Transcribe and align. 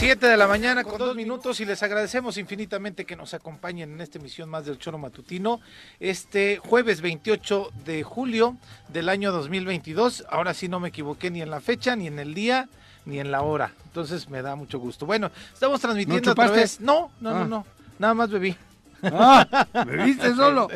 Siete 0.00 0.28
de 0.28 0.36
la 0.38 0.46
mañana 0.48 0.82
con 0.82 0.96
dos 0.96 1.14
minutos 1.14 1.60
y 1.60 1.66
les 1.66 1.82
agradecemos 1.82 2.38
infinitamente 2.38 3.04
que 3.04 3.16
nos 3.16 3.34
acompañen 3.34 3.92
en 3.92 4.00
esta 4.00 4.16
emisión 4.18 4.48
más 4.48 4.64
del 4.64 4.78
Choro 4.78 4.96
Matutino. 4.96 5.60
Este 6.00 6.56
jueves 6.56 7.02
28 7.02 7.70
de 7.84 8.02
julio 8.02 8.56
del 8.88 9.10
año 9.10 9.30
2022. 9.30 10.24
Ahora 10.30 10.54
sí 10.54 10.68
no 10.68 10.80
me 10.80 10.88
equivoqué 10.88 11.30
ni 11.30 11.42
en 11.42 11.50
la 11.50 11.60
fecha, 11.60 11.96
ni 11.96 12.06
en 12.06 12.18
el 12.18 12.32
día, 12.32 12.70
ni 13.04 13.20
en 13.20 13.30
la 13.30 13.42
hora. 13.42 13.74
Entonces 13.84 14.30
me 14.30 14.40
da 14.40 14.56
mucho 14.56 14.78
gusto. 14.78 15.04
Bueno, 15.04 15.30
estamos 15.52 15.78
transmitiendo 15.82 16.32
¿No 16.34 16.42
a 16.42 16.46
través. 16.46 16.80
No, 16.80 17.10
no, 17.20 17.30
no, 17.32 17.36
Ah. 17.36 17.44
no. 17.44 17.66
Nada 17.98 18.14
más 18.14 18.30
bebí. 18.30 18.56
Ah, 19.02 19.66
¿bebiste 19.86 20.34
solo? 20.34 20.68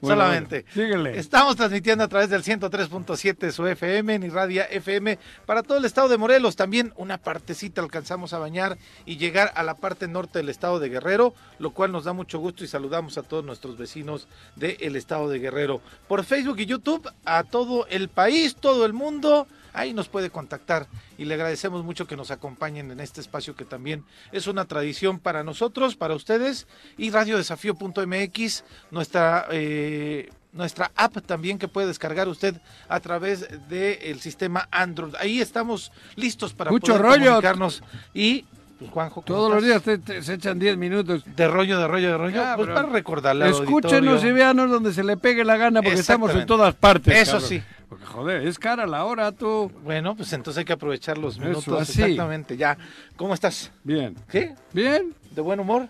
Bueno, 0.00 0.16
Solamente. 0.16 0.62
bueno, 0.62 0.74
síguele. 0.74 1.18
Estamos 1.18 1.56
transmitiendo 1.56 2.04
a 2.04 2.08
través 2.08 2.30
del 2.30 2.42
103.7 2.42 3.36
de 3.36 3.52
su 3.52 3.66
FM, 3.66 4.14
en 4.14 4.22
Irradia 4.22 4.64
FM, 4.64 5.18
para 5.44 5.62
todo 5.62 5.76
el 5.76 5.84
estado 5.84 6.08
de 6.08 6.16
Morelos. 6.16 6.56
También 6.56 6.94
una 6.96 7.18
partecita 7.18 7.82
alcanzamos 7.82 8.32
a 8.32 8.38
bañar 8.38 8.78
y 9.04 9.18
llegar 9.18 9.52
a 9.54 9.62
la 9.62 9.74
parte 9.74 10.08
norte 10.08 10.38
del 10.38 10.48
estado 10.48 10.78
de 10.78 10.88
Guerrero, 10.88 11.34
lo 11.58 11.70
cual 11.72 11.92
nos 11.92 12.04
da 12.04 12.14
mucho 12.14 12.38
gusto 12.38 12.64
y 12.64 12.66
saludamos 12.66 13.18
a 13.18 13.22
todos 13.22 13.44
nuestros 13.44 13.76
vecinos 13.76 14.26
del 14.56 14.96
estado 14.96 15.28
de 15.28 15.38
Guerrero. 15.38 15.82
Por 16.08 16.24
Facebook 16.24 16.60
y 16.60 16.66
YouTube, 16.66 17.06
a 17.26 17.44
todo 17.44 17.86
el 17.88 18.08
país, 18.08 18.56
todo 18.56 18.86
el 18.86 18.94
mundo. 18.94 19.46
Ahí 19.72 19.92
nos 19.94 20.08
puede 20.08 20.30
contactar 20.30 20.86
y 21.18 21.24
le 21.24 21.34
agradecemos 21.34 21.84
mucho 21.84 22.06
que 22.06 22.16
nos 22.16 22.30
acompañen 22.30 22.90
en 22.90 23.00
este 23.00 23.20
espacio 23.20 23.54
que 23.54 23.64
también 23.64 24.04
es 24.32 24.46
una 24.46 24.64
tradición 24.64 25.18
para 25.18 25.44
nosotros, 25.44 25.96
para 25.96 26.14
ustedes 26.14 26.66
y 26.98 27.10
radiodesafío.mx, 27.10 28.64
nuestra 28.90 29.46
eh, 29.50 30.28
nuestra 30.52 30.90
app 30.96 31.18
también 31.24 31.58
que 31.58 31.68
puede 31.68 31.86
descargar 31.86 32.26
usted 32.26 32.56
a 32.88 32.98
través 32.98 33.46
del 33.68 34.20
sistema 34.20 34.66
Android. 34.72 35.14
Ahí 35.20 35.40
estamos 35.40 35.92
listos 36.16 36.52
para 36.54 36.72
Mucho 36.72 36.92
poder 36.94 37.02
rollo. 37.02 37.24
comunicarnos 37.26 37.82
y 38.12 38.44
pues, 38.80 38.90
Juanjo, 38.90 39.22
¿cómo 39.22 39.24
Todos 39.26 39.50
los 39.54 39.64
estás? 39.64 39.84
días 39.84 40.04
te- 40.04 40.14
te- 40.14 40.22
se 40.22 40.34
echan 40.34 40.58
10 40.58 40.76
minutos. 40.76 41.22
de 41.36 41.46
rollo, 41.48 41.78
de 41.78 41.86
rollo, 41.86 42.08
de 42.12 42.18
rollo, 42.18 42.42
Ah, 42.42 42.54
pues 42.56 42.68
para 42.68 42.88
recordarle 42.88 43.48
Escúchenos 43.50 43.92
y 43.92 44.06
auditorio. 44.08 44.34
véanos 44.34 44.70
donde 44.70 44.92
se 44.92 45.04
le 45.04 45.16
pegue 45.16 45.44
la 45.44 45.56
gana 45.56 45.82
porque 45.82 46.00
estamos 46.00 46.34
en 46.34 46.46
todas 46.46 46.74
partes. 46.74 47.14
Eso 47.14 47.32
cabrón. 47.32 47.48
sí. 47.48 47.62
Porque 47.90 48.06
joder, 48.06 48.46
es 48.46 48.58
cara 48.58 48.86
la 48.86 49.04
hora 49.04 49.32
tú. 49.32 49.70
Bueno, 49.84 50.14
pues 50.16 50.32
entonces 50.32 50.58
hay 50.60 50.64
que 50.64 50.72
aprovechar 50.72 51.18
los 51.18 51.34
Eso, 51.34 51.42
minutos 51.44 51.82
así. 51.82 52.00
exactamente. 52.02 52.56
Ya, 52.56 52.78
¿cómo 53.16 53.34
estás? 53.34 53.72
Bien. 53.84 54.16
¿Qué? 54.30 54.54
Bien. 54.72 55.12
¿De 55.32 55.42
buen 55.42 55.60
humor? 55.60 55.88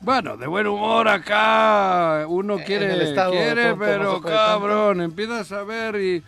Bueno, 0.00 0.36
de 0.36 0.46
buen 0.48 0.66
humor 0.66 1.06
acá. 1.08 2.26
Uno 2.28 2.58
En 2.58 2.64
quiere, 2.64 2.92
el 2.92 3.02
estado 3.02 3.30
quiere, 3.32 3.74
pero 3.76 4.20
cabrón, 4.20 5.00
empiezas 5.00 5.52
a 5.52 5.62
ver 5.62 5.94
y, 5.94 6.22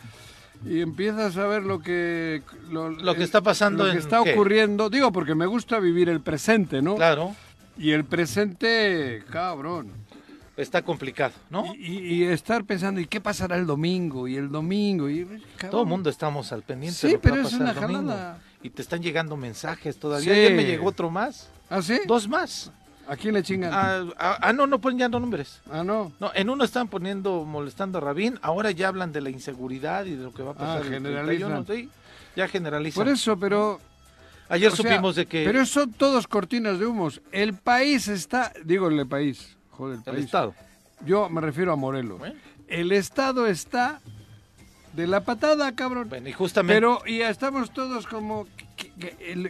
y 0.64 0.80
empiezas 0.80 1.36
a 1.36 1.46
ver 1.48 1.64
lo 1.64 1.80
que 1.80 2.42
lo, 2.70 2.88
Lo 2.90 3.14
que 3.16 3.24
está 3.24 3.40
pasando 3.42 3.82
lo 3.84 3.90
que 3.90 3.96
en 3.96 4.02
está 4.02 4.22
qué? 4.22 4.32
ocurriendo. 4.32 4.88
Digo, 4.90 5.10
porque 5.10 5.34
me 5.34 5.46
gusta 5.46 5.80
vivir 5.80 6.08
el 6.08 6.20
presente, 6.20 6.82
¿no? 6.82 6.94
Claro, 6.94 7.34
Y 7.76 7.90
el 7.90 8.04
presente, 8.04 9.24
cabrón. 9.28 9.90
Está 10.56 10.82
complicado, 10.82 11.32
¿no? 11.50 11.74
Y, 11.74 11.98
y- 11.98 12.24
estar 12.24 12.64
pensando, 12.64 13.00
¿y 13.00 13.06
qué 13.06 13.20
pasará 13.20 13.56
el 13.56 13.66
domingo? 13.66 14.28
Y 14.28 14.36
el 14.36 14.50
domingo, 14.50 15.08
y 15.10 15.24
cabrón. 15.56 15.70
Todo 15.70 15.82
el 15.82 15.88
mundo 15.88 16.10
estamos 16.10 16.52
al 16.52 16.62
pendiente. 16.62 16.98
Sí, 16.98 17.06
de 17.08 17.12
lo 17.14 17.20
que 17.20 17.22
pero 17.22 17.34
va 17.36 17.40
a 17.40 17.44
es 17.44 17.52
pasar 17.52 17.60
una 17.60 17.70
el 17.70 17.80
domingo. 17.80 18.10
jalada. 18.12 18.38
Y 18.62 18.70
te 18.70 18.82
están 18.82 19.02
llegando 19.02 19.36
mensajes 19.36 19.96
todavía. 19.98 20.32
Sí. 20.32 20.40
Ayer 20.40 20.54
me 20.54 20.64
llegó 20.64 20.86
otro 20.88 21.10
más. 21.10 21.48
¿Ah, 21.68 21.82
sí? 21.82 22.00
Dos 22.06 22.28
más. 22.28 22.70
¿A 23.06 23.16
quién 23.16 23.34
le 23.34 23.42
chingan? 23.42 23.70
Ah, 23.74 23.98
Ah, 24.00 24.12
ah, 24.18 24.38
ah, 24.40 24.52
no, 24.54 24.66
no 24.66 24.80
ponen 24.80 24.98
ya 25.00 25.08
nombres. 25.10 25.60
no. 25.70 26.10
No, 26.18 26.30
en 26.34 26.48
uno 26.48 26.64
están 26.64 26.88
poniendo, 26.88 27.44
molestando 27.44 27.98
a 27.98 28.00
Rabín, 28.00 28.38
ahora 28.40 28.70
ya 28.70 28.88
hablan 28.88 29.12
de 29.12 29.20
la 29.20 29.28
inseguridad 29.28 30.06
y 30.06 30.14
de 30.16 30.22
lo 30.24 30.32
que 30.32 30.42
va 30.42 30.52
a 30.52 30.54
pasar. 30.54 30.80
Ah, 30.82 30.88
generalizan. 30.88 31.64
31, 31.64 31.66
sí, 31.66 31.90
ya 32.34 32.48
generalizan. 32.48 33.04
Por 33.04 33.12
eso, 33.12 33.36
pero... 33.38 33.78
Ayer 34.48 34.70
sea, 34.72 34.76
supimos 34.90 35.16
de 35.16 35.26
que 35.26 35.44
Pero 35.44 35.64
son 35.66 35.92
todos 35.92 36.26
cortinas 36.26 36.78
de 36.78 36.86
humos. 36.86 37.20
El 37.32 37.54
país 37.54 38.08
está... 38.08 38.52
Digo, 38.64 38.88
el 38.88 39.06
país. 39.06 39.56
Joder, 39.76 39.94
el 39.94 39.98
el 40.00 40.04
país. 40.04 40.24
Estado. 40.26 40.54
Yo 41.04 41.28
me 41.28 41.40
refiero 41.40 41.72
a 41.72 41.76
Morelos. 41.76 42.18
Bueno. 42.18 42.34
El 42.68 42.92
Estado 42.92 43.46
está 43.46 44.00
de 44.94 45.06
la 45.06 45.24
patada, 45.24 45.74
cabrón. 45.74 46.08
Bueno, 46.08 46.28
y 46.28 46.32
justamente 46.32 46.74
Pero 46.74 47.02
y 47.06 47.20
estamos 47.20 47.72
todos 47.72 48.06
como... 48.06 48.46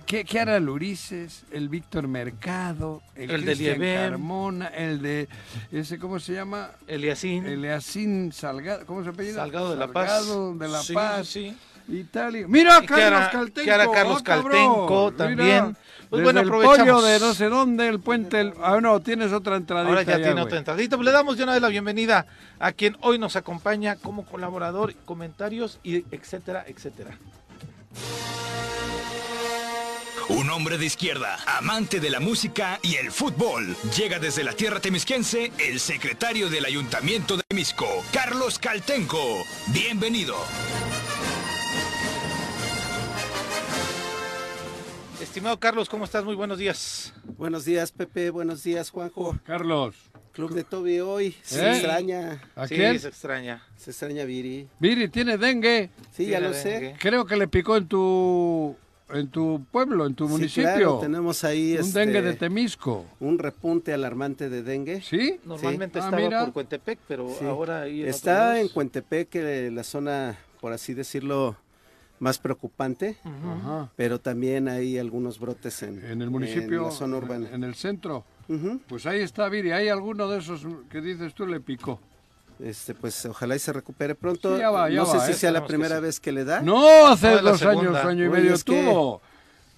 ¿Qué, 0.06 0.40
hará 0.40 0.56
el 0.56 0.68
Ulises? 0.68 1.44
El 1.50 1.68
Víctor 1.68 2.08
Mercado, 2.08 3.02
el, 3.14 3.30
El 3.30 3.44
de 3.44 3.54
Cristian. 3.54 4.10
Carmona, 4.10 4.66
el 4.68 5.02
de... 5.02 5.28
ese 5.70 5.98
¿Cómo 5.98 6.18
se 6.18 6.32
llama? 6.34 6.70
Eliasín, 6.86 7.46
Eleacín 7.46 8.32
Salgado, 8.32 8.86
¿cómo 8.86 9.02
se 9.02 9.10
apellida? 9.10 9.34
Salgado 9.36 9.70
de 9.70 9.76
la 9.76 9.88
Paz. 9.88 10.10
Salgado 10.10 10.54
de 10.54 10.68
la 10.68 10.82
Sí, 10.82 10.94
Paz. 10.94 11.26
sí. 11.28 11.56
Y 11.88 12.04
tal. 12.04 12.36
y- 12.36 12.46
Mira, 12.46 12.78
¿Y 12.78 12.80
qué 12.82 12.86
Carlos 12.86 13.06
hará- 13.20 13.30
Caltenco. 13.30 13.72
hará 13.72 13.90
Carlos 13.90 14.18
ah, 14.20 14.24
cabrón, 14.24 14.52
Caltenco 14.52 15.04
mira. 15.12 15.16
también? 15.16 15.76
Pues 16.10 16.20
Desde 16.22 16.24
bueno, 16.24 16.40
el 16.40 16.64
pollo 16.66 17.02
de 17.02 17.18
no 17.20 17.34
sé 17.34 17.46
dónde, 17.48 17.88
el 17.88 17.98
puente... 18.00 18.40
el- 18.40 18.54
Ah, 18.62 18.78
no, 18.80 19.00
tienes 19.00 19.32
otra 19.32 19.56
entradita 19.56 19.88
Ahora 19.88 20.02
ya 20.02 20.16
tiene 20.16 20.32
güey. 20.32 20.44
otra 20.44 20.58
entradita. 20.58 20.96
Pues 20.96 21.04
le 21.06 21.12
damos 21.12 21.36
de 21.36 21.42
una 21.44 21.52
vez 21.54 21.62
la 21.62 21.68
bienvenida 21.68 22.26
a 22.60 22.72
quien 22.72 22.96
hoy 23.00 23.18
nos 23.18 23.36
acompaña 23.36 23.96
como 23.96 24.24
colaborador, 24.24 24.94
comentarios 25.04 25.80
y 25.82 26.04
etcétera, 26.14 26.64
etcétera. 26.68 27.18
Un 30.28 30.48
hombre 30.50 30.78
de 30.78 30.86
izquierda, 30.86 31.36
amante 31.46 32.00
de 32.00 32.08
la 32.10 32.18
música 32.20 32.78
y 32.82 32.94
el 32.96 33.10
fútbol. 33.12 33.76
Llega 33.96 34.18
desde 34.18 34.42
la 34.42 34.52
tierra 34.52 34.80
temisquense 34.80 35.52
el 35.58 35.78
secretario 35.80 36.48
del 36.48 36.64
Ayuntamiento 36.64 37.36
de 37.36 37.42
Temisco, 37.46 37.86
Carlos 38.12 38.58
Caltenco. 38.58 39.44
Bienvenido. 39.68 40.34
Estimado 45.34 45.58
Carlos, 45.58 45.88
¿cómo 45.88 46.04
estás? 46.04 46.24
Muy 46.24 46.36
buenos 46.36 46.58
días. 46.58 47.12
Buenos 47.36 47.64
días, 47.64 47.90
Pepe. 47.90 48.30
Buenos 48.30 48.62
días, 48.62 48.90
Juanjo. 48.90 49.36
Carlos, 49.44 49.96
Club 50.30 50.54
de 50.54 50.62
Toby 50.62 51.00
hoy. 51.00 51.34
Se 51.42 51.60
¿Eh? 51.60 51.72
extraña. 51.72 52.40
¿a 52.54 52.68
sí, 52.68 52.76
quién? 52.76 53.00
se 53.00 53.08
extraña. 53.08 53.60
Se 53.76 53.90
extraña 53.90 54.22
Viri. 54.26 54.68
Viri 54.78 55.08
tiene 55.08 55.36
dengue. 55.36 55.90
Sí, 56.12 56.26
ya 56.26 56.38
lo 56.38 56.54
sé. 56.54 56.94
Creo 57.00 57.26
que 57.26 57.34
le 57.36 57.48
picó 57.48 57.76
en 57.76 57.88
tu 57.88 58.76
en 59.12 59.26
tu 59.28 59.64
pueblo, 59.72 60.06
en 60.06 60.14
tu 60.14 60.26
Sí, 60.28 60.32
municipio. 60.34 60.62
claro, 60.70 60.98
tenemos 61.00 61.42
ahí 61.42 61.72
un 61.74 61.80
este, 61.80 61.98
dengue 61.98 62.22
de 62.22 62.34
Temisco. 62.34 63.04
un 63.18 63.36
repunte 63.40 63.92
alarmante 63.92 64.48
de 64.48 64.62
dengue. 64.62 65.02
¿Sí? 65.02 65.40
Normalmente 65.44 65.98
Ah, 65.98 66.04
estaba 66.04 66.22
mira. 66.22 66.44
por 66.44 66.52
Cuentepec, 66.52 67.00
pero 67.08 67.28
Sí. 67.36 67.44
ahora 67.44 67.82
ahí 67.82 68.02
en 68.02 68.06
otros 68.06 68.16
Está 68.16 68.60
en. 68.60 68.68
Cuentepec, 68.68 69.34
eh, 69.34 69.70
la 69.72 69.82
zona, 69.82 70.38
por 70.60 70.72
así 70.72 70.94
decirlo, 70.94 71.56
más 72.20 72.38
preocupante. 72.38 73.16
Ajá. 73.24 73.90
pero 73.96 74.20
también 74.20 74.68
hay 74.68 74.98
algunos 74.98 75.38
brotes 75.38 75.82
en, 75.82 76.04
En 76.04 76.22
el 76.22 76.30
municipio, 76.30 76.78
en 76.78 76.84
la 76.84 76.90
zona 76.90 77.16
urbana. 77.16 77.48
en 77.52 77.64
el 77.64 77.74
centro. 77.74 78.24
Pues 78.88 79.06
ahí 79.06 79.20
está 79.20 79.48
Viri. 79.48 79.72
¿Hay 79.72 79.88
alguno 79.88 80.28
de 80.28 80.38
esos 80.38 80.66
que 80.90 81.00
dices 81.00 81.34
tú 81.34 81.46
le 81.46 81.60
picó? 81.60 81.98
Este, 82.60 82.94
pues 82.94 83.26
ojalá 83.26 83.56
y 83.56 83.58
se 83.58 83.72
recupere 83.72 84.14
pronto. 84.14 84.54
Sí, 84.54 84.60
ya 84.60 84.70
va, 84.70 84.88
ya 84.88 84.98
no 84.98 85.06
sé 85.06 85.16
va, 85.18 85.26
si 85.26 85.32
¿eh? 85.32 85.34
sea 85.34 85.50
la 85.50 85.62
que 85.62 85.66
primera 85.66 85.98
vez 85.98 86.20
que 86.20 86.30
le 86.30 86.44
da. 86.44 86.60
No, 86.62 87.08
hace 87.08 87.32
No, 87.36 87.42
dos 87.42 87.62
años, 87.62 87.96
año 87.96 88.24
y 88.26 88.28
medio 88.28 88.54
es 88.54 88.62
que-. 88.62 89.18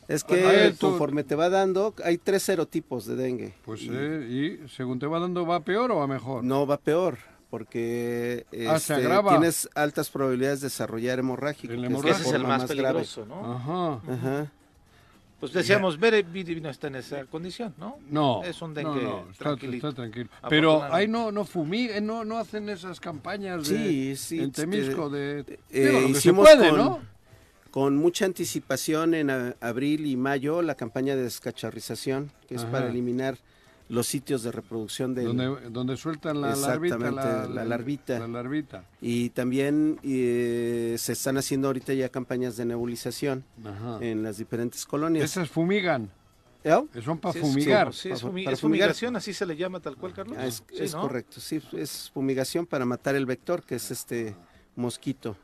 Es 0.08 0.22
que 0.24 0.74
tú- 0.78 0.90
conforme 0.90 1.24
te 1.24 1.34
va 1.34 1.48
dando, 1.48 1.94
hay 2.04 2.18
tres 2.18 2.42
serotipos 2.44 3.06
de 3.06 3.16
dengue. 3.16 3.54
Pues 3.64 3.80
eh, 3.90 4.60
y 4.64 4.68
según 4.68 4.98
te 5.00 5.06
va 5.06 5.18
dando, 5.18 5.44
¿va 5.46 5.60
peor 5.64 5.90
o 5.90 5.96
va 5.96 6.06
mejor? 6.06 6.44
No 6.44 6.64
va 6.66 6.76
peor, 6.76 7.18
porque 7.50 8.46
Ah, 8.68 8.78
se 8.78 8.94
este, 9.00 9.08
tienes 9.28 9.68
altas 9.74 10.10
probabilidades 10.10 10.60
de 10.60 10.66
desarrollar 10.66 11.18
hemorrágico. 11.18 11.72
El 11.72 11.84
hemorrágico. 11.84 12.20
ese 12.20 12.28
es 12.30 12.34
el 12.34 12.42
más 12.42 12.62
grave. 12.68 12.82
peligroso, 12.82 13.26
¿no? 13.26 13.54
Ajá. 13.54 14.12
Ajá. 14.12 14.52
Pues 15.38 15.52
decíamos, 15.52 15.98
Bere 16.00 16.22
no 16.62 16.70
está 16.70 16.86
en 16.86 16.96
esa 16.96 17.24
condición, 17.26 17.74
¿no? 17.76 17.98
No. 18.10 18.42
Es 18.42 18.62
un 18.62 18.70
no, 18.70 18.74
dengue 18.74 19.02
no, 19.04 19.20
está, 19.30 19.44
tranquilito. 19.44 19.88
está 19.90 20.02
tranquilo. 20.02 20.30
Pero 20.48 20.82
ahí 20.82 21.06
no, 21.08 21.30
no 21.30 21.44
fumigan, 21.44 22.06
no, 22.06 22.24
no 22.24 22.38
hacen 22.38 22.68
esas 22.70 22.98
campañas 23.00 23.68
de, 23.68 23.76
Sí, 23.76 24.16
sí, 24.16 24.38
en 24.40 24.50
Temisco 24.50 25.10
de... 25.10 25.40
eh, 25.40 25.58
digo, 25.70 26.00
lo 26.00 26.06
que 26.06 26.12
se 26.14 26.18
hicimos 26.20 26.48
puede, 26.48 26.70
con- 26.70 26.78
¿no? 26.78 27.00
Con 27.70 27.96
mucha 27.98 28.24
anticipación 28.24 29.12
en 29.12 29.28
a- 29.28 29.54
abril 29.60 30.06
y 30.06 30.16
mayo 30.16 30.62
la 30.62 30.74
campaña 30.74 31.14
de 31.14 31.24
descacharrización, 31.24 32.32
que 32.48 32.54
es 32.54 32.62
Ajá. 32.62 32.72
para 32.72 32.88
eliminar 32.88 33.36
los 33.88 34.06
sitios 34.06 34.42
de 34.42 34.50
reproducción 34.52 35.14
del... 35.14 35.26
Donde, 35.26 35.70
donde 35.70 35.96
sueltan 35.96 36.40
la 36.40 36.56
larvita. 36.56 36.96
Exactamente, 36.96 37.54
la 37.54 37.64
larvita. 37.64 38.18
La 38.18 38.26
larvita. 38.28 38.84
Y 39.00 39.30
también 39.30 39.98
eh, 40.02 40.96
se 40.98 41.12
están 41.12 41.36
haciendo 41.38 41.68
ahorita 41.68 41.92
ya 41.94 42.08
campañas 42.08 42.56
de 42.56 42.64
nebulización 42.64 43.44
Ajá. 43.64 43.98
en 44.00 44.22
las 44.22 44.38
diferentes 44.38 44.84
colonias. 44.86 45.24
Esas 45.24 45.48
fumigan. 45.50 46.10
¿Eh? 46.64 46.74
Son 47.04 47.18
para 47.18 47.32
Sí, 47.32 47.38
es- 47.38 47.44
fumigar. 47.46 47.94
Sí, 47.94 48.08
es, 48.10 48.20
Para- 48.22 48.32
fumi- 48.32 48.44
para 48.44 48.54
es 48.54 48.60
fumigar. 48.60 48.88
fumigación, 48.88 49.14
así 49.14 49.32
se 49.32 49.46
le 49.46 49.56
llama 49.56 49.78
tal 49.78 49.96
cual, 49.96 50.12
Carlos. 50.12 50.36
Ah, 50.40 50.46
es 50.46 50.64
Sí, 50.68 50.82
es 50.82 50.94
¿no? 50.94 51.02
correcto, 51.02 51.40
sí, 51.40 51.62
es 51.72 52.10
fumigación 52.12 52.66
para 52.66 52.84
matar 52.84 53.14
el 53.14 53.24
vector, 53.24 53.62
que 53.62 53.76
es 53.76 53.88
este 53.92 54.34
mosquito. 54.74 55.36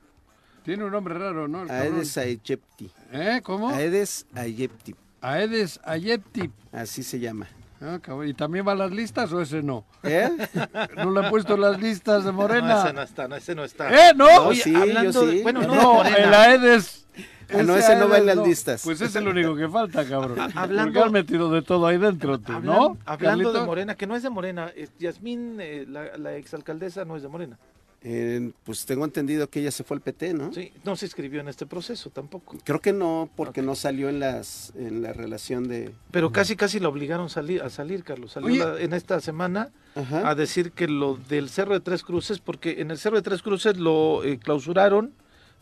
Tiene 0.64 0.82
un 0.84 0.90
nombre 0.90 1.14
raro, 1.14 1.46
¿no? 1.46 1.62
El. 1.62 1.70
Aedes 1.70 2.18
aegypti. 2.18 2.90
¿Eh? 3.12 3.40
¿Cómo? 3.44 3.68
Aedes 3.70 4.26
aegypti, 4.34 4.96
Aedes 5.20 5.78
aegypti. 5.84 6.50
así 6.72 7.04
se 7.04 7.20
llama. 7.20 7.46
Ah, 7.82 7.98
cabrón. 8.00 8.28
¿Y 8.28 8.34
también 8.34 8.66
va 8.66 8.72
a 8.72 8.76
las 8.76 8.92
listas 8.92 9.32
o 9.32 9.40
ese 9.42 9.62
no? 9.62 9.84
¿Eh? 10.04 10.30
¿No 10.96 11.10
le 11.10 11.24
han 11.24 11.30
puesto 11.30 11.56
las 11.56 11.80
listas 11.80 12.24
de 12.24 12.30
No, 12.30 12.38
Morena? 12.38 12.84
ese 12.84 12.92
no 12.92 13.02
está, 13.02 13.26
no, 13.28 13.36
ese 13.36 13.54
no 13.54 13.64
está. 13.64 13.90
¿Eh? 14.10 14.12
¿No? 14.14 14.26
No, 14.26 14.48
Oye, 14.48 14.62
sí, 14.62 14.74
hablando 14.74 15.10
yo 15.10 15.26
de- 15.26 15.32
sí. 15.38 15.42
bueno, 15.42 15.62
no, 15.62 15.74
No, 15.74 16.04
el 16.04 16.32
Aedes. 16.34 17.06
Ah, 17.54 17.62
no, 17.64 17.76
ese 17.76 17.96
no 17.96 18.08
va 18.08 18.16
en 18.18 18.26
las 18.26 18.36
listas. 18.38 18.82
Pues 18.82 19.00
es 19.02 19.14
el 19.16 19.28
único 19.28 19.54
que 19.56 19.68
falta, 19.68 20.06
cabrón. 20.06 20.38
hablando- 20.54 20.92
Porque 20.92 21.06
has 21.06 21.12
metido 21.12 21.50
de 21.50 21.60
todo 21.62 21.86
ahí 21.86 21.98
dentro, 21.98 22.38
tú, 22.38 22.52
Hablan- 22.52 22.62
¿no? 22.64 22.96
hablando 23.04 23.52
de? 23.52 23.60
Morena, 23.66 23.94
que 23.94 24.06
no 24.06 24.16
es 24.16 24.22
de 24.22 24.30
Morena, 24.30 24.70
Yasmín, 24.98 25.58
eh, 25.60 25.84
la, 25.88 26.16
la 26.16 26.34
exalcaldesa, 26.36 27.04
no 27.04 27.16
es 27.16 27.22
de 27.22 27.28
Morena. 27.28 27.58
Eh, 28.04 28.50
pues 28.64 28.84
tengo 28.84 29.04
entendido 29.04 29.48
que 29.48 29.60
ella 29.60 29.70
se 29.70 29.84
fue 29.84 29.96
al 29.96 30.00
PT, 30.00 30.34
¿no? 30.34 30.52
Sí, 30.52 30.72
no 30.84 30.96
se 30.96 31.06
inscribió 31.06 31.40
en 31.40 31.46
este 31.48 31.66
proceso 31.66 32.10
tampoco. 32.10 32.58
Creo 32.64 32.80
que 32.80 32.92
no, 32.92 33.30
porque 33.36 33.62
no 33.62 33.76
salió 33.76 34.08
en 34.08 34.18
las 34.18 34.72
en 34.76 35.02
la 35.02 35.12
relación 35.12 35.68
de... 35.68 35.92
Pero 36.10 36.32
casi 36.32 36.56
casi 36.56 36.80
la 36.80 36.88
obligaron 36.88 37.30
salir, 37.30 37.62
a 37.62 37.70
salir, 37.70 38.02
Carlos. 38.02 38.32
Salió 38.32 38.48
la- 38.74 38.80
en 38.80 38.92
esta 38.92 39.20
semana 39.20 39.70
Ajá. 39.94 40.28
a 40.28 40.34
decir 40.34 40.72
que 40.72 40.88
lo 40.88 41.16
del 41.28 41.48
Cerro 41.48 41.74
de 41.74 41.80
Tres 41.80 42.02
Cruces, 42.02 42.40
porque 42.40 42.80
en 42.80 42.90
el 42.90 42.98
Cerro 42.98 43.16
de 43.16 43.22
Tres 43.22 43.40
Cruces 43.40 43.76
lo 43.76 44.24
eh, 44.24 44.38
clausuraron 44.38 45.12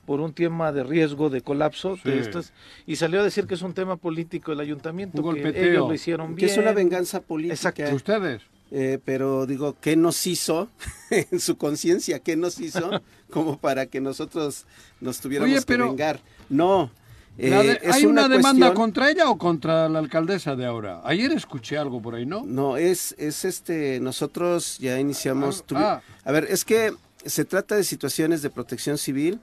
por 0.06 0.20
un 0.22 0.32
tema 0.32 0.72
de 0.72 0.82
riesgo 0.82 1.28
de 1.28 1.43
colapso 1.43 1.98
de 2.04 2.20
estas 2.20 2.54
y 2.86 2.96
salió 2.96 3.20
a 3.20 3.22
decir 3.22 3.46
que 3.46 3.54
es 3.54 3.62
un 3.62 3.75
tema 3.75 3.96
político 3.96 4.50
del 4.50 4.60
ayuntamiento, 4.60 5.19
Un 5.19 5.34
que 5.34 5.43
golpeteo. 5.43 5.70
ellos 5.72 5.88
lo 5.88 5.94
hicieron 5.94 6.28
que 6.31 6.46
bien. 6.46 6.50
es 6.52 6.56
una 6.56 6.72
venganza 6.72 7.20
política. 7.20 7.54
Exacto. 7.54 7.94
¿Ustedes? 7.94 8.40
Eh, 8.72 8.99
pero 9.05 9.46
digo, 9.46 9.76
¿qué 9.81 9.96
nos 9.96 10.26
hizo 10.26 10.69
en 11.11 11.40
su 11.40 11.56
conciencia? 11.56 12.19
¿Qué 12.20 12.37
nos 12.37 12.61
hizo 12.61 12.90
como 13.31 13.58
para 13.58 13.87
que 13.87 14.00
nosotros 14.00 14.64
nos 15.00 15.20
tuviéramos 15.20 15.52
Oye, 15.55 15.62
pero- 15.67 15.87
que 15.87 15.90
vengar? 15.90 16.20
No. 16.49 16.90
eh, 17.38 17.50
de- 17.50 17.81
es 17.88 17.94
¿Hay 17.96 18.06
una, 18.06 18.28
demanda 18.28 18.67
cuestión- 18.69 18.75
contra 18.75 19.11
ella 19.11 19.28
o 19.31 19.38
contra 19.38 19.88
la 19.88 19.99
alcaldesa 19.99 20.55
de 20.56 20.67
ahora? 20.67 21.00
Ayer 21.05 21.32
escuché 21.32 21.78
algo 21.78 22.00
por 22.02 22.14
ahí, 22.14 22.26
¿no? 22.26 22.44
No, 22.44 22.76
es, 22.76 23.14
es 23.19 23.44
este, 23.44 23.99
nosotros 24.00 24.78
ya 24.78 24.99
iniciamos... 25.00 25.61
Ah, 25.62 25.64
tuvi- 25.67 25.78
ah. 25.82 26.02
A 26.25 26.32
ver, 26.32 26.46
es 26.50 26.64
que 26.64 26.93
se 27.25 27.44
trata 27.44 27.76
de 27.76 27.84
situaciones 27.84 28.40
de 28.43 28.50
protección 28.50 28.96
civil 28.99 29.40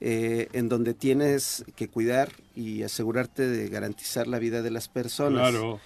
eh, 0.00 0.48
en 0.52 0.68
donde 0.68 0.92
tienes 0.92 1.64
que 1.76 1.88
cuidar 1.88 2.30
y 2.56 2.82
asegurarte 2.82 3.46
de 3.48 3.68
garantizar 3.68 4.26
la 4.26 4.38
vida 4.38 4.60
de 4.62 4.70
las 4.70 4.88
personas. 4.88 5.50
Claro. 5.50 5.78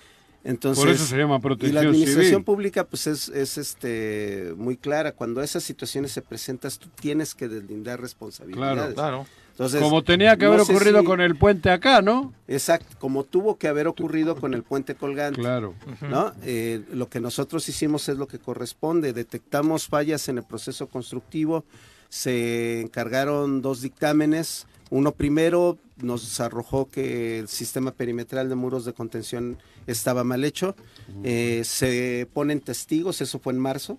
Entonces, 0.47 0.83
Por 0.85 0.93
eso 0.93 1.05
se 1.05 1.17
llama 1.17 1.35
y 1.35 1.39
la 1.39 1.43
protección 1.43 1.87
administración 1.87 2.25
civil. 2.27 2.45
pública 2.45 2.85
pues 2.85 3.07
es, 3.09 3.29
es 3.31 3.59
este 3.59 4.55
muy 4.57 4.77
clara. 4.77 5.11
Cuando 5.13 5.43
esas 5.43 5.65
situaciones 5.65 6.13
se 6.13 6.23
presentan, 6.23 6.71
tú 6.79 6.89
tienes 7.01 7.35
que 7.35 7.49
deslindar 7.49 8.01
responsabilidades. 8.01 8.95
Claro. 8.95 9.27
Entonces, 9.51 9.81
Como 9.83 10.05
tenía 10.05 10.37
que 10.37 10.45
haber 10.45 10.61
ocurrido 10.61 11.01
si- 11.01 11.07
con 11.07 11.21
el 11.21 11.35
puente 11.35 11.71
acá, 11.71 12.01
¿no? 12.03 12.33
Exacto, 12.47 12.95
como 13.01 13.25
tuvo 13.25 13.57
que 13.57 13.67
haber 13.69 13.89
ocurrido 13.89 14.37
con 14.37 14.55
el 14.55 14.63
puente 14.63 14.95
colgante. 14.95 15.41
Claro. 15.41 15.75
¿no? 16.03 16.33
Eh, 16.45 16.83
lo 16.93 17.09
que 17.09 17.21
nosotros 17.21 17.69
hicimos 17.69 18.09
es 18.09 18.17
lo 18.19 18.29
que 18.29 18.39
corresponde. 18.39 19.13
Detectamos 19.15 19.89
fallas 19.89 20.29
en 20.29 20.39
el 20.39 20.45
proceso 20.45 20.89
constructivo, 20.89 21.65
se 22.09 22.83
encargaron 22.83 23.63
dos 23.63 23.81
dictámenes. 23.83 24.67
Uno 24.91 25.13
primero 25.13 25.79
nos 26.03 26.39
arrojó 26.39 26.89
que 26.89 27.39
el 27.41 27.49
sistema 27.49 27.91
perimetral 27.93 28.49
de 28.49 28.55
muros 28.55 28.85
de 28.85 28.93
contención 28.93 29.59
estaba 29.87 30.25
mal 30.25 30.45
hecho. 30.45 30.75
Eh, 31.25 31.63
se 31.65 32.29
ponen 32.33 32.61
testigos, 32.61 33.21
eso 33.21 33.39
fue 33.39 33.53
en 33.53 33.59
marzo. 33.59 33.99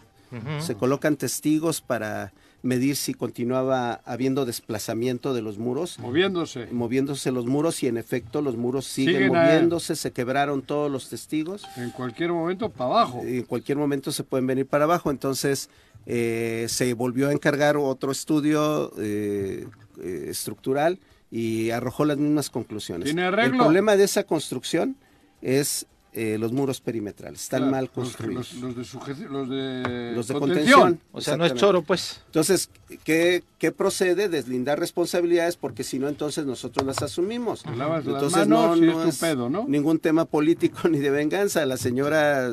Se 0.59 0.75
colocan 0.75 1.15
testigos 1.15 1.79
para 1.79 2.33
medir 2.61 2.97
si 2.97 3.13
continuaba 3.13 4.01
habiendo 4.03 4.45
desplazamiento 4.45 5.33
de 5.33 5.41
los 5.41 5.57
muros 5.57 5.99
Moviéndose. 5.99 6.67
moviéndose 6.71 7.31
los 7.31 7.45
muros 7.45 7.81
y 7.83 7.87
en 7.87 7.97
efecto 7.97 8.41
los 8.41 8.57
muros 8.57 8.85
siguen, 8.85 9.15
Siguen 9.15 9.35
a- 9.37 9.43
moviéndose, 9.45 9.95
se 9.95 10.11
quebraron 10.11 10.63
todos 10.63 10.91
los 10.91 11.07
testigos. 11.09 11.63
En 11.77 11.91
cualquier 11.91 12.33
momento 12.33 12.69
para 12.69 12.89
abajo. 12.89 13.21
En 13.23 13.43
cualquier 13.43 13.77
momento 13.77 14.11
se 14.11 14.25
pueden 14.25 14.47
venir 14.47 14.65
para 14.65 14.83
abajo. 14.83 15.11
Entonces 15.11 15.69
eh, 16.05 16.65
se 16.67 16.93
volvió 16.93 17.29
a 17.29 17.31
encargar 17.31 17.77
otro 17.77 18.11
estudio 18.11 18.91
eh, 18.97 19.65
eh, 20.01 20.25
estructural 20.27 20.99
y 21.31 21.69
arrojó 21.69 22.03
las 22.03 22.17
mismas 22.17 22.49
conclusiones. 22.49 23.05
¿Tiene 23.05 23.21
El 23.21 23.27
arreglo? 23.29 23.59
problema 23.63 23.95
de 23.95 24.03
esa 24.03 24.23
construcción 24.25 24.97
es 25.41 25.85
eh, 26.13 26.37
los 26.39 26.51
muros 26.51 26.81
perimetrales. 26.81 27.43
Están 27.43 27.59
Claro, 27.59 27.71
mal 27.71 27.91
construidos. 27.91 28.53
Los, 28.53 28.63
los 28.63 28.75
de 28.75 28.81
suje- 28.83 29.27
los 29.29 29.49
de, 29.49 30.13
Los 30.15 30.27
de 30.27 30.33
contención. 30.33 30.79
contención. 30.79 30.99
O 31.11 31.21
sea, 31.21 31.37
no 31.37 31.45
es 31.45 31.53
choro, 31.53 31.83
pues. 31.83 32.21
Entonces, 32.25 32.69
¿qué, 33.03 33.43
qué 33.59 33.71
procede? 33.71 34.27
Deslindar 34.27 34.79
responsabilidades 34.79 35.57
porque 35.57 35.83
si 35.83 35.99
no, 35.99 36.07
entonces 36.07 36.45
nosotros 36.47 36.87
las 36.87 37.03
asumimos. 37.03 37.63
Las 37.67 38.05
Entonces, 38.05 38.47
manos 38.47 38.79
no, 38.79 39.03
es 39.07 39.15
tu 39.15 39.19
pedo, 39.25 39.49
¿no? 39.49 39.65
ningún 39.67 39.99
tema 39.99 40.25
político 40.25 40.87
ni 40.89 40.97
de 40.97 41.11
venganza. 41.11 41.63
La 41.67 41.77
señora 41.77 42.49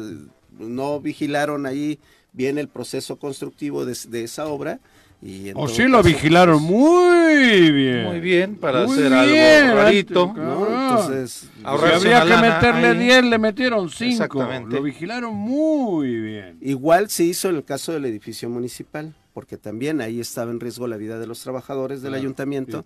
no 0.59 1.01
vigilaron 1.01 1.65
ahí 1.65 1.99
bien 2.35 2.59
el 2.59 2.69
proceso 2.69 3.17
constructivo 3.17 3.87
de, 3.87 3.97
de 4.09 4.25
esa 4.25 4.47
obra. 4.47 4.81
Y 5.25 5.49
en 5.49 5.57
O 5.57 5.67
sí 5.69 5.85
lo 5.85 5.99
caso, 5.99 6.09
vigilaron 6.09 6.63
muy 6.63 7.73
bien. 7.73 8.05
Muy 8.05 8.21
bien, 8.21 8.57
para 8.57 8.85
Muy 8.85 8.93
hacer 8.99 9.11
bien, 9.11 9.65
algo 9.65 9.77
rarito. 9.77 10.35
Entonces, 10.37 11.31
Si 11.57 11.65
Ahorrarse 11.65 12.15
habría 12.15 12.37
que 12.37 12.43
meterle 12.43 12.89
ahí. 12.89 12.99
10, 12.99 13.25
le 13.25 13.39
metieron 13.39 13.89
5. 13.91 14.11
Exactamente. 14.13 14.77
Lo 14.77 14.83
vigilaron 14.83 15.35
muy 15.35 16.15
bien. 16.21 16.59
igual 16.61 17.09
se 17.09 17.25
hizo 17.25 17.49
en 17.49 17.57
el 17.57 17.65
caso 17.65 17.93
del 17.93 18.05
edificio 18.05 18.51
municipal, 18.51 19.15
porque 19.33 19.57
también 19.57 20.01
ahí 20.03 20.21
estaba 20.21 20.51
en 20.51 20.61
riesgo 20.61 20.87
la 20.89 20.99
vida 20.99 21.19
de 21.19 21.27
los 21.27 21.41
trabajadores 21.41 22.03
del 22.03 22.11
Claro, 22.11 22.21
ayuntamiento. 22.23 22.85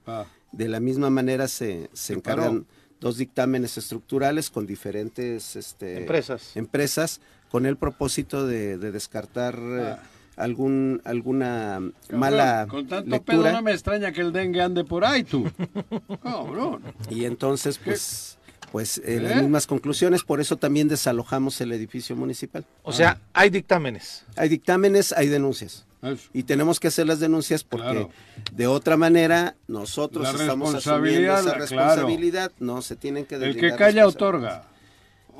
De 0.52 0.68
la 0.68 0.78
misma 0.80 1.10
manera 1.10 1.48
se, 1.48 1.90
se 1.92 2.14
encargan 2.14 2.66
dos 3.00 3.16
dictámenes 3.16 3.76
estructurales 3.78 4.48
con 4.50 4.64
diferentes 4.66 5.56
este, 5.56 5.98
Empresas. 5.98 6.56
empresas 6.56 7.20
con 7.50 7.66
el 7.66 7.76
propósito 7.76 8.46
de, 8.46 8.78
de 8.78 8.90
descartar 8.92 9.58
eh, 9.60 9.96
algún 10.38 11.02
alguna 11.04 11.80
mala 12.12 12.66
Con 12.68 12.86
tanto 12.86 13.10
lectura 13.10 13.42
pedo 13.42 13.52
no 13.52 13.62
me 13.62 13.72
extraña 13.72 14.12
que 14.12 14.20
el 14.20 14.32
dengue 14.32 14.62
ande 14.62 14.84
por 14.84 15.04
ahí, 15.04 15.24
tú. 15.24 15.50
Cabrón. 16.22 16.82
y 17.10 17.24
entonces 17.24 17.78
pues 17.78 18.38
pues 18.72 18.98
eh, 18.98 19.16
¿Eh? 19.16 19.20
las 19.20 19.36
mismas 19.42 19.66
conclusiones 19.66 20.22
por 20.24 20.40
eso 20.40 20.56
también 20.56 20.88
desalojamos 20.88 21.60
el 21.60 21.72
edificio 21.72 22.14
municipal 22.16 22.64
O 22.82 22.92
sea, 22.92 23.18
hay 23.32 23.50
dictámenes. 23.50 24.24
hay 24.36 24.48
dictámenes 24.50 25.12
hay 25.12 25.28
denuncias 25.28 25.86
Eso. 26.02 26.28
y 26.34 26.42
tenemos 26.42 26.78
que 26.78 26.88
hacer 26.88 27.06
las 27.06 27.18
denuncias 27.18 27.64
porque 27.64 27.86
Claro. 27.88 28.10
de 28.52 28.66
otra 28.66 28.96
manera 28.98 29.54
nosotros 29.68 30.24
La 30.24 30.30
estamos 30.32 30.74
asumiendo 30.74 30.74
responsabilidad, 30.76 31.34
esa 31.40 31.42
claro. 31.44 31.60
responsabilidad 31.60 32.52
no 32.60 32.82
se 32.82 32.96
tienen 32.96 33.24
que 33.24 33.36
El 33.36 33.56
que 33.56 33.74
calla 33.74 34.06
otorga. 34.06 34.64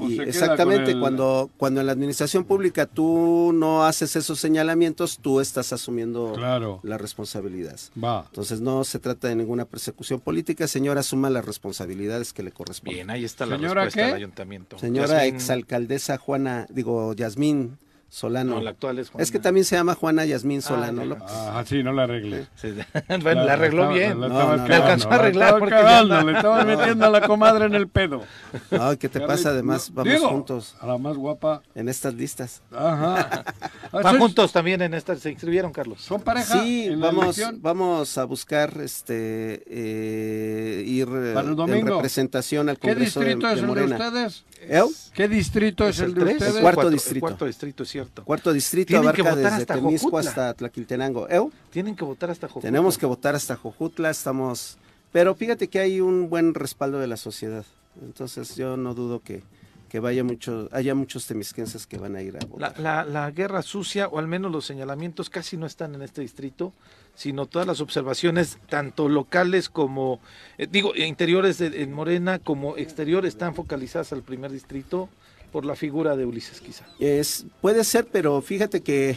Y 0.01 0.17
se 0.17 0.23
exactamente, 0.25 0.93
el- 0.93 1.01
cuando, 1.01 1.51
cuando 1.57 1.81
en 1.81 1.87
la 1.87 1.93
administración 1.93 2.45
pública 2.45 2.87
tú 2.87 3.53
no 3.55 3.85
haces 3.85 4.15
esos 4.17 4.39
señalamientos, 4.39 5.19
tú 5.21 5.41
estás 5.41 5.73
asumiendo 5.73 6.33
Claro. 6.37 6.81
las 6.83 7.01
responsabilidades. 7.01 7.91
Va. 8.03 8.25
Entonces 8.27 8.61
no 8.61 8.85
se 8.85 8.99
trata 8.99 9.29
de 9.29 9.37
ninguna 9.37 9.65
persecución 9.65 10.21
política, 10.21 10.67
señora, 10.69 11.01
asuma 11.01 11.31
las 11.31 11.45
responsabilidades 11.45 12.33
que 12.33 12.43
le 12.43 12.53
corresponden. 12.53 12.95
Bien, 12.95 13.11
ahí 13.11 13.25
está 13.25 13.47
la 13.47 13.57
¿Señora 13.57 13.85
respuesta 13.85 14.01
qué? 14.01 14.07
del 14.07 14.17
ayuntamiento. 14.17 14.79
Señora 14.79 15.25
Yasmín- 15.25 15.35
exalcaldesa 15.35 16.19
Juana, 16.19 16.67
digo, 16.71 17.13
Yasmín 17.15 17.79
Solano. 18.11 18.55
No, 18.55 18.61
la 18.63 18.71
actual 18.71 18.99
es 18.99 19.11
Juana. 19.11 19.23
Es 19.23 19.31
que 19.31 19.39
también 19.39 19.65
se 19.65 19.77
llama 19.77 19.95
Juana 19.95 20.25
Yasmín 20.25 20.63
Solano. 20.63 21.03
ya. 21.03 21.09
López. 21.09 21.25
Ah, 21.29 21.63
sí, 21.67 21.83
no 21.83 21.93
la 21.93 22.05
arregle. 22.05 22.47
Sí, 22.57 22.69
bueno, 23.23 23.45
la 23.45 23.53
arregló 23.53 23.83
estaba- 23.83 23.95
bien. 23.95 24.21
la 24.21 24.29
No, 24.29 24.35
estabas 24.35 24.61
no, 24.61 24.67
Le 24.69 24.75
alcanzó 24.75 25.07
a 25.09 25.11
la 25.11 25.17
arreglar 25.17 25.47
estabas 25.49 25.61
porque 25.61 25.75
cagando, 25.75 26.23
le 26.23 26.37
estabas 26.37 26.67
metiendo 26.67 27.05
a 27.07 27.11
la 27.11 27.27
comadre 27.27 27.67
en 27.67 27.75
el 27.75 27.89
pedo. 27.89 28.23
Ay, 28.71 28.97
¿qué 28.97 29.09
te 29.09 29.21
pasa? 29.21 29.51
Además, 29.51 29.91
vamos 29.93 30.21
juntos 30.23 30.77
A 30.81 30.87
la 30.87 30.99
más 30.99 31.17
guapa. 31.17 31.63
en 31.75 31.89
estas 31.89 32.15
listas. 32.15 32.63
Ajá. 32.73 33.45
Ah, 33.91 34.01
Van 34.03 34.17
¿sois- 34.17 34.19
juntos 34.19 34.53
también 34.53 34.83
en 34.83 34.93
esta, 34.93 35.17
se 35.17 35.31
inscribieron, 35.31 35.73
Carlos. 35.73 36.03
¿Son 36.03 36.21
pareja? 36.21 36.63
Sí, 36.63 36.91
vamos, 36.95 37.41
vamos 37.55 38.19
a 38.19 38.25
buscar 38.25 38.79
este 38.83 39.63
eh, 39.67 40.83
ir 40.87 41.09
eh, 41.11 41.33
Para 41.35 41.49
el 41.49 41.59
en 41.59 41.87
representación 41.87 42.69
al 42.69 42.79
¿Qué 42.79 42.89
Congreso 42.89 43.21
de, 43.21 43.27
distrito 43.27 43.47
de 43.49 43.55
es 43.55 43.61
el 43.63 43.75
de 43.75 43.85
ustedes? 43.95 44.45
¿Eu? 44.69 44.91
¿Qué 45.15 45.29
distrito 45.29 45.89
es, 45.89 46.01
el 46.01 46.13
de 46.15 46.21
tres? 46.21 46.35
ustedes? 46.35 46.57
El 46.57 46.63
cuarto 46.63 46.91
distrito. 46.91 47.17
El 47.17 47.21
cuarto 47.21 47.45
distrito, 47.47 47.83
es 47.85 47.89
cierto. 47.99 48.25
Cuarto 48.25 48.53
distrito 48.53 48.89
Tienen 48.89 49.13
que 49.13 49.21
abarca 49.21 49.37
votar 49.37 49.51
desde 49.53 49.63
hasta 49.63 49.75
Temisco 49.75 50.11
Jojutla. 50.11 50.31
hasta 50.31 50.55
Tlaquiltenango. 50.55 51.29
¿Eu? 51.29 51.51
Tienen 51.71 51.97
que 51.97 52.05
votar 52.05 52.31
hasta 52.31 52.47
Jojutla. 52.49 52.69
Tenemos 52.69 52.97
que 52.99 53.07
votar 53.07 53.35
hasta 53.35 53.57
Jojutla, 53.57 54.11
estamos... 54.11 54.79
Pero 55.13 55.35
fíjate 55.35 55.69
que 55.69 55.79
hay 55.81 56.01
un 56.01 56.29
buen 56.29 56.55
respaldo 56.55 56.99
de 56.99 57.07
la 57.07 57.17
sociedad. 57.17 57.65
Entonces 58.03 58.57
yo 58.57 58.77
no 58.77 58.95
dudo 58.95 59.21
que, 59.21 59.43
que 59.89 60.01
vaya 60.01 60.23
mucho, 60.23 60.69
haya 60.71 60.95
muchos 60.95 61.27
temisquenses 61.27 61.87
que 61.87 61.97
van 61.99 62.15
a 62.15 62.23
ir 62.23 62.37
a 62.37 62.45
votar. 62.47 62.79
la, 62.79 63.05
la 63.05 63.31
guerra 63.31 63.63
sucia, 63.63 64.07
o 64.09 64.19
al 64.19 64.29
menos 64.29 64.53
los 64.53 64.67
señalamientos, 64.67 65.31
casi 65.31 65.57
no 65.57 65.67
están 65.67 65.95
en 65.95 66.03
este 66.03 66.21
distrito, 66.21 66.73
sino 67.15 67.47
todas 67.47 67.67
las 67.67 67.81
observaciones, 67.81 68.59
tanto 68.69 69.09
locales 69.09 69.69
como, 69.69 70.21
eh, 70.59 70.69
digo, 70.71 70.95
interiores 70.95 71.59
de, 71.59 71.83
en 71.83 71.93
Morena 71.93 72.39
como 72.39 72.77
exterior, 72.77 73.27
están 73.27 73.55
focalizadas 73.55 74.13
al 74.13 74.23
primer 74.23 74.53
distrito 74.53 75.09
por 75.51 75.65
la 75.65 75.77
figura 75.77 76.17
de 76.17 76.25
Ulises, 76.25 76.61
quizá. 76.61 76.87
Es, 76.99 77.47
puede 77.61 77.85
ser, 77.85 78.07
pero 78.07 78.41
fíjate 78.41 78.83
que 78.83 79.17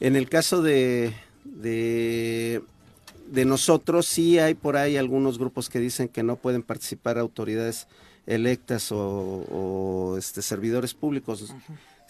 en 0.00 0.16
el 0.16 0.28
caso 0.28 0.62
de, 0.62 1.12
de, 1.44 2.62
de 3.30 3.44
nosotros 3.44 4.06
sí 4.06 4.38
hay 4.38 4.54
por 4.54 4.76
ahí 4.76 4.96
algunos 4.96 5.38
grupos 5.38 5.68
que 5.68 5.78
dicen 5.78 6.08
que 6.08 6.22
no 6.22 6.36
pueden 6.36 6.62
participar 6.62 7.18
autoridades 7.18 7.86
electas 8.26 8.92
o, 8.92 8.98
o, 8.98 10.16
este, 10.18 10.42
servidores 10.42 10.94
públicos 10.94 11.52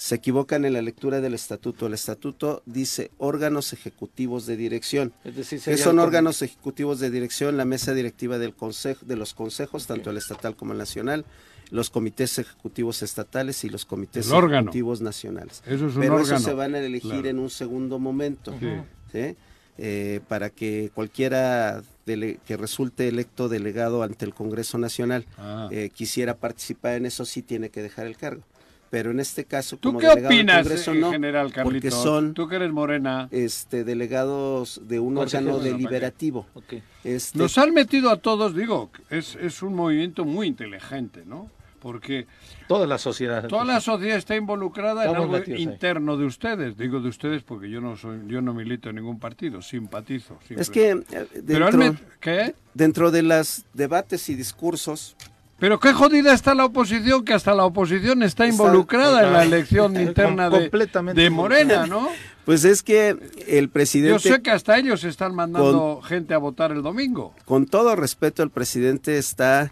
se 0.00 0.14
equivocan 0.14 0.64
en 0.64 0.73
la 0.73 0.81
lectura 0.81 1.21
del 1.21 1.35
estatuto. 1.35 1.87
El 1.87 1.93
estatuto 1.93 2.62
dice 2.64 3.11
órganos 3.19 3.75
ejecutivos 3.75 4.47
de 4.47 4.57
dirección. 4.57 5.12
Es 5.25 5.37
decir, 5.37 5.61
¿Qué 5.62 5.76
son 5.76 5.99
órganos 5.99 6.40
ejecutivos 6.40 7.00
de 7.00 7.11
dirección? 7.11 7.59
La 7.59 7.67
mesa 7.67 7.93
directiva 7.93 8.38
del 8.38 8.55
consejo, 8.55 9.05
de 9.05 9.17
los 9.17 9.35
consejos, 9.35 9.87
tanto 9.87 10.09
el 10.09 10.17
estatal 10.17 10.57
como 10.57 10.73
el 10.73 10.79
nacional, 10.79 11.26
los 11.71 11.91
comités 11.91 12.39
ejecutivos 12.39 13.03
estatales 13.03 13.62
y 13.65 13.69
los 13.69 13.85
comités 13.85 14.27
El 14.29 14.35
órgano. 14.35 14.59
ejecutivos 14.71 15.00
nacionales. 15.00 15.62
Eso 15.67 15.87
es 15.89 15.95
un 15.95 16.00
Pero 16.00 16.15
órgano. 16.17 16.35
esos 16.35 16.43
se 16.45 16.53
van 16.53 16.75
a 16.75 16.79
elegir 16.81 17.11
Claro. 17.12 17.29
en 17.29 17.39
un 17.39 17.50
segundo 17.50 17.99
momento. 17.99 18.55
Sí. 18.59 18.69
¿sí? 19.12 19.37
Eh, 19.79 20.21
para 20.29 20.50
que 20.50 20.91
cualquiera 20.95 21.83
dele- 22.07 22.39
que 22.47 22.57
resulte 22.57 23.09
electo 23.09 23.49
delegado 23.49 24.03
ante 24.03 24.25
el 24.27 24.35
Congreso 24.35 24.77
Nacional 24.79 25.25
Ah. 25.39 25.69
eh, 25.71 25.91
quisiera 25.95 26.35
participar 26.37 26.95
en 26.97 27.07
eso, 27.07 27.25
sí 27.25 27.41
tiene 27.43 27.71
que 27.71 27.81
dejar 27.83 28.07
el 28.07 28.17
cargo. 28.17 28.43
Pero 28.91 29.12
en 29.12 29.21
este 29.21 29.45
caso, 29.45 29.77
¿Tú 29.77 29.91
como 29.91 30.00
qué 30.00 30.07
delegado 30.09 30.29
del 30.31 30.39
opinas, 30.41 30.62
Congreso, 30.65 30.91
en 30.93 31.00
no, 31.00 31.11
general, 31.12 31.47
porque 31.62 31.79
Carlitos? 31.81 32.03
son 32.03 32.35
Tú 32.35 32.49
que 32.49 32.57
eres 32.57 32.73
morena. 32.73 33.29
este, 33.31 33.85
delegados 33.85 34.81
de 34.85 34.99
un 34.99 35.17
órgano 35.17 35.61
deliberativo. 35.61 36.47
Ok. 36.55 36.75
Este, 37.05 37.39
Nos 37.39 37.57
han 37.57 37.73
metido 37.73 38.11
a 38.11 38.17
todos, 38.17 38.55
digo, 38.57 38.91
es, 39.09 39.37
es 39.37 39.62
un 39.62 39.75
movimiento 39.77 40.25
muy 40.25 40.49
inteligente, 40.49 41.23
¿no? 41.25 41.49
Porque 41.81 42.27
Toda 42.69 42.87
la 42.87 42.99
sociedad. 42.99 43.49
toda 43.49 43.65
la 43.65 43.81
sociedad 43.81 44.17
está 44.19 44.37
involucrada 44.37 45.05
en 45.07 45.17
algo 45.17 45.35
ahí. 45.37 45.55
interno 45.63 46.17
de 46.17 46.27
ustedes. 46.27 46.77
Digo 46.77 47.01
de 47.01 47.09
ustedes 47.09 47.43
porque 47.43 47.69
yo 47.71 47.81
no 47.81 47.97
soy, 47.97 48.19
yo 48.29 48.41
no 48.43 48.55
milito 48.55 48.91
en 48.91 48.97
ningún 48.97 49.19
partido, 49.19 49.63
simpatizo. 49.63 50.39
es 50.51 50.71
que 50.71 50.91
eh, 50.91 51.27
Pero 51.47 51.67
dentro, 51.71 51.81
met- 51.81 51.99
¿qué? 52.21 52.55
dentro 52.75 53.11
de 53.11 53.23
los 53.23 53.65
debates 53.75 54.29
y 54.29 54.35
discursos, 54.35 55.17
Pero 55.59 55.79
qué 55.81 55.93
jodida 55.93 56.33
está 56.33 56.55
la 56.55 56.65
oposición, 56.67 57.25
que 57.25 57.35
hasta 57.35 57.55
la 57.55 57.65
oposición 57.65 58.23
está 58.23 58.47
Está- 58.47 58.55
involucrada 58.65 59.27
en 59.27 59.33
la 59.33 59.43
elección 59.45 59.99
interna 60.01 60.49
de, 60.49 60.61
Completamente 60.61 61.21
de 61.21 61.29
Morena, 61.31 61.87
¿no? 61.87 62.09
pues 62.47 62.65
es 62.65 62.83
que 62.83 63.17
el 63.47 63.67
Yo 63.67 63.71
presidente, 63.73 64.19
sé 64.21 64.43
que 64.43 64.51
hasta 64.51 64.79
ellos 64.79 65.05
están 65.05 65.35
mandando 65.35 66.01
gente 66.03 66.33
a 66.35 66.39
votar 66.39 66.73
el 66.73 66.83
domingo. 66.83 67.35
con 67.45 67.67
todo 67.67 67.95
respeto, 67.97 68.43
el 68.43 68.51
presidente 68.51 69.19
está, 69.19 69.71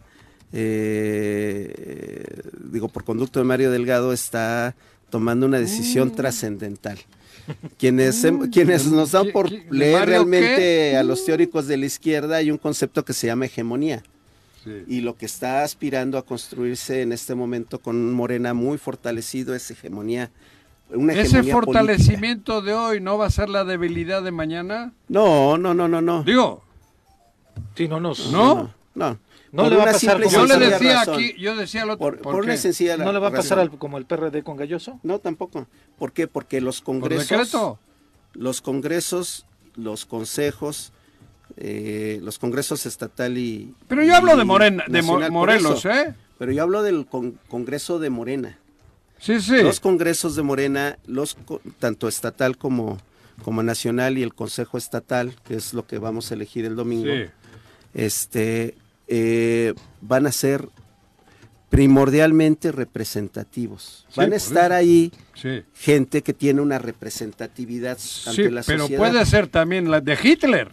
eh, 0.53 2.41
digo, 2.71 2.89
por 2.89 3.05
conducto 3.05 3.39
de 3.39 3.45
Mario 3.45 3.71
Delgado, 3.71 4.13
está 4.13 4.75
tomando 5.11 5.47
una 5.47 5.59
decisión 5.59 6.13
trascendental. 6.15 6.99
Quienes, 7.79 8.23
hem- 8.25 8.51
quienes 8.53 8.87
nos 8.87 9.13
dan 9.13 9.27
¿Qui- 9.29 9.33
por 9.33 9.51
leer 9.51 9.93
Mario 10.01 10.07
realmente 10.07 10.57
qué? 10.57 10.97
a 10.99 11.03
los 11.03 11.25
teóricos 11.25 11.67
de 11.67 11.79
la 11.79 11.87
izquierda, 11.87 12.37
hay 12.37 12.51
un 12.51 12.59
concepto 12.59 13.05
que 13.05 13.15
se 13.15 13.27
llama 13.27 13.47
hegemonía. 13.47 14.03
Sí. 14.65 14.85
Y 14.87 15.01
lo 15.01 15.17
que 15.17 15.25
está 15.25 15.63
aspirando 15.63 16.19
a 16.19 16.23
construirse 16.27 17.01
en 17.01 17.13
este 17.13 17.35
momento 17.35 17.79
con 17.79 17.97
un 17.97 18.13
Morena 18.13 18.53
muy 18.53 18.77
fortalecido 18.77 19.55
es 19.55 19.71
hegemonía. 19.71 20.31
Una 20.91 21.15
¿Ese 21.15 21.37
política. 21.39 21.55
fortalecimiento 21.55 22.61
de 22.61 22.75
hoy 22.75 23.01
no 23.01 23.17
va 23.17 23.27
a 23.27 23.31
ser 23.31 23.49
la 23.49 23.65
debilidad 23.65 24.23
de 24.23 24.31
mañana? 24.31 24.93
No, 25.09 25.57
no, 25.57 25.73
no, 25.75 25.89
no, 25.89 26.03
no. 26.03 26.23
Digo, 26.25 26.63
Sí, 27.77 27.89
no 27.89 27.99
nos. 28.01 28.31
¿no? 28.31 28.55
No. 28.55 28.75
No 28.95 29.19
Por 29.53 29.71
le 29.71 29.77
va 29.77 29.83
a 29.85 29.87
pasar 29.93 30.23
como 30.23 30.31
Yo 30.31 30.47
le 30.47 30.59
decía 30.71 30.95
razón. 31.01 31.15
aquí, 31.15 31.35
yo 31.39 31.57
decía 31.57 31.85
otro. 31.85 31.99
Por, 31.99 32.19
¿por 32.21 32.35
por 32.35 32.45
una 32.45 32.55
qué? 32.55 32.59
sencilla 32.59 32.97
¿No 32.97 33.13
le 33.13 33.19
va 33.19 33.29
a 33.29 33.33
pasar 33.33 33.59
al- 33.59 33.71
como 33.71 33.97
el 33.99 34.05
PRD 34.05 34.43
con 34.43 34.57
Galloso? 34.57 35.01
No, 35.03 35.19
tampoco. 35.21 35.67
¿Por 35.99 36.13
qué? 36.13 36.27
Porque 36.29 36.61
los 36.61 36.81
¿Por 36.81 36.97
congresos, 37.01 37.29
decreto? 37.29 37.79
los 38.35 38.61
congresos, 38.61 39.47
los 39.77 40.05
consejos, 40.07 40.93
eh, 41.57 42.21
los 42.23 42.39
congresos 42.39 42.85
estatal 42.87 43.39
y 43.39 43.75
Pero 43.89 44.03
yo 44.05 44.15
hablo 44.15 44.37
de 44.37 44.45
Morena, 44.45 44.85
de 44.87 45.03
Mo- 45.03 45.19
Morelos, 45.31 45.79
eso. 45.79 45.91
¿eh? 45.91 46.15
Pero 46.39 46.53
yo 46.53 46.63
hablo 46.63 46.83
del 46.83 47.07
con- 47.07 47.39
congreso 47.49 47.99
de 47.99 48.11
Morena. 48.11 48.59
Sí, 49.19 49.41
sí. 49.41 49.63
Los 49.63 49.81
congresos 49.81 50.37
de 50.37 50.43
Morena, 50.43 50.99
los 51.07 51.35
co- 51.35 51.61
tanto 51.79 52.07
estatal 52.09 52.57
como 52.59 52.99
como 53.45 53.63
nacional 53.63 54.19
y 54.19 54.25
el 54.25 54.35
consejo 54.35 54.79
estatal, 54.79 55.37
que 55.47 55.55
es 55.55 55.73
lo 55.73 55.87
que 55.87 55.99
vamos 55.99 56.31
a 56.31 56.35
elegir 56.35 56.65
el 56.65 56.75
domingo. 56.75 57.07
Sí. 57.13 57.31
este, 57.95 58.75
eh, 59.09 59.75
van 60.01 60.27
a 60.27 60.33
ser 60.33 60.69
primordialmente 61.69 62.73
representativos. 62.73 64.07
Sí, 64.09 64.15
van 64.21 64.33
a 64.33 64.37
estar 64.37 64.73
ahí 64.73 65.13
Sí, 65.35 65.63
gente 65.75 66.23
que 66.23 66.33
tiene 66.33 66.61
una 66.61 66.79
representatividad 66.79 67.99
ante 68.27 68.33
sí 68.45 68.51
la 68.51 68.63
pero 68.63 68.81
sociedad. 68.81 68.99
puede 68.99 69.27
ser 69.27 69.47
también 69.49 69.91
la 69.91 70.01
de 70.01 70.19
Hitler 70.23 70.73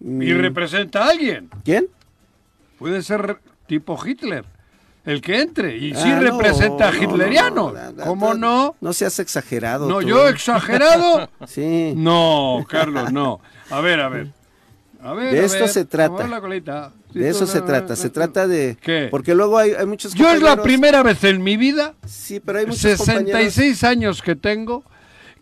y 0.00 0.04
Mm, 0.04 0.38
representa 0.40 1.04
a 1.04 1.10
alguien. 1.10 1.48
¿Quién? 1.64 1.86
Puede 2.78 3.02
ser 3.02 3.38
tipo 3.66 3.98
Hitler, 4.04 4.44
el 5.04 5.20
que 5.20 5.40
entre 5.40 5.76
y 5.76 5.94
sí 5.94 6.02
Ah, 6.10 6.20
no, 6.20 6.22
representa 6.22 6.88
a 6.88 6.92
no, 6.92 7.02
hitleriano. 7.02 7.72
no, 7.72 7.92
no, 7.92 8.04
¿Cómo 8.04 8.34
no? 8.34 8.74
No 8.80 8.92
seas 8.92 9.18
exagerado. 9.18 9.88
No, 9.88 10.00
tú. 10.00 10.08
yo 10.08 10.28
exagerado. 10.28 11.28
Sí. 11.46 11.92
No, 11.96 12.64
Carlos, 12.68 13.12
no. 13.12 13.40
A 13.70 13.80
ver, 13.80 14.00
a 14.00 14.08
ver. 14.08 14.28
A 15.02 15.12
ver, 15.14 15.32
De 15.32 15.40
a 15.40 15.44
esto 15.44 15.60
ver, 15.60 15.68
se 15.68 15.84
trata. 15.84 16.12
vamos 16.12 16.24
a 16.26 16.28
la 16.28 16.40
colita. 16.40 16.92
Sí, 17.12 17.18
De 17.18 17.28
eso 17.28 17.46
se 17.46 17.60
trata. 17.60 17.96
Se 17.96 18.08
trata 18.10 18.46
de... 18.46 18.76
¿Qué? 18.80 19.08
Porque 19.10 19.34
luego 19.34 19.58
hay, 19.58 19.72
hay 19.72 19.84
muchos 19.86 20.14
Yo 20.14 20.30
es 20.30 20.40
la 20.40 20.62
primera 20.62 21.02
vez 21.02 21.22
en 21.24 21.42
mi 21.42 21.56
vida, 21.56 21.94
Sí, 22.06 22.40
pero 22.40 22.58
hay 22.60 22.66
muchos 22.66 22.96
compañeros... 22.98 23.32
66 23.52 23.84
años 23.84 24.22
que 24.22 24.36
tengo, 24.36 24.84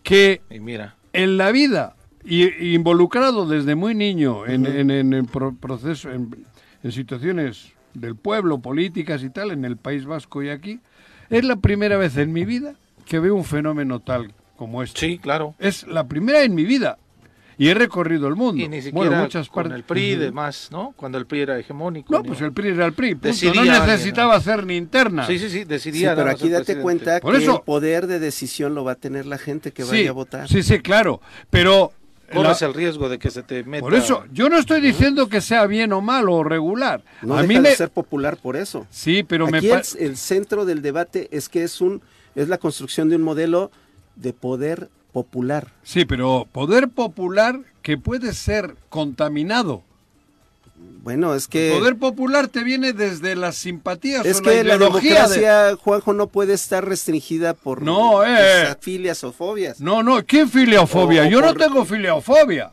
que 0.03 0.41
Y 0.49 0.59
mira. 0.59 0.95
en 1.13 1.37
la 1.37 1.51
vida, 1.51 1.95
y, 2.25 2.43
y 2.43 2.73
involucrado 2.75 3.45
desde 3.47 3.75
muy 3.75 3.93
niño 3.95 4.45
en, 4.45 4.65
en- 4.65 5.13
en 5.13 5.25
proceso, 5.27 6.11
en, 6.11 6.45
en 6.83 6.91
situaciones 6.91 7.71
del 7.93 8.15
pueblo, 8.15 8.59
políticas 8.59 9.21
y 9.23 9.29
tal, 9.29 9.51
en 9.51 9.65
el 9.65 9.77
País 9.77 10.05
Vasco 10.05 10.41
y 10.41 10.49
aquí, 10.49 10.79
es 11.29 11.43
la 11.45 11.57
primera 11.57 11.97
vez 11.97 12.17
en 12.17 12.33
mi 12.33 12.45
vida 12.45 12.75
que 13.05 13.19
veo 13.19 13.35
un 13.35 13.45
fenómeno 13.45 13.99
tal 13.99 14.33
como 14.57 14.81
este. 14.83 14.99
Sí, 14.99 15.17
claro. 15.19 15.55
Es 15.59 15.85
la 15.87 16.07
primera 16.07 16.43
en 16.43 16.53
mi 16.55 16.63
vida. 16.65 16.97
Y 17.61 17.67
he 17.69 17.73
recorrido 17.75 18.27
el 18.27 18.35
mundo. 18.35 18.59
Y 18.63 18.67
ni 18.67 18.81
siquiera 18.81 19.07
bueno, 19.09 19.21
muchas 19.23 19.47
con 19.47 19.63
partes. 19.65 19.77
el 19.77 19.83
PRI 19.83 20.01
y 20.03 20.13
Ujú. 20.13 20.21
demás, 20.23 20.69
¿no? 20.71 20.93
Cuando 20.97 21.19
el 21.19 21.27
PRI 21.27 21.41
era 21.41 21.59
hegemónico. 21.59 22.11
No, 22.11 22.21
ni- 22.21 22.29
pues 22.29 22.41
el 22.41 22.51
PRI 22.53 22.69
era 22.69 22.85
el 22.87 22.93
PRI. 22.93 23.11
punto. 23.13 23.27
Decidía 23.27 23.63
no 23.79 23.85
necesitaba 23.85 24.35
hacer 24.35 24.65
ni 24.65 24.77
interna. 24.77 25.27
Sí, 25.27 25.37
sí, 25.37 25.49
sí, 25.49 25.59
Sí, 25.59 25.63
decidía. 25.65 26.09
pero 26.15 26.21
nada 26.21 26.31
más 26.31 26.41
aquí 26.41 26.49
date 26.49 26.63
presidente. 26.63 26.81
cuenta 26.83 27.19
Por 27.19 27.35
que 27.37 27.43
eso- 27.43 27.57
el 27.57 27.61
poder 27.61 28.07
de 28.07 28.19
decisión 28.19 28.73
lo 28.73 28.83
va 28.83 28.93
a 28.93 28.95
tener 28.95 29.27
la 29.27 29.37
gente 29.37 29.71
que 29.71 29.83
sí, 29.83 29.91
vaya 29.91 30.09
a 30.09 30.13
votar. 30.13 30.47
sí, 30.49 30.63
sí, 30.63 30.79
claro. 30.79 31.21
Pero 31.51 31.91
Corres 32.33 32.61
la- 32.61 32.67
el 32.67 32.73
riesgo 32.73 33.09
de 33.09 33.19
que 33.19 33.29
se 33.29 33.43
te 33.43 33.63
meta. 33.63 33.81
por 33.83 33.93
eso, 33.93 34.23
yo 34.33 34.49
no 34.49 34.57
estoy 34.57 34.81
diciendo 34.81 35.29
que 35.29 35.39
sea 35.41 35.67
bien 35.67 35.93
o 35.93 36.01
mal 36.01 36.29
o 36.29 36.43
regular. 36.43 37.03
No 37.21 37.35
a 37.35 37.43
deja 37.43 37.47
mí 37.47 37.53
de 37.55 37.61
me... 37.61 37.75
ser 37.75 37.91
popular 37.91 38.37
por 38.37 38.55
eso. 38.55 38.87
Sí, 38.89 39.21
pero 39.21 39.47
me 39.47 39.59
Aquí 39.59 39.67
pa- 39.67 39.81
el, 39.99 40.05
el 40.07 40.17
centro 40.17 40.65
del 40.65 40.81
debate 40.81 41.27
es 41.31 41.47
que 41.47 41.63
es 41.63 41.79
un 41.79 42.01
es 42.33 42.47
la 42.47 42.57
construcción 42.57 43.07
de 43.09 43.17
un 43.17 43.21
modelo 43.21 43.69
de 44.15 44.33
poder 44.33 44.89
popular. 45.13 45.67
Sí, 45.83 46.05
pero 46.05 46.47
poder 46.51 46.89
popular 46.89 47.59
que 47.81 47.97
puede 47.97 48.33
ser 48.33 48.75
contaminado. 48.89 49.83
Bueno, 51.03 51.33
es 51.33 51.47
que 51.47 51.73
Poder 51.77 51.95
popular 51.97 52.47
te 52.47 52.63
viene 52.63 52.93
desde 52.93 53.35
las 53.35 53.55
simpatías 53.55 54.23
es 54.25 54.39
o 54.39 54.43
que 54.43 54.63
la 54.63 54.69
la 54.69 54.75
ideología 54.75 55.27
de- 55.27 55.35
democracia, 55.39 55.75
Juanjo, 55.83 56.13
no 56.13 56.27
puede 56.27 56.53
estar 56.53 56.87
restringida 56.87 57.53
por 57.55 57.81
No, 57.81 58.23
eh. 58.25 58.75
filias 58.79 59.23
o 59.23 59.31
fobias. 59.31 59.79
No, 59.79 60.03
no, 60.03 60.23
¿qué 60.25 60.45
filiofobia? 60.47 61.23
O- 61.23 61.25
yo 61.25 61.41
no 61.41 61.53
tengo 61.55 61.85
filiofobia. 61.85 62.71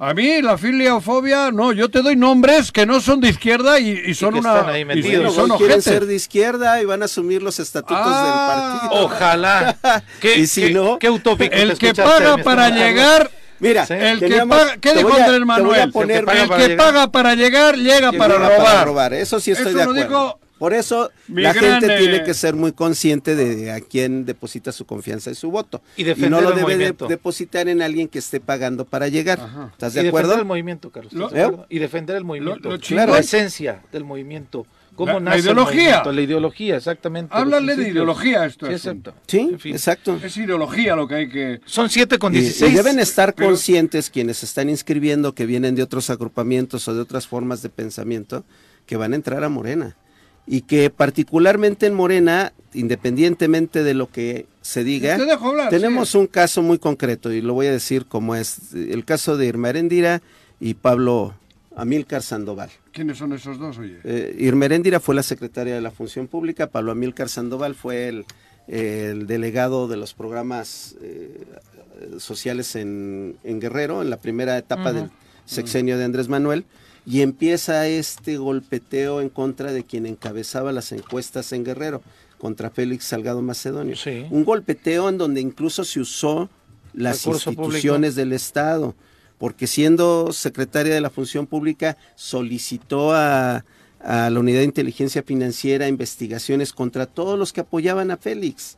A 0.00 0.14
mí 0.14 0.40
la 0.42 0.56
filiofobia, 0.56 1.50
no, 1.50 1.72
yo 1.72 1.90
te 1.90 2.02
doy 2.02 2.14
nombres 2.14 2.70
que 2.70 2.86
no 2.86 3.00
son 3.00 3.20
de 3.20 3.30
izquierda 3.30 3.80
y, 3.80 3.90
y 4.06 4.14
son 4.14 4.32
que 4.34 4.38
una... 4.40 4.54
están 4.58 4.70
ahí 4.72 4.82
y- 4.82 4.84
metidos. 4.84 5.08
y 5.12 5.16
Bueno, 5.16 5.30
son 5.32 5.50
hoy 5.50 5.58
quieren 5.58 5.82
ser 5.82 6.06
de 6.06 6.14
izquierda 6.14 6.80
y 6.80 6.84
van 6.84 7.02
a 7.02 7.06
asumir 7.06 7.42
los 7.42 7.58
estatutos 7.58 7.96
Ah. 8.00 8.78
del 8.78 8.80
partido. 8.90 9.04
Ojalá. 9.06 9.76
¿Qué, 10.20 10.38
Y 10.38 10.46
si 10.46 10.62
qué- 10.68 10.70
no- 10.70 10.98
qué 11.00 11.10
utópico 11.10 11.52
El 11.52 11.76
que 11.76 11.94
paga 11.94 12.36
mi 12.36 12.42
para 12.44 12.70
llegar... 12.70 13.28
Mira, 13.60 13.86
Sí. 13.86 13.94
El 13.94 14.20
que 14.20 14.28
teníamos- 14.28 14.56
paga, 14.56 14.76
¿qué 14.76 14.94
dijo 14.94 15.12
a- 15.12 15.16
Andrés 15.24 15.40
Manuel? 15.40 15.90
poner- 15.90 16.18
El 16.18 16.24
que 16.24 16.26
paga 16.26 16.42
el 16.42 16.48
para 16.48 16.62
que 16.62 16.68
llegar. 16.68 16.86
paga 16.86 17.10
para 17.10 17.34
llegar, 17.34 17.76
llega 17.76 18.10
que 18.12 18.18
para 18.18 18.34
robar. 18.38 18.86
robar. 18.86 19.14
Eso 19.14 19.40
sí 19.40 19.50
estoy 19.50 19.70
Eso 19.70 19.78
de 19.78 19.84
lo 19.84 19.90
acuerdo. 19.90 20.38
Por 20.58 20.74
eso 20.74 21.10
mi 21.28 21.42
la 21.42 21.52
gran, 21.52 21.80
gente 21.80 21.94
eh, 21.94 21.98
tiene 21.98 22.24
que 22.24 22.34
ser 22.34 22.54
muy 22.54 22.72
consciente 22.72 23.36
de 23.36 23.70
a 23.70 23.80
quién 23.80 24.24
deposita 24.24 24.72
su 24.72 24.84
confianza 24.86 25.30
y 25.30 25.34
su 25.34 25.50
voto. 25.50 25.80
Y 25.96 26.04
defender 26.04 26.30
no 26.30 26.40
lo 26.40 26.50
el 26.50 26.56
debe 26.56 26.76
de- 26.76 26.94
depositar 27.08 27.68
en 27.68 27.80
alguien 27.82 28.08
que 28.08 28.18
esté 28.18 28.40
pagando 28.40 28.84
para 28.84 29.08
llegar. 29.08 29.38
Ajá. 29.40 29.68
¿Estás 29.72 29.92
Y 29.92 29.96
de 29.98 30.02
defender 30.04 30.08
acuerdo? 30.24 30.40
el 30.42 30.46
movimiento, 30.46 30.90
Carlos. 30.90 31.12
¿estás 31.12 31.30
Lo- 31.32 31.36
de 31.36 31.42
acuerdo? 31.44 31.66
Y 31.68 31.78
defender 31.78 32.16
el 32.16 32.24
movimiento. 32.24 32.70
lo 32.70 32.78
la 33.06 33.18
esencia 33.18 33.82
del 33.92 34.04
movimiento. 34.04 34.66
¿Cómo 34.96 35.12
La- 35.12 35.20
la 35.20 35.20
nace 35.20 35.36
el 35.38 35.44
ideología. 35.44 36.02
La 36.04 36.20
ideología, 36.20 36.76
exactamente. 36.76 37.32
Háblale 37.32 37.76
de 37.76 37.88
ideología 37.90 38.44
esto. 38.46 38.66
Sí, 38.66 38.72
exacto. 38.72 39.14
Sí, 39.28 39.38
En 39.52 39.60
fin. 39.60 39.72
exacto. 39.74 40.18
Es 40.20 40.36
ideología 40.36 40.96
lo 40.96 41.06
que 41.06 41.14
hay 41.14 41.28
que... 41.28 41.60
Son 41.66 41.88
7 41.88 42.18
con 42.18 42.34
Y- 42.34 42.40
16. 42.40 42.72
Y, 42.72 42.74
deben 42.74 42.98
estar 42.98 43.32
pero- 43.32 43.46
conscientes 43.48 44.10
quienes 44.10 44.42
están 44.42 44.68
inscribiendo, 44.68 45.36
que 45.36 45.46
vienen 45.46 45.76
de 45.76 45.84
otros 45.84 46.10
agrupamientos 46.10 46.88
o 46.88 46.94
de 46.94 47.00
otras 47.00 47.28
formas 47.28 47.62
de 47.62 47.68
pensamiento, 47.68 48.44
que 48.86 48.96
van 48.96 49.12
a 49.12 49.16
entrar 49.16 49.44
a 49.44 49.48
Morena. 49.48 49.96
Y 50.50 50.62
que 50.62 50.88
particularmente 50.88 51.86
en 51.86 51.92
Morena, 51.94 52.54
independientemente 52.72 53.82
de 53.82 53.92
lo 53.92 54.10
que 54.10 54.46
se 54.62 54.82
diga, 54.82 55.16
Te 55.18 55.26
dejo 55.26 55.50
hablar, 55.50 55.68
tenemos 55.68 56.10
sí. 56.10 56.18
un 56.18 56.26
caso 56.26 56.62
muy 56.62 56.78
concreto 56.78 57.30
y 57.32 57.42
lo 57.42 57.52
voy 57.52 57.66
a 57.66 57.72
decir 57.72 58.06
como 58.06 58.34
es 58.34 58.72
el 58.72 59.04
caso 59.04 59.36
de 59.36 59.46
Irma 59.46 59.68
Erendira 59.68 60.22
y 60.58 60.72
Pablo 60.74 61.34
Amílcar 61.76 62.22
Sandoval. 62.22 62.70
¿Quiénes 62.92 63.18
son 63.18 63.34
esos 63.34 63.58
dos, 63.58 63.76
oye? 63.78 63.98
Eh, 64.04 64.34
Irmeréndira 64.38 65.00
fue 65.00 65.14
la 65.14 65.22
secretaria 65.22 65.74
de 65.74 65.80
la 65.82 65.90
Función 65.90 66.26
Pública, 66.26 66.68
Pablo 66.68 66.92
Amílcar 66.92 67.28
Sandoval 67.28 67.74
fue 67.74 68.08
el, 68.08 68.24
el 68.68 69.26
delegado 69.26 69.86
de 69.86 69.98
los 69.98 70.14
programas 70.14 70.96
eh, 71.02 71.44
sociales 72.18 72.74
en, 72.74 73.36
en 73.44 73.60
Guerrero, 73.60 74.00
en 74.02 74.08
la 74.08 74.16
primera 74.16 74.56
etapa 74.56 74.92
del 74.92 75.10
sexenio 75.44 75.98
de 75.98 76.04
Andrés 76.04 76.28
Manuel, 76.28 76.64
y 77.08 77.22
empieza 77.22 77.88
este 77.88 78.36
golpeteo 78.36 79.22
en 79.22 79.30
contra 79.30 79.72
de 79.72 79.82
quien 79.82 80.04
encabezaba 80.04 80.72
las 80.72 80.92
encuestas 80.92 81.52
en 81.52 81.64
Guerrero, 81.64 82.02
contra 82.36 82.68
Félix 82.68 83.06
Salgado 83.06 83.40
Macedonio. 83.40 83.96
Sí. 83.96 84.26
Un 84.30 84.44
golpeteo 84.44 85.08
en 85.08 85.16
donde 85.16 85.40
incluso 85.40 85.84
se 85.84 86.00
usó 86.00 86.50
las 86.92 87.24
Recurso 87.24 87.50
instituciones 87.50 88.14
del 88.14 88.34
Estado, 88.34 88.94
porque 89.38 89.66
siendo 89.66 90.34
secretaria 90.34 90.92
de 90.92 91.00
la 91.00 91.08
Función 91.08 91.46
Pública 91.46 91.96
solicitó 92.14 93.14
a, 93.14 93.64
a 94.00 94.28
la 94.28 94.38
Unidad 94.38 94.58
de 94.58 94.66
Inteligencia 94.66 95.22
Financiera 95.22 95.88
investigaciones 95.88 96.74
contra 96.74 97.06
todos 97.06 97.38
los 97.38 97.54
que 97.54 97.62
apoyaban 97.62 98.10
a 98.10 98.18
Félix. 98.18 98.76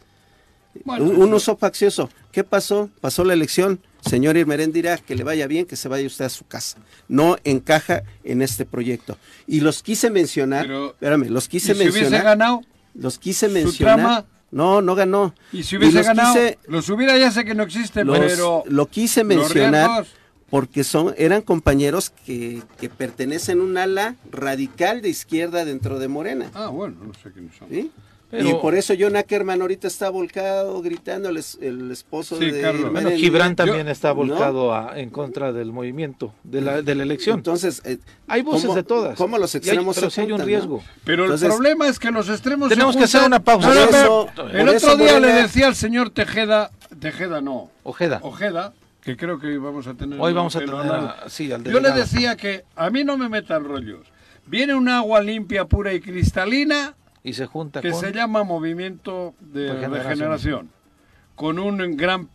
Bueno, 0.85 1.05
un, 1.05 1.33
uso 1.35 1.57
faccioso. 1.57 2.09
¿Qué 2.33 2.45
pasó? 2.45 2.91
Pasó 3.00 3.25
la 3.25 3.33
elección. 3.33 3.81
Señor 4.05 4.37
Irmeréndira, 4.37 4.97
que 4.99 5.15
le 5.15 5.25
vaya 5.25 5.47
bien, 5.47 5.67
que 5.67 5.77
se 5.77 5.89
vaya 5.89 6.07
usted 6.07 6.25
a 6.25 6.29
su 6.31 6.47
casa. 6.47 6.79
No 7.09 7.37
encaja 7.45 8.03
en 8.25 8.41
este 8.41 8.65
proyecto. 8.65 9.19
Y 9.47 9.61
los 9.61 9.83
quise 9.83 10.09
mencionar, 10.11 10.67
Pero- 10.67 10.91
espérame, 10.93 11.29
los 11.29 11.47
¿Y 11.47 11.49
quise 11.49 11.75
si 11.75 11.81
hubiese 11.83 12.00
mencionar. 12.00 12.25
ganado? 12.25 12.62
Los 12.95 13.19
quise 13.19 13.49
¿Su 13.49 13.53
mencionar. 13.53 13.97
trama? 13.97 14.25
No, 14.53 14.81
no 14.81 14.95
ganó. 14.95 15.35
¿Y 15.53 15.62
si 15.65 15.77
hubiese 15.77 15.99
los 15.99 16.07
ganado? 16.07 16.35
quise- 16.35 16.59
Los 16.67 16.89
hubiera, 16.89 17.19
ya 17.19 17.31
sé 17.31 17.45
que 17.45 17.55
no 17.55 17.62
existe, 17.65 18.05
los- 18.05 18.19
pero... 18.19 18.62
lo 18.67 18.87
quise 18.87 19.23
mencionar 19.23 20.07
porque 20.49 20.83
son 20.83 21.15
eran 21.19 21.43
compañeros 21.43 22.11
que, 22.25 22.62
que 22.81 22.89
pertenecen 22.89 23.61
a 23.61 23.62
un 23.62 23.77
ala 23.77 24.17
radical 24.33 25.03
de 25.03 25.09
izquierda 25.11 25.65
dentro 25.65 25.99
de 25.99 26.09
Morena. 26.09 26.50
Ah, 26.55 26.69
bueno, 26.69 26.97
no 27.05 27.12
sé 27.15 27.31
quiénes 27.33 27.55
son. 27.57 27.69
¿sí? 27.69 27.91
Pero- 28.30 28.49
y 28.49 28.54
por 28.54 28.76
eso 28.76 28.94
John 28.99 29.16
Ackerman 29.16 29.60
ahorita 29.60 29.88
está 29.88 30.08
volcado, 30.08 30.80
gritando 30.82 31.28
el, 31.30 31.38
es- 31.38 31.58
el 31.60 31.90
esposo 31.90 32.38
Sí, 32.38 32.50
de 32.50 32.60
Carlos. 32.62 32.92
Bueno. 32.92 33.10
Gibran 33.10 33.56
también 33.56 33.87
Yo- 33.87 33.92
está 33.92 34.08
¿no? 34.10 34.14
volcado 34.14 34.72
a- 34.72 34.99
en 35.00 35.10
contra 35.10 35.52
del 35.52 35.72
movimiento, 35.72 36.32
de 36.44 36.60
la, 36.60 36.80
de 36.82 36.94
la 36.94 37.02
elección. 37.02 37.38
Entonces, 37.38 37.82
eh, 37.84 37.99
hay 38.28 38.42
voces 38.42 38.62
¿cómo- 38.66 38.75
de 38.76 38.82
todas. 38.84 39.16
¿Cómo 39.16 39.37
los 39.37 39.52
Y 39.54 39.58
hay- 39.58 39.62
extremos 39.62 39.96
pero 39.96 40.10
se 40.10 40.20
hay 40.20 40.30
un 40.32 40.40
riesgo. 40.42 40.76
no? 40.76 40.82
Pero 41.04 41.25
Entonces- 41.25 41.49
el 41.49 41.54
problema 41.54 41.88
es 41.88 41.99
que 41.99 42.10
los 42.12 42.28
extremos 42.28 42.68
se 42.68 42.75
Tenemos 42.76 42.96
que 42.96 43.04
hacer 43.04 43.22
una 43.25 43.40
pausa. 43.42 43.68
No, 43.75 43.75
eso- 43.84 44.28
el 44.52 44.68
otro 44.68 44.96
día 44.96 45.18
le 45.18 45.32
decía 45.32 45.66
al 45.66 45.75
señor 45.75 46.10
Tejeda, 46.10 46.70
Tejeda 47.00 47.40
no, 47.40 47.70
Ojeda. 47.82 48.20
Ojeda, 48.22 48.72
que 49.02 49.16
creo 49.16 49.40
que 49.40 49.58
vamos 49.58 49.87
a 49.88 49.94
tener... 49.94 50.20
Hoy 50.20 50.32
vamos 50.32 50.54
a 50.54 50.60
tener 50.60 50.75
a- 50.75 51.25
sí, 51.28 51.50
al 51.50 51.64
Yo 51.64 51.80
le 51.80 51.90
decía 51.90 52.37
que 52.37 52.64
a 52.76 52.90
mí 52.90 53.02
no 53.02 53.16
me 53.16 53.28
metan 53.28 53.64
rollos. 53.64 54.06
Viene 54.46 54.75
un 54.75 54.88
agua 54.88 55.20
limpia, 55.20 55.64
pura 55.64 55.92
y 55.94 56.00
cristalina 56.00 56.94
Y 57.23 57.35
se 57.35 57.47
junta 57.47 57.81
que 57.81 57.91
con... 57.91 58.00
se 58.00 58.12
llama 58.12 58.45
Movimiento 58.45 59.35
de 59.41 59.73
Regeneración. 59.73 60.05
Regeneración, 60.05 60.71
con 61.35 61.59
un 61.59 61.97
gran 61.97 62.29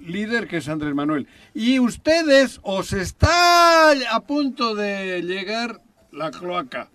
líder 0.00 0.48
que 0.48 0.58
es 0.58 0.68
Andrés 0.68 0.94
Manuel. 0.94 1.26
Y 1.54 1.78
ustedes 1.78 2.60
os 2.62 2.92
está 2.92 3.90
a 3.90 4.20
punto 4.20 4.74
de 4.74 5.22
llegar 5.22 5.80
la 6.12 6.30
cloaca, 6.30 6.88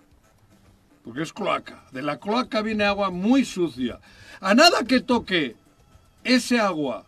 porque 1.04 1.24
es 1.24 1.34
cloaca. 1.34 1.84
De 1.92 2.02
la 2.02 2.18
cloaca 2.18 2.62
viene 2.62 2.84
agua 2.84 3.10
muy 3.10 3.46
sucia. 3.46 4.00
A 4.40 4.54
nada 4.54 4.84
que 4.84 5.02
toque 5.02 5.56
ese 6.24 6.60
agua 6.60 7.06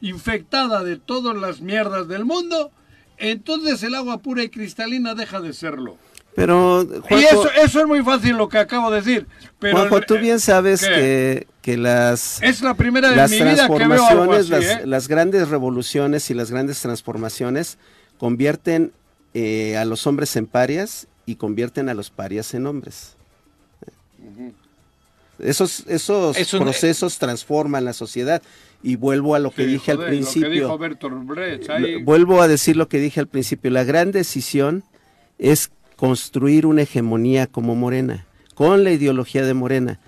infectada 0.00 0.82
de 0.82 0.96
todas 0.96 1.36
las 1.36 1.60
mierdas 1.60 2.08
del 2.08 2.24
mundo, 2.24 2.70
entonces 3.18 3.82
el 3.82 3.94
agua 3.94 4.18
pura 4.18 4.42
y 4.42 4.48
cristalina 4.48 5.14
deja 5.14 5.40
de 5.40 5.52
serlo. 5.52 5.98
Pero 6.46 6.86
y 7.10 7.24
eso, 7.24 7.50
eso 7.62 7.80
es 7.80 7.86
muy 7.86 8.02
fácil 8.02 8.36
lo 8.36 8.48
que 8.48 8.58
acabo 8.58 8.90
de 8.90 9.02
decir. 9.02 9.26
Pero 9.58 9.76
Juanjo, 9.76 10.00
tú 10.00 10.16
bien 10.18 10.40
sabes 10.40 10.80
¿qué? 10.80 10.88
que, 10.88 11.46
que 11.60 11.76
las, 11.76 12.40
Es 12.42 12.62
la 12.62 12.74
primera 12.74 13.08
vez 13.08 13.16
las 13.16 13.30
mi 13.30 13.36
vida 13.42 13.68
que 13.68 13.86
veo 13.88 14.06
algo 14.06 14.24
transformaciones, 14.26 14.50
así, 14.50 14.50
las, 14.50 14.82
¿eh? 14.82 14.86
las 14.86 15.08
grandes 15.08 15.48
revoluciones 15.48 16.30
y 16.30 16.34
las 16.34 16.50
grandes 16.50 16.80
transformaciones 16.80 17.76
convierten 18.18 18.92
eh, 19.34 19.76
a 19.76 19.84
los 19.84 20.06
hombres 20.06 20.34
en 20.36 20.46
parias 20.46 21.06
y 21.26 21.36
convierten 21.36 21.88
a 21.88 21.94
los 21.94 22.10
parias 22.10 22.54
en 22.54 22.66
hombres. 22.66 23.16
Esos, 25.38 25.84
esos 25.88 26.36
Es 26.36 26.52
un- 26.52 26.60
procesos 26.60 27.18
transforman 27.18 27.84
la 27.84 27.92
sociedad. 27.92 28.42
Y 28.82 28.96
vuelvo 28.96 29.34
a 29.34 29.38
lo 29.38 29.50
que 29.50 29.64
Sí, 29.64 29.72
dije 29.72 29.92
joder, 29.92 30.08
al 30.08 30.14
principio. 30.14 30.48
Lo 30.48 30.52
que 30.54 30.60
dijo 30.60 30.78
Bertolt 30.78 31.26
Brecht, 31.26 31.68
ahí- 31.70 31.98
Lo- 31.98 32.04
Vuelvo 32.04 32.40
a 32.42 32.48
decir 32.48 32.76
lo 32.76 32.88
que 32.88 32.98
dije 32.98 33.20
al 33.20 33.26
principio. 33.26 33.70
La 33.70 33.84
gran 33.84 34.10
decisión 34.10 34.84
es 35.38 35.70
construir 36.00 36.64
una 36.64 36.80
hegemonía 36.82 37.46
como 37.46 37.74
Morena, 37.74 38.24
con 38.54 38.84
la 38.84 38.90
ideología 38.90 39.44
de 39.44 39.52
Morena. 39.52 39.98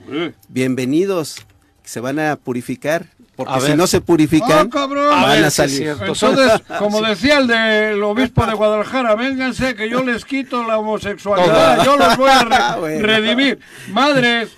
Bienvenidos, 0.48 1.36
se 1.84 2.00
van 2.00 2.18
a 2.18 2.36
purificar, 2.36 3.04
porque 3.36 3.52
A 3.52 3.60
si 3.60 3.68
ver. 3.68 3.76
no 3.76 3.86
se 3.86 4.00
purifican, 4.00 4.68
¡Ah, 4.68 4.70
cabrón! 4.72 5.12
A 5.12 5.20
van 5.22 5.30
ver 5.32 5.44
a 5.44 5.50
salir. 5.50 5.88
Entonces, 6.00 6.62
como 6.78 7.02
decía 7.02 7.36
el 7.36 7.46
del 7.46 8.02
obispo 8.04 8.46
de 8.46 8.54
Guadalajara, 8.54 9.14
vénganse 9.16 9.74
que 9.74 9.90
yo 9.90 10.02
les 10.02 10.24
quito 10.24 10.64
la 10.66 10.78
homosexualidad, 10.78 11.84
yo 11.84 11.98
los 11.98 12.16
voy 12.16 12.30
a 12.30 12.42
re- 12.74 12.80
Bueno. 12.80 13.06
redimir. 13.06 13.58
Madres, 13.90 14.48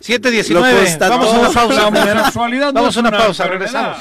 7.19. 0.00 0.48
Lo 0.50 0.60
constató. 0.78 1.10
Vamos 1.18 1.34
a 1.34 1.38
una 1.40 1.50
pausa. 1.50 1.74
la 1.74 1.86
homosexualidad 1.88 2.66
no 2.68 2.72
Vamos 2.74 2.96
a 2.96 3.00
una 3.00 3.08
una 3.08 3.18
pausa, 3.18 3.42
enfermedad. 3.46 3.72
regresamos. 3.72 3.98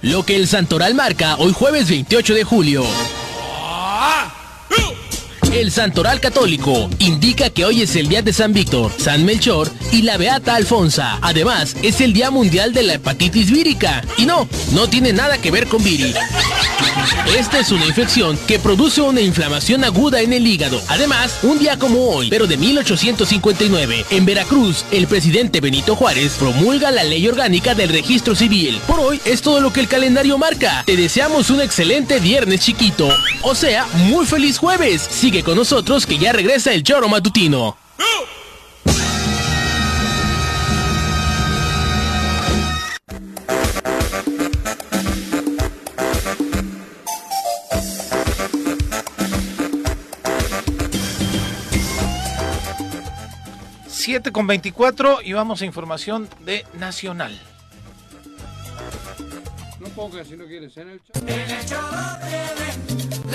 Lo 0.00 0.24
que 0.24 0.36
el 0.36 0.46
Santoral 0.48 0.94
marca 0.94 1.36
hoy 1.36 1.52
jueves 1.52 1.90
28 1.90 2.32
de 2.34 2.44
julio. 2.44 2.82
El 5.52 5.72
Santoral 5.72 6.20
Católico 6.20 6.88
indica 7.00 7.50
que 7.50 7.64
hoy 7.64 7.82
es 7.82 7.96
el 7.96 8.08
día 8.08 8.22
de 8.22 8.32
San 8.32 8.52
Víctor, 8.52 8.92
San 8.96 9.24
Melchor 9.24 9.68
y 9.90 10.02
la 10.02 10.16
Beata 10.16 10.54
Alfonsa. 10.54 11.18
Además, 11.22 11.74
es 11.82 12.00
el 12.00 12.12
Día 12.12 12.30
Mundial 12.30 12.72
de 12.72 12.84
la 12.84 12.94
Hepatitis 12.94 13.50
Vírica. 13.50 14.04
Y 14.16 14.26
no, 14.26 14.48
no 14.72 14.88
tiene 14.88 15.12
nada 15.12 15.38
que 15.38 15.50
ver 15.50 15.66
con 15.66 15.82
viri. 15.82 16.14
Esta 17.36 17.58
es 17.58 17.72
una 17.72 17.86
infección 17.86 18.38
que 18.46 18.58
produce 18.58 19.00
una 19.00 19.20
inflamación 19.20 19.84
aguda 19.84 20.20
en 20.20 20.32
el 20.32 20.46
hígado. 20.46 20.80
Además, 20.88 21.38
un 21.42 21.58
día 21.58 21.78
como 21.78 22.10
hoy, 22.10 22.28
pero 22.30 22.46
de 22.46 22.56
1859, 22.56 24.06
en 24.10 24.24
Veracruz, 24.24 24.84
el 24.92 25.06
presidente 25.06 25.60
Benito 25.60 25.96
Juárez 25.96 26.34
promulga 26.38 26.90
la 26.90 27.04
ley 27.04 27.26
orgánica 27.26 27.74
del 27.74 27.88
registro 27.88 28.34
civil. 28.34 28.80
Por 28.86 29.00
hoy 29.00 29.20
es 29.24 29.42
todo 29.42 29.60
lo 29.60 29.72
que 29.72 29.80
el 29.80 29.88
calendario 29.88 30.38
marca. 30.38 30.84
Te 30.86 30.96
deseamos 30.96 31.50
un 31.50 31.60
excelente 31.60 32.20
viernes 32.20 32.60
chiquito. 32.60 33.08
O 33.42 33.54
sea, 33.54 33.86
muy 34.06 34.26
feliz 34.26 34.58
jueves. 34.58 35.08
Sigue 35.10 35.39
con 35.42 35.56
nosotros 35.56 36.06
que 36.06 36.18
ya 36.18 36.32
regresa 36.32 36.72
el 36.72 36.82
choro 36.82 37.08
matutino. 37.08 37.76
Siete 53.86 54.32
con 54.32 54.46
24 54.46 55.22
y 55.22 55.32
vamos 55.32 55.62
a 55.62 55.66
información 55.66 56.28
de 56.40 56.66
Nacional. 56.78 57.38
No 59.78 59.88
pongas 59.90 60.26
si 60.26 60.36
no 60.36 60.46
quieres 60.46 60.76
en 60.76 60.90
el 60.90 61.00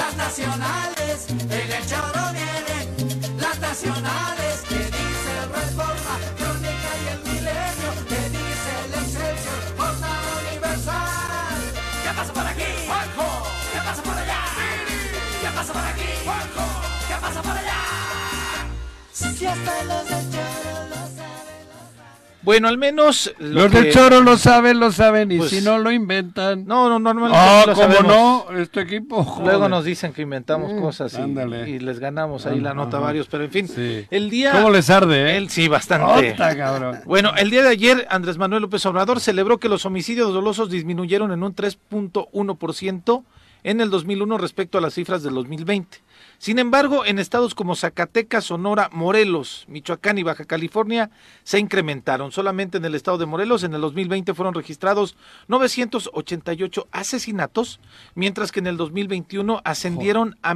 Las 0.05 0.17
nacionales, 0.17 1.25
en 1.29 1.51
el 1.51 1.85
choro 1.87 2.31
vienen 2.31 3.39
las 3.39 3.59
nacionales 3.59 4.61
que 4.69 4.77
dice 4.77 5.33
Reforma, 5.51 6.19
Crónica 6.37 6.91
y 7.01 7.07
el 7.07 7.19
Milenio, 7.23 7.91
que 8.07 8.29
dice 8.29 8.71
el 8.85 8.93
Excelsior, 9.01 9.61
Jornada 9.75 10.29
Universal. 10.47 11.57
¿Qué 12.03 12.09
pasa 12.15 12.33
por 12.33 12.45
aquí? 12.45 12.69
Juanjo. 12.85 13.47
¿Qué 13.73 13.79
pasa 13.79 14.03
por 14.03 14.17
allá? 14.17 14.41
¿Qué 15.41 15.47
pasa 15.47 15.73
por 15.73 15.83
aquí? 15.83 16.09
Juanjo. 16.23 16.65
¿Qué 17.07 17.15
pasa 17.19 17.41
por 17.41 17.57
allá? 17.57 17.81
Si 19.11 19.45
hasta 19.47 19.83
los 19.85 20.07
saben. 20.07 20.54
Bueno, 22.45 22.67
al 22.67 22.77
menos. 22.77 23.33
lo 23.39 23.63
Los 23.63 23.71
que- 23.71 23.81
del 23.81 23.93
choro 23.93 24.21
lo 24.21 24.37
saben, 24.37 24.79
lo 24.79 24.91
saben, 24.91 25.31
y 25.31 25.37
Pues- 25.39 25.49
si 25.49 25.61
no 25.61 25.77
lo 25.79 25.91
inventan. 25.91 26.65
No, 26.65 26.87
no, 26.89 26.99
normalmente 26.99 27.37
Ah, 27.39 27.63
lo 27.67 27.73
¿cómo 27.73 27.91
sabemos. 27.93 28.15
no? 28.51 28.57
Este 28.59 28.81
equipo. 28.81 29.15
Luego 29.43 29.57
joder. 29.57 29.69
nos 29.69 29.83
dicen 29.85 30.13
que 30.13 30.21
inventamos 30.21 30.71
Mm, 30.73 30.79
cosas 30.81 31.17
y, 31.19 31.21
y 31.69 31.79
les 31.79 31.99
ganamos 31.99 32.45
ahí 32.45 32.59
la 32.59 32.69
Ajá. 32.69 32.75
nota 32.75 32.97
a 32.97 32.99
varios, 33.01 33.27
pero 33.27 33.43
en 33.43 33.51
fin, 33.51 33.67
Sí. 33.67 34.05
el 34.09 34.29
día... 34.29 34.51
¿Cómo 34.53 34.69
les 34.69 34.89
arde, 34.89 35.31
eh? 35.33 35.37
Él 35.37 35.49
sí, 35.49 35.67
bastante. 35.67 36.31
Ota, 36.33 36.55
cabrón. 36.55 36.99
Bueno, 37.05 37.31
el 37.37 37.49
día 37.49 37.63
de 37.63 37.69
ayer 37.69 38.07
Andrés 38.09 38.37
Manuel 38.37 38.61
López 38.61 38.85
Obrador 38.85 39.19
celebró 39.19 39.57
que 39.57 39.67
los 39.67 39.85
homicidios 39.85 40.31
dolosos 40.33 40.69
disminuyeron 40.69 41.31
en 41.31 41.43
un 41.43 41.53
3.1% 41.53 43.23
en 43.63 43.81
el 43.81 43.89
2001 43.89 44.37
respecto 44.37 44.77
a 44.77 44.81
las 44.81 44.93
cifras 44.93 45.23
del 45.23 45.33
2020. 45.33 45.97
Sin 46.37 46.59
embargo, 46.59 47.05
en 47.05 47.17
estados 47.19 47.55
como 47.55 47.75
Zacatecas, 47.75 48.45
Sonora, 48.45 48.89
Morelos, 48.91 49.65
Michoacán 49.67 50.17
y 50.17 50.23
Baja 50.23 50.45
California 50.45 51.09
se 51.43 51.59
incrementaron. 51.59 52.31
Solamente 52.31 52.77
en 52.77 52.85
el 52.85 52.93
estado 52.95 53.17
de 53.17 53.25
Morelos 53.25 53.63
en 53.63 53.73
el 53.73 53.81
2020 53.81 54.33
fueron 54.33 54.53
registrados 54.53 55.15
988 55.47 56.87
asesinatos, 56.91 57.79
mientras 58.15 58.51
que 58.51 58.59
en 58.59 58.67
el 58.67 58.77
2021 58.77 59.61
ascendieron 59.63 60.37
a 60.41 60.53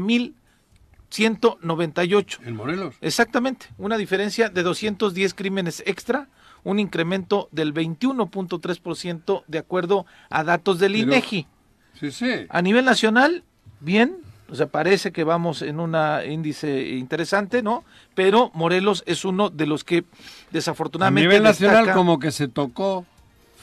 198. 1.10 2.40
En 2.46 2.56
Morelos. 2.56 2.96
Exactamente, 3.02 3.68
una 3.78 3.98
diferencia 3.98 4.50
de 4.50 4.62
210 4.64 5.34
crímenes 5.34 5.82
extra, 5.86 6.28
un 6.64 6.78
incremento 6.80 7.48
del 7.52 7.74
21.3% 7.74 9.44
de 9.48 9.58
acuerdo 9.58 10.06
a 10.30 10.44
datos 10.44 10.78
del 10.80 10.92
Pero- 10.94 11.04
INEGI. 11.06 11.48
Sí, 12.00 12.12
sí. 12.12 12.32
A 12.50 12.62
nivel 12.62 12.86
nacional, 12.86 13.44
bien, 13.80 14.18
o 14.52 14.56
sea, 14.56 14.68
parece 14.68 15.12
que 15.12 15.24
vamos 15.24 15.62
en 15.62 15.80
un 15.80 15.96
índice 16.28 16.90
interesante, 16.98 17.62
¿no? 17.62 17.84
Pero 18.16 18.52
Morelos 18.54 19.04
es 19.06 19.26
uno 19.26 19.50
de 19.50 19.66
los 19.68 19.84
que 19.84 19.98
A 20.00 20.04
desafortunadamente 20.52 21.28
nivel 21.28 21.44
nacional 21.44 21.86
destaca- 21.86 21.94
como 21.98 22.20
que 22.20 22.32
se 22.32 22.48
tocó 22.48 23.06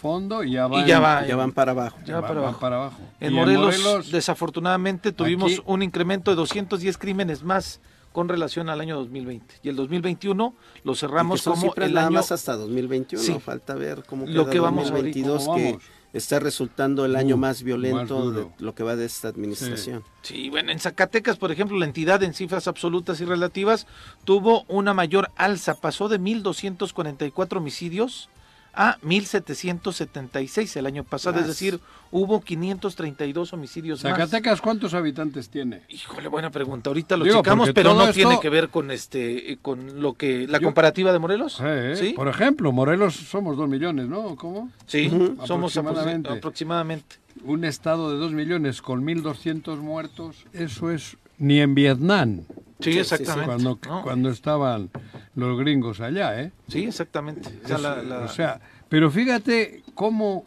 fondo 0.00 0.44
y 0.44 0.52
ya 0.52 0.66
va 0.68 0.80
Y 0.80 0.86
ya 0.86 1.00
va, 1.00 1.26
Ya 1.26 1.36
van 1.36 1.52
para 1.52 1.72
abajo. 1.72 1.96
ya 2.04 2.14
va 2.16 2.20
va- 2.20 2.28
para 2.28 2.40
abajo. 2.40 2.60
para 2.60 2.76
abajo. 2.76 2.98
En 3.20 3.32
Y 3.32 3.36
Morelos, 3.36 4.10
desafortunadamente 4.12 5.12
tuvimos 5.12 5.52
aquí- 5.52 5.62
un 5.66 5.82
incremento 5.82 6.30
de 6.30 6.36
210 6.36 6.98
crímenes 6.98 7.42
más 7.42 7.80
con 8.12 8.28
relación 8.28 8.68
al 8.70 8.80
año 8.80 8.96
2020. 8.96 9.56
Y 9.62 9.68
el 9.68 9.76
2021 9.76 10.54
lo 10.84 10.94
cerramos 10.94 11.42
como 11.42 11.74
el 11.76 11.94
nada 11.94 12.06
año 12.06 12.14
más 12.16 12.32
hasta 12.32 12.56
2021. 12.56 13.22
Sí. 13.24 13.38
Falta 13.40 13.74
ver 13.74 14.04
cómo 14.06 14.26
Lo 14.26 14.44
queda 14.44 14.52
que 14.52 14.60
vamos 14.60 14.84
2022, 14.90 15.46
ahorita. 15.48 15.56
que 15.56 15.72
¿Cómo 15.72 15.82
vamos? 15.82 15.90
Está 16.12 16.38
resultando 16.38 17.04
el 17.04 17.16
año 17.16 17.36
Uh, 17.36 17.38
más 17.38 17.62
violento 17.62 18.24
más 18.24 18.34
de 18.34 18.46
lo 18.58 18.74
que 18.74 18.82
va 18.82 18.96
de 18.96 19.04
esta 19.04 19.28
administración. 19.28 20.02
Sí, 20.22 20.48
bueno, 20.48 20.72
en 20.72 20.78
Zacatecas, 20.78 21.36
por 21.36 21.52
ejemplo, 21.52 21.76
la 21.78 21.84
entidad 21.86 22.22
en 22.22 22.34
cifras 22.34 22.68
absolutas 22.68 23.20
y 23.20 23.24
relativas 23.24 23.86
tuvo 24.24 24.64
una 24.68 24.94
mayor 24.94 25.30
alza, 25.36 25.74
pasó 25.74 26.08
de 26.08 26.18
1.244 26.20 27.56
homicidios 27.58 28.28
a 28.76 28.98
1.776 29.02 30.76
el 30.76 30.86
año 30.86 31.02
pasado, 31.04 31.40
es 31.40 31.46
decir, 31.46 31.80
hubo 32.10 32.40
532 32.42 33.52
homicidios 33.52 34.04
más. 34.04 34.12
Zacatecas, 34.12 34.60
¿cuántos 34.60 34.94
habitantes 34.94 35.48
tiene? 35.48 35.82
Híjole, 35.88 36.28
buena 36.28 36.50
pregunta. 36.50 36.90
Ahorita 36.90 37.16
lo 37.16 37.24
Digo, 37.24 37.38
checamos, 37.38 37.70
pero 37.74 37.94
no 37.94 38.02
esto- 38.02 38.12
tiene 38.14 38.38
que 38.40 38.50
ver 38.50 38.68
con 38.68 38.90
este, 38.90 39.58
con 39.62 40.00
lo 40.02 40.12
que 40.14 40.46
la 40.46 40.58
Yo- 40.58 40.66
comparativa 40.66 41.12
de 41.12 41.18
Morelos. 41.18 41.54
Sí, 41.54 41.62
¿eh? 41.66 41.96
Sí, 41.96 42.12
Por 42.12 42.28
ejemplo, 42.28 42.70
Morelos 42.72 43.14
somos 43.16 43.56
dos 43.56 43.68
millones, 43.68 44.08
¿no? 44.08 44.36
¿Cómo? 44.36 44.70
sí, 44.86 45.08
somos 45.46 45.76
aproximadamente. 45.76 46.30
Aproximadamente. 46.30 47.16
Un 47.44 47.64
estado 47.64 48.10
de 48.12 48.18
dos 48.18 48.32
millones 48.32 48.80
con 48.82 49.04
1.200 49.04 49.78
muertos, 49.78 50.36
eso 50.52 50.90
es 50.90 51.16
ni 51.38 51.60
en 51.60 51.74
Vietnam, 51.74 52.40
Sí, 52.80 52.92
sí, 52.94 52.98
exactamente. 52.98 53.44
cuando, 53.46 53.78
¿no? 53.86 54.02
cuando 54.02 54.30
estaban 54.30 54.90
los 55.36 55.58
gringos 55.58 56.00
allá, 56.00 56.40
¿eh? 56.40 56.50
Sí, 56.68 56.84
exactamente. 56.84 57.48
O 57.64 57.68
sea, 57.68 57.78
la- 57.78 58.02
la- 58.02 58.18
o 58.20 58.28
sea, 58.28 58.60
pero 58.88 59.10
fíjate 59.10 59.82
cómo, 59.94 60.44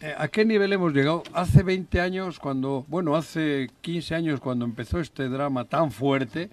eh, 0.00 0.14
a 0.16 0.28
qué 0.28 0.44
nivel 0.44 0.72
hemos 0.72 0.92
llegado. 0.94 1.22
Hace 1.34 1.62
20 1.62 2.00
años, 2.00 2.38
cuando, 2.38 2.84
bueno, 2.88 3.14
hace 3.16 3.68
15 3.82 4.14
años, 4.14 4.40
cuando 4.40 4.64
empezó 4.64 4.98
este 5.00 5.28
drama 5.28 5.64
tan 5.66 5.90
fuerte, 5.92 6.50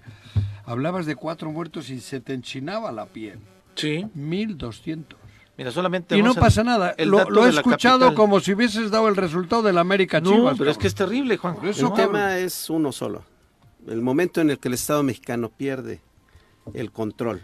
hablabas 0.64 1.06
de 1.06 1.16
cuatro 1.16 1.50
muertos 1.50 1.90
y 1.90 2.00
se 2.00 2.20
te 2.20 2.34
enchinaba 2.34 2.92
la 2.92 3.06
piel. 3.06 3.38
sí. 3.74 4.04
1.200. 4.14 5.16
Mira, 5.56 5.70
solamente 5.70 6.16
Y 6.16 6.22
no 6.22 6.30
a- 6.30 6.34
pasa 6.34 6.64
nada. 6.64 6.94
el 6.96 7.10
Lo, 7.10 7.28
lo 7.28 7.44
he 7.46 7.50
escuchado 7.50 7.98
capital. 8.00 8.14
como 8.14 8.40
si 8.40 8.52
hubieses 8.54 8.90
dado 8.90 9.08
el 9.08 9.16
resultado 9.16 9.60
del 9.62 9.76
América 9.78 10.18
No, 10.20 10.30
Chivas. 10.32 10.56
pero 10.58 10.70
es 10.70 10.78
que 10.78 10.86
es 10.86 10.94
terrible, 10.94 11.36
Juan. 11.36 11.56
Por 11.56 11.68
eso, 11.68 11.88
El 11.88 11.92
tema 11.94 12.38
es 12.38 12.70
uno 12.70 12.92
solo. 12.92 13.22
El 13.86 14.00
momento 14.00 14.40
en 14.40 14.48
el 14.50 14.58
que 14.58 14.68
el 14.68 14.74
Estado 14.74 15.02
mexicano 15.02 15.50
pierde 15.50 16.00
el 16.74 16.90
control 16.92 17.40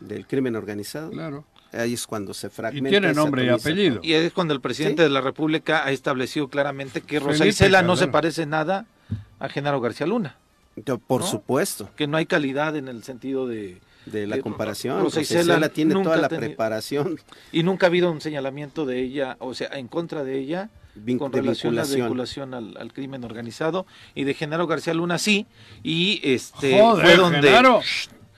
del 0.00 0.26
crimen 0.26 0.56
organizado, 0.56 1.10
Claro. 1.10 1.44
ahí 1.72 1.94
es 1.94 2.06
cuando 2.06 2.34
se 2.34 2.48
Y 2.48 2.50
fragmenta. 2.50 2.88
tiene 2.90 3.08
se 3.08 3.14
nombre 3.14 3.44
y 3.44 3.48
apellido. 3.48 4.00
Y 4.02 4.12
es 4.12 4.32
cuando 4.32 4.54
el 4.54 4.60
presidente 4.60 5.02
Sí. 5.02 5.08
de 5.08 5.10
la 5.10 5.20
República 5.20 5.84
ha 5.84 5.90
establecido 5.92 6.48
claramente 6.48 7.00
que 7.00 7.18
Rosa 7.20 7.38
Felipe 7.38 7.48
Isela 7.50 7.82
no 7.82 7.96
se 7.96 8.08
parece 8.08 8.46
nada 8.46 8.86
a 9.38 9.48
Genaro 9.48 9.80
García 9.80 10.06
Luna. 10.06 10.36
Por 11.06 11.22
¿No? 11.22 11.26
supuesto, 11.26 11.88
que 11.96 12.06
no 12.06 12.18
hay 12.18 12.26
calidad 12.26 12.76
en 12.76 12.88
el 12.88 13.02
sentido 13.02 13.46
de... 13.46 13.80
de 14.04 14.26
la 14.26 14.38
comparación. 14.40 15.00
Rosa 15.00 15.20
Rosa 15.20 15.40
Isela 15.40 15.68
tiene 15.70 15.94
toda 15.94 16.16
la 16.18 16.28
tenido- 16.28 16.48
preparación 16.48 17.18
Y 17.50 17.62
nunca 17.62 17.86
ha 17.86 17.88
habido 17.88 18.10
un 18.12 18.20
señalamiento 18.20 18.84
de 18.84 19.00
ella, 19.00 19.36
o 19.40 19.54
sea, 19.54 19.68
en 19.78 19.88
contra 19.88 20.22
de 20.22 20.38
ella, 20.38 20.68
vin- 20.94 21.18
con 21.18 21.32
de 21.32 21.40
relación 21.40 21.72
a 21.72 21.76
la 21.76 21.82
vinculación. 21.82 22.06
vinculación 22.06 22.54
al, 22.54 22.76
al 22.76 22.92
crimen 22.92 23.24
organizado. 23.24 23.86
Y 24.14 24.24
de 24.24 24.34
Genaro 24.34 24.66
García 24.66 24.92
Luna 24.92 25.16
sí, 25.18 25.46
y 25.82 26.20
este 26.22 26.78
Joder, 26.78 27.06
fue 27.06 27.16
donde 27.16 27.40
Genaro. 27.48 27.80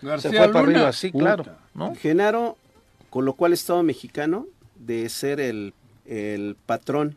García 0.03 0.31
fue 0.31 0.53
para 0.53 0.65
Luna. 0.65 0.79
arriba, 0.79 0.93
sí, 0.93 1.11
claro. 1.13 1.45
¿no? 1.75 1.95
Genaro 1.95 2.57
colocó 3.11 3.47
al 3.47 3.53
Estado 3.53 3.83
mexicano 3.83 4.47
de 4.77 5.09
ser 5.09 5.41
el, 5.41 5.75
el 6.07 6.57
patrón, 6.67 7.17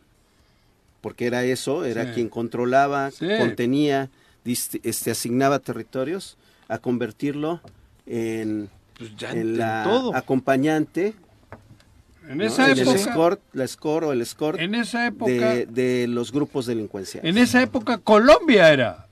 porque 1.00 1.26
era 1.26 1.44
eso, 1.44 1.84
era 1.84 2.06
Sí. 2.06 2.10
quien 2.14 2.28
controlaba, 2.28 3.10
Sí. 3.10 3.26
contenía, 3.38 4.08
dist- 4.44 4.80
este, 4.82 5.10
asignaba 5.10 5.58
territorios, 5.58 6.36
a 6.68 6.78
convertirlo 6.78 7.60
en, 8.06 8.68
Pues 8.98 9.14
ya 9.16 9.30
en 9.32 9.38
en 9.38 9.58
la 9.58 9.84
todo. 9.84 10.14
acompañante, 10.16 11.14
En 12.28 12.38
¿no? 12.38 12.44
esa 12.44 12.66
en 12.66 12.72
el 12.72 12.78
época, 12.80 12.96
escort, 12.98 13.40
la 13.52 13.66
score 13.66 14.04
o 14.04 14.12
el 14.12 14.22
escort 14.22 14.58
en 14.60 14.74
esa 14.76 15.06
época, 15.06 15.30
de, 15.30 15.66
de 15.66 16.06
los 16.08 16.30
grupos 16.32 16.66
delincuenciales. 16.66 17.28
en 17.28 17.36
esa 17.36 17.60
época 17.62 17.98
Colombia 17.98 18.72
era. 18.72 19.06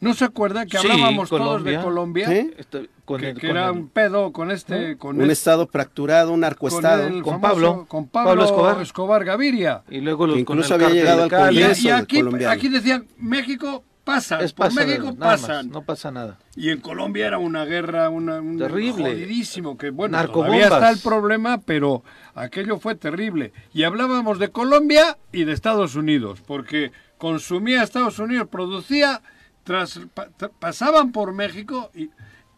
¿No 0.00 0.14
se 0.14 0.24
acuerda 0.24 0.64
que 0.64 0.78
Sí, 0.78 0.88
hablábamos 0.90 1.28
todos 1.28 1.62
de 1.62 1.78
Colombia? 1.80 2.26
¿Sí? 2.28 2.50
Este, 2.56 2.88
con 3.04 3.20
que 3.20 3.30
el- 3.30 3.34
que 3.38 3.48
con 3.48 3.56
era 3.56 3.66
el- 3.66 3.72
un 3.72 3.88
pedo 3.88 4.32
con 4.32 4.50
este, 4.50 4.96
con 4.96 5.16
Un 5.16 5.22
el- 5.24 5.30
estado 5.30 5.66
fracturado, 5.66 6.32
un 6.32 6.40
narcoestado. 6.40 7.08
con, 7.10 7.20
Con 7.22 7.40
Pablo, 7.40 7.84
con 7.86 8.08
Pablo 8.08 8.30
Pablo, 8.30 8.44
Escobar. 8.44 8.80
Escobar. 8.82 9.24
Gaviria. 9.24 9.82
y 9.90 10.00
luego 10.00 10.26
los, 10.26 10.36
que 10.36 10.44
con 10.46 10.56
incluso 10.56 10.74
había 10.74 10.88
llegado 10.90 11.22
al. 11.24 11.28
Y, 11.28 11.30
Congreso. 11.30 11.80
y 11.82 11.84
del 11.90 11.94
aquí, 12.34 12.44
aquí 12.46 12.68
decían, 12.70 13.06
México 13.18 13.84
pasa, 14.02 14.40
Es 14.40 14.54
por 14.54 14.72
México 14.72 15.12
nada 15.18 15.32
más, 15.32 15.40
pasan. 15.42 15.68
no 15.70 15.82
pasa 15.82 16.10
nada. 16.10 16.38
Y 16.56 16.70
en 16.70 16.80
Colombia 16.80 17.26
era 17.26 17.36
una 17.38 17.66
guerra, 17.66 18.08
una, 18.08 18.40
un 18.40 18.56
Terrible. 18.58 19.10
jodidísimo, 19.12 19.76
que 19.76 19.90
bueno, 19.90 20.16
Narcobombas. 20.16 20.56
todavía 20.58 20.74
está 20.74 20.90
el 20.90 20.98
problema, 20.98 21.58
pero 21.58 22.02
aquello 22.34 22.78
fue 22.78 22.94
terrible. 22.94 23.52
Y 23.74 23.82
hablábamos 23.82 24.38
de 24.38 24.48
Colombia 24.48 25.18
y 25.30 25.44
de 25.44 25.52
Estados 25.52 25.94
Unidos, 25.94 26.40
porque 26.46 26.90
consumía 27.18 27.82
Estados 27.82 28.18
Unidos, 28.18 28.48
producía, 28.50 29.20
tras, 29.64 30.00
pa- 30.14 30.28
tra- 30.38 30.50
pasaban 30.58 31.12
por 31.12 31.32
México, 31.32 31.90
y, 31.94 32.10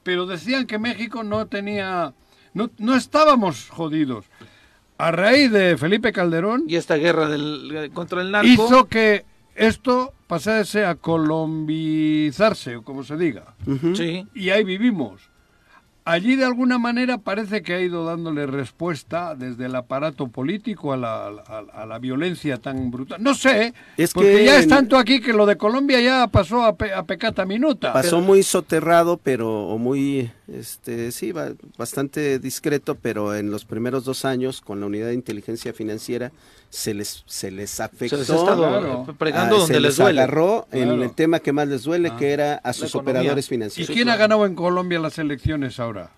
pero 0.03 0.27
decían 0.27 0.67
que 0.67 0.79
México 0.79 1.23
no 1.25 1.47
tenía, 1.47 2.13
no, 2.55 2.71
no 2.79 2.95
estábamos 2.97 3.69
jodidos. 3.71 4.27
A 4.99 5.11
raíz 5.11 5.51
de 5.51 5.77
Felipe 5.77 6.13
Calderón, 6.13 6.65
Y 6.69 6.77
esta 6.77 6.95
guerra 6.97 7.29
del, 7.29 7.91
contra 7.93 8.21
el 8.23 8.31
narco. 8.31 8.47
hizo 8.49 8.87
que 8.89 9.25
esto 9.55 10.13
pasase 10.29 10.85
a 10.85 10.95
colombizarse, 10.95 12.77
o 12.77 12.83
como 12.83 13.03
se 13.05 13.17
diga. 13.17 13.55
Sí. 13.95 14.27
Y 14.35 14.51
ahí 14.51 14.65
vivimos. 14.65 15.31
Allí 16.05 16.35
de 16.35 16.45
alguna 16.45 16.79
manera 16.79 17.19
parece 17.19 17.63
que 17.63 17.75
ha 17.75 17.81
ido 17.81 18.05
dándole 18.05 18.47
respuesta 18.47 19.37
desde 19.37 19.67
el 19.67 19.77
aparato 19.77 20.27
político 20.27 20.93
a 20.93 20.97
la, 20.97 21.27
a, 21.47 21.83
a 21.83 21.87
la 21.87 21.99
violencia 22.01 22.57
tan 22.57 22.91
brutal. 22.91 23.23
No 23.23 23.35
sé, 23.35 23.73
Es 23.97 24.13
porque 24.13 24.39
que 24.39 24.45
ya 24.47 24.59
es 24.59 24.67
tanto 24.67 24.99
aquí 24.99 25.21
que 25.21 25.33
lo 25.33 25.47
de 25.47 25.57
Colombia 25.57 26.01
ya 26.01 26.27
pasó 26.27 26.65
a, 26.65 26.75
pe- 26.75 26.93
a 26.93 27.05
pecata 27.05 27.45
minuta. 27.47 27.93
Pasó 27.93 28.21
muy 28.21 28.43
soterrado, 28.43 29.17
pero 29.17 29.69
o 29.69 29.79
muy, 29.79 30.29
este, 30.49 31.13
sí, 31.13 31.31
ba- 31.31 31.53
bastante 31.79 32.41
discreto, 32.41 32.97
pero 33.01 33.37
en 33.37 33.53
los 33.53 33.65
primeros 33.65 34.05
dos 34.05 34.25
años 34.25 34.61
con 34.61 34.81
la 34.81 34.87
unidad 34.87 35.07
de 35.07 35.15
inteligencia 35.15 35.73
financiera 35.73 36.33
se 36.75 36.95
les, 36.95 37.23
se 37.27 37.51
les 37.51 37.81
afectó. 37.81 38.09
Se 38.09 38.17
les 38.17 38.31
ha 38.31 38.35
estado 38.37 38.67
Claro. 38.67 39.07
eh, 39.07 39.15
pregando 39.19 39.57
ah, 39.57 39.59
donde 39.59 39.75
se 39.75 39.81
les 39.81 39.97
duele. 39.99 40.21
agarró 40.23 40.67
Claro. 40.71 40.93
en 40.95 41.03
el 41.03 41.15
tema 41.15 41.39
que 41.41 41.53
más 41.53 41.69
les 41.69 41.83
duele, 41.83 42.13
que 42.19 42.33
era 42.33 42.55
a 42.65 42.73
sus 42.73 42.95
operadores 42.95 43.45
¿Y 43.45 43.49
financieros. 43.51 43.95
quién 43.95 44.09
ha 44.09 44.17
ganado 44.17 44.47
en 44.47 44.55
Colombia 44.55 44.99
las 44.99 45.19
elecciones 45.19 45.79
ahora? 45.79 46.11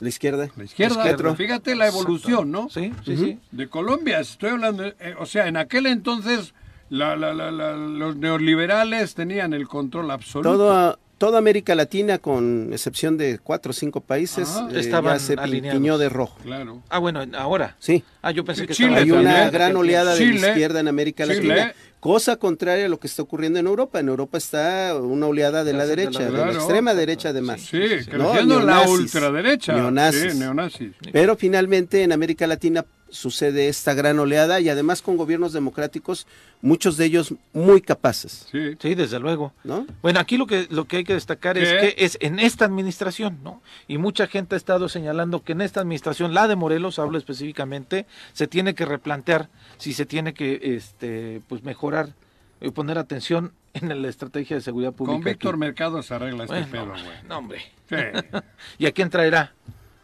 La 0.00 0.08
izquierda. 0.08 0.48
La 0.56 0.64
izquierda. 0.64 0.96
izquierda. 0.96 1.36
Fíjate 1.36 1.76
la 1.76 1.86
evolución, 1.86 2.50
¿no? 2.50 2.68
Sí, 2.70 2.92
sí, 3.04 3.16
sí. 3.16 3.38
De 3.52 3.68
Colombia, 3.68 4.18
estoy 4.18 4.50
hablando, 4.50 4.84
eh, 4.84 4.94
o 5.18 5.26
sea, 5.26 5.46
en 5.46 5.56
aquel 5.56 5.86
entonces 5.86 6.54
la- 6.88 7.14
la- 7.16 7.32
la- 7.32 7.52
la- 7.52 7.76
los 7.76 8.16
neoliberales 8.16 9.14
tenían 9.14 9.52
el 9.52 9.68
control 9.68 10.10
absoluto. 10.10 10.50
Todo, 10.56 10.98
toda 11.20 11.36
América 11.36 11.74
Latina, 11.74 12.16
con 12.16 12.70
excepción 12.72 13.18
de 13.18 13.38
cuatro 13.38 13.70
o 13.70 13.72
cinco 13.74 14.00
países, 14.00 14.48
eh, 14.72 14.88
ya 14.90 15.18
se 15.18 15.34
alineados. 15.34 16.00
de 16.00 16.08
rojo. 16.08 16.38
Claro. 16.42 16.82
Ah, 16.88 16.98
bueno, 16.98 17.22
ahora. 17.36 17.76
Sí. 17.78 18.02
Ah, 18.22 18.30
yo 18.30 18.42
pensé 18.42 18.66
que 18.66 18.72
Chile 18.72 18.96
Hay 18.96 19.10
una 19.10 19.50
gran 19.50 19.76
oleada 19.76 20.14
de 20.14 20.24
la 20.24 20.48
izquierda 20.48 20.80
en 20.80 20.88
América 20.88 21.24
Chile. 21.26 21.42
Latina. 21.54 21.74
Cosa 22.00 22.36
contraria 22.36 22.86
a 22.86 22.88
lo 22.88 22.98
que 22.98 23.06
está 23.06 23.20
ocurriendo 23.20 23.58
en 23.58 23.66
Europa. 23.66 24.00
En 24.00 24.08
Europa 24.08 24.38
está 24.38 24.96
una 24.98 25.26
oleada 25.26 25.62
de 25.62 25.72
la 25.74 25.80
la 25.80 25.86
derecha, 25.86 26.20
de 26.20 26.30
la, 26.30 26.38
Claro. 26.44 26.52
extrema 26.54 26.94
derecha 26.94 27.28
además. 27.28 27.60
Sí, 27.60 27.76
¿no? 27.78 28.30
creciendo 28.30 28.60
la 28.60 28.76
Neonazis. 28.76 28.88
ultraderecha. 28.88 29.72
Neonazis. 29.74 30.32
Sí, 30.32 30.38
neonazis. 30.38 30.92
Pero 31.12 31.36
finalmente 31.36 32.02
en 32.02 32.12
América 32.12 32.46
Latina 32.46 32.82
sucede 33.10 33.68
esta 33.68 33.94
gran 33.94 34.18
oleada 34.18 34.60
y 34.60 34.68
además 34.68 35.02
con 35.02 35.16
gobiernos 35.16 35.52
democráticos, 35.52 36.26
muchos 36.62 36.96
de 36.96 37.06
ellos 37.06 37.34
muy 37.52 37.80
capaces, 37.80 38.46
Sí. 38.50 38.76
Sí, 38.80 38.94
desde 38.94 39.18
luego. 39.18 39.52
¿no? 39.64 39.86
Bueno, 40.02 40.20
aquí 40.20 40.36
lo 40.36 40.46
que 40.46 40.66
lo 40.70 40.86
que 40.86 40.98
hay 40.98 41.04
que 41.04 41.14
destacar 41.14 41.58
es 41.58 41.68
que 41.68 42.04
es 42.04 42.18
en 42.20 42.38
esta 42.38 42.64
administración, 42.64 43.38
¿no? 43.42 43.62
Y 43.88 43.98
mucha 43.98 44.26
gente 44.26 44.54
ha 44.54 44.58
estado 44.58 44.88
señalando 44.88 45.42
que 45.42 45.52
en 45.52 45.60
esta 45.60 45.80
administración, 45.80 46.34
la 46.34 46.48
de 46.48 46.56
Morelos, 46.56 46.98
hablo 46.98 47.18
específicamente, 47.18 48.06
se 48.32 48.46
tiene 48.46 48.74
que 48.74 48.84
replantear 48.84 49.48
si 49.78 49.92
se 49.92 50.06
tiene 50.06 50.34
que 50.34 50.60
este 50.76 51.40
pues 51.48 51.62
mejorar 51.62 52.14
y 52.60 52.70
poner 52.70 52.98
atención 52.98 53.52
en 53.74 54.02
la 54.02 54.08
estrategia 54.08 54.56
de 54.56 54.62
seguridad 54.62 54.92
pública. 54.92 55.16
Con 55.16 55.24
Víctor 55.24 55.54
aquí. 55.54 55.60
Mercado 55.60 56.02
se 56.02 56.14
arregla 56.14 56.44
este 56.44 56.64
pedo, 56.64 56.86
güey. 56.86 57.02
No, 57.28 57.38
hombre. 57.38 57.60
Sí. 57.88 57.96
¿Y 58.78 58.86
a 58.86 58.92
quién 58.92 59.10
traerá? 59.10 59.54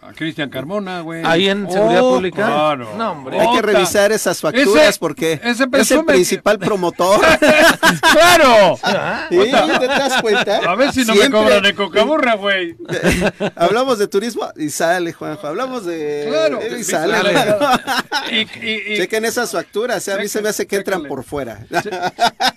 A 0.08 0.12
Cristian 0.12 0.48
Carmona, 0.50 1.00
güey. 1.00 1.22
Ahí 1.24 1.48
en 1.48 1.68
seguridad 1.70 2.02
Oh, 2.04 2.14
pública. 2.14 2.36
Claro. 2.46 2.94
No, 2.96 3.10
hombre. 3.12 3.40
Hay 3.40 3.48
que 3.56 3.62
revisar 3.62 4.12
esas 4.12 4.40
facturas 4.40 4.88
Ese- 4.90 4.98
porque 5.00 5.40
ese 5.42 5.64
es 5.72 5.90
el 5.90 5.98
que- 6.00 6.04
principal 6.04 6.58
promotor. 6.60 7.20
¡Claro! 8.12 8.78
Ah, 8.82 9.26
¿Sí? 9.30 9.36
¿Te 9.38 9.86
das 9.86 10.20
cuenta? 10.22 10.58
A 10.58 10.74
ver 10.76 10.92
si 10.92 11.00
no 11.04 11.12
Siempre- 11.14 11.28
me 11.28 11.44
cobran 11.44 11.62
de 11.64 11.74
cocaburra, 11.74 12.34
güey. 12.36 12.76
Hablamos 13.56 13.98
de 13.98 14.06
turismo 14.06 14.48
y 14.56 14.70
sale, 14.70 15.12
Juanjo. 15.12 15.46
Hablamos 15.46 15.84
de. 15.84 16.26
Claro. 16.28 16.60
y 16.78 16.84
sale. 16.84 17.16
Y, 18.30 18.36
y, 18.64 18.92
y- 18.94 18.96
Chequen 18.98 19.24
esas 19.24 19.50
facturas, 19.50 20.06
¿eh? 20.08 20.12
a 20.12 20.18
mí 20.18 20.28
se 20.28 20.40
me 20.40 20.50
hace 20.50 20.66
que 20.66 20.76
entran 20.76 21.00
Chéquenle. 21.00 21.08
por 21.08 21.24
fuera. 21.24 21.66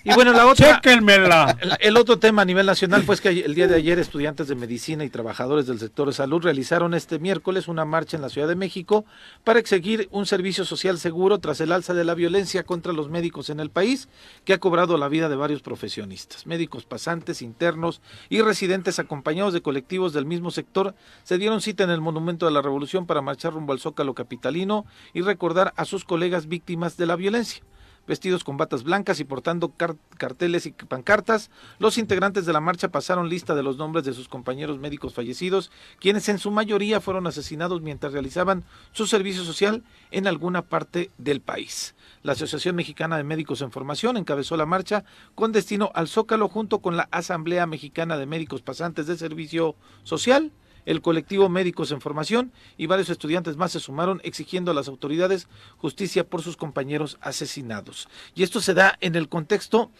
Y 0.04 0.12
bueno, 0.14 0.32
la 0.32 0.46
otra. 0.46 0.76
Chéquenmela. 0.80 1.56
El, 1.80 1.96
otro 1.96 2.18
tema 2.18 2.42
a 2.42 2.44
nivel 2.44 2.66
nacional 2.66 3.02
fue 3.02 3.18
que 3.18 3.28
ayer- 3.30 3.44
el 3.46 3.54
día 3.54 3.66
de 3.66 3.74
ayer 3.76 3.98
estudiantes 3.98 4.46
de 4.48 4.54
medicina 4.54 5.04
y 5.04 5.10
trabajadores 5.10 5.66
del 5.66 5.80
sector 5.80 6.06
de 6.08 6.12
salud 6.14 6.40
realizaron 6.42 6.94
este 6.94 7.18
miércoles 7.18 7.39
una 7.68 7.84
marcha 7.84 8.16
en 8.16 8.22
la 8.22 8.28
Ciudad 8.28 8.48
de 8.48 8.54
México 8.54 9.04
para 9.44 9.58
exigir 9.58 10.08
un 10.10 10.26
servicio 10.26 10.64
social 10.64 10.98
seguro 10.98 11.38
tras 11.38 11.60
el 11.60 11.72
alza 11.72 11.94
de 11.94 12.04
la 12.04 12.14
violencia 12.14 12.64
contra 12.64 12.92
los 12.92 13.08
médicos 13.08 13.50
en 13.50 13.60
el 13.60 13.70
país 13.70 14.08
que 14.44 14.52
ha 14.52 14.58
cobrado 14.58 14.96
la 14.96 15.08
vida 15.08 15.28
de 15.28 15.36
varios 15.36 15.62
profesionistas. 15.62 16.46
Médicos 16.46 16.84
pasantes, 16.84 17.42
internos 17.42 18.00
y 18.28 18.42
residentes 18.42 18.98
acompañados 18.98 19.52
de 19.52 19.62
colectivos 19.62 20.12
del 20.12 20.26
mismo 20.26 20.50
sector 20.50 20.94
se 21.22 21.38
dieron 21.38 21.60
cita 21.60 21.84
en 21.84 21.90
el 21.90 22.00
Monumento 22.00 22.46
de 22.46 22.52
la 22.52 22.62
Revolución 22.62 23.06
para 23.06 23.22
marchar 23.22 23.52
rumbo 23.52 23.72
al 23.72 23.80
Zócalo 23.80 24.14
Capitalino 24.14 24.84
y 25.12 25.22
recordar 25.22 25.72
a 25.76 25.84
sus 25.84 26.04
colegas 26.04 26.46
víctimas 26.46 26.96
de 26.96 27.06
la 27.06 27.16
violencia. 27.16 27.62
Vestidos 28.06 28.42
con 28.42 28.56
batas 28.56 28.82
blancas 28.82 29.20
y 29.20 29.24
portando 29.24 29.68
car- 29.68 29.96
carteles 30.16 30.66
y 30.66 30.72
pancartas, 30.72 31.50
los 31.78 31.96
integrantes 31.96 32.44
de 32.44 32.52
la 32.52 32.60
marcha 32.60 32.88
pasaron 32.88 33.28
lista 33.28 33.54
de 33.54 33.62
los 33.62 33.76
nombres 33.76 34.04
de 34.04 34.12
sus 34.12 34.28
compañeros 34.28 34.78
médicos 34.78 35.14
fallecidos, 35.14 35.70
quienes 36.00 36.28
en 36.28 36.38
su 36.38 36.50
mayoría 36.50 37.00
fueron 37.00 37.26
asesinados 37.26 37.82
mientras 37.82 38.12
realizaban 38.12 38.64
su 38.92 39.06
servicio 39.06 39.44
social 39.44 39.84
en 40.10 40.26
alguna 40.26 40.62
parte 40.62 41.10
del 41.18 41.40
país. 41.40 41.94
La 42.22 42.32
Asociación 42.32 42.74
Mexicana 42.74 43.16
de 43.16 43.24
Médicos 43.24 43.62
en 43.62 43.70
Formación 43.70 44.16
encabezó 44.16 44.56
la 44.56 44.66
marcha 44.66 45.04
con 45.34 45.52
destino 45.52 45.92
al 45.94 46.08
Zócalo 46.08 46.48
junto 46.48 46.80
con 46.80 46.96
la 46.96 47.08
Asamblea 47.12 47.66
Mexicana 47.66 48.16
de 48.18 48.26
Médicos 48.26 48.62
Pasantes 48.62 49.06
de 49.06 49.16
Servicio 49.16 49.76
Social, 50.02 50.50
el 50.90 51.02
colectivo 51.02 51.48
Médicos 51.48 51.92
en 51.92 52.00
Formación 52.00 52.50
y 52.76 52.86
varios 52.86 53.10
estudiantes 53.10 53.56
más 53.56 53.70
se 53.70 53.78
sumaron 53.78 54.20
exigiendo 54.24 54.72
a 54.72 54.74
las 54.74 54.88
autoridades 54.88 55.46
justicia 55.76 56.28
por 56.28 56.42
sus 56.42 56.56
compañeros 56.56 57.16
asesinados. 57.20 58.08
Y 58.34 58.42
esto 58.42 58.60
se 58.60 58.74
da 58.74 58.98
en 59.00 59.14
el 59.14 59.28
contexto 59.28 59.92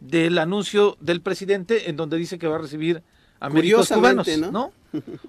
del 0.00 0.38
anuncio 0.38 0.96
del 1.00 1.20
presidente 1.20 1.90
en 1.90 1.96
donde 1.96 2.16
dice 2.16 2.38
que 2.38 2.46
va 2.46 2.56
a 2.56 2.60
recibir 2.60 3.02
a 3.40 3.50
médicos 3.50 3.88
cubanos, 3.88 4.26
Curiosamente, 4.26 4.50
¿no? 4.50 4.72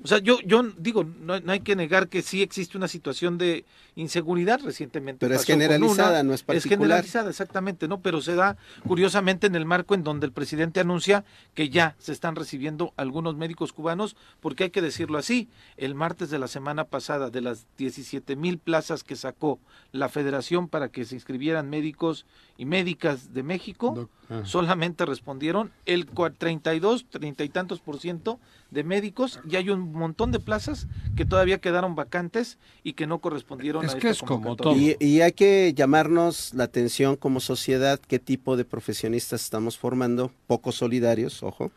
O 0.04 0.08
sea, 0.08 0.20
yo, 0.20 0.40
yo 0.46 0.64
digo, 0.78 1.04
no, 1.04 1.40
no 1.40 1.52
hay 1.52 1.60
que 1.60 1.76
negar 1.76 2.08
que 2.08 2.22
sí 2.22 2.42
existe 2.42 2.78
una 2.78 2.88
situación 2.88 3.38
de 3.38 3.66
inseguridad 3.96 4.60
recientemente. 4.64 5.26
Pero 5.26 5.36
es 5.36 5.46
generalizada, 5.46 6.12
una, 6.22 6.24
no 6.24 6.34
es 6.34 6.42
Es 6.42 6.44
particular. 6.46 6.80
generalizada, 6.80 7.30
exactamente, 7.30 7.88
¿no? 7.88 8.00
Pero 8.02 8.22
se 8.22 8.36
da 8.36 8.58
curiosamente 8.88 9.48
en 9.48 9.56
el 9.56 9.66
marco 9.66 9.94
en 9.96 10.04
donde 10.04 10.26
el 10.26 10.32
presidente 10.32 10.80
anuncia 10.80 11.26
que 11.54 11.70
ya 11.70 11.96
se 12.00 12.12
están 12.14 12.36
recibiendo 12.36 12.94
algunos 12.98 13.36
médicos 13.36 13.74
cubanos, 13.74 14.16
porque 14.40 14.66
hay 14.66 14.70
que 14.70 14.82
decirlo 14.82 15.18
así, 15.18 15.50
el 15.78 15.96
martes 15.96 16.30
de 16.30 16.40
la 16.40 16.48
semana 16.48 16.86
pasada, 16.86 17.30
de 17.30 17.42
las 17.42 17.66
17 17.78 18.36
mil 18.36 18.58
plazas 18.60 19.04
que 19.04 19.16
sacó 19.16 19.60
la 19.92 20.08
federación 20.10 20.68
para 20.70 20.90
que 20.90 21.04
se 21.06 21.16
inscribieran 21.16 21.70
médicos 21.70 22.26
y 22.58 22.66
médicas 22.66 23.34
de 23.34 23.44
México, 23.44 23.94
Doc- 23.96 24.10
ah. 24.30 24.42
solamente 24.46 25.06
respondieron 25.06 25.72
el 25.86 26.08
cua- 26.10 26.34
32, 26.38 27.06
30 27.10 27.44
y 27.44 27.50
tantos 27.50 27.80
por 27.80 28.00
ciento 28.00 28.40
de 28.72 28.84
médicos 28.84 29.40
y 29.50 29.56
hay 29.56 29.70
un 29.70 29.92
montón 29.92 30.32
de 30.32 30.40
plazas 30.40 30.88
que 31.16 31.26
todavía 31.26 31.60
quedaron 31.60 31.96
vacantes 31.96 32.58
y 32.84 32.94
que 32.94 33.08
no 33.08 33.20
correspondieron 33.20 33.84
Es 33.86 33.92
a 33.96 33.98
que 34.00 34.10
esta 34.10 34.12
es 34.12 34.20
como 34.30 34.42
convocatoria. 34.56 34.96
Y, 35.00 35.06
y 35.06 35.22
hay 35.22 35.32
que 35.32 35.74
llamarnos 35.74 36.54
la 36.54 36.66
atención 36.66 37.16
como 37.16 37.40
sociedad 37.40 38.00
qué 38.08 38.20
tipo 38.20 38.56
de 38.58 38.66
profesionistas 38.66 39.42
estamos 39.44 39.78
formando, 39.78 40.32
poco 40.48 40.72
solidarios, 40.72 41.42
ojo, 41.44 41.72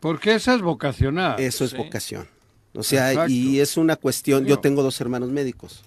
Porque 0.00 0.34
esa 0.34 0.54
es 0.54 0.62
vocacional. 0.62 1.38
eso 1.40 1.64
es 1.64 1.70
sí. 1.70 1.76
vocación. 1.76 2.26
O 2.74 2.82
sea, 2.82 3.10
Exacto. 3.12 3.32
y 3.32 3.60
es 3.60 3.76
una 3.76 3.96
cuestión, 3.96 4.44
yo 4.44 4.58
tengo 4.58 4.82
dos 4.82 5.00
hermanos 5.00 5.30
médicos 5.30 5.82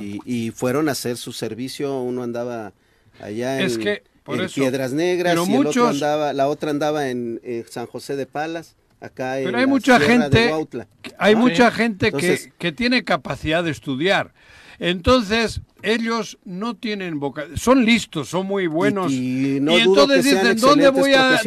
y, 0.00 0.18
y 0.24 0.50
fueron 0.52 0.88
a 0.88 0.92
hacer 0.92 1.18
su 1.18 1.32
servicio, 1.32 2.00
uno 2.00 2.22
andaba 2.22 2.72
allá 3.20 3.58
en, 3.60 3.66
Es 3.66 3.76
que, 3.76 4.02
por 4.24 4.38
en 4.38 4.44
eso, 4.46 4.54
Piedras 4.54 4.92
Negras 4.94 5.32
pero 5.34 5.44
y 5.46 5.50
el 5.52 5.66
otro 5.66 5.82
muchos- 5.84 5.90
andaba, 5.96 6.32
la 6.32 6.48
otra 6.48 6.70
andaba 6.70 7.10
en, 7.10 7.38
San 7.68 7.86
José 7.86 8.16
de 8.16 8.24
Palas, 8.24 8.74
acá 9.00 9.38
en 9.38 9.44
Pero 9.46 9.58
hay 9.58 9.64
la 9.64 9.68
mucha 9.68 10.00
gente, 10.00 10.48
Huautla. 10.48 10.88
hay 11.18 11.34
Ah, 11.34 11.36
mucha 11.36 11.70
sí. 11.70 11.76
gente 11.76 12.06
Entonces- 12.06 12.46
que, 12.46 12.52
que 12.58 12.72
tiene 12.72 13.04
capacidad 13.04 13.62
de 13.64 13.70
estudiar. 13.70 14.32
Entonces, 14.80 15.60
ellos 15.82 16.38
no 16.44 16.74
tienen 16.76 17.18
vocación, 17.18 17.56
son 17.56 17.84
listos, 17.84 18.28
son 18.28 18.46
muy 18.46 18.66
buenos. 18.68 19.12
y 19.12 19.58
no 19.60 19.72
entonces 19.76 20.18
que 20.24 20.30
sean 20.30 20.42
dicen, 20.54 20.60
¿dónde 20.60 20.88
voy 20.90 21.14
a...? 21.14 21.38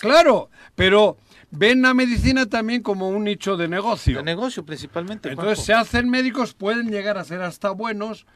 Claro, 0.00 0.50
pero 0.74 1.16
ven 1.52 1.82
la 1.82 1.94
medicina 1.94 2.46
también 2.46 2.82
como 2.82 3.08
un 3.08 3.24
nicho 3.24 3.56
de 3.56 3.68
negocio. 3.68 4.18
De 4.18 4.22
negocio 4.24 4.64
principalmente. 4.64 5.28
Entonces 5.30 5.58
Juanjo. 5.58 5.66
se 5.66 5.72
hacen 5.96 6.10
médicos, 6.10 6.54
pueden 6.54 6.90
llegar 6.90 7.16
a 7.16 7.24
ser 7.24 7.42
hasta 7.42 7.70
buenos 7.70 8.26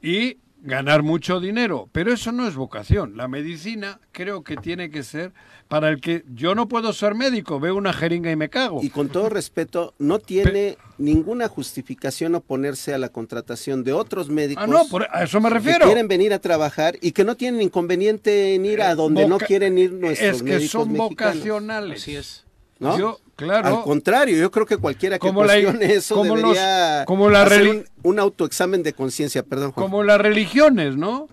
y 0.00 0.38
ganar 0.62 1.02
mucho 1.02 1.38
dinero, 1.40 1.88
pero 1.92 2.12
eso 2.12 2.32
no 2.32 2.46
es 2.48 2.54
vocación. 2.56 3.16
La 3.16 3.28
medicina 3.28 4.00
creo 4.12 4.42
que 4.42 4.56
tiene 4.56 4.90
que 4.90 5.02
ser 5.02 5.32
para 5.68 5.88
el 5.88 6.00
que 6.00 6.24
yo 6.32 6.54
no 6.54 6.68
puedo 6.68 6.92
ser 6.92 7.14
médico, 7.14 7.58
veo 7.60 7.76
una 7.76 7.92
jeringa 7.92 8.30
y 8.30 8.36
me 8.36 8.48
cago. 8.48 8.80
Y 8.82 8.90
con 8.90 9.08
todo 9.08 9.28
respeto, 9.28 9.94
no 9.98 10.18
tiene 10.18 10.76
ninguna 10.98 11.48
justificación 11.48 12.34
oponerse 12.34 12.94
a 12.94 12.98
la 12.98 13.08
contratación 13.10 13.84
de 13.84 13.92
otros 13.92 14.28
médicos 14.28 14.64
ah, 14.64 14.66
no, 14.66 14.86
por- 14.88 15.08
a 15.12 15.24
eso 15.24 15.40
me 15.40 15.48
que 15.48 15.54
refiero. 15.54 15.86
quieren 15.86 16.08
venir 16.08 16.32
a 16.32 16.38
trabajar 16.40 16.96
y 17.00 17.12
que 17.12 17.24
no 17.24 17.36
tienen 17.36 17.62
inconveniente 17.62 18.54
en 18.54 18.64
ir 18.64 18.80
a 18.82 18.94
donde 18.94 19.28
no 19.28 19.38
quieren 19.38 19.76
ir 19.78 19.92
nuestros 19.92 20.36
Es 20.36 20.42
que 20.42 20.50
médicos 20.50 20.70
son 20.70 20.92
mexicanos, 20.92 21.34
vocacionales. 21.36 22.02
Así 22.02 22.16
es. 22.16 22.44
¿no? 22.78 22.98
Yo, 22.98 23.20
claro. 23.36 23.68
Al 23.78 23.82
contrario, 23.84 24.36
yo 24.36 24.50
creo 24.50 24.66
que 24.66 24.76
cualquiera 24.78 25.16
que 25.18 25.26
Como 25.26 25.44
la- 25.44 25.52
cuestione 25.54 25.92
eso 25.94 26.14
como 26.16 26.34
los- 26.36 26.54
debería 26.54 27.04
como 27.06 27.30
la 27.30 27.42
hacer 27.42 27.68
un, 27.68 27.84
un 28.02 28.18
autoexamen 28.18 28.82
de 28.82 28.92
conciencia, 28.92 29.42
perdón, 29.42 29.72
Juan. 29.72 29.84
como 29.86 30.02
las 30.02 30.20
religiones, 30.20 30.96
¿no? 30.96 31.28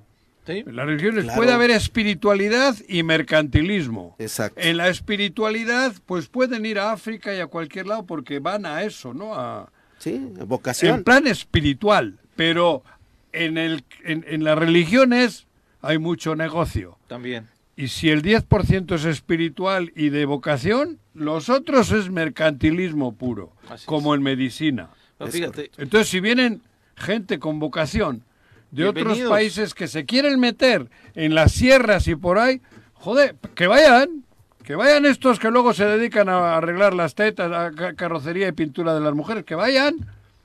Sí. 0.45 0.63
En 0.67 0.75
las 0.75 0.85
religiones 0.85 1.23
Claro. 1.23 1.37
puede 1.37 1.53
haber 1.53 1.71
espiritualidad 1.71 2.75
y 2.89 3.01
mercantilismo. 3.03 4.15
Exacto. 4.19 4.59
En 4.61 4.75
la 4.77 4.89
espiritualidad, 4.89 5.93
pues 6.05 6.27
pueden 6.27 6.65
ir 6.65 6.79
a 6.79 6.91
África 6.91 7.33
y 7.33 7.39
a 7.39 7.47
cualquier 7.47 7.87
lado 7.87 8.05
porque 8.05 8.39
van 8.39 8.65
a 8.65 8.83
eso, 8.83 9.13
¿no? 9.13 9.33
A, 9.35 9.69
Sí, 9.99 10.15
en 10.15 10.47
vocación. 10.47 11.03
plan 11.05 11.27
espiritual, 11.27 12.19
pero 12.35 12.83
en, 13.31 13.57
el, 13.57 13.85
en, 14.03 14.25
en 14.27 14.43
las 14.43 14.57
religiones 14.57 15.47
hay 15.81 15.97
mucho 15.97 16.35
negocio. 16.35 16.97
También. 17.07 17.47
Y 17.75 17.87
si 17.87 18.09
el 18.09 18.21
10% 18.21 18.93
es 18.95 19.05
espiritual 19.05 19.91
y 19.95 20.09
de 20.09 20.25
vocación, 20.25 20.99
los 21.13 21.49
otros 21.49 21.91
es 21.91 22.09
mercantilismo 22.11 23.15
puro, 23.15 23.51
Así 23.69 23.85
como 23.85 24.13
en 24.15 24.21
medicina. 24.21 24.89
Fíjate, 25.29 25.71
Entonces, 25.77 26.09
si 26.09 26.19
vienen 26.19 26.61
gente 26.95 27.39
con 27.39 27.59
vocación 27.59 28.23
de 28.71 28.83
otros 28.89 29.17
países 29.29 29.73
que 29.73 29.87
se 29.87 30.05
quieren 30.05 30.39
meter 30.39 30.89
en 31.15 31.33
las 31.35 31.51
sierras 31.53 32.07
y 32.07 32.15
por 32.15 32.37
ahí, 32.39 32.61
joder, 32.93 33.35
que 33.55 33.67
vayan, 33.67 34.23
que 34.63 34.75
vayan 34.75 35.05
estos 35.05 35.39
que 35.39 35.49
luego 35.49 35.73
se 35.73 35.85
dedican 35.85 36.29
a 36.29 36.55
arreglar 36.57 36.93
las 36.93 37.15
tetas, 37.15 37.51
a 37.51 37.71
ca- 37.71 37.93
carrocería 37.95 38.47
y 38.47 38.51
pintura 38.51 38.93
de 38.93 39.01
las 39.01 39.13
mujeres, 39.13 39.43
que 39.45 39.55
vayan. 39.55 39.95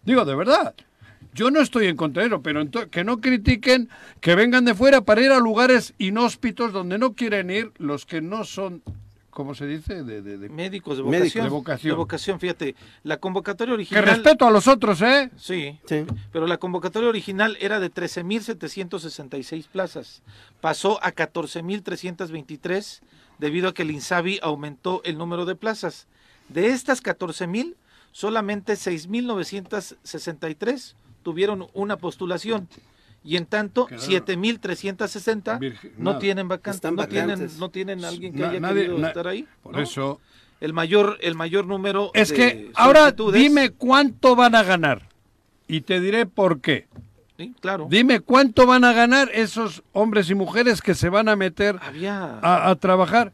Digo, 0.04 0.24
de 0.24 0.34
verdad. 0.34 0.74
Yo 1.38 1.50
no 1.52 1.60
estoy 1.60 1.86
en 1.86 1.94
contra 1.96 2.22
de 2.22 2.28
eso, 2.30 2.42
pero 2.42 2.64
que 2.90 3.04
no 3.04 3.20
critiquen 3.20 3.88
que 4.20 4.34
vengan 4.34 4.64
de 4.64 4.74
fuera 4.74 5.02
para 5.02 5.20
ir 5.22 5.30
a 5.30 5.38
lugares 5.38 5.94
inhóspitos 5.98 6.72
donde 6.72 6.98
no 6.98 7.12
quieren 7.14 7.48
ir 7.50 7.70
los 7.78 8.06
que 8.06 8.20
no 8.20 8.42
son, 8.42 8.82
¿cómo 9.30 9.54
se 9.54 9.68
dice? 9.68 10.02
De, 10.02 10.20
de- 10.20 10.36
de- 10.36 10.48
médicos 10.48 10.96
de 10.98 11.04
Médicos. 11.04 11.34
vocación. 11.34 11.44
De 11.44 11.50
vocación. 11.50 11.90
De 11.92 11.96
vocación, 11.96 12.40
fíjate. 12.40 12.74
La 13.04 13.18
convocatoria 13.18 13.70
Que 13.70 13.74
original. 13.74 14.04
respeto 14.04 14.48
a 14.48 14.50
los 14.50 14.66
otros, 14.66 15.00
¿eh? 15.00 15.30
Sí, 15.36 15.78
Sí. 15.86 16.04
pero 16.32 16.48
la 16.48 16.56
convocatoria 16.56 17.08
original 17.08 17.56
era 17.60 17.78
de 17.78 17.88
13.766 17.88 19.68
plazas. 19.68 20.22
Pasó 20.60 20.98
a 21.04 21.12
14.323 21.12 23.00
debido 23.38 23.68
a 23.68 23.74
que 23.74 23.82
el 23.82 23.92
INSABI 23.92 24.40
aumentó 24.42 25.02
el 25.04 25.16
número 25.16 25.44
de 25.46 25.54
plazas. 25.54 26.08
De 26.48 26.70
estas 26.70 27.00
14.000, 27.00 27.76
solamente 28.10 28.72
6.963 28.74 30.94
tuvieron 31.32 31.66
una 31.74 31.96
postulación. 31.98 32.68
Y 33.22 33.36
en 33.36 33.44
tanto, 33.44 33.86
Quedaron- 33.86 34.06
7.360 34.06 35.58
Virgen- 35.58 35.92
no 35.98 36.10
nada. 36.10 36.18
tienen 36.20 36.48
vacantes. 36.48 36.90
No 36.90 37.06
tienen, 37.06 37.28
vacantes. 37.28 37.58
no 37.58 37.68
tienen 37.70 38.04
alguien 38.04 38.32
que 38.32 38.40
Na- 38.40 38.48
haya 38.50 38.60
nadie- 38.60 38.82
querido 38.82 38.98
na- 38.98 39.08
estar 39.08 39.28
ahí. 39.28 39.46
Por 39.62 39.76
¿no? 39.76 39.82
eso... 39.82 40.20
El 40.60 40.72
mayor, 40.72 41.18
el 41.20 41.34
mayor 41.36 41.66
número 41.66 42.10
Es 42.14 42.30
de 42.30 42.34
que 42.34 42.70
ahora 42.74 43.12
dime 43.32 43.70
cuánto 43.70 44.34
van 44.34 44.56
a 44.56 44.62
ganar 44.64 45.02
y 45.68 45.82
te 45.82 46.00
diré 46.00 46.26
por 46.26 46.60
qué. 46.60 46.88
Sí, 47.36 47.54
claro. 47.60 47.86
Dime 47.88 48.18
cuánto 48.20 48.66
van 48.66 48.82
a 48.84 48.92
ganar 48.92 49.30
esos 49.32 49.84
hombres 49.92 50.28
y 50.30 50.34
mujeres 50.34 50.80
que 50.82 50.94
se 50.96 51.10
van 51.10 51.28
a 51.28 51.36
meter 51.36 51.76
Había... 51.80 52.40
a, 52.42 52.70
a 52.70 52.74
trabajar. 52.76 53.32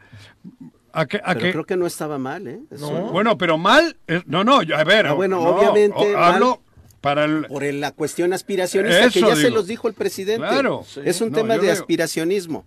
A 0.92 1.06
que, 1.06 1.16
a 1.16 1.28
Pero 1.28 1.38
que- 1.40 1.52
creo 1.52 1.64
que 1.64 1.76
no 1.78 1.86
estaba 1.86 2.18
mal, 2.18 2.46
¿eh? 2.46 2.60
Eso- 2.70 2.92
No. 2.92 3.10
Bueno, 3.10 3.38
pero 3.38 3.56
mal. 3.56 3.96
No, 4.26 4.44
no, 4.44 4.58
a 4.60 4.84
ver. 4.84 5.06
Ah, 5.06 5.12
bueno, 5.14 5.36
no, 5.36 5.48
obviamente, 5.48 6.14
o- 6.14 6.18
mal. 6.18 6.40
Para 7.04 7.24
el. 7.26 7.46
Por 7.46 7.62
el- 7.62 7.80
la 7.80 7.92
cuestión 7.92 8.32
aspiracionista, 8.32 9.10
que 9.10 9.18
Eso 9.20 9.28
ya 9.28 9.36
se 9.36 9.50
los 9.50 9.66
dijo 9.68 9.86
el 9.86 9.94
presidente. 9.94 10.46
Claro. 10.48 10.84
Es 11.04 11.20
un 11.20 11.30
No, 11.30 11.36
tema 11.36 11.54
de 11.54 11.60
digo- 11.60 11.72
aspiracionismo. 11.72 12.64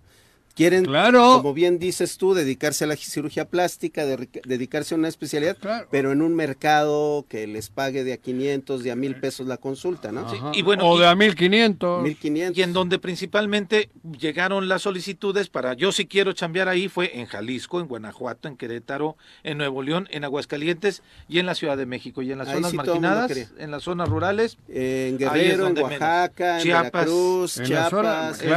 Quieren, 0.57 0.85
Claro. 0.85 1.33
como 1.37 1.53
bien 1.53 1.77
dices 1.77 2.17
tú, 2.17 2.33
dedicarse 2.33 2.83
a 2.83 2.87
la 2.87 2.95
cirugía 2.95 3.45
plástica, 3.47 4.05
de- 4.07 4.27
dedicarse 4.43 4.95
a 4.95 4.97
una 4.97 5.07
especialidad, 5.07 5.55
Claro. 5.55 5.87
pero 5.91 6.11
en 6.11 6.23
un 6.23 6.35
mercado 6.35 7.25
que 7.29 7.45
les 7.45 7.69
pague 7.69 8.03
de 8.03 8.13
a 8.13 8.17
500, 8.17 8.83
de 8.83 8.91
a 8.91 8.95
1000 8.95 9.19
pesos 9.19 9.45
la 9.45 9.57
consulta, 9.57 10.11
¿no? 10.11 10.27
Sí, 10.31 10.37
Ajá. 10.37 10.51
y 10.55 10.63
bueno, 10.63 10.89
o 10.89 10.97
y- 10.97 11.01
de 11.01 11.07
a 11.07 11.13
1500. 11.15 12.01
1500. 12.01 12.57
Y 12.57 12.63
en 12.63 12.73
donde 12.73 12.97
principalmente 12.97 13.89
llegaron 14.19 14.67
las 14.67 14.81
solicitudes 14.81 15.47
para 15.49 15.75
yo 15.75 15.91
si 15.91 16.07
quiero 16.07 16.33
chambear 16.33 16.67
ahí 16.67 16.87
fue 16.89 17.19
en 17.19 17.27
Jalisco, 17.27 17.79
en 17.79 17.87
Guanajuato, 17.87 18.47
en 18.47 18.57
Querétaro, 18.57 19.15
en 19.43 19.59
Nuevo 19.59 19.83
León, 19.83 20.07
en 20.11 20.23
Aguascalientes 20.23 21.03
y 21.29 21.37
en 21.37 21.45
la 21.45 21.53
Ciudad 21.53 21.77
de 21.77 21.85
México. 21.85 22.23
Y 22.23 22.31
en 22.31 22.39
las 22.39 22.47
Ahí 22.47 22.55
zonas 22.55 22.71
sí 22.71 22.77
marginadas, 22.77 23.31
en 23.59 23.69
las 23.69 23.83
zonas 23.83 24.09
rurales, 24.09 24.57
En 24.67 25.19
Guerrero, 25.19 25.67
en 25.67 25.73
menos. 25.75 25.91
Oaxaca, 25.91 26.57
en 26.57 26.63
Chiapas, 26.63 26.91
Veracruz, 26.93 27.57
en 27.59 27.65
Chiapas, 27.65 27.89
zona- 27.91 28.29
es 28.31 28.41
en. 28.41 28.47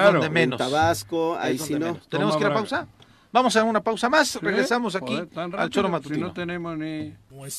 Tabasco, 0.56 1.36
ahí 1.38 1.58
sí 1.58 1.74
donde 1.74 1.86
no. 1.88 1.89
Menos. 1.92 2.08
¿Tenemos 2.08 2.32
Toma 2.34 2.38
que 2.38 2.42
ir 2.42 2.46
a 2.46 2.48
Braga. 2.50 2.60
pausa? 2.60 2.86
Vamos 3.32 3.54
a 3.54 3.62
una 3.62 3.80
pausa 3.80 4.08
más. 4.08 4.26
Sí, 4.30 4.38
Regresamos 4.42 4.96
aquí 4.96 5.14
joder, 5.14 5.54
al 5.56 5.70
Choro 5.70 5.86
Si 5.86 5.92
Matutino. 5.92 6.26
no 6.26 6.32
tenemos 6.32 6.76
ni. 6.76 7.14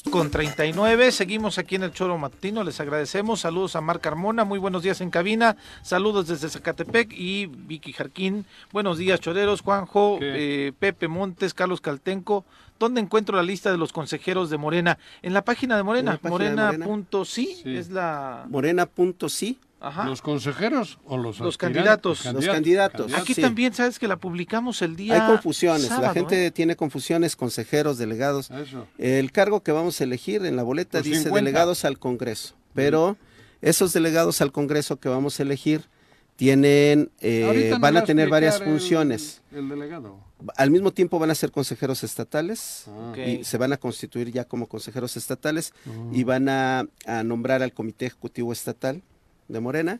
Con 0.10 0.30
39, 0.30 1.13
seguimos 1.13 1.58
aquí 1.58 1.76
en 1.76 1.84
el 1.84 1.94
Choro 1.94 2.17
Matutino, 2.17 2.62
les 2.65 2.78
agradecemos, 2.82 3.39
saludos 3.39 3.78
a 3.78 3.82
Marc 3.82 4.02
Carmona, 4.02 4.44
muy 4.44 4.60
buenos 4.60 4.84
días 4.84 5.00
en 5.00 5.10
cabina, 5.10 5.56
saludos 5.82 6.28
desde 6.28 6.50
Zacatepec 6.50 7.13
y 7.13 7.46
Vicky 7.46 7.94
Jarquín, 7.94 8.46
buenos 8.74 8.98
días 8.98 9.22
choreros, 9.22 9.62
Juanjo, 9.62 10.20
eh, 10.22 10.74
Pepe 10.78 11.08
Montes, 11.08 11.54
Carlos 11.54 11.80
Caltenco, 11.80 12.44
¿dónde 12.78 13.00
encuentro 13.00 13.38
la 13.38 13.44
lista 13.44 13.72
de 13.72 13.78
los 13.78 13.94
consejeros 13.94 14.50
de 14.50 14.58
Morena? 14.58 14.98
En 15.22 15.34
la 15.34 15.44
página 15.46 15.78
de 15.78 15.84
Morena, 15.84 16.20
de 16.22 16.30
Morena. 16.30 16.72
morena.sí 16.74 17.62
Sí. 17.63 17.78
es 17.78 17.89
la... 17.91 18.46
Morena.sí. 18.50 19.58
Ajá. 19.82 20.06
¿Los 20.06 20.22
consejeros 20.22 21.00
o 21.06 21.17
los 21.17 21.39
Los 21.39 21.58
candidatos. 21.58 22.24
Los 22.26 22.46
candidatos. 22.46 23.13
Aquí 23.13 23.34
sí. 23.34 23.41
también 23.41 23.74
sabes 23.74 23.98
que 23.98 24.08
la 24.08 24.17
publicamos 24.17 24.82
el 24.84 24.96
día 24.96 25.26
Hay 25.26 25.32
confusiones, 25.32 25.89
la 25.89 26.13
gente 26.13 26.46
¿eh? 26.46 26.52
tiene 26.52 26.76
confusiones, 26.76 27.36
consejeros, 27.36 27.98
delegados. 27.98 28.52
Eso. 28.52 28.88
El 29.00 29.32
cargo 29.32 29.63
que 29.63 29.72
vamos 29.72 30.00
a 30.00 30.04
elegir 30.04 30.46
en 30.46 30.56
la 30.56 30.63
boleta 30.63 31.00
Los 31.00 31.06
dice 31.06 31.24
50. 31.24 31.36
delegados 31.39 31.84
al 31.84 31.98
Congreso, 31.98 32.56
pero 32.76 33.17
esos 33.62 33.91
delegados 33.94 34.39
al 34.41 34.52
Congreso 34.52 34.98
que 35.00 35.10
vamos 35.10 35.39
a 35.39 35.44
elegir 35.44 35.89
tienen, 36.36 37.12
eh, 37.20 37.76
van 37.80 37.96
va 37.96 38.00
a 38.00 38.04
tener 38.04 38.30
varias 38.30 38.60
el- 38.60 38.65
funciones. 38.67 39.41
El, 39.52 39.70
delegado. 39.70 40.17
Al 40.58 40.72
mismo 40.72 40.91
tiempo 40.91 41.20
van 41.20 41.30
a 41.30 41.36
ser 41.36 41.52
consejeros 41.52 42.04
estatales 42.04 42.86
Ah. 42.88 43.13
Y 43.17 43.44
se 43.44 43.58
van 43.58 43.74
a 43.74 43.78
constituir 43.78 44.32
ya 44.32 44.46
como 44.46 44.67
consejeros 44.67 45.17
estatales 45.17 45.74
y 46.12 46.24
van 46.24 46.50
a, 46.50 46.86
a 47.06 47.24
nombrar 47.24 47.62
al 47.62 47.74
Comité 47.74 48.08
Ejecutivo 48.08 48.52
Estatal 48.54 49.04
de 49.52 49.60
Morena 49.60 50.00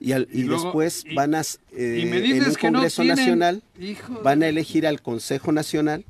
y, 0.00 0.12
al- 0.12 0.28
Y 0.32 0.40
y 0.40 0.42
luego- 0.44 0.64
después 0.64 1.04
y- 1.06 1.14
van 1.14 1.34
a, 1.34 1.40
eh, 1.40 2.00
y 2.02 2.06
me 2.06 2.16
en 2.18 2.22
dices 2.22 2.48
un 2.48 2.54
que 2.56 2.70
no 2.70 2.78
Congreso 2.78 3.02
tienen- 3.02 3.16
Nacional 3.18 3.62
Hijo 3.78 4.20
van 4.22 4.42
a 4.42 4.48
elegir 4.48 4.86
al 4.86 5.00
Consejo 5.02 5.52
Nacional 5.52 6.04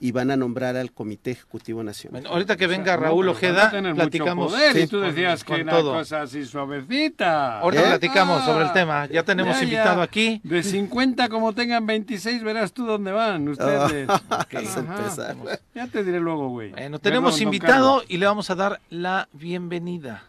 y 0.00 0.12
van 0.12 0.30
a 0.30 0.36
nombrar 0.36 0.76
al 0.76 0.92
Comité 0.92 1.32
Ejecutivo 1.32 1.82
Nacional. 1.82 2.20
Bueno, 2.22 2.32
ahorita 2.32 2.56
que 2.56 2.66
O 2.66 2.68
sea, 2.68 2.78
venga 2.78 2.96
Raúl 2.96 3.28
Ojeda, 3.30 3.68
platicamos. 3.96 4.52
poder, 4.52 4.76
y 4.78 4.86
tú 4.86 5.00
decías 5.00 5.42
Con 5.42 5.56
que 5.56 5.62
era 5.62 5.72
todo. 5.72 5.92
cosa 5.94 6.22
así 6.22 6.44
suavecita. 6.44 7.58
Ahorita 7.58 7.82
¿Eh? 7.82 7.86
platicamos 7.88 8.42
Ah. 8.42 8.46
sobre 8.46 8.64
el 8.66 8.72
tema, 8.72 9.06
ya 9.06 9.24
tenemos 9.24 9.54
Ya, 9.56 9.58
ya. 9.62 9.64
invitado 9.64 10.02
aquí. 10.02 10.40
De 10.44 10.62
50 10.62 11.28
como 11.28 11.52
tengan 11.52 11.84
26, 11.84 12.44
verás 12.44 12.72
tú 12.72 12.86
dónde 12.86 13.10
van 13.10 13.48
ustedes. 13.48 14.06
Vas 14.28 14.76
a 14.76 14.80
Ajá. 14.80 14.96
empezar. 14.98 15.36
Ya 15.74 15.88
te 15.88 16.04
diré 16.04 16.20
luego, 16.20 16.48
güey. 16.50 16.70
Bueno, 16.70 17.00
tenemos 17.00 17.32
Perdón, 17.34 17.42
invitado 17.54 18.02
y 18.06 18.18
le 18.18 18.26
vamos 18.26 18.50
a 18.50 18.54
dar 18.54 18.80
la 18.90 19.28
bienvenida. 19.32 20.22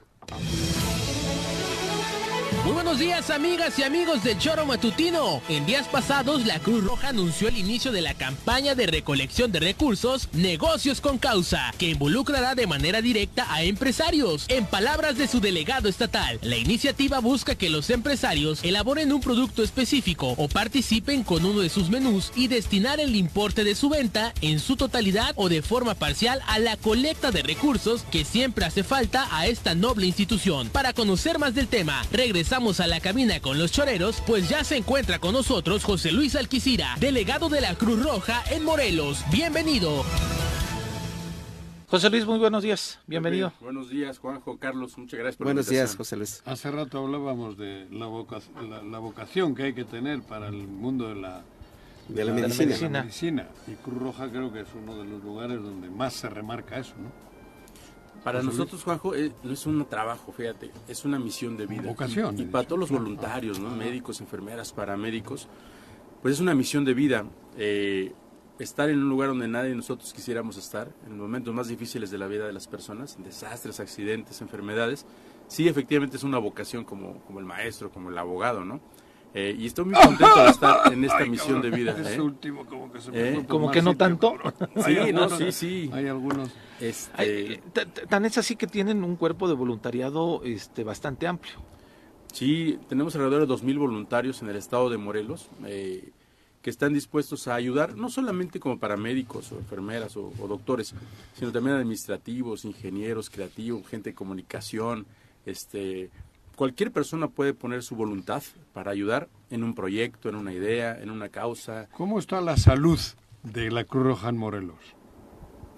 Muy 2.69 2.75
buenos 2.75 2.99
días 2.99 3.32
amigas 3.32 3.79
y 3.79 3.84
amigos 3.84 4.23
del 4.23 4.38
Choro 4.38 4.63
Matutino. 4.63 5.41
En 5.49 5.65
días 5.65 5.88
pasados 5.88 6.45
la 6.45 6.60
Cruz 6.60 6.84
Roja 6.84 7.08
anunció 7.08 7.47
el 7.47 7.58
inicio 7.58 7.91
de 7.91 8.01
la 8.01 8.13
campaña 8.13 8.75
de 8.75 8.86
recolección 8.86 9.51
de 9.51 9.60
recursos 9.60 10.29
Negocios 10.34 11.01
con 11.01 11.17
Causa, 11.17 11.73
que 11.79 11.89
involucrará 11.89 12.53
de 12.53 12.67
manera 12.67 13.01
directa 13.01 13.51
a 13.51 13.63
empresarios. 13.63 14.45
En 14.49 14.67
palabras 14.67 15.17
de 15.17 15.27
su 15.27 15.39
delegado 15.39 15.89
estatal, 15.89 16.38
la 16.43 16.58
iniciativa 16.58 17.17
busca 17.17 17.55
que 17.55 17.71
los 17.71 17.89
empresarios 17.89 18.63
elaboren 18.63 19.12
un 19.13 19.21
producto 19.21 19.63
específico 19.63 20.36
o 20.38 20.47
participen 20.47 21.23
con 21.23 21.45
uno 21.45 21.62
de 21.62 21.69
sus 21.69 21.89
menús 21.89 22.32
y 22.36 22.49
destinar 22.49 22.99
el 22.99 23.15
importe 23.15 23.63
de 23.63 23.73
su 23.73 23.89
venta 23.89 24.32
en 24.41 24.60
su 24.60 24.75
totalidad 24.75 25.34
o 25.38 25.49
de 25.49 25.63
forma 25.63 25.95
parcial 25.95 26.39
a 26.45 26.60
la 26.60 26.77
colecta 26.77 27.32
de 27.32 27.41
recursos 27.41 28.03
que 28.12 28.23
siempre 28.23 28.65
hace 28.65 28.84
falta 28.84 29.27
a 29.32 29.47
esta 29.47 29.73
noble 29.73 30.05
institución. 30.05 30.69
Para 30.69 30.93
conocer 30.93 31.39
más 31.39 31.55
del 31.55 31.67
tema, 31.67 32.05
regresamos 32.12 32.58
a 32.59 32.87
la 32.87 32.99
cabina 32.99 33.39
con 33.39 33.57
los 33.57 33.71
choreros, 33.71 34.21
pues 34.27 34.49
ya 34.49 34.65
se 34.65 34.75
encuentra 34.75 35.17
con 35.19 35.31
nosotros 35.31 35.85
José 35.85 36.11
Luis 36.11 36.35
Alquicira, 36.35 36.97
delegado 36.99 37.47
de 37.47 37.61
la 37.61 37.73
Cruz 37.75 38.03
Roja 38.03 38.43
en 38.51 38.65
Morelos. 38.65 39.23
Bienvenido. 39.31 40.03
José 41.87 42.09
Luis, 42.09 42.25
muy 42.25 42.37
buenos 42.37 42.61
días, 42.61 42.99
bienvenido. 43.07 43.47
Bien, 43.51 43.59
Buenos 43.73 43.89
días, 43.89 44.19
Juanjo, 44.19 44.57
Carlos, 44.59 44.97
muchas 44.97 45.17
gracias 45.19 45.37
por 45.37 45.45
Buenos 45.47 45.67
la 45.67 45.71
días. 45.71 45.95
José 45.95 46.17
Luis. 46.17 46.43
Hace 46.45 46.69
rato 46.69 46.99
hablábamos 46.99 47.57
de 47.57 47.87
la, 47.91 48.07
voca- 48.07 48.41
la, 48.69 48.83
la 48.83 48.99
vocación 48.99 49.55
que 49.55 49.63
hay 49.63 49.73
que 49.73 49.85
tener 49.85 50.21
para 50.21 50.49
el 50.49 50.67
mundo 50.67 51.07
de 51.07 51.15
la, 51.15 51.41
De 52.09 52.25
la 52.25 52.33
de 52.33 52.41
medicina. 52.41 52.65
medicina. 52.67 53.01
medicina. 53.03 53.47
Y 53.67 53.75
Cruz 53.75 53.99
Roja 53.99 54.27
creo 54.29 54.51
que 54.51 54.59
es 54.61 54.67
uno 54.75 54.97
de 55.01 55.05
los 55.09 55.23
lugares 55.23 55.63
donde 55.63 55.89
más 55.89 56.11
se 56.13 56.27
remarca 56.29 56.77
eso, 56.77 56.93
¿no? 57.01 57.28
Para 58.23 58.41
nosotros, 58.43 58.84
Juanjo, 58.84 59.15
eh, 59.15 59.32
no 59.43 59.53
es 59.53 59.65
un 59.65 59.86
trabajo, 59.86 60.32
fíjate, 60.32 60.71
es 60.88 61.05
una 61.05 61.19
misión 61.19 61.58
de 61.58 61.65
vida. 61.65 61.84
Vocación, 61.84 62.38
Y, 62.38 62.41
y 62.41 62.43
he 62.45 62.47
para 62.47 62.67
todos 62.67 62.79
los 62.79 62.91
voluntarios, 62.91 63.60
¿no? 63.60 63.69
Médicos, 63.69 64.21
enfermeras, 64.21 64.71
paramédicos, 64.73 65.47
pues 66.21 66.36
es 66.36 66.39
una 66.39 66.53
misión 66.53 66.86
de 66.86 66.93
vida. 66.93 67.25
eh, 67.58 68.13
estar 68.60 68.89
en 68.89 69.01
un 69.01 69.10
lugar 69.10 69.29
donde 69.29 69.47
nadie 69.47 69.69
de 69.69 69.75
nosotros 69.75 70.12
quisiéramos 70.13 70.58
estar, 70.58 70.89
en 71.05 71.12
los 71.12 71.19
momentos 71.19 71.53
más 71.53 71.69
difíciles 71.69 72.12
de 72.12 72.17
la 72.17 72.27
vida 72.27 72.45
de 72.45 72.51
las 72.51 72.67
personas, 72.67 73.17
desastres, 73.23 73.79
accidentes, 73.79 74.41
enfermedades, 74.41 75.05
sí, 75.47 75.67
efectivamente 75.69 76.17
es 76.17 76.23
una 76.23 76.38
vocación 76.39 76.84
como, 76.84 77.21
como 77.25 77.39
el 77.39 77.45
maestro, 77.45 77.89
como 77.89 78.10
el 78.10 78.17
abogado, 78.17 78.65
¿no? 78.65 78.82
Eh, 79.33 79.55
y 79.59 79.67
estoy 79.67 79.85
muy 79.85 79.93
contento 79.93 80.43
de 80.43 80.49
estar 80.49 80.91
en 80.91 81.03
esta 81.03 81.17
Ay, 81.19 81.29
misión 81.29 81.61
de 81.61 81.69
vida. 81.69 81.95
¿eh? 82.03 82.19
último 82.19 82.65
como 82.65 82.91
que 82.91 82.99
se 82.99 83.09
¿Eh? 83.13 83.37
me 83.37 83.45
Como 83.45 83.69
que 83.69 83.81
no 83.81 83.91
sitio, 83.91 84.05
tanto. 84.07 84.35
Sí, 84.83 84.97
Hay 84.97 85.13
no, 85.13 85.23
algunos- 85.23 85.37
sí, 85.37 85.51
sí. 85.51 85.89
Hay 85.93 86.07
algunos. 86.07 86.49
Este, 86.79 87.61
Tan 88.09 88.25
es 88.25 88.37
así 88.37 88.55
que 88.55 88.65
tienen 88.67 89.03
un 89.03 89.15
cuerpo 89.15 89.47
de 89.47 89.53
voluntariado 89.53 90.41
este, 90.43 90.83
bastante 90.83 91.27
amplio. 91.27 91.55
Sí, 92.33 92.79
tenemos 92.87 93.15
alrededor 93.15 93.47
de 93.47 93.53
2.000 93.53 93.77
voluntarios 93.79 94.41
en 94.41 94.49
el 94.49 94.55
estado 94.55 94.89
de 94.89 94.97
Morelos 94.97 95.49
eh, 95.65 96.11
que 96.61 96.69
están 96.69 96.93
dispuestos 96.93 97.47
a 97.47 97.55
ayudar, 97.55 97.95
no 97.95 98.09
solamente 98.09 98.59
como 98.59 98.77
paramédicos 98.79 99.51
o 99.51 99.57
enfermeras 99.57 100.15
o, 100.17 100.31
o 100.39 100.47
doctores, 100.47 100.93
sino 101.33 101.51
también 101.51 101.75
administrativos, 101.77 102.65
ingenieros, 102.65 103.29
creativos, 103.29 103.87
gente 103.87 104.09
de 104.11 104.15
comunicación. 104.15 105.05
Este, 105.45 106.09
cualquier 106.59 106.91
persona 106.91 107.29
puede 107.29 107.53
poner 107.53 107.83
su 107.83 107.95
voluntad 107.95 108.43
para 108.73 108.91
ayudar 108.91 109.29
en 109.49 109.63
un 109.63 109.73
proyecto, 109.73 110.27
en 110.27 110.35
una 110.35 110.51
idea, 110.51 110.99
en 111.01 111.09
una 111.09 111.29
causa, 111.29 111.87
¿Cómo 111.95 112.19
está 112.19 112.41
la 112.41 112.57
salud 112.57 112.99
de 113.43 113.71
la 113.71 113.85
Cruz 113.85 114.03
Roja 114.03 114.27
en 114.27 114.35
Morelos? 114.37 114.75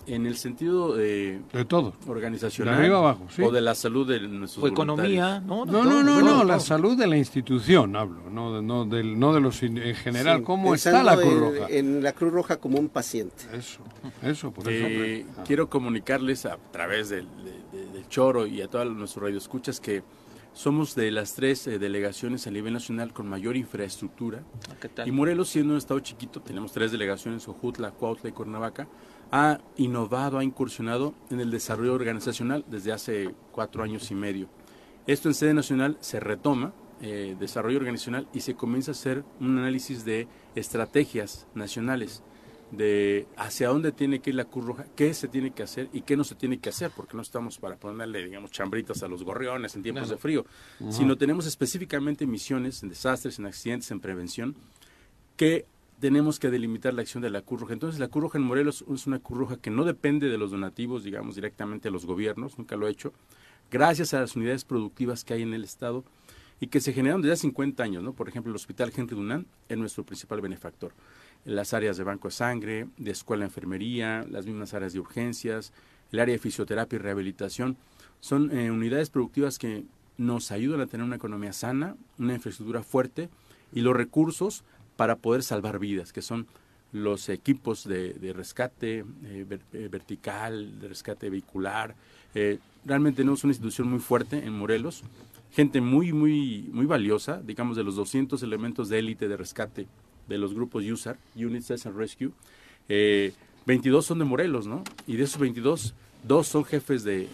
en 0.08 0.26
el 0.26 0.36
sentido 0.36 0.96
de 0.96 1.40
De 1.54 1.64
todo. 1.66 1.94
organizacional 2.08 2.74
De 2.76 2.80
arriba 2.82 2.98
abajo, 2.98 3.28
sí. 3.30 3.44
o 3.44 3.52
de 3.52 3.62
la 3.62 3.76
salud 3.76 4.08
de 4.08 4.20
nuestros 4.28 4.64
O 4.66 4.68
economía. 4.68 5.40
¿no? 5.40 5.64
No, 5.68 5.84
no, 5.86 6.02
no, 6.02 6.44
la 6.44 6.60
salud 6.60 6.98
de 6.98 7.06
la 7.06 7.18
institución 7.18 7.96
hablo, 7.96 8.28
no, 8.32 8.56
de- 8.56 8.64
no, 8.64 8.86
del, 8.86 9.20
no 9.20 9.32
de 9.32 9.40
los 9.42 9.62
en 9.62 9.78
general. 9.94 10.40
Sí, 10.40 10.44
¿Cómo 10.44 10.74
está 10.74 11.04
la 11.04 11.16
Cruz 11.16 11.40
Roja? 11.40 11.68
En, 11.70 12.02
la 12.02 12.14
Cruz 12.14 12.34
Roja 12.34 12.58
como 12.58 12.80
un 12.80 12.90
paciente. 12.90 13.44
Eso, 13.54 13.82
eso, 14.24 14.52
por 14.52 14.68
eso. 14.68 14.88
Eh. 14.88 15.24
Ah. 15.38 15.44
quiero 15.46 15.70
comunicarles 15.70 16.48
a 16.48 16.58
través 16.72 17.10
del, 17.10 17.28
de- 17.46 17.78
de- 17.78 17.92
del 17.94 18.08
Choro 18.10 18.48
y 18.48 18.60
a 18.64 18.68
todos 18.68 18.88
nuestros 18.92 19.24
radioescuchas 19.26 19.80
que 19.80 20.02
somos 20.54 20.96
de 20.96 21.12
las 21.12 21.34
tres 21.34 21.66
eh, 21.68 21.80
delegaciones 21.80 22.46
a 22.48 22.52
nivel 22.52 22.74
nacional 22.74 23.14
con 23.14 23.28
mayor 23.28 23.56
infraestructura. 23.56 24.44
¿Qué 24.80 24.90
tal? 24.90 25.08
Y 25.08 25.12
Morelos, 25.12 25.50
siendo 25.50 25.74
un 25.74 25.78
estado 25.78 26.00
chiquito, 26.00 26.42
tenemos 26.42 26.72
tres 26.72 26.92
delegaciones, 26.92 27.48
Ojutla, 27.48 27.92
Cuautla 27.92 28.30
y 28.30 28.34
Cuernavaca, 28.34 28.88
ha 29.32 29.60
innovado, 29.78 30.38
ha 30.38 30.44
incursionado 30.44 31.14
en 31.30 31.40
el 31.40 31.52
desarrollo 31.52 31.94
organizacional 31.94 32.66
desde 32.68 32.92
hace 32.92 33.34
cuatro 33.52 33.84
años 33.84 34.12
y 34.12 34.16
medio. 34.16 34.50
Esto 35.08 35.30
en 35.30 35.36
sede 35.36 35.54
nacional 35.54 35.98
se 36.02 36.20
retoma, 36.20 36.74
eh, 37.02 37.36
desarrollo 37.40 37.78
organizacional, 37.78 38.28
y 38.34 38.42
se 38.42 38.56
comienza 38.56 38.92
a 38.92 38.94
hacer 38.94 39.24
un 39.40 39.58
análisis 39.58 40.06
de 40.06 40.28
estrategias 40.56 41.48
nacionales. 41.56 42.24
De 42.72 43.28
hacia 43.36 43.68
dónde 43.68 43.92
tiene 43.92 44.20
que 44.20 44.30
ir 44.30 44.36
la 44.38 44.46
Cruz 44.46 44.66
Roja, 44.66 44.86
qué 44.96 45.14
se 45.14 45.28
tiene 45.28 45.52
que 45.52 45.64
hacer 45.64 45.90
y 45.92 46.02
qué 46.02 46.16
no 46.16 46.24
se 46.24 46.36
tiene 46.36 46.60
que 46.60 46.70
hacer, 46.70 46.92
porque 46.96 47.16
no 47.16 47.22
estamos 47.22 47.58
para 47.58 47.76
ponerle, 47.76 48.24
digamos, 48.24 48.52
chambritas 48.52 49.04
a 49.04 49.08
los 49.08 49.24
gorriones 49.24 49.76
en 49.76 49.84
tiempos 49.84 50.10
de 50.10 50.18
frío, 50.18 50.46
sino 50.90 51.18
tenemos 51.18 51.46
específicamente 51.46 52.26
misiones 52.26 52.82
en 52.84 52.90
desastres, 52.90 53.40
en 53.40 53.46
accidentes, 53.46 53.92
en 53.92 54.00
prevención, 54.00 54.56
que 55.36 55.66
tenemos 56.00 56.40
que 56.40 56.50
delimitar 56.50 56.94
la 56.94 57.02
acción 57.02 57.22
de 57.22 57.30
la 57.30 57.42
Cruz 57.42 57.62
Roja. 57.62 57.74
Entonces, 57.74 58.00
la 58.00 58.08
Cruz 58.08 58.24
Roja 58.24 58.38
en 58.40 58.46
Morelos 58.46 58.84
es 58.92 59.06
una 59.06 59.20
Cruz 59.20 59.38
Roja 59.38 59.58
que 59.58 59.70
no 59.70 59.84
depende 59.84 60.30
de 60.30 60.38
los 60.38 60.52
donativos, 60.52 61.04
digamos, 61.04 61.36
directamente 61.36 61.90
de 61.90 61.92
los 61.92 62.06
gobiernos, 62.06 62.58
nunca 62.58 62.76
lo 62.76 62.88
ha 62.88 62.90
hecho, 62.90 63.14
gracias 63.70 64.14
a 64.14 64.22
las 64.22 64.36
unidades 64.36 64.66
productivas 64.66 65.24
que 65.24 65.34
hay 65.34 65.44
en 65.44 65.54
el 65.54 65.64
Estado 65.64 66.04
y 66.60 66.68
que 66.68 66.80
se 66.80 66.94
generaron 66.94 67.22
desde 67.22 67.34
hace 67.34 67.42
50 67.42 67.84
años, 67.84 68.04
¿no? 68.04 68.14
Por 68.14 68.30
ejemplo, 68.30 68.52
el 68.52 68.56
Hospital 68.56 68.94
Henry 68.96 69.16
Dunant 69.16 69.48
es 69.68 69.78
nuestro 69.78 70.04
principal 70.04 70.42
benefactor. 70.42 70.94
Las 71.46 71.74
áreas 71.74 71.98
de 71.98 72.04
banco 72.04 72.28
de 72.28 72.34
sangre, 72.34 72.88
de 72.98 73.12
escuela 73.12 73.42
de 73.42 73.48
enfermería, 73.48 74.26
las 74.30 74.46
mismas 74.46 74.74
áreas 74.74 74.94
de 74.94 75.00
urgencias, 75.00 75.74
el 76.12 76.20
área 76.20 76.34
de 76.34 76.40
fisioterapia 76.40 76.98
y 76.98 77.00
rehabilitación, 77.00 77.78
son 78.20 78.56
eh, 78.56 78.70
unidades 78.70 79.10
productivas 79.10 79.58
que 79.58 79.86
nos 80.18 80.52
ayudan 80.52 80.82
a 80.82 80.88
tener 80.88 81.06
una 81.06 81.16
economía 81.16 81.54
sana, 81.54 81.96
una 82.20 82.36
infraestructura 82.36 82.84
fuerte 82.84 83.30
y 83.74 83.82
los 83.82 83.96
recursos 83.96 84.64
para 84.96 85.16
poder 85.16 85.42
salvar 85.42 85.80
vidas, 85.80 86.14
que 86.14 86.22
son 86.22 86.48
los 86.92 87.30
equipos 87.30 87.88
de, 87.88 88.34
rescate 88.36 89.06
eh, 89.24 89.60
eh, 89.74 89.88
vertical, 89.90 90.80
de 90.80 90.90
rescate 90.90 91.30
vehicular. 91.30 91.96
Eh, 92.36 92.60
realmente 92.86 93.18
tenemos 93.18 93.44
una 93.44 93.52
institución 93.52 93.90
muy 93.90 94.00
fuerte 94.00 94.46
en 94.46 94.54
Morelos, 94.54 95.04
gente 95.52 95.82
muy, 95.82 96.12
muy, 96.14 96.70
muy 96.72 96.86
valiosa, 96.86 97.42
digamos 97.42 97.78
de 97.78 97.84
los 97.84 97.96
200 97.96 98.44
elementos 98.44 98.90
de 98.90 99.00
élite 99.00 99.28
de 99.28 99.38
rescate 99.38 99.88
de 100.32 100.38
los 100.38 100.54
grupos 100.54 100.84
USAR, 100.84 101.18
Unit 101.36 101.62
Search 101.62 101.86
and 101.86 101.98
Rescue, 101.98 102.32
eh, 102.90 103.34
22 103.66 104.06
son 104.06 104.20
de 104.20 104.26
Morelos, 104.26 104.66
¿no? 104.66 104.84
Y 105.06 105.18
de 105.18 105.24
esos 105.24 105.40
22, 105.40 105.94
dos 106.24 106.48
son 106.48 106.66
jefes 106.66 107.04
de 107.04 107.28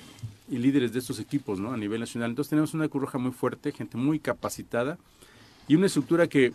y 0.50 0.58
líderes 0.58 0.94
de 0.94 1.00
estos 1.00 1.20
equipos, 1.20 1.60
¿no? 1.60 1.74
A 1.74 1.78
nivel 1.78 2.00
nacional. 2.00 2.30
Entonces 2.30 2.50
tenemos 2.50 2.74
una 2.74 2.88
Cruz 2.88 3.04
Roja 3.04 3.18
muy 3.18 3.32
fuerte, 3.32 3.72
gente 3.72 3.98
muy 3.98 4.20
capacitada 4.20 4.98
y 5.68 5.76
una 5.76 5.88
estructura 5.88 6.28
que 6.28 6.54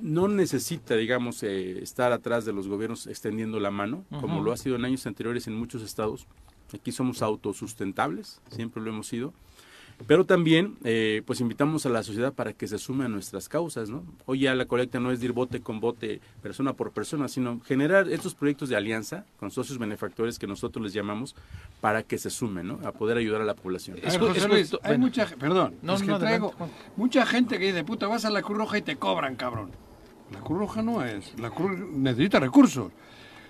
no 0.00 0.28
necesita, 0.28 0.96
digamos, 0.96 1.42
eh, 1.42 1.82
estar 1.82 2.12
atrás 2.12 2.44
de 2.44 2.52
los 2.52 2.68
gobiernos 2.68 3.06
extendiendo 3.06 3.60
la 3.60 3.70
mano, 3.70 4.04
como 4.20 4.42
lo 4.42 4.52
ha 4.52 4.56
sido 4.56 4.76
en 4.76 4.84
años 4.84 5.06
anteriores 5.06 5.46
en 5.46 5.54
muchos 5.54 5.82
estados. 5.82 6.26
Aquí 6.72 6.92
somos 6.92 7.22
autosustentables, 7.22 8.40
siempre 8.50 8.82
lo 8.82 8.90
hemos 8.90 9.08
sido. 9.08 9.32
Pero 10.06 10.24
también, 10.24 10.76
eh, 10.84 11.22
pues 11.26 11.40
invitamos 11.40 11.84
a 11.86 11.88
la 11.88 12.02
sociedad 12.02 12.32
para 12.32 12.52
que 12.52 12.66
se 12.66 12.78
sume 12.78 13.04
a 13.04 13.08
nuestras 13.08 13.48
causas, 13.48 13.90
¿no? 13.90 14.04
Hoy 14.26 14.40
ya 14.40 14.54
la 14.54 14.64
colecta 14.64 14.98
no 14.98 15.10
es 15.10 15.20
de 15.20 15.26
ir 15.26 15.32
bote 15.32 15.60
con 15.60 15.80
bote, 15.80 16.20
persona 16.42 16.72
por 16.72 16.92
persona, 16.92 17.28
sino 17.28 17.60
generar 17.60 18.08
estos 18.08 18.34
proyectos 18.34 18.68
de 18.68 18.76
alianza 18.76 19.24
con 19.38 19.50
socios 19.50 19.78
benefactores 19.78 20.38
que 20.38 20.46
nosotros 20.46 20.82
les 20.82 20.92
llamamos 20.92 21.34
para 21.80 22.02
que 22.02 22.18
se 22.18 22.30
sumen, 22.30 22.68
¿no? 22.68 22.80
A 22.84 22.92
poder 22.92 23.18
ayudar 23.18 23.42
a 23.42 23.44
la 23.44 23.54
población. 23.54 23.98
Ver, 24.02 24.18
José 24.18 24.48
Luis, 24.48 24.72
hay 24.74 24.78
bueno. 24.82 25.06
mucha, 25.06 25.26
perdón, 25.26 25.74
No, 25.82 25.94
es 25.94 26.02
que 26.02 26.08
no, 26.08 26.18
traigo 26.18 26.54
mucha 26.96 27.26
gente 27.26 27.58
que 27.58 27.66
dice, 27.66 27.84
puta, 27.84 28.06
vas 28.06 28.24
a 28.24 28.30
la 28.30 28.42
Cruz 28.42 28.58
Roja 28.58 28.78
y 28.78 28.82
te 28.82 28.96
cobran, 28.96 29.36
cabrón. 29.36 29.70
La 30.32 30.40
Cruz 30.40 30.58
Roja 30.60 30.82
no 30.82 31.04
es, 31.04 31.38
la 31.38 31.50
Cruz 31.50 31.78
necesita 31.92 32.40
recursos. 32.40 32.92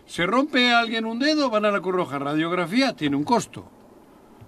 Se 0.07 0.27
rompe 0.27 0.73
a 0.73 0.81
alguien 0.81 1.05
un 1.05 1.21
dedo, 1.21 1.51
van 1.51 1.65
a 1.65 1.71
la 1.71 1.81
Cruz 1.81 1.95
Roja. 1.95 2.19
Radiografía 2.19 2.97
tiene 2.97 3.15
un 3.15 3.23
costo. 3.23 3.71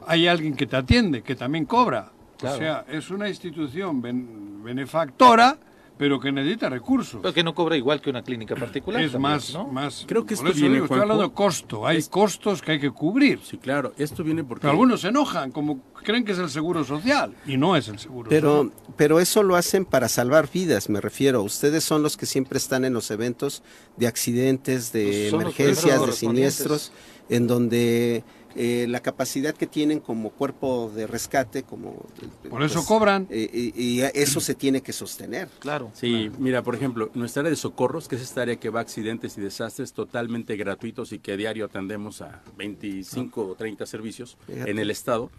Hay 0.07 0.26
alguien 0.26 0.55
que 0.55 0.66
te 0.66 0.76
atiende, 0.76 1.22
que 1.22 1.34
también 1.34 1.64
cobra. 1.66 2.11
Claro. 2.38 2.57
O 2.57 2.59
sea, 2.59 2.84
es 2.88 3.11
una 3.11 3.28
institución 3.28 4.03
ben- 4.03 4.62
benefactora, 4.64 5.59
pero 5.96 6.18
que 6.18 6.32
necesita 6.32 6.68
recursos. 6.68 7.20
Pero 7.22 7.32
que 7.32 7.44
no 7.44 7.55
cobra 7.55 7.76
igual 7.76 8.00
que 8.00 8.11
una 8.11 8.22
clínica 8.22 8.57
particular. 8.57 9.00
es 9.03 9.12
también, 9.12 9.32
más, 9.32 9.53
¿no? 9.53 9.68
más. 9.68 10.05
Creo 10.09 10.26
que 10.26 10.34
por 10.34 10.46
esto 10.46 10.57
eso 10.57 10.61
viene, 10.61 10.74
digo, 10.76 10.86
estoy 10.86 11.00
hablando 11.00 11.22
de 11.22 11.32
costo. 11.32 11.86
Hay 11.86 11.98
es- 11.98 12.09
costos 12.09 12.61
que 12.61 12.72
hay 12.72 12.80
que 12.80 12.90
cubrir. 12.90 13.38
Sí, 13.44 13.59
claro, 13.59 13.92
esto 13.96 14.24
viene 14.24 14.42
porque... 14.42 14.62
Pero 14.62 14.72
algunos 14.72 15.03
se 15.03 15.09
enojan, 15.09 15.53
como 15.53 15.80
creen 16.03 16.24
que 16.24 16.32
es 16.32 16.38
el 16.38 16.50
seguro 16.50 16.82
social. 16.82 17.34
Y 17.46 17.57
no 17.57 17.76
es 17.76 17.86
el 17.86 18.00
seguro 18.00 18.28
Pero, 18.28 18.64
social. 18.64 18.72
pero 18.96 19.20
eso 19.20 19.44
lo 19.44 19.55
hacen 19.55 19.84
para 19.84 20.09
salvar 20.09 20.48
vidas, 20.53 20.88
me 20.88 21.00
refiero. 21.00 21.42
Ustedes 21.44 21.84
son 21.84 22.03
los 22.03 22.16
que 22.16 22.26
siempre 22.26 22.59
están 22.59 22.84
en 22.84 22.92
los 22.94 23.09
eventos 23.12 23.62
de 23.96 24.09
accidentes, 24.09 24.92
de 24.92 25.28
Pues 25.30 25.40
emergencias, 25.42 26.05
de 26.05 26.12
siniestros, 26.12 26.90
en 27.28 27.46
donde 27.46 28.24
eh, 28.55 28.86
la 28.88 29.00
capacidad 29.00 29.55
que 29.55 29.66
tienen 29.66 30.00
como 30.00 30.30
cuerpo 30.30 30.90
de 30.94 31.07
rescate, 31.07 31.62
como... 31.62 32.05
Por 32.50 32.62
eso 32.62 32.74
pues, 32.76 32.86
cobran. 32.86 33.26
eh, 33.30 33.48
y, 33.74 33.82
y 33.82 34.00
eso 34.14 34.40
se 34.40 34.55
tiene 34.55 34.80
que 34.82 34.92
sostener. 34.92 35.48
Claro. 35.59 35.90
Sí, 35.94 36.30
mira, 36.38 36.62
por 36.62 36.74
ejemplo, 36.74 37.11
nuestra 37.14 37.40
área 37.40 37.50
de 37.50 37.57
socorros, 37.57 38.09
que 38.09 38.16
es 38.16 38.22
esta 38.22 38.42
área 38.42 38.57
que 38.57 38.70
va 38.70 38.80
a 38.80 38.82
accidentes 38.82 39.36
y 39.38 39.40
desastres 39.40 39.92
totalmente 39.92 40.57
gratuitos 40.57 41.12
y 41.12 41.18
que 41.18 41.32
a 41.32 41.36
diario 41.36 41.64
atendemos 41.66 42.22
a 42.22 42.42
25 42.57 43.46
o 43.48 43.55
30 43.55 43.86
servicios 43.86 44.36
Fíjate. 44.46 44.70
en 44.70 44.78
el 44.78 44.90
estado. 44.90 45.30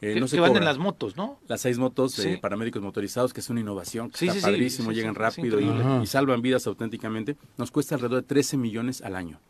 eh, 0.00 0.14
Que, 0.14 0.20
no 0.20 0.28
se 0.28 0.36
que 0.36 0.40
van 0.40 0.56
en 0.56 0.64
las 0.64 0.78
motos, 0.78 1.16
¿no? 1.16 1.38
Las 1.46 1.60
seis 1.60 1.78
motos 1.78 2.16
de 2.16 2.22
Sí. 2.22 2.36
paramédicos 2.38 2.80
motorizados, 2.82 3.32
que 3.34 3.40
es 3.40 3.50
una 3.50 3.60
innovación, 3.60 4.10
que 4.10 4.18
Sí, 4.18 4.26
está 4.28 4.38
sí, 4.40 4.42
padrísimo, 4.46 4.88
sí, 4.90 4.94
sí, 4.94 5.00
llegan 5.00 5.14
rápido 5.14 5.60
y, 5.60 6.02
y 6.02 6.06
salvan 6.06 6.40
vidas 6.40 6.66
auténticamente, 6.66 7.36
nos 7.58 7.70
cuesta 7.70 7.94
alrededor 7.96 8.22
de 8.22 8.26
13 8.28 8.56
millones 8.56 9.02
al 9.02 9.14
año. 9.16 9.40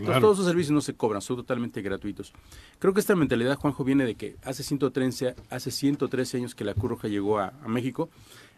Entonces, 0.00 0.20
todos 0.20 0.36
esos 0.38 0.46
servicios 0.46 0.72
no 0.72 0.80
se 0.80 0.94
cobran, 0.94 1.22
son 1.22 1.36
totalmente 1.36 1.82
gratuitos. 1.82 2.32
Creo 2.78 2.92
que 2.94 3.00
esta 3.00 3.14
mentalidad, 3.16 3.56
Juanjo, 3.56 3.84
viene 3.84 4.04
de 4.04 4.14
que 4.14 4.36
hace 4.44 4.62
113, 4.62 5.34
hace 5.50 5.70
113 5.70 6.38
años 6.38 6.54
que 6.54 6.64
la 6.64 6.74
Cruz 6.74 6.90
Roja 6.90 7.08
llegó 7.08 7.38
a, 7.38 7.52
a 7.62 7.68
México, 7.68 8.08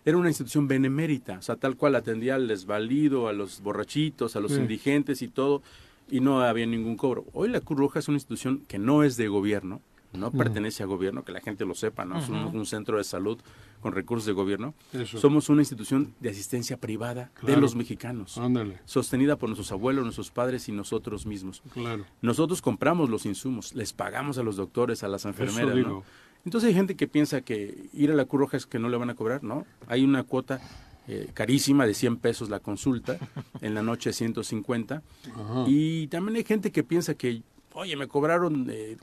era 0.05 0.17
una 0.17 0.29
institución 0.31 0.67
benemérita, 0.67 1.39
o 1.39 1.43
sea, 1.43 1.57
tal 1.57 1.77
cual 1.77 1.95
atendía 1.95 2.35
al 2.35 2.49
desvalido, 2.49 3.29
a 3.29 3.33
los 3.33 3.61
borrachitos, 3.63 4.35
a 4.35 4.41
los 4.41 4.53
Sí. 4.53 4.59
indigentes 4.59 5.23
y 5.23 5.29
todo, 5.29 5.63
y 6.11 6.21
no 6.21 6.41
había 6.41 6.67
ningún 6.67 6.97
cobro. 6.97 7.25
Hoy 7.33 7.49
la 7.49 7.61
Cruz 7.61 7.79
Roja 7.79 7.99
es 8.01 8.09
una 8.09 8.17
institución 8.17 8.63
que 8.67 8.79
no 8.79 9.05
es 9.05 9.17
de 9.17 9.29
gobierno, 9.29 9.81
no 10.13 10.31
pertenece 10.31 10.83
a 10.83 10.87
gobierno, 10.87 11.25
que 11.25 11.33
la 11.33 11.41
gente 11.41 11.65
lo 11.65 11.75
sepa, 11.75 12.05
¿no? 12.05 12.21
Somos 12.27 12.53
un 12.53 12.67
centro 12.67 12.99
de 12.99 13.05
salud 13.05 13.39
con 13.83 13.93
recursos 13.93 14.25
de 14.25 14.33
gobierno. 14.33 14.75
Eso. 14.93 15.19
Somos 15.19 15.49
una 15.51 15.61
institución 15.61 16.15
de 16.21 16.31
asistencia 16.31 16.79
privada 16.79 17.31
de 17.43 17.57
los 17.57 17.75
mexicanos, 17.75 18.39
Ándale, 18.39 18.79
sostenida 18.87 19.37
por 19.37 19.49
nuestros 19.49 19.73
abuelos, 19.73 20.05
nuestros 20.05 20.31
padres 20.31 20.69
y 20.69 20.73
nosotros 20.73 21.27
mismos. 21.27 21.63
claro. 21.75 22.07
Nosotros 22.23 22.63
compramos 22.63 23.11
los 23.11 23.27
insumos, 23.27 23.75
les 23.75 23.93
pagamos 23.93 24.39
a 24.39 24.43
los 24.43 24.57
doctores, 24.57 25.03
a 25.03 25.09
las 25.09 25.25
enfermeras, 25.25 25.77
¿no? 25.77 26.05
Entonces 26.45 26.69
hay 26.69 26.75
gente 26.75 26.97
que 26.97 27.07
piensa 27.07 27.41
que 27.43 27.89
ir 27.93 28.11
a 28.11 28.15
la 28.15 28.25
Cruz 28.25 28.41
Roja 28.41 28.57
es 28.57 28.67
que 28.67 28.79
no 28.79 28.89
le 28.89 28.97
van 28.97 29.11
a 29.11 29.15
cobrar, 29.15 29.45
¿no? 29.45 29.67
Hay 29.87 30.03
una 30.05 30.25
cuota 30.25 30.61
eh, 31.09 31.29
carísima 31.35 31.87
de 31.87 31.95
100 31.95 32.17
pesos 32.19 32.49
la 32.49 32.61
consulta, 32.61 33.19
en 33.61 33.75
la 33.75 33.83
noche 33.83 34.13
150. 34.13 35.03
Ajá. 35.35 35.65
Y 35.67 36.07
también 36.09 36.37
hay 36.37 36.45
gente 36.45 36.71
que 36.73 36.83
piensa 36.83 37.15
que, 37.15 37.43
oye, 37.75 37.97
me 37.97 38.09
cobraron 38.09 38.69
eh, 38.71 38.97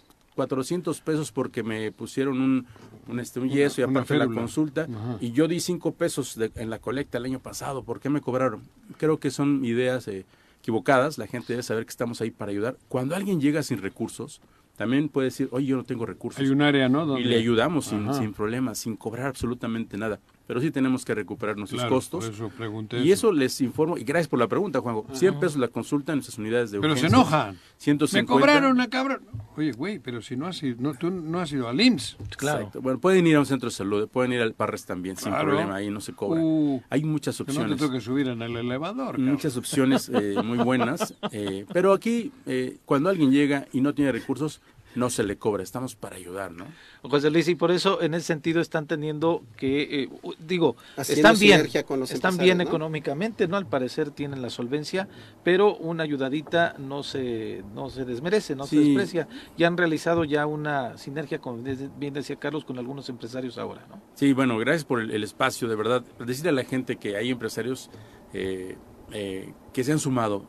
400 0.47 1.01
pesos 1.01 1.31
porque 1.33 1.63
me 1.63 1.91
pusieron 1.91 2.39
un, 2.41 2.65
un, 3.09 3.19
este, 3.19 3.41
un 3.41 3.49
yeso 3.49 3.81
y 3.81 3.83
aparte 3.83 4.17
la 4.17 4.25
consulta 4.41 4.83
Ajá. 4.83 5.17
y 5.19 5.31
yo 5.33 5.49
di 5.49 5.59
5 5.59 5.91
pesos 5.95 6.35
de- 6.37 6.51
en 6.55 6.69
la 6.69 6.79
colecta 6.79 7.17
el 7.17 7.25
año 7.25 7.39
pasado, 7.39 7.83
¿por 7.83 7.99
qué 7.99 8.09
me 8.09 8.21
cobraron? 8.21 8.61
Creo 8.97 9.19
que 9.19 9.31
son 9.31 9.65
ideas 9.65 10.07
eh, 10.07 10.25
equivocadas, 10.61 11.17
la 11.17 11.27
gente 11.27 11.51
debe 11.53 11.63
saber 11.63 11.83
que 11.85 11.89
estamos 11.89 12.21
ahí 12.21 12.31
para 12.31 12.51
ayudar. 12.51 12.77
Cuando 12.87 13.15
alguien 13.15 13.41
llega 13.41 13.63
sin 13.63 13.81
recursos, 13.81 14.39
también 14.77 15.09
puede 15.09 15.25
decir, 15.25 15.49
oye, 15.51 15.65
yo 15.67 15.75
no 15.75 15.83
tengo 15.83 16.05
recursos. 16.05 16.39
Hay 16.39 16.47
un 16.47 16.61
área, 16.61 16.87
¿no? 16.87 17.05
Donde... 17.05 17.21
Y 17.21 17.25
le 17.25 17.35
ayudamos 17.37 17.87
sin, 17.87 18.13
sin 18.13 18.31
problemas, 18.33 18.77
sin 18.77 18.95
cobrar 18.95 19.27
absolutamente 19.27 19.97
nada. 19.97 20.19
Pero 20.49 20.61
sí 20.61 20.71
tenemos 20.71 21.05
que 21.05 21.13
recuperar 21.13 21.57
nuestros 21.57 21.79
Claro, 21.79 21.93
costos. 21.95 22.25
por 22.25 22.33
eso 22.33 22.49
pregunté 22.49 22.99
y 23.01 23.11
eso 23.11 23.31
les 23.31 23.61
informo, 23.61 23.99
y 23.99 24.03
gracias 24.03 24.27
por 24.27 24.39
la 24.39 24.47
pregunta, 24.47 24.81
Juanjo. 24.81 25.05
100 25.13 25.39
pesos 25.39 25.57
la 25.57 25.67
consulta 25.67 26.11
en 26.11 26.17
nuestras 26.17 26.39
unidades 26.39 26.71
de 26.71 26.79
Pero 26.79 26.97
se 26.97 27.05
enojan. 27.05 27.55
150. 27.77 28.33
Me 28.33 28.39
cobraron 28.39 28.71
una 28.71 28.89
cabra. 28.89 29.19
Oye, 29.55 29.73
güey, 29.73 29.99
pero 29.99 30.23
si 30.23 30.35
no 30.35 30.47
has 30.47 30.63
ido, 30.63 30.77
no, 30.79 30.95
tú 30.95 31.11
no 31.11 31.39
has 31.39 31.51
ido 31.51 31.69
al 31.69 31.79
IMSS. 31.79 32.17
Claro. 32.35 32.57
Exacto. 32.61 32.81
Bueno, 32.81 32.97
pueden 32.99 33.27
ir 33.27 33.35
a 33.35 33.41
un 33.41 33.45
centro 33.45 33.69
de 33.69 33.75
salud, 33.75 34.07
pueden 34.07 34.33
ir 34.33 34.41
al 34.41 34.55
Parres 34.55 34.85
también, 34.85 35.17
sin 35.17 35.31
problema, 35.31 35.75
ahí 35.75 35.91
no 35.91 36.01
se 36.01 36.13
cobra. 36.13 36.41
Uh, 36.41 36.81
Hay 36.89 37.03
muchas 37.03 37.37
que 37.37 37.43
no 37.43 37.45
te 37.45 37.51
opciones. 37.51 37.77
tengo 37.77 37.91
que 37.91 38.01
subir 38.01 38.27
en 38.27 38.41
el 38.41 38.57
elevador. 38.57 39.17
cabrón. 39.17 39.25
muchas 39.31 39.55
opciones 39.55 40.09
eh, 40.11 40.35
muy 40.43 40.57
buenas, 40.57 41.13
eh, 41.31 41.67
pero 41.71 41.93
aquí 41.93 42.31
eh, 42.47 42.77
cuando 42.85 43.09
alguien 43.09 43.29
llega 43.29 43.67
y 43.71 43.81
no 43.81 43.93
tiene 43.93 44.11
recursos, 44.11 44.61
no 44.95 45.09
se 45.09 45.23
le 45.23 45.37
cobra, 45.37 45.61
estamos 45.63 45.95
para 45.95 46.15
ayudar, 46.15 46.51
¿no? 46.51 46.65
José 47.03 47.29
Luis, 47.29 47.47
y 47.47 47.55
por 47.55 47.71
eso 47.71 48.01
en 48.01 48.13
ese 48.15 48.25
sentido 48.25 48.59
están 48.59 48.87
teniendo 48.87 49.43
que, 49.55 50.03
eh, 50.03 50.09
digo, 50.39 50.75
Haciendo 50.97 51.19
están 51.29 51.39
bien, 51.39 51.57
sinergia 51.57 51.83
con 51.83 51.99
los 51.99 52.11
están 52.11 52.37
bien 52.37 52.57
¿no? 52.57 52.63
económicamente, 52.63 53.47
¿no? 53.47 53.55
Al 53.57 53.67
parecer 53.67 54.11
tienen 54.11 54.41
la 54.41 54.49
solvencia, 54.49 55.07
pero 55.43 55.75
una 55.77 56.03
ayudadita 56.03 56.75
no 56.79 57.03
se, 57.03 57.63
no 57.73 57.89
se 57.89 58.03
desmerece, 58.05 58.55
no 58.55 58.65
se 58.65 58.77
desprecia. 58.79 59.27
Ya 59.57 59.67
han 59.67 59.77
realizado 59.77 60.23
ya 60.23 60.45
una 60.45 60.97
sinergia, 60.97 61.39
con, 61.39 61.63
desde- 61.63 61.89
bien 61.97 62.13
decía 62.13 62.35
Carlos, 62.37 62.65
con 62.65 62.77
algunos 62.79 63.07
empresarios 63.09 63.57
ahora, 63.57 63.85
¿no? 63.89 64.01
Sí, 64.15 64.33
bueno, 64.33 64.57
gracias 64.57 64.85
por 64.85 64.99
el, 65.01 65.11
el 65.11 65.23
espacio, 65.23 65.67
de 65.67 65.75
verdad. 65.75 66.03
Decirle 66.25 66.49
a 66.49 66.53
la 66.53 66.63
gente 66.63 66.97
que 66.97 67.15
hay 67.15 67.29
empresarios 67.29 67.89
eh, 68.33 68.75
eh, 69.11 69.53
que 69.73 69.83
se 69.83 69.91
han 69.91 69.99
sumado. 69.99 70.45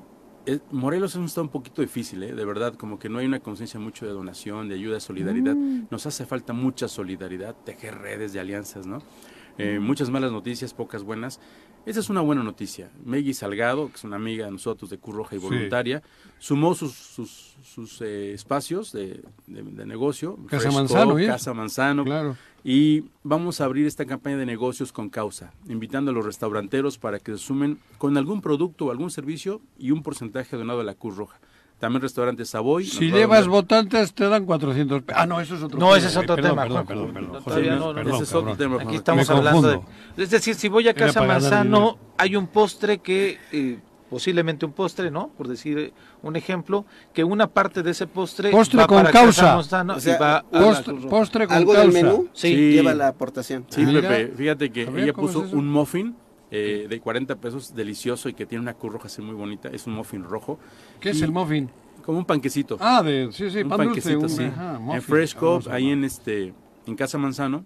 Morelos 0.71 1.13
es 1.13 1.17
un 1.17 1.25
estado 1.27 1.45
un 1.45 1.51
poquito 1.53 1.83
difícil, 1.83 2.23
¿eh? 2.23 2.35
de 2.35 2.45
verdad, 2.45 2.75
como 2.75 2.99
que 2.99 3.09
no 3.09 3.19
hay 3.19 3.27
una 3.27 3.41
conciencia 3.41 3.79
mucho 3.79 4.07
de 4.07 4.13
donación, 4.13 4.69
de 4.69 4.75
ayuda, 4.77 4.95
de 4.95 5.01
solidaridad. 5.01 5.55
Nos 5.55 6.07
hace 6.07 6.25
falta 6.27 6.53
mucha 6.53 6.89
solidaridad, 6.89 7.55
tejer 7.65 7.99
redes 7.99 8.33
de 8.33 8.41
alianzas, 8.41 8.87
¿no? 8.87 9.03
eh, 9.59 9.79
muchas 9.79 10.09
malas 10.11 10.33
noticias, 10.33 10.73
pocas 10.73 11.03
buenas. 11.03 11.39
Esa 11.87 12.01
es 12.01 12.09
una 12.11 12.21
buena 12.21 12.43
noticia. 12.43 12.91
Meggy 13.05 13.33
Salgado, 13.35 13.89
que 13.89 13.97
es 13.97 14.05
una 14.05 14.17
amiga 14.17 14.47
de 14.47 14.53
nosotros 14.53 14.91
de 14.91 14.99
Cruz 14.99 15.17
Roja 15.17 15.37
y 15.37 15.39
Sí. 15.39 15.45
voluntaria, 15.45 16.03
sumó 16.39 16.75
sus, 16.75 16.93
sus, 16.93 17.57
sus, 17.63 18.01
eh, 18.03 18.33
espacios 18.33 18.93
de, 18.93 19.23
de- 19.47 19.63
de 19.63 19.87
negocio. 19.87 20.39
Casa 20.47 20.71
Manzano, 20.71 21.19
¿eh? 21.19 21.27
Casa 21.27 21.53
Manzano. 21.55 22.05
Claro. 22.05 22.37
Y 22.63 23.05
vamos 23.23 23.61
a 23.61 23.65
abrir 23.65 23.87
esta 23.87 24.05
campaña 24.05 24.37
de 24.37 24.47
negocios 24.47 24.93
con 24.93 25.09
causa, 25.09 25.53
invitando 25.69 26.11
a 26.11 26.15
los 26.15 26.25
restauranteros 26.27 26.99
para 26.99 27.19
que 27.19 27.33
se 27.33 27.39
sumen 27.39 27.79
con 27.99 28.17
algún 28.19 28.43
producto 28.43 28.87
o 28.87 28.91
algún 28.91 29.11
servicio 29.11 29.61
y 29.79 29.93
un 29.93 30.03
porcentaje 30.03 30.57
donado 30.57 30.81
a 30.81 30.85
la 30.85 30.95
Cruz 30.95 31.17
Roja. 31.17 31.39
También 31.79 32.03
restaurante 32.03 32.45
Savoy. 32.45 32.85
Si 32.85 33.11
llevas 33.11 33.49
votantes 33.49 34.13
te 34.13 34.29
dan 34.29 34.45
400 34.45 35.03
pe- 35.03 35.15
Ah, 35.17 35.25
no, 35.25 35.41
eso 35.41 35.55
es 35.57 35.63
otro 35.63 35.79
No, 35.79 35.87
tema, 35.87 35.97
ese 35.97 36.09
es 36.09 36.17
otro 36.19 36.37
Perdón, 36.37 36.51
tema, 36.51 36.63
Perdón, 36.65 36.87
perdón, 36.87 37.13
perdón. 37.15 37.33
No, 37.33 37.39
José 37.41 37.45
todavía 37.47 37.71
Luis, 37.71 37.81
no, 37.81 37.87
no, 37.89 37.95
perdón, 37.95 38.15
ese 38.17 38.23
es 38.25 38.35
otro 38.35 38.57
tema. 38.57 38.83
Aquí 38.83 38.97
estamos 38.97 39.31
hablando 39.31 39.69
de... 39.69 39.81
Es 40.23 40.29
decir, 40.31 40.55
si 40.57 40.69
voy 40.69 40.89
a 40.89 40.93
Casa 40.95 41.23
Manzano, 41.23 41.97
hay 42.19 42.37
un 42.37 42.49
postre 42.49 42.99
que, 42.99 43.39
eh, 43.53 43.79
posiblemente 44.11 44.67
un 44.67 44.73
postre, 44.73 45.11
¿no? 45.11 45.29
Por 45.29 45.47
decir 45.49 45.93
un 46.23 46.37
ejemplo, 46.37 46.85
que 47.15 47.23
una 47.25 47.47
parte 47.47 47.83
de 47.83 47.93
ese 47.93 48.07
postre 48.07 48.51
Postre 48.51 48.79
va 48.81 48.87
con 48.87 48.99
para 48.99 49.11
causa. 49.13 49.43
Casa 49.43 49.55
Manzano 49.55 49.95
O 49.95 50.01
sea, 50.01 50.19
va 50.19 50.37
a 50.39 50.43
Postre, 50.43 50.95
Roja. 50.95 51.09
postre 51.09 51.47
con 51.47 51.57
Algo 51.57 51.73
causa. 51.73 51.87
del 51.89 51.93
menú 52.05 52.29
Sí. 52.33 52.73
lleva 52.73 52.93
la 52.95 53.09
aportación. 53.09 53.65
Sí. 53.71 53.87
Pepe, 53.87 54.33
fíjate 54.37 54.71
que 54.71 54.83
A 54.87 54.91
ver, 54.91 55.05
ella 55.05 55.13
¿cómo 55.13 55.29
es 55.29 55.35
puso 55.35 55.47
eso? 55.47 55.57
un 55.57 55.69
muffin 55.71 56.17
eh, 56.51 56.87
de 56.91 57.01
40 57.01 57.37
pesos, 57.37 57.73
delicioso 57.77 58.29
y 58.29 58.35
que 58.35 58.45
tiene 58.45 58.61
una 58.63 58.75
cruz 58.75 58.93
roja 58.95 59.07
así 59.07 59.23
muy 59.23 59.37
bonita. 59.37 59.69
Es 59.69 59.87
un 59.87 59.93
muffin 59.95 60.25
rojo. 60.25 60.59
¿Qué 60.99 61.11
es 61.11 61.21
Y- 61.21 61.23
el 61.25 61.31
muffin? 61.31 61.71
Como 62.05 62.19
un 62.19 62.25
panquecito. 62.25 62.77
Ah, 62.81 63.03
de, 63.05 63.29
sí, 63.31 63.49
sí, 63.51 63.59
un 63.63 63.69
pan 63.69 63.85
dulce. 63.87 64.01
panquecito, 64.17 64.19
un- 64.21 64.29
sí. 64.29 64.45
ajá, 64.45 64.79
en. 64.97 65.03
Fresh 65.03 65.37
Ah, 65.37 65.39
a 65.39 65.69
ahí 65.71 65.91
en 65.91 66.03
este 66.03 66.53
en 66.87 66.97
Casa 66.97 67.19
Manzano, 67.19 67.65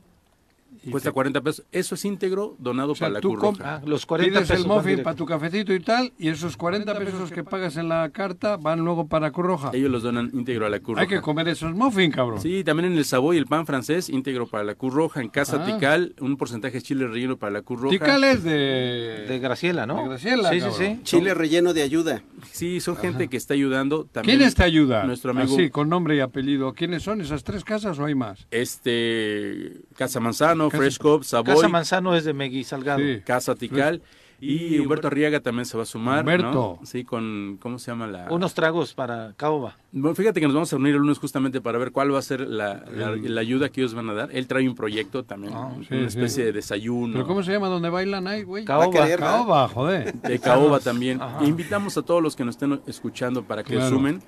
cuesta 0.91 1.11
te- 1.11 1.15
40 1.15 1.41
pesos. 1.41 1.65
Eso 1.73 1.95
es 1.95 2.05
íntegro 2.05 2.57
donado 2.59 2.93
O 2.93 2.95
sea, 2.95 3.07
para 3.09 3.15
la 3.15 3.21
Cruz 3.21 3.41
Roja. 3.41 3.77
Ah, 3.77 3.83
los 3.87 4.07
40 4.07 4.31
Pides 4.39 4.49
pesos 4.51 4.65
el 4.65 4.71
muffin 4.71 5.03
para 5.03 5.17
tu 5.17 5.27
cafecito 5.27 5.73
y 5.75 5.81
tal, 5.81 6.13
y 6.19 6.29
esos 6.29 6.57
40 6.57 6.97
pesos 6.99 7.31
que 7.31 7.45
pagas 7.45 7.77
en 7.77 7.89
la 7.89 8.09
carta 8.11 8.57
van 8.57 8.81
luego 8.81 9.07
para 9.09 9.31
Cruz 9.31 9.47
Roja. 9.47 9.71
Ellos 9.73 9.91
los 9.91 10.03
donan 10.03 10.31
íntegro 10.33 10.67
a 10.67 10.71
la 10.71 10.81
Cruz 10.81 10.99
Hay 10.99 11.05
Roja. 11.07 11.17
que 11.17 11.23
comer 11.23 11.49
esos 11.49 11.73
muffin, 11.75 12.11
cabrón. 12.11 12.41
Sí, 12.41 12.65
también 12.65 12.93
en 12.93 12.99
el 12.99 13.05
Savoy 13.05 13.37
el 13.37 13.47
pan 13.47 13.67
francés, 13.67 14.09
íntegro 14.09 14.47
para 14.47 14.65
la 14.65 14.75
Cruz 14.75 14.95
Roja. 14.95 15.21
En 15.21 15.29
Casa 15.29 15.63
Ah. 15.63 15.67
Tical, 15.67 16.15
un 16.21 16.37
porcentaje 16.37 16.75
de 16.79 16.83
chile 16.83 17.07
relleno 17.07 17.37
para 17.37 17.53
la 17.53 17.63
Cruz 17.63 17.81
Roja. 17.81 17.91
Tikal 17.93 18.25
es 18.25 18.43
de... 18.43 19.25
De 19.29 19.39
Graciela, 19.39 19.87
¿no? 19.87 19.97
De 20.03 20.09
Graciela, 20.09 20.51
Sí, 20.51 20.57
sí, 20.61 20.61
cabrón. 20.67 20.79
sí. 20.79 21.01
Chile 21.05 21.35
relleno 21.35 21.73
de 21.75 21.83
ayuda. 21.83 22.23
Sí, 22.51 22.81
son 22.81 22.97
gente 22.97 23.29
que 23.29 23.37
está 23.37 23.55
ayudando. 23.55 24.05
También 24.11 24.39
¿Quiénes 24.39 24.55
te 24.55 24.63
ayudan? 24.65 25.07
Nuestro 25.07 25.31
amigo 25.33 25.55
Así, 25.55 25.71
con 25.71 25.89
nombre 25.89 26.17
y 26.17 26.21
apellido. 26.21 26.73
¿Quiénes 26.75 27.03
son 27.03 27.21
esas 27.21 27.45
tres 27.45 27.65
casas 27.65 27.99
o 27.99 28.05
hay 28.05 28.15
más? 28.15 28.47
este 28.51 29.83
Casa 29.97 30.21
Manzano, 30.21 30.71
Cop, 31.01 31.23
Savoy, 31.25 31.55
Casa 31.55 31.69
Manzano 31.69 32.15
es 32.15 32.25
de 32.25 32.33
Megui 32.35 32.65
Salgado. 32.65 32.99
Sí. 33.01 33.21
Casa 33.25 33.55
Tical. 33.55 34.03
Y 34.41 34.79
Humberto 34.79 35.07
Arriaga 35.07 35.41
también 35.41 35.65
se 35.65 35.75
va 35.77 35.85
a 35.85 35.87
sumar. 35.87 36.21
Humberto. 36.21 36.51
¿no? 36.53 36.81
Sí, 36.85 37.03
con, 37.05 37.57
¿cómo 37.63 37.79
se 37.79 37.91
llama 37.93 38.07
la...? 38.09 38.27
Unos 38.31 38.53
tragos 38.53 38.93
para 38.93 39.33
Caoba. 39.37 39.79
Bueno, 39.91 40.15
fíjate 40.15 40.39
que 40.41 40.47
nos 40.47 40.55
vamos 40.55 40.71
a 40.73 40.77
reunir 40.77 40.97
el 40.97 41.01
lunes 41.01 41.19
justamente 41.19 41.63
para 41.63 41.79
ver 41.79 41.93
cuál 41.93 42.13
va 42.13 42.19
a 42.19 42.23
ser 42.23 42.41
la, 42.41 42.85
la- 42.95 43.17
la 43.17 43.41
ayuda 43.41 43.71
que 43.71 43.81
ellos 43.81 43.95
van 43.95 44.11
a 44.11 44.13
dar. 44.13 44.29
Él 44.33 44.47
trae 44.47 44.69
un 44.69 44.75
proyecto 44.75 45.25
también, 45.25 45.55
Ah, 45.55 45.73
una 45.75 46.07
especie 46.07 46.29
sí. 46.29 46.43
de 46.43 46.53
desayuno. 46.53 47.15
¿Pero 47.15 47.27
cómo 47.27 47.43
se 47.43 47.53
llama 47.53 47.69
donde 47.69 47.89
bailan 47.89 48.27
ahí, 48.27 48.43
güey? 48.43 48.67
Caoba. 48.67 49.17
Caoba, 49.17 49.69
joder. 49.69 50.13
de 50.13 50.39
caoba 50.41 50.81
también. 50.81 51.23
Ajá. 51.23 51.43
Invitamos 51.45 51.97
a 51.97 52.03
todos 52.03 52.23
los 52.23 52.37
que 52.37 52.45
nos 52.45 52.57
estén 52.57 52.79
escuchando 52.87 53.45
para 53.45 53.63
que 53.63 53.75
Claro. 53.77 53.89
sumen 53.97 54.21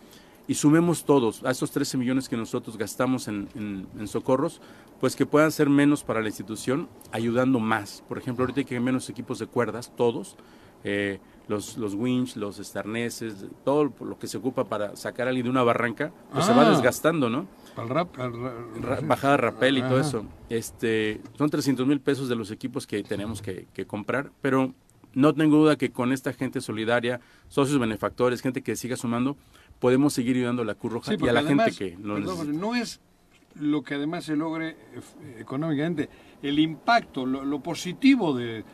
y 0.49 0.55
sumemos 0.55 1.05
todos 1.05 1.43
a 1.45 1.51
esos 1.51 1.71
13 1.71 1.97
millones 1.99 2.29
que 2.29 2.37
nosotros 2.37 2.77
gastamos 2.79 3.29
en, 3.29 3.49
en- 3.55 3.87
en 3.99 4.07
socorros, 4.09 4.61
pues 5.01 5.17
que 5.17 5.27
puedan 5.27 5.51
ser 5.53 5.69
menos 5.69 6.05
para 6.05 6.21
la 6.21 6.29
institución, 6.29 6.89
ayudando 7.13 7.59
más. 7.61 8.03
Por 8.09 8.19
ejemplo, 8.19 8.45
ahorita 8.45 8.61
hay 8.61 8.65
que 8.65 8.81
menos 8.81 9.09
equipos 9.11 9.39
de 9.39 9.47
cuerdas, 9.47 9.93
todos. 9.97 10.37
eh, 10.85 11.19
los, 11.49 11.77
los 11.79 11.95
winch, 11.95 12.37
los 12.37 12.59
estarneses, 12.61 13.47
todo 13.65 13.93
lo 14.01 14.19
que 14.19 14.27
se 14.29 14.37
ocupa 14.37 14.65
para 14.65 14.95
sacar 14.97 15.27
a 15.27 15.31
alguien 15.31 15.45
de 15.45 15.51
una 15.51 15.63
barranca, 15.65 16.13
pues 16.33 16.45
se 16.45 16.53
va 16.53 16.67
Ah. 16.67 16.71
desgastando, 16.71 17.29
¿no? 17.31 17.47
Al 17.77 17.89
rap, 17.89 18.19
al 18.21 18.33
ra- 18.33 18.55
Ra- 18.81 19.01
bajada 19.01 19.37
rapel 19.37 19.79
y 19.79 19.83
todo 19.83 19.99
eso. 20.01 20.27
Este, 20.49 21.21
son 21.39 21.51
300 21.51 21.87
mil 21.87 22.01
pesos 22.01 22.29
de 22.29 22.37
los 22.37 22.51
equipos 22.51 22.87
que 22.87 23.03
tenemos 23.03 23.43
que, 23.43 23.67
que 23.75 23.87
comprar, 23.87 24.31
pero 24.43 24.75
no 25.15 25.35
tengo 25.35 25.57
duda 25.57 25.77
que 25.77 25.91
con 25.93 26.13
esta 26.13 26.33
gente 26.33 26.61
solidaria, 26.61 27.21
socios 27.49 27.79
benefactores, 27.79 28.43
gente 28.43 28.63
que 28.63 28.77
siga 28.77 28.97
sumando, 28.97 29.37
podemos 29.79 30.13
seguir 30.13 30.37
ayudando 30.37 30.63
a 30.63 30.65
la 30.65 30.75
Cruz 30.75 30.93
Roja 30.93 31.13
Sí, 31.13 31.19
y 31.21 31.29
a 31.29 31.33
la 31.33 31.41
además, 31.41 31.77
gente 31.77 31.97
que 31.97 32.03
lo 32.03 32.15
perdón, 32.15 32.35
necesita. 32.39 32.67
no 32.67 32.75
es 32.75 33.01
lo 33.57 33.83
que 33.83 33.95
además 33.95 34.25
se 34.25 34.37
logre 34.37 34.69
eh, 34.71 35.37
económicamente, 35.41 36.09
el 36.43 36.59
impacto, 36.59 37.25
lo, 37.25 37.45
lo 37.45 37.61
positivo 37.61 38.35
de, 38.37 38.65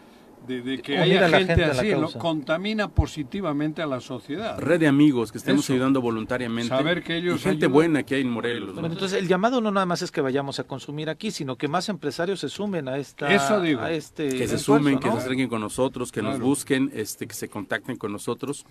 de- 0.46 0.62
de 0.62 0.82
que 0.82 0.98
haya 0.98 1.28
gente, 1.28 1.64
así, 1.64 1.90
lo 1.90 2.00
causa. 2.02 2.18
contamina 2.18 2.88
positivamente 2.88 3.82
a 3.82 3.86
la 3.86 4.00
sociedad. 4.00 4.58
Red 4.58 4.80
de 4.80 4.86
amigos 4.88 5.30
que 5.32 5.38
estemos 5.38 5.64
Eso. 5.64 5.72
ayudando 5.74 6.00
voluntariamente. 6.00 6.68
Saber 6.68 7.02
que 7.02 7.16
ellos 7.16 7.36
y 7.40 7.44
gente 7.44 7.66
ayudan. 7.66 7.72
buena 7.72 8.02
que 8.02 8.16
hay 8.16 8.22
en 8.22 8.30
Morelos. 8.30 8.74
¿no? 8.74 8.80
Bueno, 8.80 8.94
entonces 8.94 9.18
el 9.18 9.28
llamado 9.28 9.60
no 9.60 9.70
nada 9.70 9.86
más 9.86 10.02
es 10.02 10.10
que 10.10 10.20
vayamos 10.20 10.58
a 10.58 10.64
consumir 10.64 11.08
aquí, 11.10 11.30
sino 11.30 11.56
que 11.56 11.68
más 11.68 11.88
empresarios 11.88 12.40
se 12.40 12.48
sumen 12.48 12.88
a 12.88 12.98
esta 12.98 13.32
Eso 13.32 13.60
digo. 13.60 13.80
a 13.80 13.92
este 13.92 14.28
que 14.28 14.48
se 14.48 14.56
esfuerzo, 14.56 14.78
sumen, 14.78 14.98
que 14.98 15.08
¿no? 15.08 15.14
se 15.14 15.20
acerquen 15.20 15.48
con 15.48 15.60
nosotros, 15.60 16.10
que 16.12 16.22
nos 16.22 16.40
busquen, 16.40 16.90
este, 16.94 17.26
que 17.26 17.34
se 17.34 17.48
contacten 17.48 17.96
con 17.96 18.12
nosotros 18.12 18.64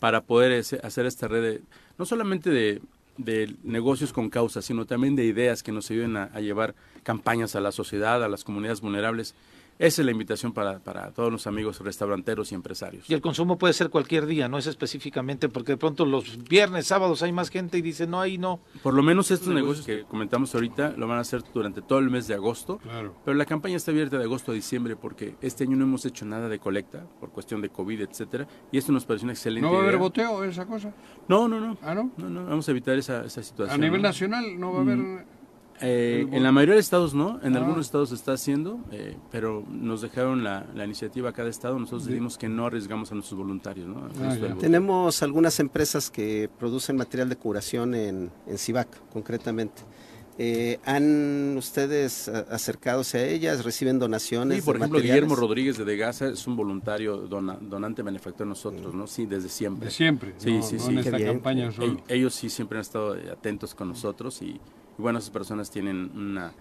para 0.00 0.20
poder 0.22 0.52
ese- 0.52 0.80
hacer 0.82 1.06
esta 1.06 1.28
red, 1.28 1.42
de- 1.42 1.62
no 1.98 2.04
solamente 2.04 2.50
de, 2.50 2.80
de 3.18 3.54
negocios 3.64 4.12
con 4.12 4.28
causa, 4.30 4.60
sino 4.62 4.84
también 4.84 5.16
de 5.16 5.24
ideas 5.24 5.62
que 5.62 5.72
nos 5.72 5.90
ayuden 5.90 6.16
a, 6.16 6.24
a 6.34 6.40
llevar 6.40 6.74
campañas 7.02 7.56
a 7.56 7.60
la 7.60 7.72
sociedad, 7.72 8.22
a 8.22 8.28
las 8.28 8.44
comunidades 8.44 8.80
vulnerables. 8.80 9.34
Esa 9.78 10.02
es 10.02 10.06
la 10.06 10.12
invitación 10.12 10.52
para, 10.52 10.78
para 10.78 11.10
todos 11.12 11.30
los 11.30 11.46
amigos 11.46 11.80
restauranteros 11.80 12.50
y 12.52 12.54
empresarios. 12.54 13.08
Y 13.10 13.14
el 13.14 13.20
consumo 13.20 13.58
puede 13.58 13.74
ser 13.74 13.90
cualquier 13.90 14.26
día, 14.26 14.48
no 14.48 14.56
es 14.58 14.66
específicamente 14.66 15.48
porque 15.48 15.72
de 15.72 15.76
pronto 15.76 16.06
los 16.06 16.42
viernes, 16.44 16.86
sábados 16.86 17.22
hay 17.22 17.32
más 17.32 17.50
gente 17.50 17.76
y 17.78 17.82
dice, 17.82 18.06
no, 18.06 18.20
ahí 18.20 18.38
no. 18.38 18.60
Por 18.82 18.94
lo 18.94 19.02
menos 19.02 19.30
estos 19.30 19.48
negocios 19.48 19.84
que 19.84 20.04
comentamos 20.04 20.54
ahorita 20.54 20.94
lo 20.96 21.06
van 21.06 21.18
a 21.18 21.20
hacer 21.20 21.42
durante 21.52 21.82
todo 21.82 21.98
el 21.98 22.10
mes 22.10 22.26
de 22.26 22.34
agosto. 22.34 22.78
Claro. 22.78 23.14
Pero 23.24 23.36
la 23.36 23.44
campaña 23.44 23.76
está 23.76 23.90
abierta 23.90 24.16
de 24.18 24.24
agosto 24.24 24.52
a 24.52 24.54
diciembre 24.54 24.96
porque 24.96 25.36
este 25.42 25.64
año 25.64 25.76
no 25.76 25.84
hemos 25.84 26.04
hecho 26.06 26.24
nada 26.24 26.48
de 26.48 26.58
colecta 26.58 27.06
por 27.20 27.30
cuestión 27.30 27.60
de 27.60 27.68
COVID, 27.68 28.00
etcétera. 28.00 28.46
Y 28.72 28.78
esto 28.78 28.92
nos 28.92 29.04
pareció 29.04 29.26
una 29.26 29.34
excelente 29.34 29.66
¿No 29.66 29.72
va 29.72 29.78
a 29.78 29.82
haber 29.82 29.94
idea. 29.94 30.02
boteo 30.02 30.44
esa 30.44 30.64
cosa? 30.66 30.94
No, 31.28 31.48
no, 31.48 31.60
no. 31.60 31.76
¿Ah, 31.82 31.94
no? 31.94 32.10
No, 32.16 32.30
no, 32.30 32.46
vamos 32.46 32.66
a 32.66 32.70
evitar 32.70 32.96
esa, 32.96 33.24
esa 33.24 33.42
situación. 33.42 33.78
A 33.78 33.84
nivel 33.84 34.00
¿no? 34.00 34.08
nacional 34.08 34.58
no 34.58 34.72
va 34.72 34.78
a 34.78 34.82
haber... 34.82 35.35
Eh, 35.80 36.26
en 36.32 36.42
la 36.42 36.52
mayoría 36.52 36.74
de 36.74 36.80
estados 36.80 37.12
no, 37.14 37.38
en 37.42 37.54
Ah. 37.54 37.58
algunos 37.58 37.86
estados 37.86 38.08
se 38.10 38.14
está 38.14 38.32
haciendo, 38.32 38.80
eh, 38.92 39.16
pero 39.30 39.64
nos 39.70 40.00
dejaron 40.02 40.42
la, 40.42 40.66
la 40.74 40.84
iniciativa 40.84 41.30
a 41.30 41.32
cada 41.32 41.48
estado, 41.50 41.78
nosotros 41.78 42.02
Sí. 42.04 42.08
decidimos 42.08 42.38
que 42.38 42.48
no 42.48 42.66
arriesgamos 42.66 43.10
a 43.12 43.14
nuestros 43.14 43.38
voluntarios. 43.38 43.86
¿no? 43.88 44.08
Ah. 44.22 44.34
Tenemos 44.58 45.22
algunas 45.22 45.60
empresas 45.60 46.10
que 46.10 46.48
producen 46.58 46.96
material 46.96 47.28
de 47.28 47.36
curación 47.36 47.94
en, 47.94 48.30
en 48.46 48.58
Cibac, 48.58 48.88
concretamente. 49.12 49.82
Eh, 50.38 50.78
¿Han 50.84 51.56
ustedes 51.56 52.28
a- 52.28 52.40
acercadose 52.50 53.16
a 53.18 53.24
ellas? 53.26 53.64
¿Reciben 53.64 53.98
donaciones? 53.98 54.58
Sí, 54.58 54.62
por 54.62 54.74
de 54.74 54.80
ejemplo, 54.80 54.98
materiales? 54.98 55.22
Guillermo 55.24 55.34
Rodríguez 55.36 55.78
de 55.78 55.84
Degasa 55.86 56.28
es 56.28 56.46
un 56.46 56.56
voluntario 56.56 57.26
dona- 57.26 57.56
donante 57.58 58.02
benefactor 58.02 58.46
de 58.46 58.50
nosotros, 58.50 58.94
¿no? 58.94 59.06
Sí, 59.06 59.24
desde 59.24 59.48
siempre. 59.48 59.86
De 59.86 59.90
siempre. 59.90 60.34
Sí, 60.36 60.52
no, 60.58 60.62
sí, 60.62 60.74
no 60.76 60.80
sí. 60.82 60.90
en 60.92 60.98
esta 60.98 61.16
bien. 61.16 61.32
campaña 61.32 61.70
Ellos 62.08 62.34
sí 62.34 62.50
siempre 62.50 62.76
han 62.76 62.82
estado 62.82 63.16
atentos 63.32 63.74
con 63.74 63.88
nosotros 63.88 64.42
y, 64.42 64.60
y 64.98 65.02
bueno, 65.02 65.18
esas 65.18 65.30
personas 65.30 65.70
tienen 65.70 66.10
una, 66.14 66.52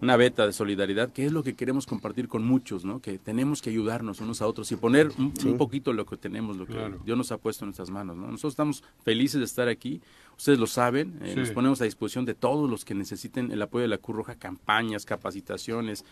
una 0.00 0.16
beta 0.16 0.46
de 0.46 0.52
solidaridad, 0.52 1.12
que 1.12 1.24
es 1.26 1.32
lo 1.32 1.42
que 1.42 1.54
queremos 1.54 1.86
compartir 1.86 2.28
con 2.28 2.44
muchos, 2.44 2.84
¿no? 2.84 3.00
Que 3.00 3.18
tenemos 3.18 3.62
que 3.62 3.70
ayudarnos 3.70 4.20
unos 4.20 4.42
a 4.42 4.46
otros 4.46 4.70
y 4.72 4.76
poner 4.76 5.10
un, 5.18 5.32
un 5.46 5.56
poquito 5.56 5.92
lo 5.92 6.04
que 6.04 6.16
tenemos, 6.16 6.56
lo 6.56 6.66
que 6.66 6.72
Claro. 6.74 6.98
Dios 7.04 7.16
nos 7.16 7.30
ha 7.32 7.38
puesto 7.38 7.64
en 7.64 7.68
nuestras 7.68 7.90
manos, 7.90 8.16
¿no? 8.16 8.26
Nosotros 8.26 8.52
estamos 8.52 8.82
felices 9.04 9.38
de 9.38 9.44
estar 9.44 9.68
aquí, 9.68 10.00
ustedes 10.36 10.58
lo 10.58 10.66
saben, 10.66 11.18
eh, 11.22 11.30
Sí. 11.34 11.40
nos 11.40 11.50
ponemos 11.52 11.80
a 11.80 11.84
disposición 11.84 12.24
de 12.24 12.34
todos 12.34 12.68
los 12.68 12.84
que 12.84 12.94
necesiten 12.94 13.50
el 13.52 13.62
apoyo 13.62 13.82
de 13.82 13.88
la 13.88 13.98
Cruz 13.98 14.16
Roja, 14.16 14.34
campañas, 14.34 15.04
capacitaciones, 15.06 16.04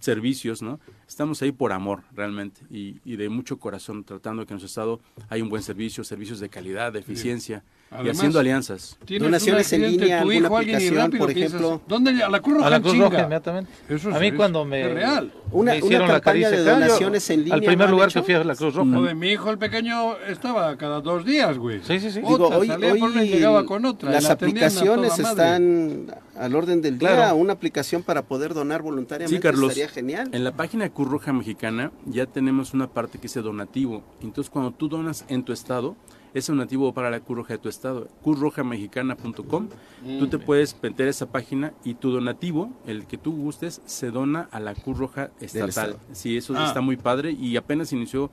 servicios, 0.00 0.60
¿no? 0.60 0.80
Estamos 1.06 1.40
ahí 1.40 1.52
por 1.52 1.72
amor, 1.72 2.02
realmente, 2.14 2.60
y, 2.70 2.96
y 3.04 3.16
de 3.16 3.28
mucho 3.30 3.58
corazón, 3.58 4.04
tratando 4.04 4.42
de 4.42 4.46
que 4.46 4.52
en 4.52 4.60
nuestro 4.60 4.66
estado 4.66 5.00
haya 5.30 5.42
un 5.42 5.48
buen 5.48 5.62
servicio, 5.62 6.04
servicios 6.04 6.40
de 6.40 6.48
calidad, 6.50 6.92
de 6.92 6.98
eficiencia, 6.98 7.64
Además, 7.90 8.18
haciendo 8.18 8.38
alianzas. 8.40 8.98
Donaciones 9.18 9.72
en 9.72 9.82
línea, 9.82 10.22
tu 10.22 10.28
alguna 10.30 10.46
hijo, 10.48 10.56
alguien, 10.58 10.74
y 10.74 10.76
aplicación, 10.76 11.04
rápido 11.06 11.24
por 11.24 11.34
piensas, 11.34 11.60
ejemplo. 11.60 11.80
¿Dónde? 11.88 12.22
A 12.22 12.28
la 12.28 12.40
Cruz 12.40 12.54
Roja 12.56 12.66
A 12.66 12.70
la 12.70 12.80
Cruz. 12.80 12.98
Roja 12.98 13.18
inmediatamente. 13.20 13.70
Eso 13.88 14.10
es- 14.10 14.16
a 14.16 14.20
mí 14.20 14.26
es- 14.26 14.34
cuando 14.34 14.64
me, 14.66 14.80
es 14.82 14.92
real. 14.94 15.32
Una- 15.50 15.72
me 15.72 15.78
una 15.78 15.86
hicieron 15.86 16.08
la 16.08 16.14
campaña 16.20 16.42
caricia, 16.50 16.50
de 16.64 16.70
donaciones 16.70 17.30
en 17.30 17.38
Al 17.40 17.44
línea, 17.44 17.58
primer 17.60 17.78
¿no 17.78 17.84
han 17.84 17.90
lugar 17.92 18.08
hecho? 18.10 18.20
que 18.20 18.24
fui 18.26 18.34
a 18.34 18.44
la 18.44 18.54
Cruz 18.56 18.74
Roja. 18.74 18.94
Joder, 18.94 19.14
mi 19.14 19.28
hijo 19.30 19.50
el 19.50 19.56
pequeño 19.58 20.16
estaba 20.28 20.76
cada 20.76 21.00
dos 21.00 21.24
días, 21.24 21.56
güey. 21.56 21.80
Sí, 21.82 21.98
sí, 21.98 22.10
sí. 22.10 22.20
Otra, 22.22 22.46
Digo, 22.46 22.48
hoy, 22.58 22.66
salía 22.68 22.92
hoy 22.92 23.00
por 23.00 23.10
una 23.10 23.24
y 23.24 23.28
llegaba 23.30 23.64
con 23.64 23.84
otra. 23.86 24.10
y 24.10 24.12
las 24.12 24.24
la 24.24 24.32
aplicaciones 24.32 25.18
están 25.18 26.06
al 26.36 26.54
orden 26.54 26.82
del 26.82 26.98
día. 26.98 27.08
Claro. 27.16 27.36
Una 27.36 27.54
aplicación 27.54 28.02
para 28.02 28.20
poder 28.22 28.52
donar 28.52 28.82
voluntariamente 28.82 29.34
Sí, 29.36 29.40
Carlos. 29.42 29.70
estaría 29.70 29.88
genial. 29.88 30.28
En 30.32 30.44
la 30.44 30.52
página 30.52 30.90
Cruz 30.90 31.08
Roja 31.08 31.32
Mexicana 31.32 31.90
ya 32.04 32.26
tenemos 32.26 32.74
una 32.74 32.88
parte 32.88 33.16
que 33.18 33.22
dice 33.22 33.40
donativo. 33.40 34.02
Entonces, 34.22 34.50
cuando 34.50 34.72
tú 34.72 34.88
donas 34.88 35.24
en 35.28 35.42
tu 35.42 35.52
estado, 35.54 35.96
ese 36.34 36.52
donativo 36.52 36.86
va 36.86 36.92
para 36.94 37.10
la 37.10 37.20
Cruz 37.20 37.38
Roja 37.38 37.54
de 37.54 37.58
tu 37.58 37.68
estado, 37.68 38.08
cruzrojamexicana.com. 38.22 39.68
Tú 40.18 40.26
te 40.28 40.38
puedes 40.38 40.76
meter 40.82 41.06
a 41.06 41.10
esa 41.10 41.26
página 41.30 41.72
y 41.84 41.94
tu 41.94 42.10
donativo, 42.10 42.70
el 42.86 43.06
que 43.06 43.18
tú 43.18 43.32
gustes, 43.32 43.80
se 43.86 44.10
dona 44.10 44.48
a 44.50 44.60
la 44.60 44.74
Cruz 44.74 44.98
Roja 44.98 45.30
estatal. 45.40 45.96
Sí, 46.12 46.36
eso 46.36 46.54
Ah. 46.56 46.66
está 46.66 46.80
muy 46.80 46.96
padre 46.96 47.32
y 47.32 47.56
apenas 47.56 47.92
inició 47.92 48.30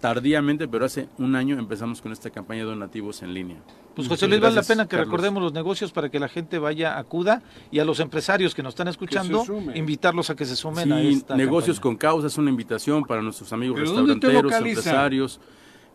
tardíamente, 0.00 0.68
pero 0.68 0.84
hace 0.84 1.08
un 1.18 1.34
año 1.34 1.58
empezamos 1.58 2.02
con 2.02 2.12
esta 2.12 2.28
campaña 2.28 2.60
de 2.60 2.66
donativos 2.66 3.22
en 3.22 3.32
línea. 3.32 3.56
Pues 3.94 4.06
José 4.08 4.26
Luis, 4.28 4.40
vale 4.40 4.56
la 4.56 4.62
pena 4.62 4.84
que 4.84 4.90
Carlos. 4.90 5.06
recordemos 5.06 5.42
los 5.42 5.52
negocios 5.54 5.92
para 5.92 6.10
que 6.10 6.18
la 6.18 6.28
gente 6.28 6.58
vaya, 6.58 6.98
acuda 6.98 7.42
y 7.70 7.78
a 7.78 7.84
los 7.86 8.00
empresarios 8.00 8.54
que 8.54 8.62
nos 8.62 8.72
están 8.72 8.88
escuchando, 8.88 9.44
invitarlos 9.74 10.28
a 10.28 10.34
que 10.36 10.44
se 10.44 10.56
sumen 10.56 10.84
Sí, 10.88 10.92
a 10.92 11.00
esta 11.00 11.36
negocios 11.36 11.78
campaña. 11.78 11.90
con 11.92 11.96
causa 11.96 12.26
es 12.26 12.36
una 12.36 12.50
invitación 12.50 13.04
para 13.04 13.22
nuestros 13.22 13.50
amigos 13.54 13.76
¿Pero 13.78 13.92
dónde 13.92 14.16
te 14.16 14.26
restauranteros, 14.26 14.66
empresarios. 14.68 15.40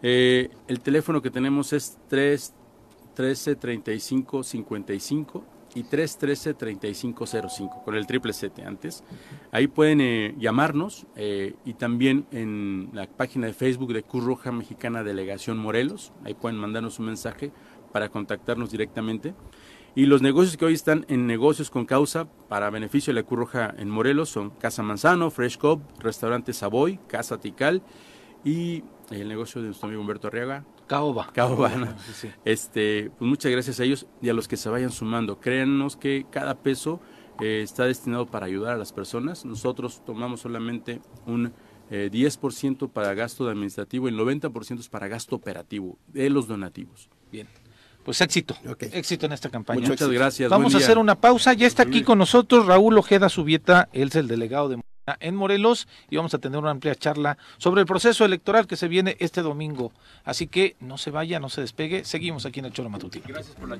Eh, 0.01 0.49
el 0.67 0.79
teléfono 0.79 1.21
que 1.21 1.29
tenemos 1.29 1.73
es 1.73 1.97
3 2.07 2.53
13 3.15 3.55
35 3.55 4.43
55 4.43 5.45
y 5.75 5.83
313 5.83 6.53
3505 6.53 7.83
con 7.83 7.95
el 7.95 8.07
triple 8.07 8.33
7 8.33 8.63
antes. 8.63 9.03
Ahí 9.51 9.67
pueden 9.67 10.01
eh, 10.01 10.35
llamarnos 10.39 11.05
eh, 11.15 11.55
y 11.65 11.73
también 11.73 12.25
en 12.31 12.89
la 12.93 13.07
página 13.07 13.47
de 13.47 13.53
Facebook 13.53 13.93
de 13.93 14.03
Cruz 14.03 14.23
Roja 14.23 14.51
Mexicana 14.51 15.03
Delegación 15.03 15.57
Morelos. 15.57 16.13
Ahí 16.23 16.33
pueden 16.33 16.57
mandarnos 16.57 16.99
un 16.99 17.07
mensaje 17.07 17.51
para 17.91 18.09
contactarnos 18.09 18.71
directamente. 18.71 19.33
Y 19.95 20.05
los 20.05 20.21
negocios 20.21 20.55
que 20.55 20.65
hoy 20.65 20.73
están 20.73 21.05
en 21.09 21.27
negocios 21.27 21.69
con 21.69 21.85
causa 21.85 22.25
para 22.47 22.69
beneficio 22.69 23.13
de 23.13 23.21
la 23.21 23.27
Cruz 23.27 23.39
Roja 23.39 23.73
en 23.77 23.89
Morelos 23.89 24.29
son 24.29 24.51
Casa 24.51 24.83
Manzano, 24.83 25.31
Fresh 25.31 25.57
Cop, 25.57 25.81
Restaurante 25.99 26.53
Savoy, 26.53 26.99
Casa 27.07 27.39
Tical 27.39 27.81
y 28.45 28.83
el 29.11 29.27
negocio 29.27 29.61
de 29.61 29.67
nuestro 29.67 29.87
amigo 29.87 30.01
Humberto 30.01 30.27
Arriaga, 30.27 30.65
Caoba. 30.87 31.31
Caobana. 31.33 31.95
Sí, 32.05 32.13
sí. 32.13 32.29
Este, 32.45 33.11
pues 33.17 33.27
muchas 33.27 33.51
gracias 33.51 33.79
a 33.79 33.83
ellos 33.83 34.07
y 34.21 34.29
a 34.29 34.33
los 34.33 34.47
que 34.47 34.57
se 34.57 34.69
vayan 34.69 34.91
sumando. 34.91 35.39
Créanos 35.39 35.95
que 35.95 36.25
cada 36.29 36.55
peso 36.55 36.99
eh, 37.39 37.61
está 37.63 37.85
destinado 37.85 38.25
para 38.25 38.45
ayudar 38.45 38.73
a 38.73 38.77
las 38.77 38.91
personas. 38.91 39.45
Nosotros 39.45 40.03
tomamos 40.05 40.41
solamente 40.41 41.01
un 41.25 41.53
eh, 41.89 42.09
10% 42.11 42.89
para 42.91 43.13
gasto 43.13 43.47
administrativo 43.47 44.07
y 44.07 44.11
el 44.11 44.19
90% 44.19 44.79
es 44.79 44.89
para 44.89 45.07
gasto 45.07 45.35
operativo 45.35 45.97
de 46.07 46.29
los 46.29 46.47
donativos. 46.47 47.09
Bien. 47.31 47.47
Pues 48.03 48.21
éxito, 48.21 48.55
éxito 48.79 49.25
en 49.25 49.33
esta 49.33 49.49
campaña. 49.49 49.87
Muchas 49.87 50.09
gracias. 50.09 50.49
Vamos 50.49 50.73
a 50.73 50.77
hacer 50.77 50.97
una 50.97 51.19
pausa. 51.19 51.53
Ya 51.53 51.67
está 51.67 51.83
aquí 51.83 52.01
con 52.01 52.17
nosotros 52.17 52.65
Raúl 52.65 52.97
Ojeda 52.97 53.29
Subieta, 53.29 53.89
él 53.93 54.07
es 54.07 54.15
el 54.15 54.27
delegado 54.27 54.69
de 54.69 54.79
en 55.19 55.35
Morelos 55.35 55.87
y 56.09 56.17
vamos 56.17 56.33
a 56.33 56.39
tener 56.39 56.59
una 56.59 56.71
amplia 56.71 56.95
charla 56.95 57.37
sobre 57.57 57.81
el 57.81 57.87
proceso 57.87 58.25
electoral 58.25 58.67
que 58.67 58.75
se 58.75 58.87
viene 58.87 59.17
este 59.19 59.41
domingo. 59.41 59.91
Así 60.23 60.47
que 60.47 60.75
no 60.79 60.97
se 60.97 61.11
vaya, 61.11 61.39
no 61.39 61.49
se 61.49 61.61
despegue. 61.61 62.05
Seguimos 62.05 62.45
aquí 62.45 62.59
en 62.59 62.65
el 62.65 62.73
Choro 62.73 62.89
Matutino. 62.89 63.25
Gracias 63.27 63.55
por 63.55 63.69
la 63.69 63.77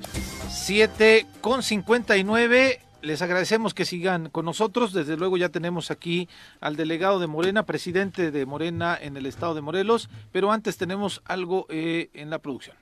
7 0.48 1.26
con 1.40 1.62
59. 1.62 2.80
Les 3.02 3.22
agradecemos 3.22 3.72
que 3.72 3.84
sigan 3.84 4.28
con 4.28 4.44
nosotros. 4.44 4.92
Desde 4.92 5.16
luego 5.16 5.36
ya 5.36 5.48
tenemos 5.48 5.90
aquí 5.90 6.28
al 6.60 6.76
delegado 6.76 7.18
de 7.18 7.26
Morena, 7.26 7.64
presidente 7.64 8.30
de 8.30 8.46
Morena 8.46 8.98
en 9.00 9.16
el 9.16 9.26
estado 9.26 9.54
de 9.54 9.62
Morelos. 9.62 10.10
Pero 10.32 10.52
antes 10.52 10.76
tenemos 10.76 11.22
algo 11.24 11.66
eh, 11.70 12.10
en 12.14 12.30
la 12.30 12.38
producción. 12.38 12.76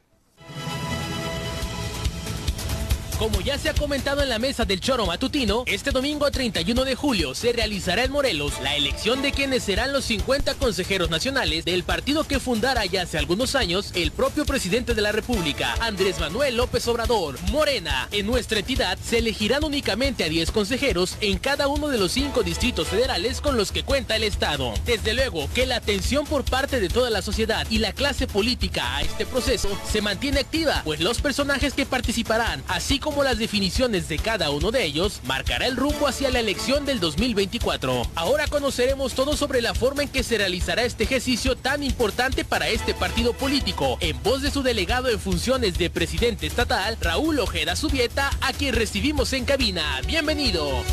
Como 3.18 3.40
ya 3.40 3.58
se 3.58 3.68
ha 3.68 3.74
comentado 3.74 4.22
en 4.22 4.28
la 4.28 4.38
mesa 4.38 4.64
del 4.64 4.78
Choro 4.78 5.04
Matutino, 5.04 5.64
este 5.66 5.90
domingo 5.90 6.30
31 6.30 6.84
de 6.84 6.94
julio 6.94 7.34
se 7.34 7.52
realizará 7.52 8.04
en 8.04 8.12
Morelos 8.12 8.52
la 8.62 8.76
elección 8.76 9.22
de 9.22 9.32
quienes 9.32 9.64
serán 9.64 9.92
los 9.92 10.04
50 10.04 10.54
consejeros 10.54 11.10
nacionales 11.10 11.64
del 11.64 11.82
partido 11.82 12.22
que 12.22 12.38
fundara 12.38 12.86
ya 12.86 13.02
hace 13.02 13.18
algunos 13.18 13.56
años 13.56 13.90
el 13.96 14.12
propio 14.12 14.44
presidente 14.46 14.94
de 14.94 15.02
la 15.02 15.10
República, 15.10 15.74
Andrés 15.80 16.20
Manuel 16.20 16.56
López 16.56 16.86
Obrador. 16.86 17.40
Morena, 17.50 18.08
en 18.12 18.24
nuestra 18.24 18.60
entidad 18.60 18.96
se 19.02 19.18
elegirán 19.18 19.64
únicamente 19.64 20.22
a 20.22 20.28
10 20.28 20.52
consejeros 20.52 21.16
en 21.20 21.38
cada 21.38 21.66
uno 21.66 21.88
de 21.88 21.98
los 21.98 22.12
cinco 22.12 22.44
distritos 22.44 22.86
federales 22.86 23.40
con 23.40 23.56
los 23.56 23.72
que 23.72 23.82
cuenta 23.82 24.14
el 24.14 24.22
Estado. 24.22 24.72
Desde 24.86 25.14
luego 25.14 25.50
que 25.54 25.66
la 25.66 25.76
atención 25.76 26.24
por 26.24 26.44
parte 26.44 26.78
de 26.78 26.88
toda 26.88 27.10
la 27.10 27.22
sociedad 27.22 27.66
y 27.68 27.78
la 27.78 27.92
clase 27.92 28.28
política 28.28 28.96
a 28.96 29.02
este 29.02 29.26
proceso 29.26 29.68
se 29.90 30.02
mantiene 30.02 30.38
activa, 30.38 30.82
pues 30.84 31.00
los 31.00 31.20
personajes 31.20 31.74
que 31.74 31.84
participarán, 31.84 32.62
así 32.68 33.00
como 33.00 33.07
las 33.16 33.38
definiciones 33.38 34.08
de 34.08 34.18
cada 34.18 34.50
uno 34.50 34.70
de 34.70 34.84
ellos, 34.84 35.20
marcará 35.24 35.66
el 35.66 35.76
rumbo 35.76 36.06
hacia 36.06 36.30
la 36.30 36.40
elección 36.40 36.84
del 36.84 37.00
2024. 37.00 38.02
Ahora 38.14 38.46
conoceremos 38.46 39.14
todo 39.14 39.36
sobre 39.36 39.62
la 39.62 39.74
forma 39.74 40.02
en 40.02 40.08
que 40.08 40.22
se 40.22 40.38
realizará 40.38 40.84
este 40.84 41.04
ejercicio 41.04 41.56
tan 41.56 41.82
importante 41.82 42.44
para 42.44 42.68
este 42.68 42.94
partido 42.94 43.32
político, 43.32 43.98
en 44.00 44.22
voz 44.22 44.42
de 44.42 44.50
su 44.50 44.62
delegado 44.62 45.08
en 45.08 45.18
funciones 45.18 45.78
de 45.78 45.90
presidente 45.90 46.46
estatal, 46.46 46.96
Raúl 47.00 47.40
Ojeda 47.40 47.76
Subieta, 47.76 48.30
a 48.40 48.52
quien 48.52 48.74
recibimos 48.74 49.32
en 49.32 49.44
cabina. 49.44 50.00
Bienvenido. 50.06 50.84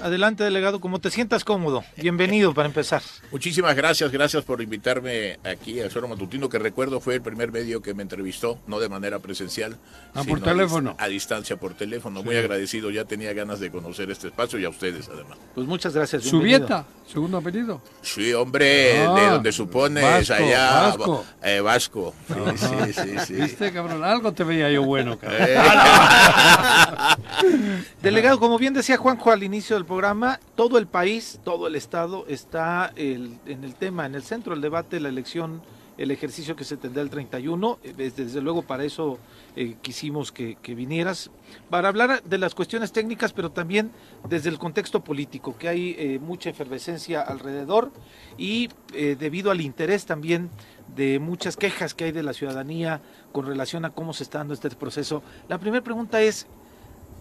Adelante, 0.00 0.44
delegado, 0.44 0.80
como 0.80 1.00
te 1.00 1.10
sientas 1.10 1.42
cómodo. 1.44 1.82
Bienvenido 1.96 2.54
para 2.54 2.68
empezar. 2.68 3.02
Muchísimas 3.32 3.74
gracias, 3.74 4.12
gracias 4.12 4.44
por 4.44 4.62
invitarme 4.62 5.40
aquí 5.44 5.80
al 5.80 5.90
Soro 5.90 6.06
Matutino, 6.06 6.48
que 6.48 6.60
recuerdo 6.60 7.00
fue 7.00 7.16
el 7.16 7.20
primer 7.22 7.50
medio 7.50 7.82
que 7.82 7.94
me 7.94 8.04
entrevistó, 8.04 8.60
no 8.68 8.78
de 8.78 8.88
manera 8.88 9.18
presencial. 9.18 9.76
Ah, 10.14 10.22
sino 10.22 10.36
por 10.36 10.44
teléfono. 10.44 10.90
A, 10.90 10.94
dis- 10.94 11.04
a 11.04 11.08
distancia 11.08 11.56
por 11.56 11.74
teléfono. 11.74 12.22
Muy 12.22 12.36
agradecido, 12.36 12.90
ya 12.90 13.06
tenía 13.06 13.32
ganas 13.32 13.58
de 13.58 13.72
conocer 13.72 14.08
este 14.12 14.28
espacio 14.28 14.60
y 14.60 14.64
a 14.64 14.68
ustedes 14.68 15.08
además. 15.12 15.36
Pues 15.56 15.66
muchas 15.66 15.92
gracias. 15.94 16.22
Subieta, 16.22 16.86
segundo 17.12 17.38
apellido. 17.38 17.82
Sí, 18.00 18.32
hombre, 18.34 19.04
Ah, 19.04 19.14
de 19.14 19.26
donde 19.30 19.50
supones, 19.52 20.04
Vasco, 20.04 20.34
allá. 20.44 20.80
Vasco. 20.82 21.24
eh, 21.42 21.60
Vasco. 21.60 22.14
Sí, 22.28 22.34
sí, 22.56 22.92
sí, 23.02 23.16
sí. 23.26 23.34
¿Viste, 23.34 23.72
cabrón? 23.72 24.04
Algo 24.04 24.32
te 24.32 24.44
veía 24.44 24.70
yo 24.70 24.84
bueno, 24.84 25.18
cabrón. 25.18 25.40
Eh, 25.40 25.58
Delegado, 28.02 28.38
como 28.38 28.58
bien 28.58 28.74
decía 28.74 28.96
Juanjo 28.96 29.32
al 29.32 29.42
inicio 29.42 29.74
del 29.74 29.84
programa, 29.88 30.38
todo 30.54 30.78
el 30.78 30.86
país, 30.86 31.40
todo 31.42 31.66
el 31.66 31.74
estado 31.74 32.26
está 32.28 32.92
en 32.94 33.40
el 33.46 33.74
tema, 33.74 34.06
en 34.06 34.14
el 34.14 34.22
centro 34.22 34.52
del 34.52 34.60
debate, 34.60 35.00
la 35.00 35.08
elección, 35.08 35.62
el 35.96 36.10
ejercicio 36.10 36.54
que 36.54 36.64
se 36.64 36.76
tendrá 36.76 37.02
el 37.02 37.10
31. 37.10 37.78
Eh, 37.82 38.12
Desde, 38.16 38.40
luego 38.40 38.62
para 38.62 38.84
eso 38.84 39.18
eh, 39.56 39.76
quisimos 39.82 40.30
que, 40.30 40.56
vinieras, 40.62 41.30
para 41.70 41.88
hablar 41.88 42.22
de 42.22 42.38
las 42.38 42.54
cuestiones 42.54 42.92
técnicas, 42.92 43.32
pero 43.32 43.50
también 43.50 43.90
desde 44.28 44.50
el 44.50 44.58
contexto 44.58 45.02
político, 45.02 45.56
que 45.58 45.68
hay 45.68 45.96
eh, 45.98 46.18
mucha 46.20 46.50
efervescencia 46.50 47.22
alrededor 47.22 47.90
y 48.36 48.68
debido 48.92 49.50
al 49.50 49.60
interés 49.60 50.06
también 50.06 50.50
de 50.94 51.18
muchas 51.18 51.56
quejas 51.56 51.94
que 51.94 52.04
hay 52.04 52.12
de 52.12 52.22
la 52.22 52.32
ciudadanía 52.32 53.00
con 53.32 53.46
relación 53.46 53.84
a 53.84 53.90
cómo 53.90 54.12
se 54.12 54.22
está 54.22 54.38
dando 54.38 54.54
este 54.54 54.70
proceso. 54.70 55.22
La 55.48 55.58
primera 55.58 55.82
pregunta 55.82 56.20
es, 56.20 56.46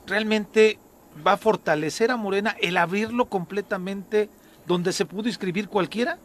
realmente 0.05 0.79
va 1.25 1.33
a 1.33 1.37
fortalecer 1.37 2.11
a 2.11 2.17
Morena 2.17 2.55
el 2.61 2.77
abrirlo 2.77 3.25
completamente 3.25 4.29
donde 4.65 4.93
se 4.93 5.05
pudo 5.05 5.27
inscribir 5.27 5.69
cualquiera? 5.69 6.17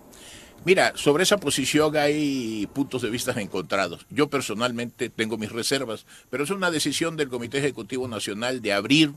Mira, 0.65 0.93
sobre 0.95 1.25
esa 1.25 1.39
posición 1.39 1.97
hay 1.97 2.69
puntos 2.73 3.03
de 3.03 3.11
vista 3.11 3.33
encontrados. 3.41 4.07
Yo 4.11 4.29
personalmente 4.29 5.11
tengo 5.11 5.37
mis 5.37 5.51
reservas, 5.51 6.07
pero 6.31 6.45
es 6.45 6.51
una 6.51 6.71
decisión 6.71 7.17
del 7.17 7.29
Comité 7.29 7.59
Ejecutivo 7.59 8.07
Nacional 8.07 8.63
de 8.63 8.73
abrir 8.73 9.13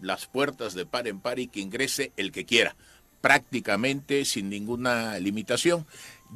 las 0.00 0.26
puertas 0.26 0.74
de 0.74 0.86
par 0.86 1.08
en 1.08 1.18
par 1.18 1.40
y 1.40 1.48
que 1.48 1.60
ingrese 1.60 2.12
el 2.16 2.30
que 2.30 2.44
quiera, 2.44 2.76
prácticamente 3.20 4.24
sin 4.24 4.48
ninguna 4.48 5.18
limitación. 5.18 5.86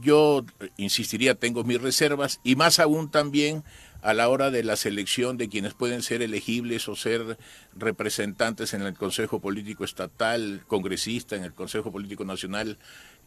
Yo 0.01 0.45
eh, 0.59 0.71
insistiría, 0.77 1.37
tengo 1.37 1.63
mis 1.63 1.81
reservas 1.81 2.41
y 2.43 2.57
más 2.57 2.81
aún 2.81 3.09
también 3.11 3.63
a 4.03 4.15
la 4.15 4.29
hora 4.29 4.51
de 4.51 4.65
la 4.65 4.77
selección 4.77 5.37
de 5.37 5.49
quienes 5.49 5.75
pueden 5.75 6.03
ser 6.03 6.23
elegibles 6.23 6.89
o 6.89 6.97
ser 6.97 7.39
representantes 7.77 8.75
en 8.75 8.83
el 8.83 8.95
Consejo 8.95 9.41
Político 9.41 9.85
Estatal, 9.85 10.63
congresista 10.67 11.37
en 11.37 11.45
el 11.45 11.53
Consejo 11.53 11.93
Político 11.93 12.25
Nacional 12.25 12.79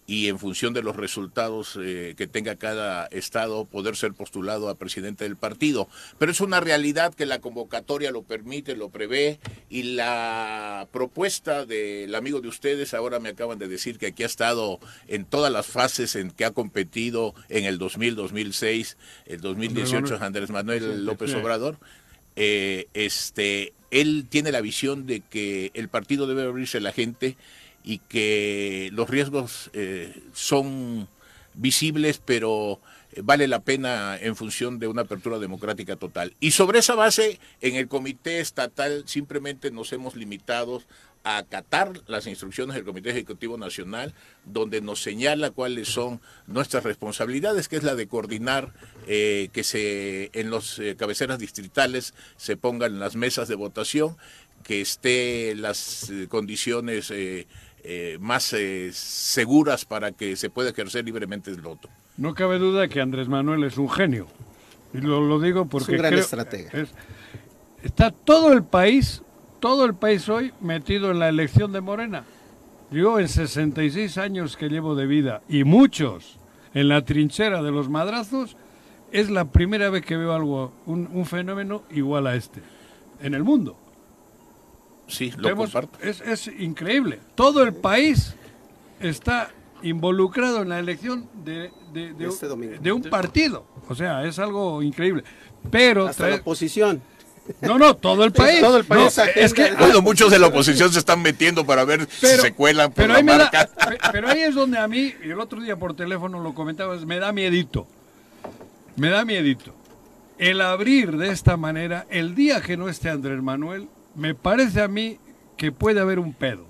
y 0.06 0.28
en 0.28 0.40
función 0.40 0.74
de 0.74 0.84
los 0.84 0.96
resultados 0.96 1.78
eh, 1.82 2.14
que 2.18 2.28
tenga 2.28 2.56
cada 2.56 3.06
estado 3.08 3.66
poder 3.66 3.96
ser 3.96 4.14
postulado 4.14 4.70
a 4.70 4.76
presidente 4.76 5.24
del 5.24 5.38
partido. 5.38 5.88
Pero 6.18 6.32
es 6.32 6.42
una 6.42 6.60
realidad 6.60 7.14
que 7.14 7.26
la 7.26 7.40
convocatoria 7.40 8.12
lo 8.12 8.24
permite, 8.24 8.76
lo 8.76 8.90
prevé 8.90 9.40
y 9.70 9.84
la 9.84 10.88
propuesta 10.92 11.66
del 11.66 12.14
amigo 12.16 12.42
de 12.42 12.50
ustedes, 12.50 12.94
ahora 12.94 13.20
me 13.20 13.30
acaban 13.30 13.60
de 13.60 13.68
decir 13.68 13.98
que 13.98 14.08
aquí 14.08 14.24
ha 14.24 14.28
estado 14.28 14.80
en 15.08 15.26
todas 15.26 15.52
las 15.52 15.66
fases 15.66 16.16
en 16.16 16.32
que 16.32 16.46
ha 16.46 16.52
competido 16.52 17.34
en 17.50 17.66
el 17.66 17.78
2000, 17.78 18.16
2006, 18.16 18.98
el 19.26 19.42
2018 19.42 20.18
Andrés 20.22 20.50
Manuel 20.50 21.06
López 21.06 21.34
Obrador. 21.34 21.78
Eh, 22.36 22.88
este, 22.94 23.74
él 23.92 24.26
tiene 24.28 24.52
la 24.52 24.62
visión 24.62 25.06
de 25.06 25.22
que 25.22 25.72
el 25.76 25.88
partido 25.88 26.28
debe 26.28 26.44
abrirse 26.44 26.80
a 26.80 26.82
la 26.82 26.92
gente 26.92 27.38
y 27.84 28.00
que 28.00 28.90
los 28.94 29.10
riesgos 29.10 29.70
eh, 29.74 30.24
son 30.34 31.08
visibles, 31.54 32.22
pero 32.24 32.80
eh, 33.12 33.22
vale 33.24 33.48
la 33.48 33.60
pena 33.60 34.18
en 34.20 34.36
función 34.36 34.80
de 34.80 34.88
una 34.88 35.04
apertura 35.04 35.38
democrática 35.38 35.98
total. 35.98 36.34
Y 36.40 36.52
sobre 36.52 36.80
esa 36.80 36.96
base, 36.96 37.40
en 37.62 37.76
el 37.76 37.88
comité 37.88 38.40
estatal 38.40 39.04
simplemente 39.06 39.70
nos 39.70 39.92
hemos 39.92 40.16
limitado 40.16 40.82
a 41.26 41.38
acatar 41.38 41.94
las 42.08 42.28
instrucciones 42.28 42.76
del 42.76 42.84
Comité 42.84 43.12
Ejecutivo 43.12 43.58
Nacional, 43.58 44.14
donde 44.44 44.82
nos 44.82 45.02
señala 45.02 45.52
cuáles 45.52 45.88
son 45.88 46.20
nuestras 46.48 46.84
responsabilidades, 46.84 47.70
que 47.70 47.78
es 47.78 47.84
la 47.84 47.96
de 47.96 48.08
coordinar 48.08 48.74
eh, 49.08 49.48
que 49.54 49.64
se 49.64 50.32
en 50.34 50.50
los 50.50 50.82
cabeceras 50.98 51.40
distritales 51.40 52.14
se 52.36 52.58
pongan 52.58 53.00
las 53.00 53.16
mesas 53.16 53.48
de 53.48 53.56
votación, 53.56 54.18
que 54.66 54.82
esté 54.82 55.56
las 55.56 56.12
condiciones 56.28 57.10
eh, 57.84 58.18
más 58.22 58.54
eh, 58.54 58.90
seguras 58.94 59.86
para 59.86 60.12
que 60.12 60.36
se 60.36 60.50
pueda 60.50 60.70
ejercer 60.70 61.06
libremente 61.06 61.52
el 61.52 61.62
voto. 61.62 61.90
No 62.18 62.34
cabe 62.34 62.60
duda 62.60 62.88
que 62.88 63.02
Andrés 63.02 63.28
Manuel 63.28 63.64
es 63.64 63.78
un 63.78 63.90
genio. 63.90 64.28
Y 64.94 64.98
lo, 65.00 65.22
lo 65.22 65.40
digo 65.40 65.66
porque 65.66 65.94
un 65.94 65.98
gran 65.98 66.12
creo- 66.12 66.22
estratega. 66.24 66.70
es- 66.74 66.94
está 67.84 68.12
todo 68.12 68.54
el 68.54 68.64
país, 68.64 69.22
todo 69.60 69.86
el 69.86 69.96
país 69.96 70.30
hoy 70.30 70.54
metido 70.62 71.12
en 71.12 71.20
la 71.20 71.30
elección 71.30 71.72
de 71.72 71.82
Morena. 71.82 72.24
Yo 72.92 73.20
en 73.20 73.28
66 73.28 74.18
años 74.20 74.56
que 74.56 74.70
llevo 74.70 74.94
de 74.96 75.08
vida 75.08 75.42
y 75.50 75.64
muchos 75.64 76.38
en 76.76 76.88
la 76.90 77.04
trinchera 77.04 77.62
de 77.64 77.72
los 77.72 77.90
madrazos, 77.90 78.56
es 79.12 79.30
la 79.30 79.46
primera 79.46 79.90
vez 79.90 80.04
que 80.06 80.18
veo 80.18 80.34
algo, 80.34 80.74
un, 80.86 81.08
un 81.12 81.26
fenómeno 81.26 81.84
igual 81.92 82.26
a 82.28 82.36
este 82.36 82.62
en 83.22 83.34
el 83.34 83.44
mundo. 83.44 83.78
Sí, 85.08 85.32
lo 85.38 85.50
Vemos- 85.50 85.72
comparto. 85.72 86.00
es, 86.02 86.22
es 86.22 86.48
increíble. 86.60 87.20
Todo 87.36 87.64
el 87.64 87.74
país 87.74 88.34
está 89.00 89.52
involucrado 89.82 90.62
en 90.62 90.70
la 90.70 90.80
elección 90.80 91.28
de, 91.44 91.72
de- 91.92 92.14
de- 92.14 92.28
Este 92.28 92.48
domingo. 92.48 92.76
de 92.80 92.92
un 92.92 93.04
partido. 93.04 93.66
O 93.90 93.96
sea, 93.96 94.24
es 94.24 94.40
algo 94.40 94.82
increíble. 94.82 95.24
Pero 95.70 96.08
Hasta 96.08 96.30
la 96.30 96.36
oposición. 96.38 97.02
no, 97.62 97.78
no, 97.78 97.96
todo 97.98 98.24
el 98.24 98.32
país. 98.34 98.62
Todo 98.62 98.78
el 98.78 98.86
país. 98.86 99.18
No, 99.18 99.24
es 99.36 99.54
que 99.54 99.72
Bueno, 99.74 100.02
muchos 100.02 100.32
de 100.32 100.40
la 100.40 100.48
oposición 100.48 100.92
se 100.94 101.00
están 101.00 101.22
metiendo 101.22 101.66
para 101.66 101.84
ver 101.84 102.08
pero, 102.22 102.36
si 102.36 102.42
se 102.42 102.54
cuelan 102.54 102.88
por 102.92 102.96
pero 102.96 103.14
la 103.14 103.20
ahí 103.20 103.26
da- 103.26 103.70
pero 104.14 104.30
ahí 104.30 104.42
es 104.42 104.56
donde 104.56 104.78
a 104.78 104.88
mí, 104.88 105.14
y 105.24 105.30
el 105.30 105.40
otro 105.40 105.60
día 105.62 105.76
por 105.76 105.96
teléfono 105.96 106.40
lo 106.42 106.54
comentabas, 106.54 107.06
me 107.06 107.20
da 107.20 107.32
miedito. 107.34 107.86
Me 108.96 109.10
da 109.10 109.26
miedito. 109.26 109.74
El 110.38 110.62
abrir 110.62 111.18
de 111.18 111.30
esta 111.30 111.58
manera, 111.58 112.06
el 112.10 112.36
día 112.36 112.62
que 112.62 112.78
no 112.78 112.88
esté 112.90 113.10
Andrés 113.10 113.42
Manuel, 113.44 113.88
me 114.16 114.36
parece 114.36 114.82
a 114.82 114.88
mí 114.88 115.20
que 115.58 115.72
puede 115.72 116.00
haber 116.00 116.20
un 116.20 116.34
pedo. 116.34 116.66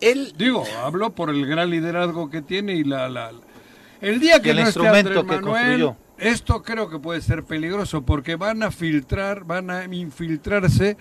Él 0.00 0.32
Digo, 0.36 0.64
hablo 0.82 1.14
por 1.14 1.30
el 1.30 1.46
gran 1.46 1.70
liderazgo 1.70 2.30
que 2.30 2.42
tiene 2.42 2.74
y 2.74 2.84
la... 2.84 3.08
la- 3.08 3.32
la- 3.32 3.40
el 4.00 4.18
día 4.18 4.42
que 4.42 4.50
el 4.50 4.56
no 4.56 4.62
esté 4.62 4.70
instrumento 4.80 5.20
Andrés 5.20 5.24
que 5.24 5.42
Manuel, 5.46 5.80
construyó. 5.84 5.96
esto 6.18 6.62
creo 6.64 6.90
que 6.90 6.98
puede 6.98 7.20
ser 7.20 7.44
peligroso 7.44 8.02
porque 8.02 8.34
van 8.34 8.64
a 8.64 8.72
filtrar, 8.72 9.44
van 9.44 9.70
a 9.70 9.84
infiltrarse 9.84 10.96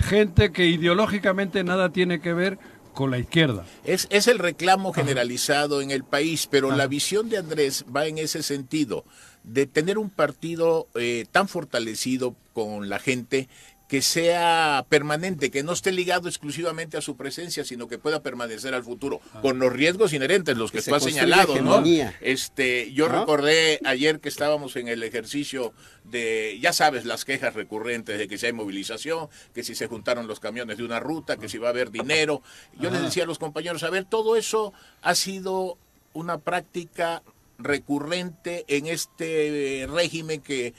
gente 0.00 0.52
que 0.52 0.64
ideológicamente 0.66 1.62
nada 1.64 1.90
tiene 1.92 2.18
que 2.20 2.32
ver 2.32 2.58
con 2.94 3.10
la 3.10 3.18
izquierda. 3.18 3.66
Es, 3.84 4.06
es 4.08 4.26
el 4.26 4.38
reclamo 4.38 4.94
generalizado 4.94 5.82
en 5.82 5.90
el 5.90 6.02
país, 6.02 6.48
pero 6.50 6.74
la 6.74 6.86
visión 6.86 7.28
de 7.28 7.36
Andrés 7.36 7.84
va 7.94 8.06
en 8.06 8.16
ese 8.16 8.42
sentido, 8.42 9.04
de 9.44 9.66
tener 9.66 9.98
un 9.98 10.08
partido 10.08 10.88
eh, 10.94 11.26
tan 11.30 11.48
fortalecido 11.48 12.34
con 12.54 12.88
la 12.88 12.98
gente 12.98 13.50
que 13.88 14.02
sea 14.02 14.84
permanente, 14.88 15.50
que 15.50 15.62
no 15.62 15.72
esté 15.72 15.92
ligado 15.92 16.28
exclusivamente 16.28 16.96
a 16.96 17.00
su 17.00 17.16
presencia, 17.16 17.64
sino 17.64 17.86
que 17.86 17.98
pueda 17.98 18.20
permanecer 18.20 18.74
al 18.74 18.82
futuro, 18.82 19.20
con 19.42 19.60
los 19.60 19.72
riesgos 19.72 20.12
inherentes, 20.12 20.56
los 20.56 20.72
que, 20.72 20.78
Que 20.78 20.82
se 20.82 20.90
tú 20.90 20.96
has 20.96 21.04
señalado, 21.04 21.60
¿no? 21.62 21.84
Este, 22.20 22.92
yo 22.92 23.08
¿No? 23.08 23.20
recordé 23.20 23.78
ayer 23.84 24.18
que 24.18 24.28
estábamos 24.28 24.74
en 24.74 24.88
el 24.88 25.04
ejercicio 25.04 25.72
de, 26.04 26.58
ya 26.60 26.72
sabes, 26.72 27.04
las 27.04 27.24
quejas 27.24 27.54
recurrentes 27.54 28.18
de 28.18 28.26
que 28.26 28.38
si 28.38 28.46
hay 28.46 28.52
movilización, 28.52 29.28
que 29.54 29.62
si 29.62 29.76
se 29.76 29.86
juntaron 29.86 30.26
los 30.26 30.40
camiones 30.40 30.78
de 30.78 30.84
una 30.84 30.98
ruta, 30.98 31.36
que 31.36 31.48
si 31.48 31.58
va 31.58 31.68
a 31.68 31.70
haber 31.70 31.90
dinero. 31.92 32.42
Yo 32.78 32.90
les 32.90 33.02
decía 33.02 33.22
a 33.22 33.26
los 33.26 33.38
compañeros, 33.38 33.84
a 33.84 33.90
ver, 33.90 34.04
todo 34.04 34.36
eso 34.36 34.72
ha 35.02 35.14
sido 35.14 35.78
una 36.12 36.38
práctica 36.38 37.22
recurrente 37.58 38.64
en 38.68 38.86
este 38.86 39.86
régimen 39.88 40.40
que 40.40 40.74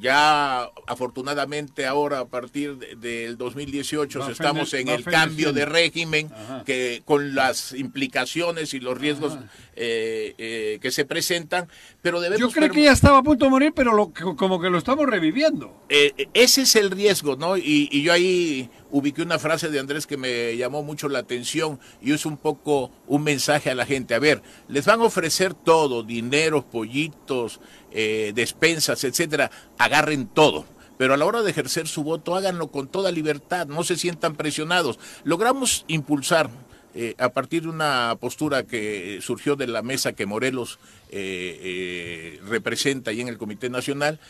ya 0.00 0.68
afortunadamente 0.86 1.86
ahora 1.86 2.20
a 2.20 2.24
partir 2.26 2.76
de- 2.78 2.96
del 2.96 3.36
2018 3.38 4.20
Va 4.20 4.30
estamos 4.32 4.72
fene- 4.72 4.80
en 4.82 4.88
el 4.88 5.04
cambio 5.04 5.52
de 5.52 5.64
régimen 5.64 6.30
Ajá. 6.32 6.64
que 6.64 7.02
con 7.04 7.34
las 7.34 7.72
implicaciones 7.72 8.74
y 8.74 8.80
los 8.80 8.98
riesgos 8.98 9.38
eh, 9.76 10.34
eh, 10.38 10.78
que 10.80 10.90
se 10.90 11.04
presentan, 11.04 11.68
pero 12.02 12.20
debemos 12.20 12.40
Yo 12.40 12.50
creo 12.50 12.70
que 12.70 12.82
ya 12.82 12.92
estaba 12.92 13.18
a 13.18 13.22
punto 13.22 13.44
de 13.46 13.50
morir, 13.50 13.72
pero 13.74 13.92
lo, 13.92 14.12
como 14.36 14.60
que 14.60 14.70
lo 14.70 14.78
estamos 14.78 15.06
reviviendo. 15.06 15.84
eh, 15.88 16.28
ese 16.34 16.62
es 16.62 16.76
el 16.76 16.90
riesgo, 16.90 17.36
¿no? 17.36 17.56
Y, 17.56 17.88
y 17.90 18.02
yo 18.02 18.12
ahí 18.12 18.70
ubiqué 18.90 19.22
una 19.22 19.38
frase 19.40 19.68
de 19.70 19.80
Andrés 19.80 20.06
que 20.06 20.16
me 20.16 20.56
llamó 20.56 20.82
mucho 20.82 21.08
la 21.08 21.18
atención 21.20 21.80
y 22.00 22.12
es 22.12 22.24
un 22.26 22.36
poco 22.36 22.92
un 23.08 23.22
mensaje 23.24 23.70
a 23.70 23.74
la 23.74 23.84
gente. 23.86 24.14
A 24.14 24.18
ver, 24.20 24.42
les 24.68 24.86
van 24.86 25.00
a 25.00 25.04
ofrecer 25.04 25.54
todo, 25.54 26.02
dinero, 26.04 26.64
pollitos, 26.64 27.60
eh, 27.94 28.32
despensas, 28.34 29.02
etcétera. 29.04 29.50
Agarren 29.78 30.26
todo. 30.26 30.66
Pero 30.98 31.14
a 31.14 31.16
la 31.16 31.24
hora 31.24 31.42
de 31.42 31.50
ejercer 31.50 31.88
su 31.88 32.04
voto, 32.04 32.36
háganlo 32.36 32.68
con 32.68 32.88
toda 32.88 33.10
libertad, 33.10 33.66
no 33.66 33.82
se 33.82 33.96
sientan 33.96 34.36
presionados. 34.36 34.98
Logramos 35.24 35.84
impulsar 35.88 36.50
eh, 36.96 37.16
a 37.18 37.30
partir 37.30 37.62
de 37.62 37.68
una 37.68 38.16
postura 38.20 38.62
que 38.62 39.18
surgió 39.20 39.56
de 39.56 39.66
la 39.66 39.82
mesa 39.82 40.12
que 40.12 40.26
Morelos 40.26 40.78
eh, 41.10 41.58
eh, 41.60 42.40
representa 42.46 43.10
ahí 43.10 43.20
en 43.20 43.26
el 43.26 43.36
Comité 43.36 43.68
Nacional, 43.68 44.20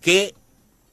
que 0.00 0.34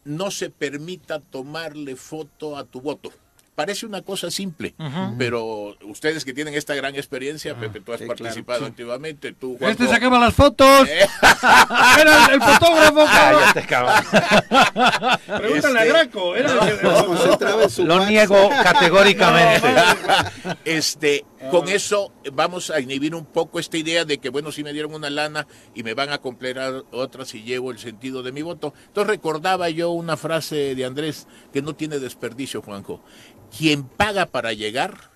no 0.03 0.31
se 0.31 0.49
permita 0.49 1.21
tomarle 1.21 1.95
foto 1.95 2.57
a 2.57 2.65
tu 2.65 2.81
voto. 2.81 3.13
Parece 3.55 3.85
una 3.85 4.01
cosa 4.01 4.31
simple, 4.31 4.73
pero 5.19 5.75
ustedes 5.83 6.25
que 6.25 6.33
tienen 6.33 6.55
esta 6.55 6.73
gran 6.73 6.95
experiencia, 6.95 7.53
Pepe, 7.55 7.81
tú 7.81 7.93
has 7.93 7.99
sí, 7.99 8.05
claro. 8.05 8.17
participado 8.17 8.65
activamente, 8.65 9.31
tú, 9.33 9.57
Este 9.61 9.87
sacaba 9.87 10.17
las 10.17 10.33
fotos. 10.33 10.89
Era 11.99 12.25
el, 12.25 12.33
el 12.33 12.41
fotógrafo. 12.41 13.05
Cállate, 13.11 13.61
cabrón. 13.67 14.03
Pregúntale 15.37 15.79
a 15.79 15.83
Este- 15.83 15.87
Graco. 15.89 16.35
Era 16.35 16.51
el 16.51 16.59
que- 16.79 17.63
en 17.63 17.69
su 17.69 17.85
Lo 17.85 18.05
niego 18.05 18.49
categóricamente. 18.63 19.67
este, 20.65 21.23
con 21.51 21.69
eso 21.69 22.11
vamos 22.31 22.69
a 22.69 22.79
inhibir 22.79 23.15
un 23.15 23.25
poco 23.25 23.59
esta 23.59 23.77
idea 23.77 24.05
de 24.05 24.17
que, 24.17 24.29
bueno, 24.29 24.51
si 24.51 24.63
me 24.63 24.73
dieron 24.73 24.93
una 24.93 25.09
lana 25.09 25.47
y 25.73 25.83
me 25.83 25.93
van 25.93 26.09
a 26.09 26.19
completar 26.19 26.83
otra 26.91 27.25
si 27.25 27.43
llevo 27.43 27.71
el 27.71 27.79
sentido 27.79 28.23
de 28.23 28.31
mi 28.31 28.41
voto. 28.41 28.73
Entonces 28.87 29.09
recordaba 29.09 29.69
yo 29.69 29.91
una 29.91 30.17
frase 30.17 30.75
de 30.75 30.85
Andrés 30.85 31.27
que 31.51 31.61
no 31.61 31.75
tiene 31.75 31.99
desperdicio, 31.99 32.61
Juanjo. 32.61 33.03
Quien 33.55 33.83
paga 33.83 34.25
para 34.25 34.53
llegar, 34.53 35.11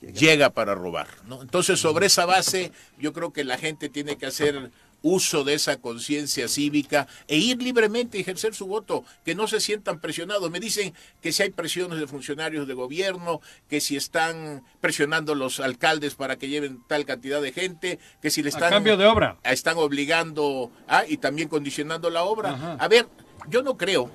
llega 0.00 0.50
para 0.50 0.74
robar. 0.74 1.08
¿no? 1.26 1.42
Entonces, 1.42 1.80
sobre 1.80 2.06
esa 2.06 2.26
base, 2.26 2.72
yo 2.98 3.12
creo 3.12 3.32
que 3.32 3.44
la 3.44 3.58
gente 3.58 3.88
tiene 3.88 4.16
que 4.16 4.26
hacer 4.26 4.70
uso 5.02 5.44
de 5.44 5.54
esa 5.54 5.76
conciencia 5.78 6.48
cívica 6.48 7.06
e 7.28 7.36
ir 7.36 7.62
libremente 7.62 8.18
a 8.18 8.20
ejercer 8.20 8.54
su 8.54 8.66
voto, 8.66 9.04
que 9.24 9.34
no 9.34 9.46
se 9.46 9.60
sientan 9.60 10.00
presionados. 10.00 10.50
Me 10.50 10.60
dicen 10.60 10.94
que 11.20 11.32
si 11.32 11.42
hay 11.42 11.50
presiones 11.50 11.98
de 11.98 12.06
funcionarios 12.06 12.66
de 12.66 12.74
gobierno, 12.74 13.40
que 13.68 13.80
si 13.80 13.96
están 13.96 14.62
presionando 14.80 15.34
los 15.34 15.60
alcaldes 15.60 16.14
para 16.14 16.36
que 16.36 16.48
lleven 16.48 16.82
tal 16.86 17.04
cantidad 17.04 17.42
de 17.42 17.52
gente, 17.52 17.98
que 18.20 18.30
si 18.30 18.42
le 18.42 18.48
A 18.48 18.50
están 18.50 18.70
cambio 18.70 18.96
de 18.96 19.06
obra. 19.06 19.38
están 19.44 19.76
obligando 19.78 20.70
ah, 20.88 21.04
y 21.06 21.16
también 21.18 21.48
condicionando 21.48 22.10
la 22.10 22.24
obra. 22.24 22.52
Ajá. 22.52 22.76
A 22.78 22.88
ver, 22.88 23.06
yo 23.48 23.62
no 23.62 23.76
creo 23.76 24.10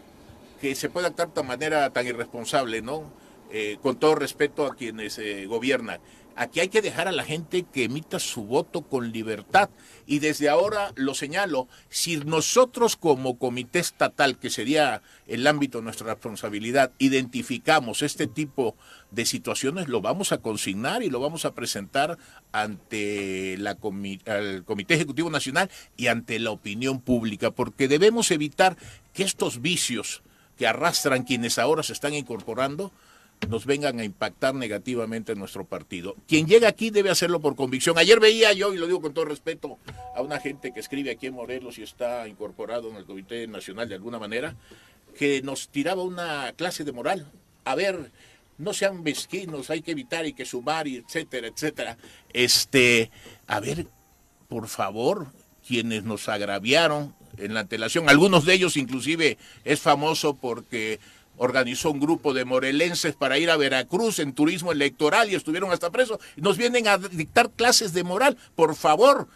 que 0.62 0.76
se 0.76 0.90
pueda 0.90 1.08
actuar 1.08 1.34
de 1.34 1.44
manera 1.44 1.90
tan 1.92 2.08
irresponsable, 2.08 2.82
¿no? 2.82 3.12
Eh, 3.52 3.78
con 3.82 3.98
todo 3.98 4.16
respeto 4.16 4.66
a 4.66 4.76
quienes 4.76 5.18
eh, 5.20 5.46
gobiernan. 5.46 6.00
Aquí 6.40 6.60
hay 6.60 6.70
que 6.70 6.84
dejar 6.84 7.08
a 7.08 7.12
la 7.12 7.24
gente 7.24 7.64
que 7.64 7.86
emita 7.86 8.20
su 8.20 8.44
voto 8.44 8.84
con 8.84 9.12
libertad. 9.12 9.72
Y 10.06 10.20
desde 10.20 10.50
ahora 10.50 10.94
lo 10.96 11.16
señalo, 11.16 11.68
si 11.90 12.18
nosotros 12.18 12.96
como 12.96 13.40
comité 13.40 13.80
estatal, 13.80 14.38
que 14.38 14.52
sería 14.52 15.02
el 15.26 15.48
ámbito 15.48 15.80
de 15.80 15.86
nuestra 15.86 16.14
responsabilidad, 16.14 16.92
identificamos 17.00 18.04
este 18.04 18.28
tipo 18.28 18.76
de 19.10 19.26
situaciones, 19.26 19.88
lo 19.88 20.00
vamos 20.00 20.32
a 20.32 20.38
consignar 20.38 21.02
y 21.02 21.10
lo 21.10 21.20
vamos 21.20 21.44
a 21.46 21.56
presentar 21.56 22.20
ante 22.52 23.58
la 23.58 23.76
al 24.28 24.64
Comité 24.64 24.94
Ejecutivo 24.94 25.32
Nacional 25.32 25.72
y 25.96 26.06
ante 26.06 26.38
la 26.38 26.52
opinión 26.52 27.02
pública, 27.02 27.50
porque 27.50 27.88
debemos 27.88 28.30
evitar 28.30 28.78
que 29.12 29.24
estos 29.24 29.60
vicios 29.60 30.22
que 30.56 30.68
arrastran 30.68 31.24
quienes 31.24 31.58
ahora 31.58 31.82
se 31.82 31.94
están 31.94 32.14
incorporando 32.14 32.92
nos 33.50 33.66
vengan 33.66 34.00
a 34.00 34.04
impactar 34.04 34.56
negativamente 34.56 35.32
en 35.32 35.40
nuestro 35.40 35.66
partido. 35.66 36.16
Quien 36.28 36.48
llega 36.48 36.68
aquí 36.68 36.90
debe 36.90 37.10
hacerlo 37.10 37.40
por 37.40 37.56
convicción. 37.56 37.98
Ayer 37.98 38.20
veía 38.20 38.52
yo, 38.54 38.74
y 38.74 38.78
lo 38.78 38.88
digo 38.88 39.02
con 39.02 39.14
todo 39.14 39.26
respeto, 39.26 39.78
a 40.16 40.22
una 40.22 40.40
gente 40.40 40.74
que 40.74 40.80
escribe 40.80 41.12
aquí 41.12 41.28
en 41.28 41.36
Morelos 41.36 41.78
y 41.78 41.84
está 41.84 42.28
incorporado 42.28 42.90
en 42.90 42.98
el 42.98 43.06
Comité 43.06 43.48
Nacional 43.48 43.88
de 43.88 43.96
alguna 43.96 44.20
manera, 44.20 44.56
que 45.18 45.42
nos 45.42 45.70
tiraba 45.70 46.04
una 46.04 46.54
clase 46.56 46.84
de 46.84 46.92
moral. 46.92 47.32
A 47.64 47.76
ver, 47.76 48.12
no 48.58 48.74
sean 48.74 49.04
mezquinos, 49.04 49.70
hay 49.70 49.82
que 49.82 49.92
evitar 49.92 50.26
y 50.26 50.34
que 50.34 50.46
sumar, 50.46 50.88
y 50.88 50.98
etcétera, 50.98 51.48
etcétera. 51.48 51.98
Este, 52.34 53.12
a 53.46 53.60
ver, 53.60 53.88
por 54.48 54.68
favor, 54.68 55.28
quienes 55.66 56.04
nos 56.04 56.28
agraviaron 56.30 57.16
en 57.38 57.54
la 57.54 57.62
antelación, 57.62 58.10
algunos 58.10 58.46
de 58.46 58.54
ellos 58.56 58.78
inclusive 58.78 59.38
es 59.64 59.80
famoso 59.80 60.34
porque 60.36 61.00
organizó 61.38 61.92
un 61.92 62.00
grupo 62.00 62.34
de 62.34 62.46
morelenses 62.46 63.16
para 63.16 63.38
ir 63.38 63.50
a 63.50 63.58
Veracruz 63.58 64.20
en 64.20 64.34
turismo 64.34 64.72
electoral 64.72 65.32
y 65.32 65.36
estuvieron 65.36 65.72
hasta 65.72 65.90
presos. 65.92 66.20
Nos 66.36 66.58
vienen 66.58 66.88
a 66.88 66.98
dictar 66.98 67.52
clases 67.52 67.94
de 67.94 68.04
moral, 68.04 68.38
por 68.56 68.76
favor. 68.76 69.28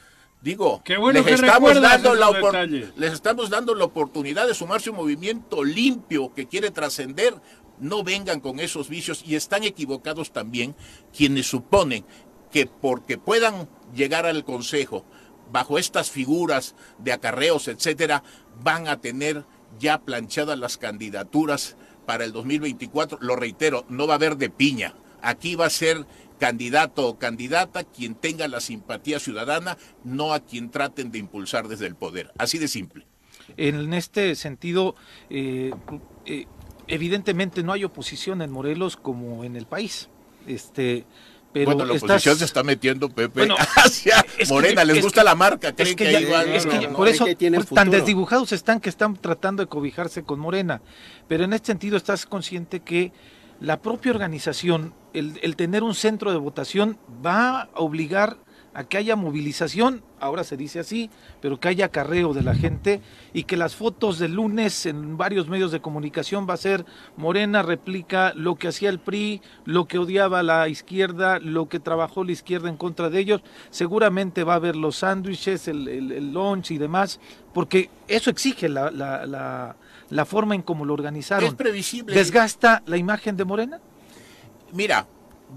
Digo, 0.41 0.81
bueno 0.99 1.21
les, 1.21 1.39
estamos 1.39 1.79
dando 1.79 2.15
la 2.15 2.25
esos 2.29 2.37
opor- 2.37 2.51
detalles. 2.53 2.89
les 2.97 3.13
estamos 3.13 3.49
dando 3.51 3.75
la 3.75 3.83
oportunidad 3.85 4.47
de 4.47 4.55
sumarse 4.55 4.89
a 4.89 4.91
un 4.91 4.97
movimiento 4.97 5.63
limpio 5.63 6.33
que 6.33 6.47
quiere 6.47 6.71
trascender. 6.71 7.35
No 7.79 8.03
vengan 8.03 8.39
con 8.39 8.59
esos 8.59 8.89
vicios 8.89 9.23
y 9.25 9.35
están 9.35 9.63
equivocados 9.63 10.31
también 10.31 10.75
quienes 11.15 11.47
suponen 11.47 12.05
que 12.51 12.65
porque 12.65 13.17
puedan 13.17 13.69
llegar 13.95 14.25
al 14.25 14.43
Consejo 14.43 15.05
bajo 15.51 15.77
estas 15.77 16.09
figuras 16.11 16.75
de 16.97 17.11
acarreos, 17.11 17.67
etcétera, 17.67 18.23
van 18.63 18.87
a 18.87 18.99
tener 18.99 19.45
ya 19.79 19.99
planchadas 19.99 20.57
las 20.57 20.77
candidaturas 20.77 21.75
para 22.05 22.25
el 22.25 22.31
2024. 22.31 23.19
Lo 23.21 23.35
reitero, 23.35 23.85
no 23.89 24.07
va 24.07 24.13
a 24.13 24.15
haber 24.15 24.37
de 24.37 24.49
piña. 24.49 24.93
Aquí 25.21 25.55
va 25.55 25.67
a 25.67 25.69
ser 25.69 26.05
candidato 26.39 27.07
o 27.07 27.19
candidata 27.19 27.83
quien 27.83 28.15
tenga 28.15 28.47
la 28.47 28.59
simpatía 28.59 29.19
ciudadana, 29.19 29.77
no 30.03 30.33
a 30.33 30.39
quien 30.39 30.71
traten 30.71 31.11
de 31.11 31.19
impulsar 31.19 31.67
desde 31.67 31.85
el 31.85 31.95
poder. 31.95 32.31
Así 32.37 32.57
de 32.57 32.67
simple. 32.67 33.05
En 33.57 33.93
este 33.93 34.35
sentido, 34.35 34.95
eh, 35.29 35.71
eh, 36.25 36.47
evidentemente 36.87 37.63
no 37.63 37.73
hay 37.73 37.83
oposición 37.83 38.41
en 38.41 38.51
Morelos 38.51 38.97
como 38.97 39.43
en 39.43 39.55
el 39.55 39.65
país. 39.65 40.09
Este, 40.47 41.05
pero 41.53 41.65
bueno, 41.67 41.85
la 41.85 41.93
estás- 41.95 42.09
oposición 42.11 42.37
se 42.37 42.45
está 42.45 42.63
metiendo, 42.63 43.09
Pepe, 43.09 43.41
Bueno, 43.41 43.55
hacia 43.75 44.25
es 44.37 44.47
que- 44.47 44.53
Morena. 44.53 44.83
Les 44.83 44.97
es 44.97 45.03
gusta 45.03 45.21
que- 45.21 45.25
la 45.25 45.35
marca, 45.35 45.67
Es 45.69 45.73
creen 45.75 45.95
que, 45.95 46.05
que, 46.05 46.11
ya- 46.11 46.17
hay 46.19 46.33
algo, 46.33 46.53
es 46.53 46.65
que 46.65 46.87
¿no? 46.87 46.95
por 46.95 47.07
eso 47.07 47.25
que 47.25 47.35
tienen 47.35 47.63
por- 47.63 47.75
tan 47.75 47.89
desdibujados 47.89 48.51
están 48.51 48.79
que 48.79 48.89
están 48.89 49.15
tratando 49.17 49.63
de 49.63 49.67
cobijarse 49.67 50.23
con 50.23 50.39
Morena. 50.39 50.81
Pero 51.27 51.43
en 51.43 51.53
este 51.53 51.67
sentido 51.67 51.97
estás 51.97 52.25
consciente 52.25 52.79
que 52.81 53.11
la 53.59 53.81
propia 53.81 54.11
organización, 54.11 54.93
el, 55.13 55.39
el 55.43 55.55
tener 55.55 55.83
un 55.83 55.93
centro 55.93 56.31
de 56.31 56.37
votación 56.37 56.97
va 57.25 57.61
a 57.61 57.69
obligar 57.75 58.37
a 58.73 58.85
que 58.85 58.97
haya 58.97 59.15
movilización, 59.15 60.01
ahora 60.19 60.43
se 60.43 60.55
dice 60.55 60.79
así, 60.79 61.09
pero 61.41 61.59
que 61.59 61.67
haya 61.67 61.87
acarreo 61.87 62.33
de 62.33 62.41
la 62.41 62.55
gente 62.55 63.01
y 63.33 63.43
que 63.43 63.57
las 63.57 63.75
fotos 63.75 64.17
del 64.17 64.33
lunes 64.33 64.85
en 64.85 65.17
varios 65.17 65.49
medios 65.49 65.71
de 65.71 65.81
comunicación 65.81 66.47
va 66.49 66.53
a 66.53 66.57
ser 66.57 66.85
Morena 67.17 67.63
replica 67.63 68.31
lo 68.35 68.55
que 68.55 68.69
hacía 68.69 68.89
el 68.89 68.99
PRI, 68.99 69.41
lo 69.65 69.87
que 69.87 69.97
odiaba 69.97 70.41
la 70.41 70.69
izquierda, 70.69 71.39
lo 71.39 71.67
que 71.67 71.79
trabajó 71.79 72.23
la 72.23 72.31
izquierda 72.31 72.69
en 72.69 72.77
contra 72.77 73.09
de 73.09 73.19
ellos. 73.19 73.41
Seguramente 73.71 74.43
va 74.43 74.53
a 74.53 74.57
haber 74.57 74.75
los 74.75 74.97
sándwiches, 74.97 75.67
el, 75.67 75.87
el, 75.87 76.11
el 76.11 76.31
lunch 76.31 76.71
y 76.71 76.77
demás, 76.77 77.19
porque 77.53 77.89
eso 78.07 78.29
exige 78.29 78.69
la, 78.69 78.89
la, 78.89 79.25
la, 79.25 79.75
la 80.09 80.25
forma 80.25 80.55
en 80.55 80.61
cómo 80.61 80.85
lo 80.85 80.93
organizaron. 80.93 81.45
Es 81.45 81.55
previsible. 81.55 82.15
¿Desgasta 82.15 82.83
la 82.85 82.97
imagen 82.97 83.35
de 83.35 83.43
Morena? 83.45 83.79
Mira, 84.73 85.05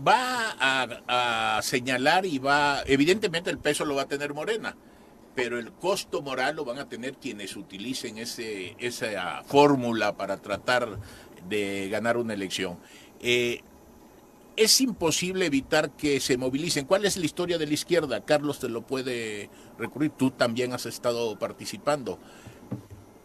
va 0.06 0.56
a, 0.58 1.62
señalar 1.62 2.26
y 2.26 2.38
va, 2.38 2.82
evidentemente 2.86 3.50
el 3.50 3.58
peso 3.58 3.84
lo 3.84 3.94
va 3.94 4.02
a 4.02 4.08
tener 4.08 4.34
Morena, 4.34 4.76
pero 5.34 5.58
el 5.58 5.72
costo 5.72 6.22
moral 6.22 6.56
lo 6.56 6.64
van 6.64 6.78
a 6.78 6.88
tener 6.88 7.14
quienes 7.14 7.56
utilicen 7.56 8.18
ese, 8.18 8.76
esa 8.78 9.42
fórmula 9.44 10.16
para 10.16 10.36
tratar 10.38 10.98
de 11.48 11.88
ganar 11.90 12.16
una 12.16 12.34
elección. 12.34 12.78
Eh, 13.20 13.60
es 14.56 14.80
imposible 14.80 15.46
evitar 15.46 15.90
que 15.90 16.20
se 16.20 16.36
movilicen. 16.36 16.86
¿Cuál 16.86 17.04
es 17.04 17.16
la 17.16 17.24
historia 17.24 17.58
de 17.58 17.66
la 17.66 17.74
izquierda? 17.74 18.24
Carlos 18.24 18.60
te 18.60 18.68
lo 18.68 18.82
puede 18.82 19.50
recurrir, 19.78 20.12
tú 20.12 20.30
también 20.30 20.72
has 20.72 20.86
estado 20.86 21.36
participando. 21.38 22.18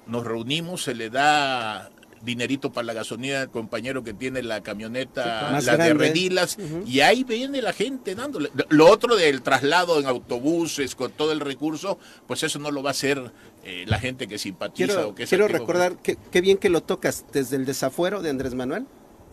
Nos 0.07 0.25
reunimos, 0.25 0.83
se 0.83 0.95
le 0.95 1.11
da 1.11 1.91
dinerito 2.23 2.71
para 2.71 2.85
la 2.87 2.93
gasolina 2.93 3.41
al 3.41 3.49
compañero 3.51 4.03
que 4.03 4.13
tiene 4.13 4.43
la 4.43 4.61
camioneta, 4.61 5.49
Más 5.51 5.65
la 5.65 5.77
de. 5.77 5.93
Redilas, 5.93 6.57
y 6.85 6.99
ahí 7.01 7.23
viene 7.23 7.61
la 7.61 7.73
gente 7.73 8.15
dándole. 8.15 8.49
Lo 8.69 8.87
otro 8.89 9.15
del 9.15 9.41
traslado 9.41 9.99
en 9.99 10.05
autobuses 10.05 10.95
con 10.95 11.11
todo 11.11 11.31
el 11.31 11.39
recurso, 11.39 11.97
pues 12.27 12.43
eso 12.43 12.59
no 12.59 12.71
lo 12.71 12.83
va 12.83 12.89
a 12.89 12.91
hacer 12.91 13.31
eh, 13.63 13.85
la 13.87 13.99
gente 13.99 14.27
que 14.27 14.37
simpatiza 14.37 14.87
Quiero, 14.93 15.09
o 15.09 15.15
que 15.15 15.23
es 15.23 15.29
quiero 15.29 15.45
activo. 15.45 15.59
recordar 15.59 15.95
que 16.01 16.17
qué 16.31 16.41
bien 16.41 16.57
que 16.57 16.69
lo 16.69 16.81
tocas 16.81 17.25
desde 17.33 17.55
el 17.57 17.65
desafuero 17.65 18.21
de 18.21 18.29
Andrés 18.29 18.53
Manuel 18.55 18.85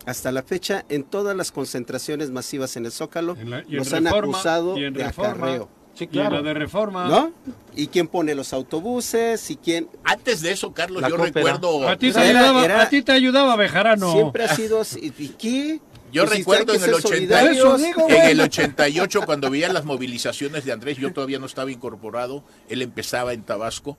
hasta 0.05 0.31
la 0.33 0.43
fecha 0.43 0.85
en 0.89 1.03
todas 1.05 1.37
las 1.37 1.51
concentraciones 1.53 2.31
masivas 2.31 2.77
en 2.77 2.87
el 2.87 2.93
Zócalo 2.93 3.37
En 3.37 3.51
la- 3.51 3.65
y 3.69 3.73
en 3.73 3.79
nos 3.79 3.93
han 3.93 4.07
acusado 4.07 4.79
y 4.79 4.85
en 4.85 4.95
de 4.95 5.05
Reforma. 5.05 5.33
acarreo, 5.33 5.69
Sí, 5.97 6.09
Y 6.13 6.19
en 6.19 6.33
la 6.33 6.43
de 6.43 6.55
reforma. 6.55 7.09
¿no? 7.09 7.33
¿Y 7.75 7.87
quién 7.89 8.07
pone 8.09 8.35
los 8.35 8.53
autobuses 8.53 9.51
y 9.51 9.57
quién 9.57 9.89
Antes 10.05 10.43
de 10.43 10.53
eso, 10.53 10.73
Carlos, 10.73 11.01
La 11.03 11.09
yo 11.09 11.17
Coopera. 11.17 11.35
recuerdo... 11.53 11.89
A 11.89 11.97
ti 11.97 12.13
te 12.13 12.19
Era- 12.21 12.41
ayudaba, 12.41 12.65
era- 12.65 12.83
a 12.83 12.89
ti 12.89 13.03
te 13.03 13.13
ayudaba 13.13 13.57
Bejarano. 13.57 14.13
siempre 14.13 14.45
ha 14.45 14.55
sido 14.55 14.81
así? 14.83 15.13
¿Y 15.19 15.29
qué? 15.31 15.81
Yo 16.13 16.25
Pues 16.27 16.39
recuerdo 16.39 16.73
en 16.75 16.79
el, 16.81 16.85
ser 16.85 16.95
80, 16.95 17.09
solidarios. 17.09 17.57
Eso 17.57 17.77
digo, 17.79 18.09
en 18.09 18.23
el 18.31 18.41
88, 18.41 19.23
cuando 19.27 19.51
veía 19.51 19.73
las 19.73 19.85
movilizaciones 19.85 20.65
de 20.65 20.73
Andrés, 20.73 20.99
yo 20.99 21.13
todavía 21.13 21.39
no 21.39 21.47
estaba 21.47 21.71
incorporado, 21.73 22.45
él 22.69 22.81
empezaba 22.83 23.33
en 23.33 23.43
Tabasco, 23.43 23.99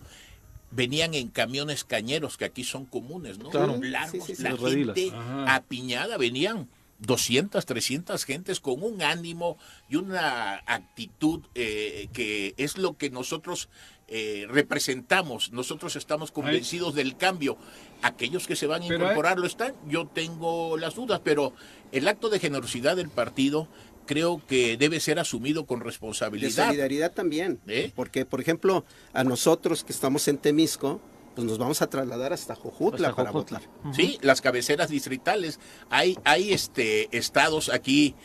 venían 0.72 1.14
en 1.16 1.28
camiones 1.28 1.84
cañeros, 1.84 2.38
que 2.38 2.46
aquí 2.46 2.64
son 2.64 2.86
comunes, 2.86 3.38
¿no? 3.40 3.50
Claro. 3.50 3.78
Largos, 3.82 4.12
Sí, 4.26 4.36
sí, 4.36 4.36
sí. 4.36 4.44
la 4.44 4.58
gente 4.58 5.12
apiñada, 5.48 6.18
venían 6.18 6.68
200, 7.00 7.66
300 7.66 8.24
gentes 8.26 8.60
con 8.60 8.82
un 8.84 9.02
ánimo 9.02 9.58
y 9.90 9.98
una 9.98 10.56
actitud 10.66 11.42
eh, 11.56 12.08
que 12.14 12.54
es 12.58 12.78
lo 12.78 12.98
que 12.98 13.10
nosotros 13.10 13.70
eh, 14.08 14.46
representamos. 14.50 15.52
Nosotros 15.52 15.96
estamos 15.96 16.32
convencidos 16.32 16.96
del 16.96 17.18
cambio. 17.18 17.58
Aquellos 18.02 18.48
que 18.48 18.56
se 18.56 18.68
van 18.68 18.82
a 18.82 18.86
incorporar 18.86 19.38
lo 19.38 19.46
están. 19.46 19.74
Yo 19.88 20.08
tengo 20.08 20.78
las 20.78 20.96
dudas, 20.96 21.22
pero 21.24 21.54
el 21.92 22.08
acto 22.08 22.30
de 22.30 22.40
generosidad 22.40 22.96
del 22.96 23.10
partido 23.10 23.68
creo 24.06 24.42
que 24.48 24.78
debe 24.78 25.00
ser 25.00 25.20
asumido 25.20 25.66
con 25.66 25.80
De 25.80 25.86
responsabilidad. 25.86 26.68
solidaridad 26.68 27.12
también. 27.12 27.60
¿Eh? 27.68 27.92
Porque, 27.96 28.26
por 28.26 28.42
ejemplo, 28.42 28.86
a 29.14 29.24
nosotros 29.24 29.84
que 29.84 29.92
estamos 29.92 30.28
en 30.28 30.38
Temisco, 30.38 31.02
pues 31.38 31.46
nos 31.46 31.60
vamos 31.60 31.84
a 31.84 31.88
trasladar 31.88 32.34
hasta 32.34 32.56
Jojutla 32.56 33.10
Hasta 33.10 33.16
para 33.16 33.32
Jojutla. 33.32 33.60
votar. 33.60 33.94
Sí, 33.94 34.18
las 34.24 34.42
cabeceras 34.42 34.90
distritales. 34.90 35.60
Hay, 35.92 36.18
hay 36.24 36.52
este 36.52 37.16
estados 37.16 37.70
aquí. 37.70 38.16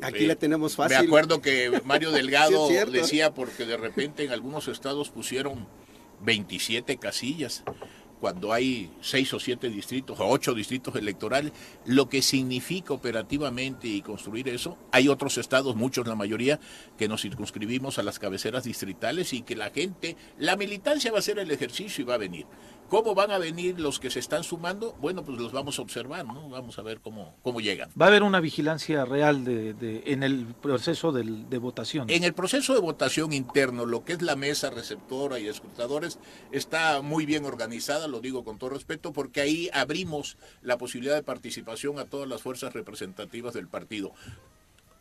Aquí 0.00 0.24
eh, 0.24 0.26
la 0.26 0.34
tenemos 0.34 0.74
fácil. 0.74 0.98
Me 0.98 1.06
acuerdo 1.06 1.40
que 1.40 1.80
Mario 1.84 2.10
Delgado 2.10 2.66
Sí, 2.66 2.74
decía 2.90 3.32
porque 3.32 3.64
de 3.64 3.76
repente 3.76 4.24
en 4.24 4.32
algunos 4.32 4.66
estados 4.66 5.10
pusieron 5.10 5.68
27 6.22 6.96
casillas 6.96 7.62
cuando 8.22 8.52
hay 8.52 8.88
seis 9.00 9.34
o 9.34 9.40
siete 9.40 9.68
distritos 9.68 10.20
o 10.20 10.28
ocho 10.28 10.54
distritos 10.54 10.94
electorales, 10.94 11.50
lo 11.86 12.08
que 12.08 12.22
significa 12.22 12.94
operativamente 12.94 13.88
y 13.88 14.00
construir 14.00 14.48
eso. 14.48 14.78
Hay 14.92 15.08
otros 15.08 15.38
estados, 15.38 15.74
muchos, 15.74 16.06
la 16.06 16.14
mayoría, 16.14 16.60
que 16.96 17.08
nos 17.08 17.22
circunscribimos 17.22 17.98
a 17.98 18.04
las 18.04 18.20
cabeceras 18.20 18.62
distritales 18.62 19.32
y 19.32 19.42
que 19.42 19.56
la 19.56 19.70
gente, 19.70 20.16
la 20.38 20.54
militancia 20.54 21.10
va 21.10 21.16
a 21.16 21.18
hacer 21.18 21.40
el 21.40 21.50
ejercicio 21.50 22.02
y 22.02 22.06
va 22.06 22.14
a 22.14 22.18
venir. 22.18 22.46
¿Cómo 22.92 23.14
van 23.14 23.30
a 23.30 23.38
venir 23.38 23.80
los 23.80 23.98
que 23.98 24.10
se 24.10 24.18
están 24.18 24.44
sumando? 24.44 24.92
Bueno, 25.00 25.24
pues 25.24 25.38
los 25.38 25.50
vamos 25.50 25.78
a 25.78 25.82
observar, 25.82 26.26
¿no? 26.26 26.50
Vamos 26.50 26.78
a 26.78 26.82
ver 26.82 27.00
cómo, 27.00 27.34
cómo 27.42 27.62
llegan. 27.62 27.88
Va 27.98 28.04
a 28.04 28.08
haber 28.08 28.22
una 28.22 28.38
vigilancia 28.38 29.06
real 29.06 29.46
de, 29.46 29.72
de- 29.72 30.02
en 30.08 30.22
el 30.22 30.44
proceso 30.60 31.10
de 31.10 31.56
votación. 31.56 32.10
En 32.10 32.22
el 32.22 32.34
proceso 32.34 32.74
de 32.74 32.80
votación 32.80 33.32
interno, 33.32 33.86
lo 33.86 34.04
que 34.04 34.12
es 34.12 34.20
la 34.20 34.36
mesa 34.36 34.68
receptora 34.68 35.38
y 35.38 35.48
escrutadores 35.48 36.18
está 36.50 37.00
muy 37.00 37.24
bien 37.24 37.46
organizada, 37.46 38.08
lo 38.08 38.20
digo 38.20 38.44
con 38.44 38.58
todo 38.58 38.68
respeto, 38.68 39.14
porque 39.14 39.40
ahí 39.40 39.70
abrimos 39.72 40.36
la 40.60 40.76
posibilidad 40.76 41.14
de 41.14 41.22
participación 41.22 41.98
a 41.98 42.04
todas 42.04 42.28
las 42.28 42.42
fuerzas 42.42 42.74
representativas 42.74 43.54
del 43.54 43.68
partido. 43.68 44.12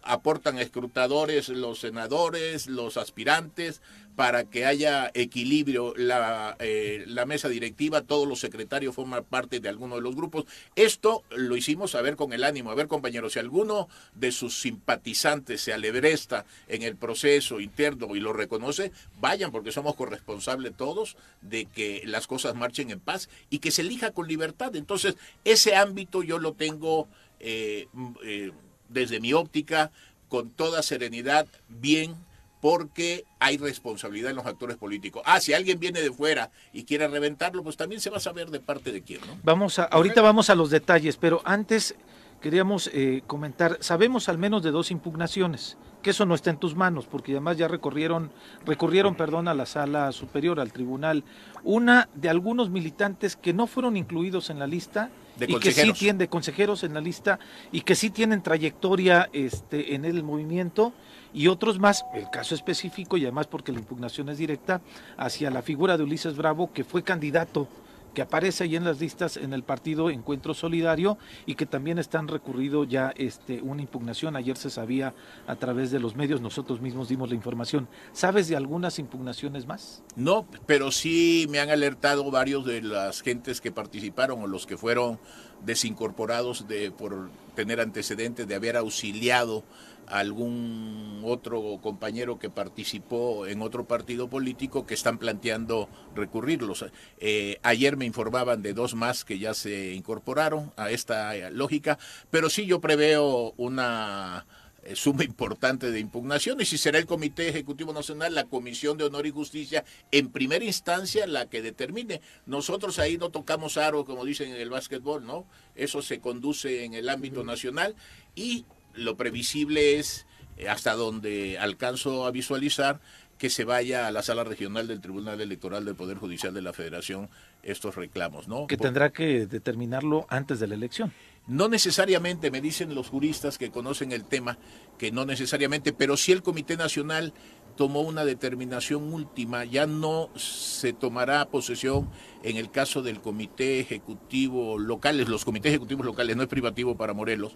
Aportan 0.04 0.58
escrutadores 0.58 1.50
los 1.50 1.80
senadores, 1.82 2.66
los 2.68 2.98
aspirantes, 2.98 3.82
para 4.16 4.44
que 4.46 4.66
haya 4.66 5.12
equilibrio. 5.14 5.94
La, 5.96 6.56
eh, 6.60 7.04
la 7.08 7.26
mesa 7.26 7.50
directiva, 7.50 8.02
todos 8.02 8.28
los 8.28 8.40
secretarios 8.40 8.96
forman 8.96 9.24
parte 9.24 9.60
de 9.60 9.70
alguno 9.70 9.96
de 9.96 10.02
los 10.02 10.16
grupos. 10.16 10.46
Esto 10.76 11.24
lo 11.30 11.56
hicimos 11.56 11.96
a 11.96 12.02
ver 12.02 12.16
con 12.16 12.34
el 12.34 12.44
ánimo. 12.44 12.72
A 12.72 12.76
ver, 12.76 12.88
compañeros, 12.88 13.34
si 13.34 13.40
alguno 13.40 13.88
de 14.16 14.32
sus 14.32 14.60
simpatizantes 14.60 15.62
se 15.62 15.74
alebresta 15.74 16.46
en 16.68 16.84
el 16.84 16.96
proceso 16.96 17.60
interno 17.60 18.16
y 18.16 18.20
lo 18.20 18.34
reconoce, 18.34 18.92
vayan, 19.20 19.52
porque 19.52 19.72
somos 19.72 19.96
corresponsables 19.96 20.76
todos 20.76 21.18
de 21.42 21.66
que 21.66 22.02
las 22.06 22.28
cosas 22.28 22.56
marchen 22.56 22.92
en 22.92 23.00
paz 23.00 23.30
y 23.50 23.60
que 23.60 23.72
se 23.72 23.82
elija 23.82 24.12
con 24.12 24.28
libertad. 24.28 24.76
Entonces, 24.76 25.16
ese 25.46 25.76
ámbito 25.76 26.24
yo 26.24 26.40
lo 26.40 26.54
tengo 26.54 27.08
eh, 27.40 27.88
eh, 28.24 28.52
desde 28.90 29.20
mi 29.20 29.34
óptica, 29.34 29.92
con 30.30 30.50
toda 30.50 30.82
serenidad, 30.82 31.48
bien 31.68 32.16
porque 32.62 33.26
hay 33.40 33.58
responsabilidad 33.58 34.30
en 34.30 34.38
los 34.38 34.46
actores 34.46 34.78
políticos. 34.78 35.24
Ah, 35.26 35.42
si 35.42 35.54
alguien 35.54 35.80
viene 35.80 36.00
de 36.02 36.12
fuera 36.12 36.52
y 36.72 36.84
quiere 36.84 37.08
reventarlo, 37.08 37.64
pues 37.64 37.76
también 37.76 38.00
se 38.00 38.12
va 38.12 38.18
a 38.18 38.22
saber 38.22 38.52
de 38.52 38.60
parte 38.60 38.92
de 38.92 39.02
quién, 39.02 39.20
¿no? 39.28 39.38
Vamos 39.44 39.80
a, 39.80 39.86
ahorita 39.86 40.22
vamos 40.22 40.50
a 40.52 40.56
los 40.56 40.70
detalles, 40.70 41.18
pero 41.18 41.42
antes 41.44 41.96
queríamos 42.40 42.90
eh, 42.94 43.24
comentar, 43.28 43.78
sabemos 43.82 44.30
al 44.30 44.38
menos 44.38 44.62
de 44.64 44.72
dos 44.72 44.92
impugnaciones, 44.92 45.78
que 46.04 46.12
eso 46.12 46.26
no 46.26 46.36
está 46.36 46.52
en 46.52 46.58
tus 46.58 46.76
manos, 46.76 47.08
porque 47.08 47.32
además 47.32 47.58
ya 47.58 47.68
recorrieron, 47.68 48.32
recurrieron, 48.66 49.16
perdón, 49.16 49.48
a 49.48 49.54
la 49.54 49.66
sala 49.66 50.12
superior, 50.12 50.60
al 50.60 50.72
tribunal, 50.72 51.24
una 51.64 52.10
de 52.14 52.30
algunos 52.30 52.70
militantes 52.70 53.36
que 53.36 53.54
no 53.54 53.68
fueron 53.68 53.98
incluidos 53.98 54.50
en 54.50 54.60
la 54.60 54.68
lista 54.68 55.10
De 55.38 55.46
y 55.48 55.56
que 55.60 55.72
sí 55.72 55.94
tienen 55.94 56.18
de 56.18 56.28
consejeros 56.28 56.84
en 56.84 56.94
la 56.94 57.02
lista 57.02 57.40
y 57.72 57.82
que 57.82 57.96
sí 57.96 58.10
tienen 58.10 58.42
trayectoria 58.42 59.30
este, 59.34 59.96
en 59.96 60.06
el 60.06 60.24
movimiento 60.24 60.94
y 61.34 61.48
otros 61.48 61.80
más, 61.80 62.06
el 62.14 62.30
caso 62.30 62.56
específico 62.56 63.18
y 63.18 63.24
además 63.24 63.48
porque 63.48 63.72
la 63.72 63.80
impugnación 63.80 64.30
es 64.30 64.38
directa 64.38 64.82
hacia 65.18 65.50
la 65.50 65.62
figura 65.62 65.98
de 65.98 66.04
Ulises 66.04 66.36
Bravo 66.36 66.72
que 66.74 66.84
fue 66.84 67.04
candidato 67.04 67.68
que 68.14 68.22
aparece 68.22 68.66
ahí 68.66 68.76
en 68.76 68.84
las 68.84 69.00
listas 69.00 69.38
en 69.38 69.54
el 69.54 69.64
partido 69.64 70.10
Encuentro 70.10 70.54
Solidario 70.54 71.18
y 71.46 71.56
que 71.56 71.66
también 71.66 71.98
están 71.98 72.28
recurrido 72.28 72.84
ya 72.84 73.14
este 73.16 73.62
una 73.62 73.82
impugnación. 73.82 74.36
Ayer 74.36 74.58
se 74.58 74.70
sabía 74.70 75.14
a 75.48 75.56
través 75.56 75.92
de 75.92 76.00
los 76.00 76.16
medios, 76.16 76.42
nosotros 76.42 76.82
mismos 76.82 77.08
dimos 77.08 77.30
la 77.30 77.36
información. 77.36 77.88
¿Sabes 78.12 78.48
de 78.48 78.56
algunas 78.56 79.00
impugnaciones 79.00 79.66
más? 79.66 80.04
No, 80.16 80.46
pero 80.66 80.92
sí 80.92 81.48
me 81.50 81.60
han 81.60 81.70
alertado 81.70 82.30
varios 82.32 82.66
de 82.66 82.82
las 82.82 83.22
gentes 83.22 83.62
que 83.62 83.72
participaron 83.72 84.42
o 84.42 84.48
los 84.48 84.66
que 84.66 84.78
fueron 84.78 85.20
desincorporados 85.66 86.68
de 86.68 86.92
por 86.92 87.30
tener 87.56 87.80
antecedentes 87.80 88.48
de 88.48 88.56
haber 88.56 88.78
auxiliado 88.78 89.64
algún 90.12 91.22
otro 91.24 91.80
compañero 91.82 92.38
que 92.38 92.50
participó 92.50 93.48
en 93.48 93.62
otro 93.62 93.86
partido 93.86 94.30
político 94.30 94.86
que 94.86 94.94
están 94.94 95.18
planteando 95.18 95.90
recurrirlos. 96.16 96.86
Eh, 97.20 97.60
ayer 97.64 97.98
me 97.98 98.06
informaban 98.06 98.62
de 98.62 98.74
dos 98.74 98.94
más 98.94 99.24
que 99.24 99.40
ya 99.40 99.54
se 99.54 99.94
incorporaron 99.94 100.74
a 100.76 100.92
esta 100.92 101.50
lógica, 101.50 101.98
pero 102.30 102.50
sí 102.50 102.66
yo 102.66 102.82
preveo 102.82 103.54
una 103.58 104.46
eh, 104.84 104.96
suma 104.96 105.24
importante 105.24 105.92
de 105.92 106.00
impugnaciones 106.00 106.74
y 106.74 106.78
será 106.78 106.98
el 106.98 107.06
Comité 107.06 107.48
Ejecutivo 107.48 107.94
Nacional, 107.94 108.34
la 108.34 108.46
Comisión 108.46 108.98
de 108.98 109.04
Honor 109.04 109.28
y 109.28 109.32
Justicia, 109.32 109.86
en 110.12 110.30
primera 110.30 110.66
instancia 110.66 111.28
la 111.28 111.48
que 111.48 111.62
determine. 111.62 112.20
Nosotros 112.48 112.98
ahí 112.98 113.18
no 113.18 113.30
tocamos 113.30 113.78
aro, 113.78 114.06
como 114.06 114.26
dicen 114.26 114.50
en 114.50 114.60
el 114.60 114.72
básquetbol, 114.72 115.26
¿no? 115.26 115.46
Eso 115.76 116.02
se 116.02 116.20
conduce 116.20 116.84
en 116.84 116.96
el 116.96 117.10
ámbito 117.10 117.44
nacional 117.44 117.96
y 118.36 118.66
lo 118.94 119.18
previsible 119.18 120.00
es, 120.00 120.26
eh, 120.58 120.70
hasta 120.70 120.94
donde 120.94 121.58
alcanzo 121.60 122.26
a 122.26 122.32
visualizar, 122.32 123.00
que 123.38 123.50
se 123.50 123.64
vaya 123.64 124.06
a 124.06 124.12
la 124.12 124.22
sala 124.22 124.44
regional 124.44 124.88
del 124.88 125.02
Tribunal 125.02 125.42
Electoral 125.42 125.84
del 125.84 125.96
Poder 125.96 126.18
Judicial 126.18 126.54
de 126.54 126.62
la 126.62 126.74
Federación 126.74 127.28
estos 127.64 127.96
reclamos, 127.96 128.48
¿no? 128.48 128.68
Que 128.68 128.78
tendrá 128.78 129.12
que 129.12 129.48
determinarlo 129.48 130.28
antes 130.30 130.60
de 130.60 130.68
la 130.68 130.76
elección. 130.76 131.12
no 131.48 131.68
necesariamente, 131.68 132.52
me 132.52 132.62
dicen 132.62 132.94
los 132.94 133.10
juristas 133.10 133.58
que 133.58 133.72
conocen 133.72 134.12
el 134.12 134.26
tema, 134.26 134.60
que 135.00 135.12
no 135.12 135.26
necesariamente, 135.26 135.92
pero 135.92 136.16
sí 136.16 136.32
el 136.32 136.44
Comité 136.44 136.78
Nacional 136.78 137.34
tomó 137.76 138.02
una 138.02 138.26
determinación 138.26 139.12
última, 139.12 139.66
ya 139.66 139.88
no 139.88 140.30
se 140.36 140.94
tomará 140.94 141.50
posesión 141.50 142.10
en 142.44 142.58
el 142.58 142.70
caso 142.70 143.02
del 143.02 143.22
Comité 143.22 143.80
Ejecutivo 143.80 144.78
Locales, 144.78 145.28
los 145.30 145.46
comités 145.46 145.72
ejecutivos 145.72 146.06
locales, 146.06 146.36
no 146.36 146.44
es 146.44 146.50
privativo 146.50 146.96
para 146.96 147.14
Morelos, 147.14 147.56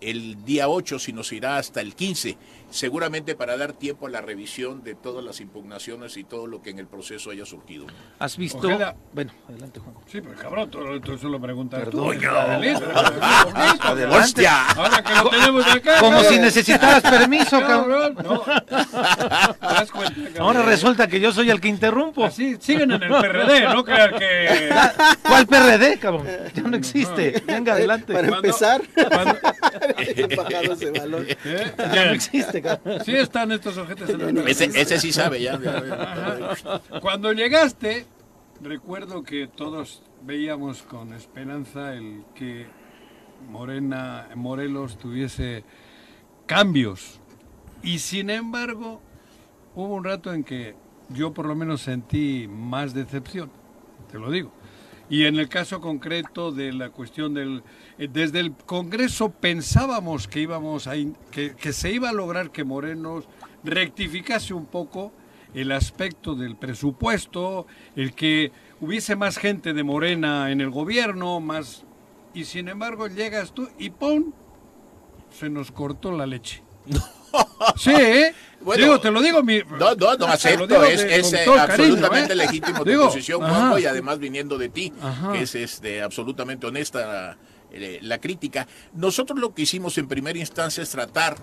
el 0.00 0.44
día 0.44 0.68
8, 0.68 0.98
sino 0.98 1.22
se 1.24 1.36
irá 1.36 1.56
hasta 1.58 1.80
el 1.80 1.94
15, 1.94 2.36
seguramente 2.70 3.34
para 3.34 3.56
dar 3.56 3.72
tiempo 3.72 4.06
a 4.06 4.10
la 4.10 4.20
revisión 4.20 4.82
de 4.84 4.94
todas 4.94 5.24
las 5.24 5.40
impugnaciones 5.40 6.16
y 6.16 6.24
todo 6.24 6.46
lo 6.46 6.62
que 6.62 6.70
en 6.70 6.78
el 6.78 6.86
proceso 6.86 7.30
haya 7.30 7.44
surgido. 7.44 7.86
¿Has 8.18 8.36
visto? 8.36 8.58
Ojeda. 8.68 8.94
Bueno, 9.12 9.32
adelante, 9.48 9.80
Juan. 9.80 9.94
Sí, 10.06 10.20
pero 10.20 10.36
cabrón, 10.36 10.70
tú, 10.70 11.00
tú 11.00 11.12
eso 11.14 11.28
lo 11.28 11.40
preguntas 11.40 11.88
tú. 11.90 12.08
Perdón. 12.08 12.18
Adelante, 12.28 12.84
adelante. 13.86 14.46
Adelante. 14.46 14.46
Ahora 14.48 15.02
que 15.02 15.14
lo 15.14 15.30
tenemos 15.30 15.66
acá. 15.66 15.98
Como 16.00 16.16
cabrón. 16.18 16.32
si 16.32 16.38
necesitaras 16.40 17.02
permiso, 17.02 17.60
cabrón. 17.60 18.14
Cabrón, 18.14 18.16
no. 18.24 18.40
¿Te 18.40 19.66
das 19.66 19.90
cuenta, 19.90 20.14
cabrón? 20.14 20.40
Ahora 20.40 20.62
resulta 20.62 21.06
que 21.08 21.20
yo 21.20 21.32
soy 21.32 21.50
el 21.50 21.60
que 21.60 21.68
interrumpo. 21.68 22.24
Así, 22.24 22.56
siguen 22.60 22.92
en 22.92 23.02
el 23.02 23.08
PRD, 23.10 23.68
no 23.72 23.84
crean 23.84 24.18
que... 24.18 24.70
¿Cuál 25.26 25.46
PRD, 25.46 25.98
cabrón? 25.98 26.26
Ya 26.54 26.62
no 26.62 26.76
existe. 26.76 27.42
Venga, 27.46 27.72
adelante. 27.74 28.12
Para 28.12 28.28
empezar, 28.28 28.82
Cuando- 28.94 29.38
bajado 30.36 30.72
ese 30.72 30.90
balón. 30.90 31.26
¿eh? 31.44 31.72
Ya 31.76 32.06
no 32.06 32.12
existe, 32.12 32.62
cabrón. 32.62 33.00
Sí 33.04 33.16
están 33.16 33.52
estos 33.52 33.76
ojetes 33.76 34.08
en 34.10 34.18
PRD. 34.18 34.50
Ese, 34.50 34.64
ese 34.64 34.98
sí 34.98 35.12
sabe 35.12 35.42
ya. 35.42 35.58
Cuando 37.00 37.32
llegaste, 37.32 38.06
recuerdo 38.60 39.22
que 39.22 39.46
todos 39.46 40.02
veíamos 40.22 40.82
con 40.82 41.12
esperanza 41.12 41.94
el 41.94 42.24
que 42.34 42.66
Morena, 43.50 44.28
Morelos 44.34 44.98
tuviese 44.98 45.64
cambios. 46.46 47.20
Y 47.82 48.00
sin 48.00 48.30
embargo, 48.30 49.00
hubo 49.74 49.94
un 49.94 50.04
rato 50.04 50.32
en 50.32 50.42
que 50.42 50.74
yo 51.10 51.32
por 51.32 51.46
lo 51.46 51.54
menos 51.54 51.82
sentí 51.82 52.48
más 52.48 52.94
decepción, 52.94 53.50
te 54.10 54.18
lo 54.18 54.30
digo. 54.30 54.52
Y 55.10 55.24
en 55.24 55.38
el 55.38 55.48
caso 55.48 55.80
concreto 55.80 56.52
de 56.52 56.72
la 56.72 56.90
cuestión 56.90 57.34
del... 57.34 57.62
eh, 57.98 58.08
Desde 58.12 58.40
el 58.40 58.52
Congreso 58.52 59.30
pensábamos 59.30 60.28
que, 60.28 60.40
íbamos 60.40 60.86
a, 60.86 60.92
que 61.32 61.72
se 61.72 61.92
iba 61.92 62.10
a 62.10 62.12
lograr 62.12 62.50
que 62.50 62.64
Morenos 62.64 63.24
rectificase 63.64 64.52
un 64.54 64.66
poco 64.66 65.12
el 65.54 65.72
aspecto 65.72 66.34
del 66.34 66.56
presupuesto, 66.56 67.66
el 67.96 68.14
que 68.14 68.52
hubiese 68.80 69.16
más 69.16 69.38
gente 69.38 69.72
de 69.72 69.82
Morena 69.82 70.50
en 70.50 70.60
el 70.60 70.70
gobierno, 70.70 71.40
más... 71.40 71.84
Y 72.34 72.44
sin 72.44 72.68
embargo 72.68 73.08
llegas 73.08 73.52
tú 73.52 73.68
y 73.78 73.90
¡pum! 73.90 74.32
Se 75.30 75.48
nos 75.48 75.72
cortó 75.72 76.12
la 76.12 76.26
leche. 76.26 76.62
Sí, 77.76 77.90
¿eh? 77.90 78.34
Bueno, 78.60 78.82
digo, 78.82 79.00
te 79.00 79.10
lo 79.10 79.22
digo 79.22 79.42
mi... 79.42 79.60
No, 79.62 79.94
no, 79.94 80.16
no 80.16 80.26
acepto, 80.26 80.66
digo 80.66 80.82
es, 80.84 81.00
es 81.00 81.32
eh, 81.32 81.44
cariño, 81.44 81.60
absolutamente 81.60 82.32
¿eh? 82.32 82.36
legítimo 82.36 82.84
tu 82.84 82.92
posición. 83.04 83.40
Juanjo, 83.40 83.78
y 83.78 83.86
además 83.86 84.18
viniendo 84.18 84.58
de 84.58 84.68
ti, 84.68 84.92
Ajá. 85.00 85.32
que 85.32 85.42
es 85.42 85.54
este, 85.54 86.02
absolutamente 86.02 86.66
honesta 86.66 87.36
eh, 87.70 87.98
la 88.02 88.18
crítica. 88.18 88.66
Nosotros 88.94 89.38
lo 89.38 89.54
que 89.54 89.62
hicimos 89.62 89.96
en 89.98 90.08
primera 90.08 90.38
instancia 90.38 90.82
es 90.82 90.90
tratar 90.90 91.36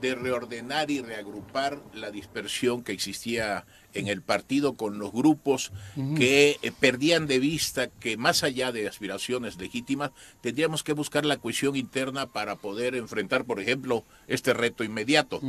de 0.00 0.14
reordenar 0.14 0.90
y 0.90 1.02
reagrupar 1.02 1.78
la 1.94 2.10
dispersión 2.10 2.82
que 2.82 2.92
existía 2.92 3.64
en 3.94 4.08
el 4.08 4.22
partido 4.22 4.74
con 4.74 4.98
los 4.98 5.12
grupos 5.12 5.72
que 6.16 6.58
eh, 6.62 6.72
perdían 6.78 7.26
de 7.26 7.38
vista 7.38 7.88
que 7.88 8.16
más 8.16 8.42
allá 8.42 8.72
de 8.72 8.88
aspiraciones 8.88 9.58
legítimas, 9.58 10.10
tendríamos 10.40 10.82
que 10.82 10.92
buscar 10.92 11.24
la 11.24 11.38
cohesión 11.38 11.76
interna 11.76 12.26
para 12.26 12.56
poder 12.56 12.94
enfrentar, 12.94 13.44
por 13.44 13.60
ejemplo, 13.60 14.04
este 14.28 14.54
reto 14.54 14.84
inmediato. 14.84 15.40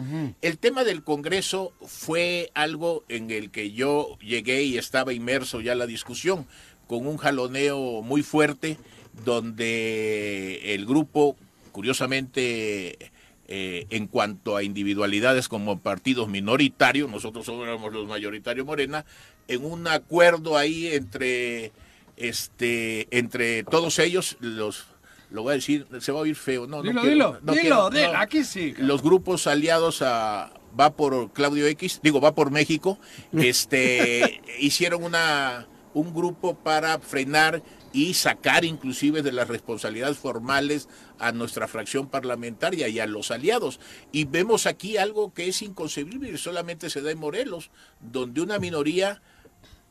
El 0.42 0.58
tema 0.58 0.84
del 0.84 1.04
Congreso 1.04 1.74
fue 1.86 2.52
algo 2.54 3.04
en 3.10 3.32
el 3.32 3.52
que 3.52 3.72
yo 3.72 4.18
llegué 4.20 4.64
y 4.64 4.78
estaba 4.78 5.14
inmerso 5.14 5.62
ya 5.62 5.74
en 5.74 5.80
la 5.80 5.88
discusión, 5.88 6.48
con 6.88 7.08
un 7.08 7.18
jaloneo 7.18 8.02
muy 8.02 8.24
fuerte, 8.24 8.78
donde 9.26 10.74
el 10.74 10.86
grupo, 10.86 11.36
curiosamente, 11.72 13.11
eh, 13.54 13.86
en 13.90 14.08
cuanto 14.08 14.56
a 14.56 14.64
individualidades 14.64 15.50
como 15.50 15.80
partidos 15.82 16.30
minoritarios, 16.30 17.12
nosotros 17.12 17.46
éramos 17.50 17.92
los 17.92 18.08
mayoritarios 18.08 18.66
Morena, 18.66 19.04
en 19.50 19.66
un 19.66 19.90
acuerdo 19.90 20.56
ahí 20.56 20.88
entre 20.88 21.74
este 22.16 23.10
entre 23.12 23.64
todos 23.64 24.00
ellos, 24.00 24.38
los 24.40 24.86
lo 25.32 25.44
voy 25.44 25.52
a 25.52 25.56
decir, 25.56 25.86
se 26.00 26.14
va 26.14 26.20
a 26.20 26.22
oír 26.22 26.38
feo, 26.38 26.66
no, 26.66 26.78
no 26.78 26.84
Dilo, 26.84 27.02
quiero, 27.02 27.14
dilo, 27.14 27.40
no 27.42 27.52
dilo, 27.52 27.62
quiero, 27.62 27.90
dilo, 27.90 28.14
no. 28.14 28.20
aquí 28.20 28.46
sí. 28.46 28.74
los 28.78 29.02
grupos 29.02 29.46
aliados 29.48 30.02
a 30.02 30.54
va 30.80 30.94
por 30.94 31.34
Claudio 31.34 31.68
X, 31.68 32.00
digo, 32.02 32.22
va 32.22 32.34
por 32.34 32.52
México, 32.52 33.00
este 33.34 34.42
hicieron 34.62 35.04
una 35.04 35.68
un 35.94 36.14
grupo 36.14 36.54
para 36.54 37.00
frenar 37.00 37.62
y 37.94 38.14
sacar 38.14 38.66
inclusive 38.66 39.22
de 39.22 39.32
las 39.32 39.48
responsabilidades 39.48 40.18
formales 40.18 40.88
a 41.20 41.32
nuestra 41.32 41.68
fracción 41.68 42.08
parlamentaria 42.08 42.88
y 42.88 43.00
a 43.00 43.08
los 43.08 43.32
aliados. 43.32 43.80
Y 44.12 44.26
vemos 44.26 44.66
aquí 44.66 44.98
algo 44.98 45.34
que 45.34 45.48
es 45.48 45.62
inconcebible 45.62 46.32
y 46.32 46.38
solamente 46.38 46.90
se 46.90 47.02
da 47.02 47.12
en 47.12 47.20
Morelos, 47.20 47.72
donde 48.00 48.42
una 48.42 48.60
minoría, 48.60 49.22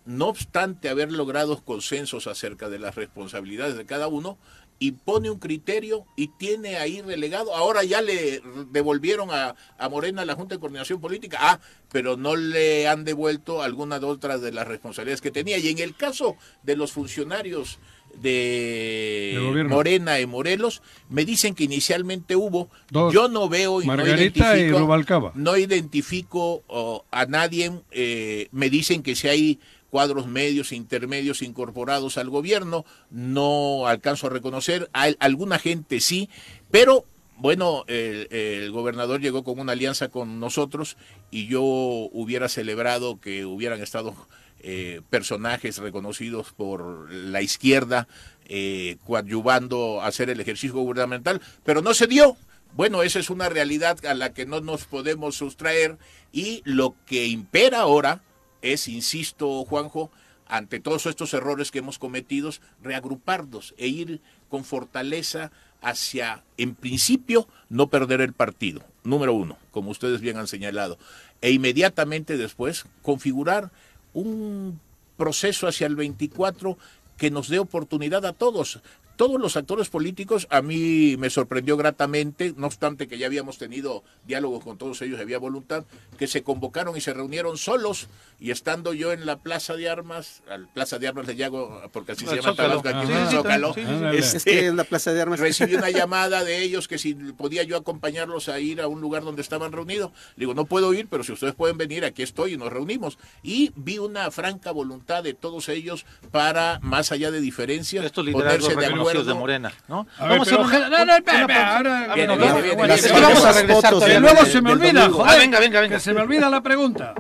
no 0.07 0.28
obstante 0.28 0.88
haber 0.88 1.12
logrado 1.12 1.62
consensos 1.62 2.26
acerca 2.26 2.68
de 2.68 2.78
las 2.78 2.94
responsabilidades 2.94 3.76
de 3.76 3.86
cada 3.86 4.09
uno, 4.09 4.38
impone 4.80 5.30
un 5.30 5.38
criterio 5.38 6.04
y 6.16 6.28
tiene 6.28 6.76
ahí 6.76 7.02
relegado. 7.02 7.54
Ahora 7.54 7.84
ya 7.84 8.00
le 8.00 8.42
devolvieron 8.70 9.30
a, 9.30 9.54
a 9.78 9.88
Morena 9.88 10.24
la 10.24 10.34
Junta 10.34 10.54
de 10.54 10.60
Coordinación 10.60 11.00
Política, 11.00 11.38
ah, 11.40 11.60
pero 11.92 12.16
no 12.16 12.34
le 12.34 12.88
han 12.88 13.04
devuelto 13.04 13.62
alguna 13.62 14.00
de 14.00 14.06
otras 14.06 14.40
de 14.40 14.52
las 14.52 14.66
responsabilidades 14.66 15.20
que 15.20 15.30
tenía. 15.30 15.58
Y 15.58 15.68
en 15.68 15.78
el 15.78 15.94
caso 15.94 16.36
de 16.62 16.76
los 16.76 16.92
funcionarios 16.92 17.78
de. 18.14 19.66
Morena 19.68 20.18
y 20.20 20.26
Morelos, 20.26 20.82
me 21.08 21.24
dicen 21.24 21.54
que 21.54 21.64
inicialmente 21.64 22.34
hubo, 22.34 22.68
Dos. 22.90 23.12
yo 23.12 23.28
no 23.28 23.48
veo 23.48 23.82
y 23.82 23.86
Margarita 23.86 24.54
no 24.54 24.56
y 24.56 24.60
identifico, 24.60 25.32
no 25.34 25.56
identifico 25.56 26.62
oh, 26.68 27.04
a 27.10 27.26
nadie, 27.26 27.72
eh, 27.90 28.48
me 28.52 28.70
dicen 28.70 29.02
que 29.02 29.14
si 29.14 29.28
hay 29.28 29.58
cuadros 29.91 30.26
medios 30.26 30.72
intermedios 30.72 31.43
incorporados 31.43 32.16
al 32.18 32.30
gobierno, 32.30 32.84
no 33.11 33.86
alcanzo 33.86 34.28
a 34.28 34.30
reconocer, 34.30 34.88
a 34.93 35.09
alguna 35.18 35.59
gente 35.59 36.01
sí, 36.01 36.28
pero 36.70 37.05
bueno, 37.36 37.84
el, 37.86 38.28
el 38.30 38.70
gobernador 38.70 39.20
llegó 39.20 39.45
con 39.45 39.59
una 39.59 39.72
alianza 39.72 40.09
con 40.09 40.41
nosotros 40.41 40.97
y 41.30 41.47
yo 41.47 41.62
hubiera 41.62 42.49
celebrado 42.49 43.18
que 43.20 43.47
hubieran 43.47 43.80
estado 43.80 44.14
eh, 44.62 45.01
personajes 45.09 45.78
reconocidos 45.78 46.53
por 46.53 47.11
la 47.11 47.41
izquierda 47.41 48.07
eh, 48.45 48.99
coadyuvando 49.07 50.03
a 50.03 50.07
hacer 50.09 50.28
el 50.28 50.38
ejercicio 50.38 50.76
gubernamental, 50.76 51.41
pero 51.64 51.80
no 51.80 51.95
se 51.95 52.07
dio. 52.07 52.36
Bueno, 52.74 53.03
esa 53.03 53.20
es 53.20 53.30
una 53.30 53.49
realidad 53.49 54.05
a 54.05 54.12
la 54.12 54.34
que 54.34 54.45
no 54.45 54.61
nos 54.61 54.84
podemos 54.84 55.36
sustraer 55.36 55.97
y 56.30 56.61
lo 56.66 56.95
que 57.07 57.26
impera 57.26 57.80
ahora 57.80 58.20
es, 58.62 58.88
insisto, 58.88 59.64
Juanjo, 59.64 60.11
ante 60.46 60.80
todos 60.80 61.06
estos 61.06 61.32
errores 61.34 61.70
que 61.70 61.78
hemos 61.78 61.98
cometido, 61.98 62.50
reagruparnos 62.82 63.74
e 63.78 63.86
ir 63.86 64.20
con 64.48 64.64
fortaleza 64.64 65.52
hacia, 65.80 66.42
en 66.56 66.74
principio, 66.74 67.46
no 67.68 67.88
perder 67.88 68.20
el 68.20 68.32
partido, 68.32 68.82
número 69.04 69.32
uno, 69.32 69.56
como 69.70 69.90
ustedes 69.90 70.20
bien 70.20 70.36
han 70.36 70.48
señalado, 70.48 70.98
e 71.40 71.52
inmediatamente 71.52 72.36
después 72.36 72.84
configurar 73.02 73.70
un 74.12 74.80
proceso 75.16 75.68
hacia 75.68 75.86
el 75.86 75.96
24 75.96 76.76
que 77.16 77.30
nos 77.30 77.48
dé 77.48 77.58
oportunidad 77.58 78.24
a 78.26 78.32
todos. 78.32 78.80
Todos 79.20 79.38
los 79.38 79.54
actores 79.58 79.90
políticos 79.90 80.46
a 80.48 80.62
mí 80.62 81.14
me 81.18 81.28
sorprendió 81.28 81.76
gratamente, 81.76 82.54
no 82.56 82.66
obstante 82.66 83.06
que 83.06 83.18
ya 83.18 83.26
habíamos 83.26 83.58
tenido 83.58 84.02
diálogos 84.26 84.64
con 84.64 84.78
todos 84.78 85.02
ellos, 85.02 85.20
había 85.20 85.38
voluntad, 85.38 85.84
que 86.16 86.26
se 86.26 86.42
convocaron 86.42 86.96
y 86.96 87.02
se 87.02 87.12
reunieron 87.12 87.58
solos 87.58 88.08
y 88.40 88.50
estando 88.50 88.94
yo 88.94 89.12
en 89.12 89.26
la 89.26 89.36
Plaza 89.36 89.76
de 89.76 89.90
Armas, 89.90 90.42
al 90.48 90.68
Plaza 90.68 90.98
de 90.98 91.08
Armas 91.08 91.26
le 91.26 91.34
llamo 91.34 91.82
porque 91.92 92.12
así 92.12 92.24
se 92.24 92.36
llama 92.36 92.48
Zócalo. 92.52 92.80
Tabasco, 92.80 92.88
aquí 92.88 93.12
Ah, 93.12 93.26
sí, 93.26 93.28
sí, 93.28 93.36
Zócalo, 93.36 93.74
sí, 93.74 93.82
sí, 93.84 94.16
este, 94.16 94.36
Es 94.38 94.44
que 94.44 94.66
en 94.68 94.76
la 94.78 94.84
Plaza 94.84 95.12
de 95.12 95.20
Armas. 95.20 95.38
recibí 95.38 95.74
una 95.74 95.90
llamada 95.90 96.42
de 96.42 96.62
ellos 96.62 96.88
que 96.88 96.96
si 96.96 97.12
podía 97.12 97.62
yo 97.62 97.76
acompañarlos 97.76 98.48
a 98.48 98.58
ir 98.58 98.80
a 98.80 98.88
un 98.88 99.02
lugar 99.02 99.22
donde 99.22 99.42
estaban 99.42 99.70
reunidos. 99.70 100.12
Digo, 100.38 100.54
no 100.54 100.64
puedo 100.64 100.94
ir, 100.94 101.08
pero 101.10 101.24
si 101.24 101.32
ustedes 101.32 101.54
pueden 101.54 101.76
venir, 101.76 102.06
aquí 102.06 102.22
estoy 102.22 102.54
y 102.54 102.56
nos 102.56 102.72
reunimos. 102.72 103.18
Y 103.42 103.72
vi 103.76 103.98
una 103.98 104.30
franca 104.30 104.70
voluntad 104.70 105.22
de 105.22 105.34
todos 105.34 105.68
ellos 105.68 106.06
para, 106.30 106.78
más 106.80 107.12
allá 107.12 107.30
de 107.30 107.42
diferencias, 107.42 108.10
ponerse 108.12 108.74
de 108.76 108.88
reconocidos 108.88 109.09
de 109.12 109.34
Morena, 109.34 109.72
¿no? 109.88 110.06
A 110.18 110.26
ver, 110.26 110.40
pero, 110.42 110.42
hacer 110.42 110.58
una- 110.58 110.88
no, 110.88 110.88
no, 110.88 110.96
espera, 110.96 111.02
una 111.04 111.16
espera, 111.16 111.46
pausa. 111.46 111.76
ahora- 111.76 112.06
Ah, 112.11 112.14
Viene, 112.14 112.36
bueno, 112.36 112.36
viene, 112.36 112.36
no, 112.36 112.36
viene, 112.62 112.76
bueno, 112.76 112.94
viene. 112.94 112.94
es 112.94 113.12
que 113.12 113.20
vamos 113.20 113.44
a 113.44 113.52
regresar 113.52 113.76
fotos 113.76 113.90
todavía. 113.90 114.14
del- 114.14 114.22
luego 114.22 114.44
se 114.46 114.62
me 114.62 114.70
del 114.70 114.78
olvida, 114.80 115.11
joder. 115.11 115.32
Ah, 115.32 115.36
venga, 115.38 115.61
venga, 115.61 115.80
venga. 115.80 115.96
Que 115.96 116.00
se 116.00 116.14
me 116.14 116.20
olvida 116.20 116.50
la 116.50 116.62
pregunta. 116.62 117.14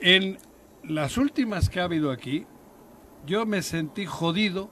En 0.00 0.38
las 0.84 1.16
últimas 1.18 1.68
que 1.68 1.80
ha 1.80 1.84
habido 1.84 2.10
aquí, 2.10 2.46
yo 3.26 3.46
me 3.46 3.62
sentí 3.62 4.06
jodido. 4.06 4.70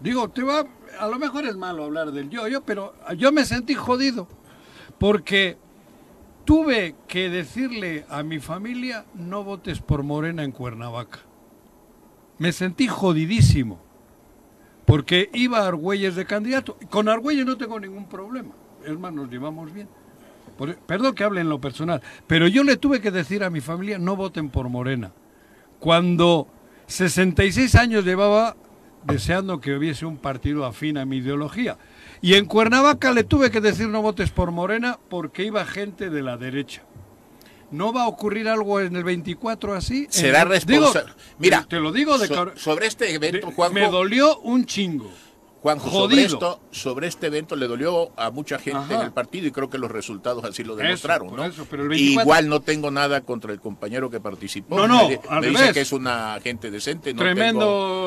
Digo, 0.00 0.28
te 0.30 0.42
va, 0.42 0.64
a 0.98 1.06
lo 1.08 1.18
mejor 1.18 1.44
es 1.46 1.56
malo 1.56 1.84
hablar 1.84 2.12
del 2.12 2.30
yo-yo, 2.30 2.62
pero 2.62 2.94
yo 3.16 3.32
me 3.32 3.44
sentí 3.44 3.74
jodido. 3.74 4.28
Porque 4.98 5.58
tuve 6.44 6.94
que 7.08 7.28
decirle 7.28 8.06
a 8.08 8.22
mi 8.22 8.38
familia, 8.38 9.04
no 9.14 9.42
votes 9.44 9.80
por 9.80 10.02
Morena 10.02 10.44
en 10.44 10.52
Cuernavaca. 10.52 11.18
Me 12.38 12.52
sentí 12.52 12.86
jodidísimo. 12.86 13.80
Porque 14.88 15.28
iba 15.34 15.66
Argüelles 15.66 16.16
de 16.16 16.24
candidato. 16.24 16.78
Con 16.88 17.10
Argüelles 17.10 17.44
no 17.44 17.58
tengo 17.58 17.78
ningún 17.78 18.08
problema. 18.08 18.54
Es 18.82 18.98
nos 18.98 19.30
llevamos 19.30 19.70
bien. 19.70 19.86
Por- 20.56 20.76
perdón 20.76 21.14
que 21.14 21.24
hable 21.24 21.42
en 21.42 21.50
lo 21.50 21.60
personal, 21.60 22.00
pero 22.26 22.48
yo 22.48 22.64
le 22.64 22.78
tuve 22.78 23.02
que 23.02 23.10
decir 23.10 23.44
a 23.44 23.50
mi 23.50 23.60
familia 23.60 23.98
no 23.98 24.16
voten 24.16 24.48
por 24.48 24.70
Morena. 24.70 25.12
Cuando 25.78 26.48
66 26.86 27.74
años 27.74 28.04
llevaba 28.06 28.56
deseando 29.04 29.60
que 29.60 29.76
hubiese 29.76 30.06
un 30.06 30.16
partido 30.16 30.64
afín 30.64 30.96
a 30.96 31.04
mi 31.04 31.18
ideología. 31.18 31.76
Y 32.22 32.34
en 32.34 32.46
Cuernavaca 32.46 33.12
le 33.12 33.24
tuve 33.24 33.50
que 33.50 33.60
decir 33.60 33.88
no 33.88 34.00
votes 34.00 34.30
por 34.30 34.50
Morena 34.52 34.98
porque 35.10 35.44
iba 35.44 35.66
gente 35.66 36.08
de 36.08 36.22
la 36.22 36.38
derecha. 36.38 36.82
¿No 37.70 37.92
va 37.92 38.04
a 38.04 38.08
ocurrir 38.08 38.48
algo 38.48 38.80
en 38.80 38.96
el 38.96 39.04
24 39.04 39.74
así? 39.74 40.06
Será 40.10 40.44
responsable. 40.44 41.12
Mira, 41.38 41.66
te 41.68 41.78
lo 41.80 41.92
digo 41.92 42.16
de 42.18 42.26
so- 42.26 42.52
sobre 42.56 42.86
este 42.86 43.12
evento, 43.14 43.50
Juanjo, 43.52 43.74
me 43.74 43.88
dolió 43.90 44.38
un 44.40 44.64
chingo. 44.64 45.10
Juanjo, 45.60 45.90
sobre, 45.90 46.22
esto, 46.22 46.60
sobre 46.70 47.08
este 47.08 47.26
evento 47.26 47.56
le 47.56 47.66
dolió 47.66 48.12
a 48.16 48.30
mucha 48.30 48.60
gente 48.60 48.78
Ajá. 48.78 48.94
en 48.94 49.00
el 49.02 49.12
partido 49.12 49.48
y 49.48 49.50
creo 49.50 49.68
que 49.68 49.76
los 49.76 49.90
resultados 49.90 50.44
así 50.44 50.62
lo 50.62 50.76
demostraron, 50.76 51.30
por 51.30 51.38
¿no? 51.40 51.44
eso, 51.44 51.66
pero 51.68 51.82
el 51.82 51.88
24 51.88 52.22
Igual 52.22 52.48
no 52.48 52.60
tengo 52.60 52.92
nada 52.92 53.22
contra 53.22 53.52
el 53.52 53.60
compañero 53.60 54.08
que 54.08 54.20
participó. 54.20 54.76
No, 54.76 54.86
no, 54.86 55.08
me, 55.08 55.20
al 55.28 55.40
me 55.40 55.48
dice 55.48 55.72
que 55.72 55.80
es 55.80 55.90
una 55.92 56.38
gente 56.44 56.70
decente. 56.70 57.12
No 57.12 57.22
Tremendo 57.22 57.58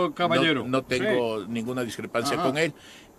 tengo- 0.06 0.16
caballero. 0.16 0.62
No, 0.64 0.70
no 0.70 0.84
tengo 0.84 1.46
ninguna 1.46 1.84
discrepancia 1.84 2.36
Ajá. 2.38 2.44
con 2.48 2.58
él. 2.58 2.74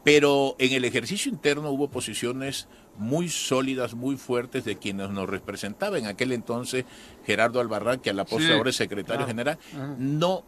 Pero 0.05 0.57
en 0.59 0.73
el 0.73 0.85
ejercicio 0.85 1.31
interno 1.31 1.71
hubo 1.71 1.89
posiciones 1.89 2.67
muy 2.99 3.29
sólidas, 3.29 3.95
muy 3.95 4.17
fuertes 4.17 4.65
de 4.65 4.77
quienes 4.77 5.11
nos 5.11 5.29
representaba 5.29 5.99
en 5.99 6.07
aquel 6.07 6.33
entonces 6.33 6.85
Gerardo 7.25 7.61
Albarrán, 7.61 8.01
que 8.01 8.11
a 8.11 8.13
la 8.13 8.25
postre 8.25 8.49
Sí. 8.49 8.53
ahora 8.55 8.71
es 8.71 8.77
secretario 8.77 9.25
Ah. 9.25 9.29
general, 9.29 9.59
no 9.99 10.45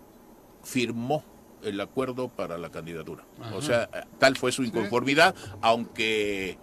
firmó 0.63 1.25
el 1.63 1.81
acuerdo 1.81 2.29
para 2.29 2.59
la 2.59 2.71
candidatura. 2.71 3.25
O 3.55 3.63
sea, 3.63 3.89
tal 4.19 4.37
fue 4.37 4.53
su 4.53 4.65
inconformidad, 4.65 5.35
aunque 5.63 6.59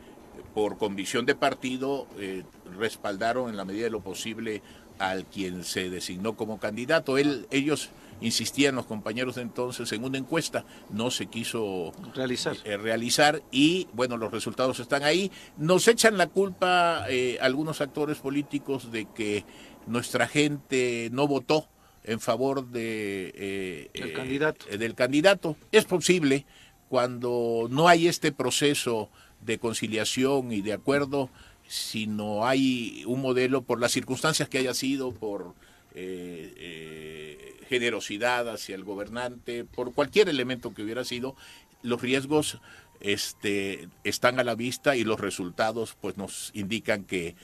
por 0.54 0.78
convicción 0.78 1.26
de 1.26 1.34
partido 1.34 2.08
eh, 2.20 2.44
respaldaron 2.78 3.50
en 3.50 3.58
la 3.58 3.66
medida 3.66 3.86
de 3.86 3.89
lo 3.89 4.02
posible 4.02 4.62
al 5.00 5.26
quien 5.26 5.64
se 5.64 5.89
designó 5.89 6.36
como 6.36 6.60
candidato. 6.60 7.18
Él, 7.18 7.48
ellos 7.50 7.89
insistían, 8.22 8.76
los 8.76 8.86
compañeros 8.86 9.36
de 9.36 9.42
entonces, 9.42 9.92
en 9.92 10.04
una 10.04 10.18
encuesta, 10.18 10.64
no 10.92 11.12
se 11.12 11.26
quiso 11.28 11.92
Realizar. 12.16 12.56
eh, 12.64 12.78
realizar 12.78 13.42
y 13.52 13.88
bueno, 13.94 14.18
los 14.18 14.32
resultados 14.32 14.80
están 14.80 15.04
ahí. 15.04 15.32
Nos 15.58 15.88
echan 15.88 16.18
la 16.18 16.28
culpa 16.28 17.06
eh, 17.10 17.38
algunos 17.42 17.82
actores 17.82 18.18
políticos 18.20 18.92
de 18.92 19.06
que 19.14 19.44
nuestra 19.88 20.28
gente 20.28 21.10
no 21.12 21.28
votó 21.28 21.68
en 22.04 22.20
favor 22.20 22.68
de, 22.68 23.32
eh, 23.36 23.90
Del 23.94 24.14
candidato. 24.14 24.66
del 24.78 24.96
candidato. 24.96 25.56
Es 25.72 25.86
posible 25.86 26.46
cuando 26.90 27.68
no 27.70 27.88
hay 27.88 28.08
este 28.08 28.32
proceso 28.32 29.10
de 29.42 29.58
conciliación 29.60 30.52
y 30.52 30.62
de 30.62 30.74
acuerdo, 30.74 31.30
si 31.68 32.06
no 32.06 32.46
hay 32.46 33.04
un 33.08 33.22
modelo 33.22 33.62
por 33.64 33.80
las 33.80 33.92
circunstancias 33.92 34.50
que 34.50 34.58
haya 34.60 34.74
sido, 34.74 35.12
por 35.14 35.54
eh, 35.96 36.54
eh, 36.58 37.51
generosidad 37.72 38.50
hacia 38.50 38.76
el 38.76 38.84
gobernante, 38.84 39.64
por 39.64 39.94
cualquier 39.94 40.28
elemento 40.28 40.74
que 40.74 40.84
hubiera 40.84 41.06
sido, 41.06 41.38
los 41.84 42.02
riesgos 42.02 42.60
este, 43.00 43.88
están 44.04 44.42
a 44.42 44.44
la 44.44 44.56
vista 44.56 44.98
y 44.98 45.06
los 45.06 45.22
resultados 45.22 45.96
pues 46.02 46.18
nos 46.18 46.52
indican 46.54 47.06
que 47.06 47.38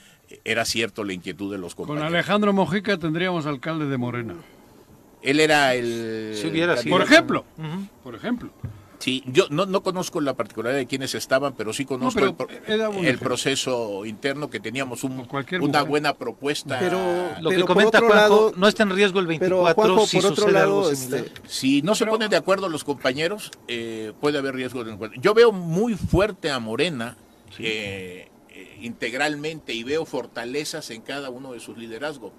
era 0.44 0.66
cierto 0.66 1.02
la 1.02 1.14
inquietud 1.14 1.50
de 1.50 1.56
los 1.56 1.74
Con 1.74 1.86
compañeros. 1.86 2.12
Alejandro 2.12 2.52
Mojica 2.52 2.98
tendríamos 2.98 3.46
alcalde 3.46 3.86
de 3.86 3.96
Morena. 3.96 4.34
Él 5.22 5.40
era 5.40 5.74
el... 5.74 6.34
Si 6.36 6.46
hubiera 6.46 6.76
sido. 6.76 6.94
Por 6.94 7.06
ejemplo, 7.06 7.46
por 8.04 8.14
ejemplo. 8.14 8.50
Sí, 8.98 9.22
yo 9.26 9.44
no, 9.50 9.64
no 9.64 9.82
conozco 9.84 10.20
la 10.20 10.34
particularidad 10.34 10.78
de 10.80 10.86
quienes 10.86 11.14
estaban, 11.14 11.54
pero 11.54 11.72
sí 11.72 11.84
conozco 11.84 12.14
pero 12.18 12.26
el, 12.30 12.34
pro- 12.34 13.00
el 13.00 13.18
proceso 13.18 14.04
interno 14.04 14.50
que 14.50 14.58
teníamos 14.58 15.04
un- 15.04 15.12
una 15.12 15.22
mujer. 15.22 15.84
buena 15.86 16.14
propuesta. 16.14 16.78
Pero- 16.80 16.98
Lo 17.40 17.50
que 17.50 17.56
Pero 17.56 17.66
comenta 17.66 17.98
Juanjo, 18.00 18.14
lado- 18.16 18.52
no 18.56 18.66
está 18.66 18.82
en 18.82 18.90
riesgo 18.90 19.20
el 19.20 19.26
Pero 19.38 19.62
24 19.62 19.74
Juanjo, 19.94 20.06
si 20.06 20.16
por 20.16 20.26
otro 20.32 20.36
sucede 20.44 20.52
lado, 20.52 20.78
algo 20.80 20.94
similar. 20.96 21.24
este, 21.26 21.40
Si 21.48 21.82
no 21.82 21.94
se 21.94 22.06
ponen 22.06 22.28
de 22.28 22.36
acuerdo 22.36 22.68
los 22.68 22.82
compañeros, 22.82 23.52
eh, 23.68 24.12
puede 24.20 24.38
haber 24.38 24.54
riesgo 24.56 24.82
de 24.82 24.92
encuentro. 24.92 25.20
Yo 25.22 25.32
veo 25.32 25.52
muy 25.52 25.94
fuerte 25.94 26.50
a 26.50 26.58
Morena 26.58 27.16
eh, 27.60 28.28
eh, 28.50 28.78
integralmente 28.82 29.72
y 29.74 29.84
veo 29.84 30.04
fortalezas 30.06 30.90
en 30.90 31.02
cada 31.02 31.30
uno 31.30 31.52
de 31.52 31.60
sus 31.60 31.78
liderazgos. 31.78 32.32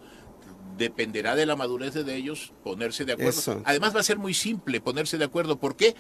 Dependerá 0.78 1.36
de 1.36 1.46
la 1.46 1.58
madurez 1.58 1.94
de 1.94 2.16
ellos 2.16 2.54
ponerse 2.64 3.04
de 3.04 3.14
acuerdo. 3.14 3.32
Eso. 3.32 3.62
Además 3.66 3.94
va 3.94 4.00
a 4.00 4.04
ser 4.04 4.18
muy 4.18 4.34
simple 4.34 4.80
ponerse 4.80 5.18
de 5.18 5.26
acuerdo. 5.26 5.58
¿Por 5.60 5.76
qué? 5.76 5.94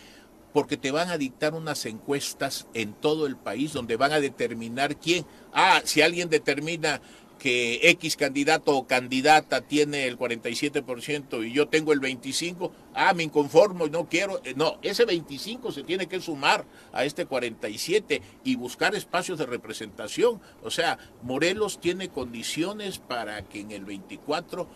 Porque 0.54 0.78
te 0.78 0.92
van 0.92 1.10
a 1.10 1.18
dictar 1.18 1.54
unas 1.54 1.86
encuestas 1.86 2.68
en 2.74 2.94
todo 2.94 3.28
el 3.28 3.36
país 3.36 3.74
donde 3.74 3.98
van 3.98 4.12
a 4.12 4.20
determinar 4.20 4.98
quién. 4.98 5.26
Ah, 5.54 5.82
si 5.84 6.02
alguien 6.02 6.30
determina 6.30 7.02
que 7.40 7.80
X 7.90 8.18
candidato 8.18 8.76
o 8.76 8.86
candidata 8.86 9.62
tiene 9.62 10.06
el 10.06 10.20
47% 10.20 11.48
y 11.48 11.54
yo 11.54 11.68
tengo 11.68 11.94
el 11.94 12.02
25%, 12.02 12.72
ah, 12.94 13.14
me 13.14 13.24
inconformo 13.24 13.88
y 13.88 13.90
no 13.90 14.08
quiero. 14.08 14.42
Eh, 14.44 14.54
No, 14.56 14.78
ese 14.84 15.06
25 15.06 15.72
se 15.72 15.84
tiene 15.84 16.08
que 16.08 16.20
sumar 16.20 16.66
a 16.92 17.06
este 17.06 17.26
47 17.26 18.22
y 18.44 18.56
buscar 18.56 18.94
espacios 18.94 19.40
de 19.40 19.46
representación. 19.48 20.40
O 20.62 20.70
sea, 20.70 21.00
Morelos 21.24 21.80
tiene 21.80 22.10
condiciones 22.10 23.00
para 23.00 23.42
que 23.44 23.62
en 23.62 23.72
el 23.72 23.86
24 23.86 24.68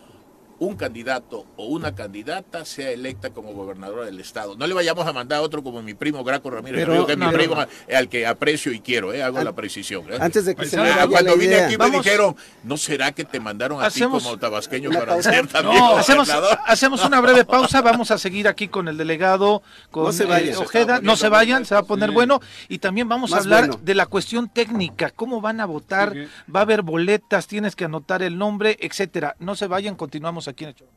un 0.58 0.76
candidato 0.76 1.46
o 1.56 1.66
una 1.66 1.94
candidata 1.94 2.64
sea 2.64 2.90
electa 2.90 3.30
como 3.30 3.52
gobernadora 3.52 4.04
del 4.06 4.20
estado. 4.20 4.56
No 4.56 4.66
le 4.66 4.74
vayamos 4.74 5.06
a 5.06 5.12
mandar 5.12 5.38
a 5.38 5.42
otro 5.42 5.62
como 5.62 5.82
mi 5.82 5.94
primo 5.94 6.22
Graco 6.24 6.50
Ramírez, 6.50 6.86
Pero- 6.86 7.06
que 7.06 7.12
es 7.12 7.18
no, 7.18 7.26
mi 7.26 7.32
no, 7.32 7.38
primo 7.38 7.54
no. 7.56 7.66
al 7.96 8.08
que 8.08 8.26
aprecio 8.26 8.72
y 8.72 8.80
quiero, 8.80 9.12
eh, 9.12 9.22
hago 9.22 9.38
An- 9.38 9.44
la 9.44 9.52
precisión. 9.54 10.04
eh. 10.12 10.16
Antes 10.20 10.44
de 10.44 10.54
que 10.54 10.66
se 10.66 10.76
me 10.76 10.82
Paisano, 10.84 11.02
Ah, 11.04 11.08
cuando 11.08 11.32
vine 11.36 11.54
idea. 11.54 11.66
aquí 11.66 11.76
Vamos. 11.76 11.92
me 11.92 12.02
dijeron, 12.02 12.36
¿no 12.62 12.76
será 12.76 13.12
que 13.12 13.24
te 13.24 13.40
mandaron 13.40 13.82
a 13.82 13.86
Hacemos 13.86 14.22
ti 14.22 14.28
como 14.28 14.38
tabasqueño 14.38 14.90
para 14.90 15.20
ser 15.22 15.46
también 15.48 15.78
No, 15.78 15.96
hacemos, 15.96 16.28
hacemos 16.66 17.04
una 17.04 17.20
breve 17.20 17.44
pausa, 17.44 17.82
vamos 17.82 18.10
a 18.10 18.18
seguir 18.18 18.46
aquí 18.48 18.68
con 18.68 18.88
el 18.88 18.96
delegado, 18.96 19.62
con 19.90 20.04
No 20.04 20.12
se 20.12 20.24
vayan. 20.24 20.50
eh, 20.50 20.54
Se 20.54 20.58
Ojeda, 20.62 21.00
no 21.02 21.16
se 21.16 21.28
vayan, 21.28 21.64
se 21.64 21.74
va 21.74 21.80
a 21.80 21.84
poner 21.84 22.10
Sí. 22.10 22.14
bueno 22.14 22.40
y 22.68 22.78
también 22.78 23.08
vamos 23.08 23.32
a 23.32 23.38
hablar 23.38 23.66
bueno. 23.66 23.80
de 23.82 23.94
la 23.94 24.06
cuestión 24.06 24.48
técnica, 24.48 25.10
cómo 25.10 25.40
van 25.40 25.60
a 25.60 25.66
votar, 25.66 26.12
Sí. 26.12 26.28
va 26.54 26.60
a 26.60 26.62
haber 26.62 26.82
boletas, 26.82 27.46
tienes 27.46 27.74
que 27.76 27.84
anotar 27.86 28.22
el 28.22 28.38
nombre, 28.38 28.76
etcétera. 28.80 29.34
No 29.40 29.56
se 29.56 29.66
vayan, 29.66 29.96
continuamos 29.96 30.43
aquí 30.48 30.64
en 30.64 30.70
el 30.70 30.76
show. 30.76 30.88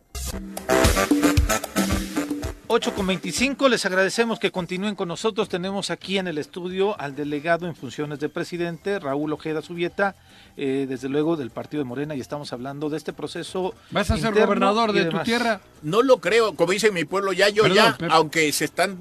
8 2.70 2.94
con 2.96 3.08
25, 3.08 3.70
les 3.70 3.86
agradecemos 3.86 4.40
que 4.40 4.52
continúen 4.52 4.96
con 4.96 5.08
nosotros. 5.08 5.48
Tenemos 5.48 5.90
aquí 5.90 6.18
en 6.18 6.28
el 6.28 6.38
estudio 6.38 7.00
al 7.00 7.16
delegado 7.16 7.66
en 7.66 7.76
funciones 7.76 8.20
de 8.20 8.28
presidente, 8.28 9.00
Raúl 9.00 9.32
Ojeda 9.32 9.62
Subieta, 9.62 10.16
eh, 10.58 10.86
desde 10.88 11.08
luego 11.08 11.38
del 11.38 11.50
partido 11.50 11.82
de 11.82 11.88
Morena, 11.88 12.14
y 12.14 12.20
estamos 12.20 12.52
hablando 12.52 12.90
de 12.90 12.98
este 12.98 13.14
proceso. 13.14 13.74
¿Vas 13.92 14.12
a 14.12 14.18
ser 14.18 14.34
gobernador 14.34 14.92
de 14.92 15.06
tu 15.06 15.18
tierra? 15.20 15.62
No 15.82 16.02
lo 16.02 16.20
creo, 16.20 16.56
como 16.56 16.74
dice 16.74 16.92
mi 16.92 17.06
pueblo, 17.06 17.32
ya 17.32 17.48
yo 17.48 17.64
Perdón, 17.64 17.78
ya, 17.78 17.96
pero- 17.98 18.12
aunque 18.14 18.52
se 18.52 18.66
están 18.66 18.98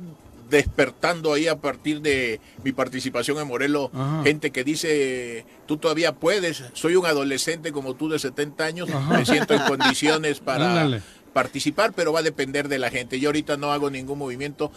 despertando 0.49 1.33
ahí 1.33 1.49
a 1.49 1.57
partir 1.61 2.01
de 2.01 2.41
mi 2.63 2.73
participación 2.73 3.39
en 3.39 3.47
Morelos, 3.47 3.91
Ajá. 3.93 4.23
gente 4.23 4.51
que 4.51 4.65
dice, 4.65 5.45
tú 5.67 5.77
todavía 5.77 6.13
puedes, 6.13 6.65
soy 6.73 6.97
un 6.97 7.07
adolescente 7.07 7.73
como 7.73 7.95
tú 7.95 8.09
de 8.09 8.19
70 8.19 8.65
años, 8.65 8.91
Ajá. 8.91 9.19
me 9.19 9.27
siento 9.27 9.55
en 9.55 9.63
condiciones 9.63 10.41
para 10.47 11.01
participar, 11.33 11.93
pero 11.95 12.13
va 12.13 12.21
a 12.21 12.23
depender 12.23 12.69
de 12.69 12.79
la 12.79 12.91
gente. 12.91 13.21
Yo 13.21 13.29
ahorita 13.29 13.57
no 13.57 13.71
hago 13.73 13.91
ningún 13.91 14.19
movimiento. 14.19 14.73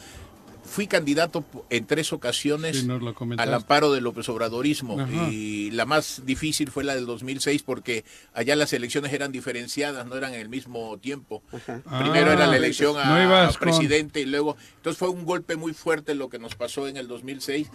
Fui 0.69 0.85
candidato 0.87 1.43
en 1.69 1.85
tres 1.87 2.13
ocasiones 2.13 2.77
Sí, 2.81 2.85
nos 2.87 3.01
lo 3.01 3.15
al 3.37 3.53
amparo 3.53 3.91
del 3.91 4.03
López 4.03 4.29
Obradorismo 4.29 4.99
Ajá. 4.99 5.29
y 5.31 5.71
la 5.71 5.85
más 5.85 6.21
difícil 6.25 6.69
fue 6.69 6.83
la 6.83 6.95
del 6.95 7.05
2006 7.07 7.63
porque 7.63 8.05
allá 8.33 8.55
las 8.55 8.71
elecciones 8.73 9.11
eran 9.13 9.31
diferenciadas, 9.31 10.05
no 10.05 10.15
eran 10.15 10.33
en 10.35 10.41
el 10.41 10.49
mismo 10.49 10.97
tiempo. 10.99 11.41
Primero 11.49 12.29
Ah, 12.29 12.33
era 12.33 12.47
la 12.47 12.57
elección 12.57 12.97
a, 12.97 13.05
no 13.05 13.51
con- 13.57 13.59
presidente 13.59 14.21
y 14.21 14.25
luego, 14.25 14.55
entonces 14.75 14.97
fue 14.99 15.09
un 15.09 15.25
golpe 15.25 15.55
muy 15.55 15.73
fuerte 15.73 16.13
lo 16.13 16.29
que 16.29 16.37
nos 16.39 16.55
pasó 16.55 16.87
en 16.87 16.97
el 16.97 17.07
2006 17.07 17.67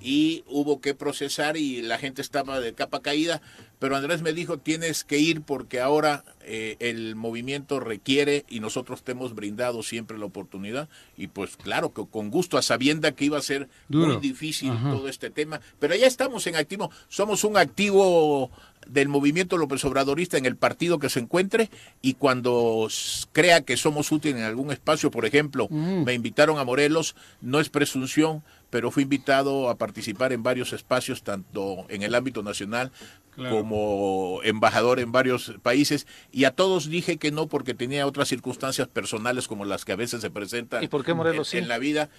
y 0.00 0.44
hubo 0.46 0.80
que 0.80 0.94
procesar 0.94 1.56
y 1.56 1.80
la 1.82 1.98
gente 1.98 2.20
estaba 2.22 2.60
de 2.60 2.74
capa 2.74 3.00
caída, 3.00 3.40
pero 3.82 3.96
Andrés 3.96 4.22
me 4.22 4.32
dijo 4.32 4.58
tienes 4.58 5.02
que 5.02 5.18
ir 5.18 5.42
porque 5.42 5.80
ahora 5.80 6.22
eh, 6.42 6.76
el 6.78 7.16
movimiento 7.16 7.80
requiere 7.80 8.44
y 8.48 8.60
nosotros 8.60 9.02
te 9.02 9.10
hemos 9.10 9.34
brindado 9.34 9.82
siempre 9.82 10.18
la 10.18 10.24
oportunidad. 10.26 10.88
Y 11.16 11.26
pues 11.26 11.56
claro 11.56 11.92
que 11.92 12.06
con 12.06 12.30
gusto 12.30 12.56
a 12.56 12.62
sabienda 12.62 13.10
que 13.10 13.24
iba 13.24 13.38
a 13.38 13.42
ser 13.42 13.68
Duro. 13.88 14.12
muy 14.12 14.16
difícil 14.18 14.70
Ajá. 14.70 14.92
todo 14.92 15.08
este 15.08 15.30
tema, 15.30 15.60
pero 15.80 15.96
ya 15.96 16.06
estamos 16.06 16.46
en 16.46 16.54
activo, 16.54 16.92
somos 17.08 17.42
un 17.42 17.56
activo 17.56 18.52
del 18.86 19.08
movimiento 19.08 19.56
López 19.56 19.84
Obradorista 19.84 20.38
en 20.38 20.46
el 20.46 20.54
partido 20.54 21.00
que 21.00 21.08
se 21.08 21.18
encuentre. 21.18 21.68
Y 22.02 22.14
cuando 22.14 22.86
crea 23.32 23.62
que 23.62 23.76
somos 23.76 24.12
útiles 24.12 24.38
en 24.38 24.44
algún 24.44 24.70
espacio, 24.70 25.10
por 25.10 25.26
ejemplo, 25.26 25.68
me 25.68 26.14
invitaron 26.14 26.60
a 26.60 26.64
Morelos, 26.64 27.16
no 27.40 27.58
es 27.58 27.68
presunción, 27.68 28.44
pero 28.72 28.90
fui 28.90 29.02
invitado 29.02 29.68
a 29.68 29.76
participar 29.76 30.32
en 30.32 30.42
varios 30.42 30.72
espacios, 30.72 31.22
tanto 31.22 31.84
en 31.90 32.02
el 32.02 32.14
ámbito 32.14 32.42
nacional 32.42 32.90
Claro. 33.34 33.56
como 33.56 34.40
embajador 34.44 35.00
en 35.00 35.10
varios 35.10 35.54
países, 35.62 36.06
y 36.32 36.44
a 36.44 36.50
todos 36.50 36.90
dije 36.90 37.16
que 37.16 37.30
no 37.30 37.46
porque 37.46 37.72
tenía 37.72 38.06
otras 38.06 38.28
circunstancias 38.28 38.88
personales 38.88 39.48
como 39.48 39.64
las 39.64 39.86
que 39.86 39.92
a 39.92 39.96
veces 39.96 40.20
se 40.20 40.30
presentan 40.30 40.84
¿Y 40.84 40.88
por 40.88 41.02
qué 41.02 41.14
Morelos 41.14 41.48
en, 41.48 41.50
sí? 41.50 41.56
en 41.62 41.68
la 41.68 41.78
vida. 41.78 42.10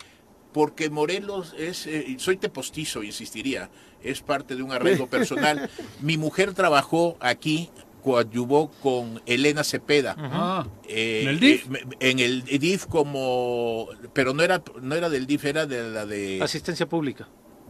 Porque 0.53 0.89
Morelos 0.89 1.53
es, 1.57 1.85
eh, 1.85 2.15
soy 2.19 2.37
tepostizo, 2.37 3.03
insistiría, 3.03 3.69
es 4.03 4.21
parte 4.21 4.55
de 4.55 4.63
un 4.63 4.71
arreglo 4.71 5.05
personal. 5.17 5.69
Mi 6.01 6.17
mujer 6.17 6.53
trabajó 6.55 7.15
aquí, 7.19 7.69
coadyuvó 8.03 8.69
con 8.81 9.21
Elena 9.25 9.63
Cepeda. 9.63 10.15
Ah, 10.19 10.67
Eh, 10.87 11.21
¿En 11.23 11.29
el 11.29 11.39
DIF? 11.39 11.67
eh, 11.73 11.85
en 12.01 12.19
el 12.19 12.43
DIF 12.43 12.85
como, 12.85 13.87
pero 14.13 14.33
no 14.33 14.43
era, 14.43 14.61
no 14.81 14.95
era 14.95 15.09
del 15.09 15.25
DIF, 15.25 15.45
era 15.45 15.65
de 15.65 15.89
la 15.89 16.05
de 16.05 16.39
Asistencia 16.41 16.87
pública. 16.87 17.27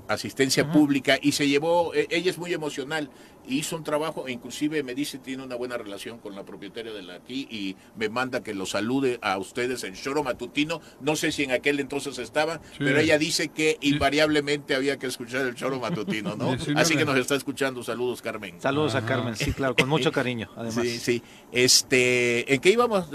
asistencia 0.07 0.69
pública 0.69 1.17
y 1.21 1.31
se 1.31 1.47
llevó, 1.47 1.93
eh, 1.93 2.07
ella 2.09 2.29
es 2.31 2.37
muy 2.37 2.53
emocional, 2.53 3.09
hizo 3.47 3.75
un 3.75 3.83
trabajo, 3.83 4.27
e 4.27 4.31
inclusive 4.31 4.83
me 4.83 4.95
dice 4.95 5.17
tiene 5.17 5.43
una 5.43 5.55
buena 5.55 5.77
relación 5.77 6.19
con 6.19 6.35
la 6.35 6.43
propietaria 6.43 6.91
de 6.93 7.01
la 7.03 7.15
aquí 7.15 7.47
y 7.49 7.75
me 7.97 8.09
manda 8.09 8.41
que 8.43 8.53
lo 8.53 8.65
salude 8.65 9.19
a 9.21 9.37
ustedes 9.37 9.83
en 9.83 9.93
Choro 9.95 10.23
Matutino, 10.23 10.81
no 11.01 11.15
sé 11.15 11.31
si 11.31 11.43
en 11.43 11.51
aquel 11.51 11.79
entonces 11.79 12.17
estaba, 12.19 12.61
pero 12.77 12.99
ella 12.99 13.17
dice 13.17 13.49
que 13.49 13.77
invariablemente 13.81 14.75
había 14.75 14.97
que 14.97 15.07
escuchar 15.07 15.41
el 15.45 15.55
Choro 15.55 15.79
Matutino, 15.81 16.35
¿no? 16.35 16.47
19. 16.55 16.79
Así 16.81 16.95
que 16.95 17.05
nos 17.05 17.17
está 17.17 17.35
escuchando, 17.35 17.83
saludos 17.83 18.21
Carmen. 18.21 18.59
Saludos 18.61 18.95
a 18.95 19.05
Carmen, 19.05 19.35
sí, 19.35 19.51
claro, 19.53 19.75
con 19.75 19.89
mucho 19.89 20.11
cariño, 20.13 20.49
además. 20.55 20.83
Sí, 20.85 20.99
sí. 20.99 21.23
Este, 21.51 22.53
¿en 22.53 22.59
qué 22.61 22.69
íbamos 22.71 23.07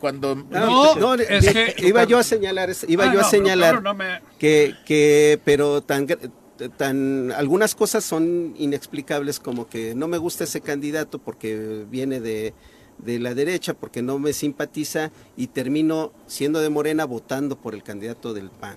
cuando 0.00 0.34
No, 0.34 0.94
No, 0.96 1.14
es 1.14 1.46
eh, 1.46 1.74
que- 1.76 1.86
iba 1.88 2.04
yo 2.04 2.18
a 2.18 2.22
señalar, 2.22 2.70
iba 2.88 3.04
Ah, 3.04 3.12
yo 3.14 3.20
a 3.20 3.22
no, 3.22 3.28
pero 3.30 3.30
señalar 3.30 3.70
claro, 3.72 3.80
no 3.82 3.94
me- 3.94 4.20
que, 4.38 4.74
que, 4.84 5.40
pero 5.44 5.82
tan, 5.82 6.06
tan, 6.76 7.32
algunas 7.32 7.74
cosas 7.74 8.04
son 8.04 8.54
inexplicables 8.58 9.40
como 9.40 9.68
que 9.68 9.94
no 9.94 10.08
me 10.08 10.18
gusta 10.18 10.44
ese 10.44 10.60
candidato 10.60 11.18
porque 11.18 11.84
viene 11.90 12.20
de, 12.20 12.54
de 12.98 13.18
la 13.18 13.34
derecha, 13.34 13.74
porque 13.74 14.02
no 14.02 14.18
me 14.18 14.32
simpatiza 14.32 15.10
y 15.36 15.48
termino 15.48 16.12
siendo 16.26 16.60
de 16.60 16.70
Morena 16.70 17.04
votando 17.04 17.56
por 17.56 17.74
el 17.74 17.82
candidato 17.82 18.32
del 18.34 18.50
PAN. 18.50 18.76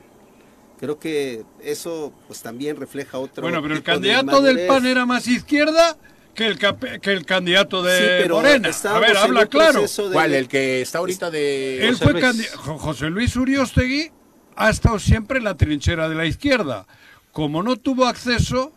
Creo 0.80 1.00
que 1.00 1.44
eso 1.64 2.12
pues 2.28 2.42
también 2.42 2.76
refleja 2.76 3.18
otro 3.18 3.44
Bueno, 3.44 3.62
pero 3.62 3.74
el 3.76 3.80
de 3.80 3.84
candidato 3.84 4.42
del. 4.42 4.68
PAN 4.68 4.86
era 4.86 5.06
más 5.06 5.28
izquierda 5.28 5.98
que 6.34 6.48
el, 6.48 6.58
que 6.60 7.12
el 7.14 7.26
candidato 7.26 7.82
de 7.82 7.98
Sí, 7.98 8.04
pero 8.24 8.36
Morena. 8.36 8.70
A 8.84 9.00
ver, 9.00 9.16
habla 9.16 9.46
claro. 9.46 9.82
de- 9.84 10.12
¿Cuál? 10.12 10.34
El 10.34 10.48
que 10.50 10.82
está 10.82 10.98
ahorita 10.98 11.32
de 11.32 11.88
Él 11.88 11.94
José 11.96 12.04
fue 12.12 12.22
Luis. 12.22 12.52
José 12.56 13.10
Luis 13.10 13.36
Uriostegui 13.38 14.12
ha 14.58 14.70
estado 14.70 15.00
siempre 15.00 15.38
en 15.38 15.46
la 15.46 15.56
trinchera 15.56 16.10
de 16.10 16.16
la 16.16 16.26
izquierda. 16.26 16.86
Como 17.36 17.62
no 17.62 17.76
tuvo 17.76 18.06
acceso, 18.06 18.72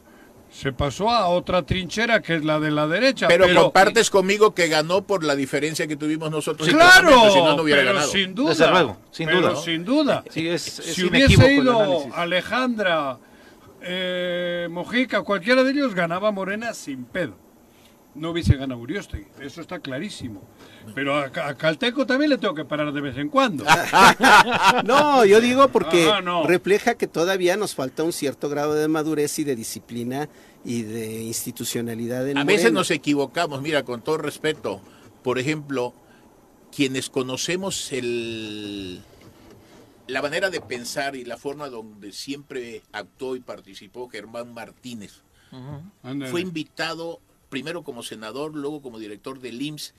se 0.50 0.72
pasó 0.72 1.10
a 1.10 1.28
otra 1.28 1.62
trinchera 1.62 2.20
que 2.20 2.34
es 2.34 2.44
la 2.44 2.58
de 2.58 2.72
la 2.72 2.88
derecha. 2.88 3.28
Pero, 3.28 3.46
compartes 3.54 4.10
conmigo 4.10 4.52
que 4.52 4.66
ganó 4.66 5.02
por 5.02 5.22
la 5.22 5.36
diferencia 5.36 5.86
que 5.86 5.94
tuvimos 5.94 6.28
nosotros. 6.28 6.68
Claro, 6.68 7.08
internamente, 7.08 7.32
si 7.34 7.38
no, 7.38 7.56
no 7.56 7.62
hubiera 7.62 7.82
pero 7.82 7.92
ganado. 7.92 8.10
sin 8.10 8.34
duda. 8.34 8.48
Desde 8.48 8.68
luego, 8.68 8.98
sin 9.12 9.26
pero 9.26 9.40
duda. 9.42 9.56
sin 9.62 9.84
duda. 9.84 10.24
Sí, 10.28 10.48
es, 10.48 10.80
es 10.80 10.92
si 10.96 11.04
hubiese 11.04 11.52
ido. 11.54 12.12
Alejandra, 12.12 13.18
eh, 13.80 14.66
Mojica, 14.68 15.22
cualquiera 15.22 15.62
de 15.62 15.70
ellos 15.70 15.94
ganaba 15.94 16.32
Morena 16.32 16.74
sin 16.74 17.04
pedo. 17.04 17.36
No 18.18 18.30
hubiese 18.30 18.56
ganado 18.56 18.80
Uriostegui, 18.80 19.26
eso 19.40 19.60
está 19.60 19.78
clarísimo. 19.80 20.42
Pero 20.94 21.16
a, 21.16 21.24
a 21.26 21.54
Calteco 21.56 22.06
también 22.06 22.30
le 22.30 22.38
tengo 22.38 22.54
que 22.54 22.64
parar 22.64 22.92
de 22.92 23.00
vez 23.00 23.16
en 23.16 23.28
cuando. 23.28 23.64
No, 24.84 25.24
yo 25.24 25.40
digo 25.40 25.68
porque 25.68 26.10
Ah, 26.10 26.20
no. 26.20 26.44
refleja 26.46 26.96
que 26.96 27.06
todavía 27.06 27.56
nos 27.56 27.74
falta 27.74 28.02
un 28.02 28.12
cierto 28.12 28.48
grado 28.48 28.74
de 28.74 28.88
madurez 28.88 29.38
y 29.38 29.44
de 29.44 29.56
disciplina 29.56 30.28
y 30.64 30.82
de 30.82 31.22
institucionalidad 31.22 32.28
en 32.28 32.38
A 32.38 32.44
veces 32.44 32.72
nos 32.72 32.90
equivocamos, 32.90 33.62
mira, 33.62 33.84
con 33.84 34.02
todo 34.02 34.18
respeto. 34.18 34.80
Por 35.22 35.38
ejemplo, 35.38 35.94
quienes 36.74 37.10
conocemos 37.10 37.92
el, 37.92 39.00
la 40.06 40.22
manera 40.22 40.50
de 40.50 40.60
pensar 40.60 41.16
y 41.16 41.24
la 41.24 41.36
forma 41.36 41.68
donde 41.68 42.12
siempre 42.12 42.82
actuó 42.92 43.36
y 43.36 43.40
participó 43.40 44.08
Germán 44.08 44.52
Martínez. 44.54 45.22
Fue 46.30 46.40
invitado 46.42 47.20
primero 47.48 47.82
como 47.82 48.02
senador, 48.02 48.54
luego 48.54 48.82
como 48.82 48.98
director 48.98 49.40
del 49.40 49.60
IMSS. 49.60 49.94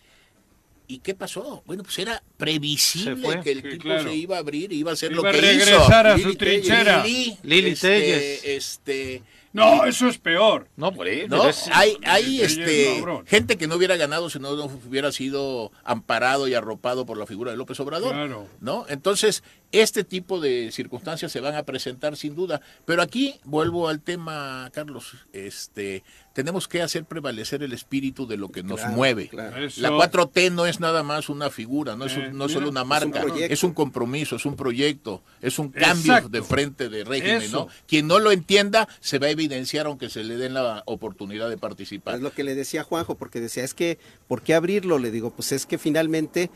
¿Y 0.87 0.99
qué 0.99 1.13
pasó? 1.13 1.61
Bueno, 1.67 1.83
pues 1.83 1.99
era 1.99 2.23
previsible 2.37 3.41
que 3.43 3.51
el 3.51 3.61
Sí, 3.61 3.69
tipo 3.69 3.83
claro. 3.83 4.09
se 4.09 4.15
iba 4.15 4.37
a 4.37 4.39
abrir, 4.39 4.73
iba 4.73 4.89
a 4.89 4.93
hacer 4.95 5.11
Iba 5.11 5.21
lo 5.21 5.29
a 5.29 5.31
que 5.31 5.41
regresar 5.41 6.05
hizo. 6.07 6.13
a 6.13 6.17
su 6.17 6.27
Lili 6.29 6.35
Telles. 6.35 6.61
trinchera. 6.63 7.03
Lili, 7.03 7.37
Lili 7.43 7.69
este, 7.69 7.87
Telles. 7.87 8.43
este, 8.45 9.23
No, 9.53 9.85
eso 9.85 10.07
es 10.07 10.17
peor. 10.17 10.67
No, 10.77 10.91
por 10.91 11.05
ahí. 11.07 11.25
no, 11.27 11.47
es- 11.47 11.69
hay, 11.73 11.95
hay 12.05 12.41
este, 12.41 13.03
gente 13.27 13.57
que 13.57 13.67
no 13.67 13.75
hubiera 13.75 13.97
ganado 13.97 14.29
si 14.31 14.39
no 14.39 14.55
no 14.55 14.65
hubiera 14.65 15.11
sido 15.11 15.71
amparado 15.83 16.47
y 16.47 16.55
arropado 16.55 17.05
por 17.05 17.17
la 17.17 17.27
figura 17.27 17.51
de 17.51 17.57
López 17.57 17.79
Obrador. 17.79 18.11
Claro. 18.13 18.47
¿no? 18.59 18.85
Entonces, 18.89 19.43
este 19.71 20.03
tipo 20.03 20.39
de 20.39 20.71
circunstancias 20.71 21.31
se 21.31 21.41
van 21.41 21.55
a 21.55 21.63
presentar 21.63 22.15
sin 22.17 22.35
duda. 22.35 22.61
Pero 22.85 23.01
aquí 23.01 23.39
vuelvo 23.43 23.87
al 23.87 24.01
tema, 24.01 24.69
Carlos. 24.73 25.13
Este, 25.31 26.03
tenemos 26.33 26.67
que 26.67 26.81
hacer 26.81 27.05
prevalecer 27.05 27.61
el 27.63 27.73
espíritu 27.73 28.25
de 28.25 28.37
lo 28.37 28.49
que 28.49 28.63
nos 28.63 28.79
Claro, 28.79 28.95
mueve. 28.95 29.27
claro. 29.27 29.57
La 29.77 29.91
4T 29.91 30.51
no 30.51 30.65
es 30.65 30.79
nada 30.79 31.03
más 31.03 31.29
una 31.29 31.49
figura, 31.49 31.95
no 31.95 32.05
es, 32.05 32.15
un- 32.15 32.23
Eh, 32.23 32.31
no 32.33 32.45
es 32.45 32.51
mira, 32.51 32.59
solo 32.59 32.69
una 32.69 32.79
es 32.79 32.83
un 32.83 33.11
marca, 33.11 33.23
es 33.45 33.63
un 33.63 33.73
compromiso, 33.73 34.35
es 34.37 34.45
un 34.45 34.55
proyecto, 34.55 35.21
es 35.41 35.59
un 35.59 35.69
cambio 35.69 36.13
Exacto. 36.13 36.29
de 36.29 36.41
frente 36.41 36.89
de 36.89 37.03
régimen, 37.03 37.41
Eso. 37.41 37.65
¿no? 37.65 37.67
Quien 37.87 38.07
no 38.07 38.19
lo 38.19 38.31
entienda 38.31 38.87
se 39.01 39.19
va 39.19 39.27
a 39.27 39.31
evidenciar 39.31 39.85
aunque 39.85 40.09
se 40.09 40.23
le 40.23 40.37
den 40.37 40.53
la 40.53 40.81
oportunidad 40.85 41.49
de 41.49 41.57
participar. 41.57 42.15
Es 42.15 42.21
lo 42.21 42.31
que 42.31 42.43
le 42.43 42.55
decía 42.55 42.83
Juanjo, 42.83 43.15
porque 43.15 43.39
decía, 43.41 43.63
es 43.63 43.73
que, 43.73 43.99
¿por 44.27 44.41
qué 44.41 44.53
abrirlo? 44.55 44.97
Le 44.97 45.11
digo, 45.11 45.31
pues 45.31 45.51
es 45.51 45.65
que 45.65 45.77
finalmente 45.77 46.49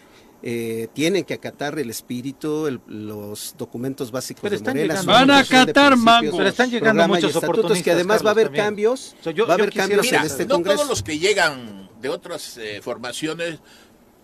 eh, 0.45 0.90
tienen 0.94 1.24
que 1.24 1.34
acatar 1.34 1.80
el 1.80 1.90
espíritu, 1.90 2.68
el- 2.68 2.82
los 2.88 3.56
documentos 3.57 4.11
básicos 4.11 4.41
Pero 4.41 4.52
de 4.52 4.56
están 4.57 4.74
Morena. 4.76 4.94
llegando 4.95 5.11
Van 5.14 5.32
a 5.32 5.40
acatar 5.40 5.95
mangos. 5.95 6.36
Pero 6.36 6.49
están 6.49 6.70
llegando 6.70 7.07
muchos 7.07 7.24
estatutos, 7.30 7.49
oportunistas, 7.49 7.84
que 7.84 7.91
además 7.91 8.24
va 8.26 8.30
a 8.30 8.32
haber 8.32 8.48
también. 8.48 8.65
cambios, 8.65 9.15
O 9.22 9.24
sea, 9.24 9.32
yo- 9.34 9.48
va 9.48 9.53
a 9.53 9.56
haber 9.56 9.70
quisiera- 9.70 9.84
cambios 9.88 10.06
Mira, 10.06 10.20
en 10.20 10.26
este 10.28 10.45
no 10.45 10.56
Congreso. 10.56 10.76
todos 10.78 10.90
los 10.90 11.02
que 11.03 11.18
llegan 11.18 11.90
de 12.02 12.10
otras 12.10 12.57
eh, 12.57 12.82
formaciones 12.84 13.60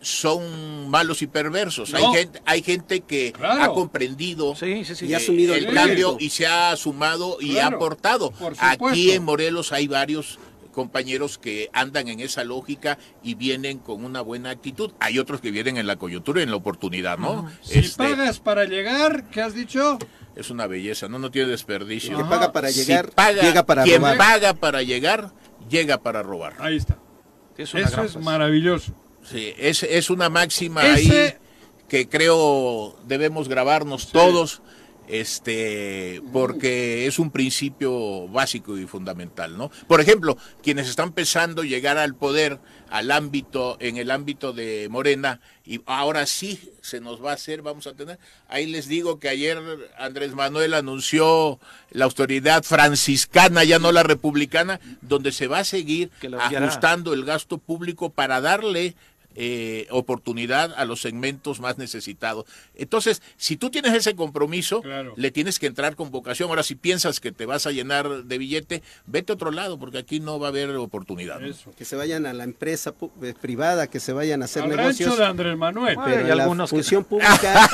son 0.02 0.90
malos 0.90 1.22
y 1.22 1.28
perversos. 1.28 1.92
No. 1.92 1.98
Hay 1.98 2.18
gente, 2.18 2.42
hay 2.46 2.62
gente 2.64 3.02
que 3.02 3.34
Claro. 3.34 3.64
ha 3.64 3.74
comprendido 3.74 4.56
Sí, 4.56 4.86
sí, 4.86 4.96
sí. 4.96 5.06
Y 5.08 5.14
ha 5.14 5.18
asumido 5.18 5.54
el 5.56 5.66
el 5.66 5.74
cambio 5.74 6.16
y 6.20 6.30
se 6.30 6.48
ha 6.48 6.76
sumado 6.78 7.38
y 7.42 7.52
Claro, 7.52 7.76
ha 7.76 7.78
aportado. 7.78 8.32
por 8.32 8.54
Aquí 8.60 9.12
en 9.12 9.24
Morelos 9.24 9.72
hay 9.74 9.88
varios 9.88 10.40
compañeros 10.84 11.38
que 11.38 11.70
andan 11.74 12.08
en 12.08 12.22
esa 12.22 12.46
lógica 12.46 12.98
y 13.22 13.34
vienen 13.36 13.80
con 13.80 14.06
una 14.06 14.22
buena 14.22 14.50
actitud. 14.52 14.92
Hay 15.02 15.20
otros 15.20 15.42
que 15.42 15.52
vienen 15.52 15.76
en 15.76 15.88
la 15.88 15.98
coyuntura 15.98 16.40
y 16.40 16.44
en 16.44 16.52
la 16.52 16.56
oportunidad, 16.56 17.18
¿no? 17.18 17.52
Si 17.62 17.80
Este, 17.80 17.98
pagas 18.02 18.40
para 18.40 18.64
llegar, 18.64 19.30
¿qué 19.30 19.42
has 19.42 19.54
dicho? 19.54 20.00
es 20.38 20.50
una 20.50 20.68
belleza, 20.68 21.10
no, 21.10 21.20
no 21.20 21.32
tiene 21.32 21.50
desperdicio. 21.50 22.16
Que 22.16 22.24
paga 22.24 22.54
para 22.54 22.70
Si 22.70 22.80
llegar, 22.86 23.12
paga- 23.12 23.42
llega 23.42 23.66
para 23.66 23.84
quien 23.84 24.00
robar. 24.02 24.18
paga 24.18 24.54
para 24.54 24.82
llegar, 24.84 25.34
llega 25.70 25.98
para 25.98 26.24
robar. 26.24 26.54
Ahí 26.60 26.78
está. 26.78 26.98
Es 27.58 27.74
una 27.74 27.84
Eso 27.84 28.04
es 28.04 28.16
maravilloso. 28.16 28.94
Sí, 29.22 29.54
es, 29.58 29.84
es 29.84 30.10
una 30.10 30.30
máxima 30.30 30.86
Ese- 30.88 31.22
ahí 31.26 31.34
que 31.90 32.08
creo 32.08 32.96
debemos 33.06 33.50
grabarnos 33.50 34.14
todos, 34.14 34.62
este, 35.10 36.22
porque 36.32 37.08
es 37.08 37.18
un 37.18 37.32
principio 37.32 38.28
básico 38.28 38.78
y 38.78 38.86
fundamental, 38.86 39.58
¿no? 39.58 39.72
Por 39.88 40.02
ejemplo, 40.02 40.38
quienes 40.62 40.88
están 40.88 41.14
pensando 41.14 41.64
llegar 41.64 41.98
al 41.98 42.16
poder, 42.16 42.60
al 42.90 43.10
ámbito, 43.12 43.78
en 43.80 43.98
el 43.98 44.12
ámbito 44.12 44.54
de 44.54 44.88
Morena, 44.90 45.42
y 45.66 45.82
ahora 45.88 46.26
sí 46.26 46.60
se 46.82 47.02
nos 47.02 47.24
va 47.24 47.32
a 47.32 47.36
hacer, 47.36 47.62
vamos 47.64 47.88
a 47.88 47.94
tener. 47.94 48.20
Ahí 48.48 48.68
les 48.68 48.88
digo 48.88 49.20
que 49.20 49.30
ayer 49.30 49.60
Andrés 49.98 50.34
Manuel 50.34 50.76
anunció 50.76 51.60
la 51.92 52.06
autoridad 52.06 52.64
franciscana, 52.64 53.64
ya 53.64 53.80
no 53.80 53.92
la 53.92 54.04
republicana, 54.04 54.80
donde 55.02 55.32
se 55.32 55.48
va 55.48 55.60
a 55.60 55.64
seguir 55.64 56.12
ajustando 56.40 57.14
el 57.14 57.26
gasto 57.26 57.58
público 57.58 58.12
para 58.12 58.42
darle 58.42 58.96
eh, 59.42 59.88
oportunidad 59.90 60.74
a 60.76 60.84
los 60.84 61.00
segmentos 61.00 61.62
más 61.62 61.78
necesitados. 61.78 62.44
Entonces, 62.76 63.22
si 63.38 63.56
tú 63.56 63.70
tienes 63.70 63.94
ese 63.94 64.14
compromiso, 64.16 64.82
Claro. 64.82 65.14
le 65.16 65.32
tienes 65.32 65.60
que 65.60 65.68
entrar 65.68 65.96
con 65.96 66.12
vocación. 66.12 66.50
Ahora, 66.50 66.64
si 66.64 66.76
piensas 66.76 67.22
que 67.22 67.32
te 67.32 67.46
vas 67.46 67.66
a 67.66 67.72
llenar 67.72 68.26
de 68.26 68.38
billete, 68.38 68.84
vete 69.06 69.32
a 69.32 69.36
otro 69.36 69.52
lado, 69.52 69.80
porque 69.80 69.98
aquí 70.00 70.20
no 70.20 70.40
va 70.40 70.48
a 70.48 70.50
haber 70.50 70.70
oportunidad. 70.76 71.40
Que 71.78 71.86
se 71.86 71.96
vayan 71.96 72.26
a 72.26 72.34
la 72.34 72.44
empresa 72.44 72.94
eh, 73.24 73.34
privada, 73.40 73.88
que 73.88 74.02
se 74.02 74.12
vayan 74.12 74.42
a 74.42 74.46
hacer 74.46 74.64
Al 74.64 74.70
negocios. 74.72 75.10
rancho 75.12 75.22
de 75.24 75.28
Andrés 75.30 75.58
Manuel. 75.58 75.98
Hay 76.00 76.24
la 76.26 76.44
algunos 76.44 76.70
que- 76.72 77.00
pública. 77.02 77.70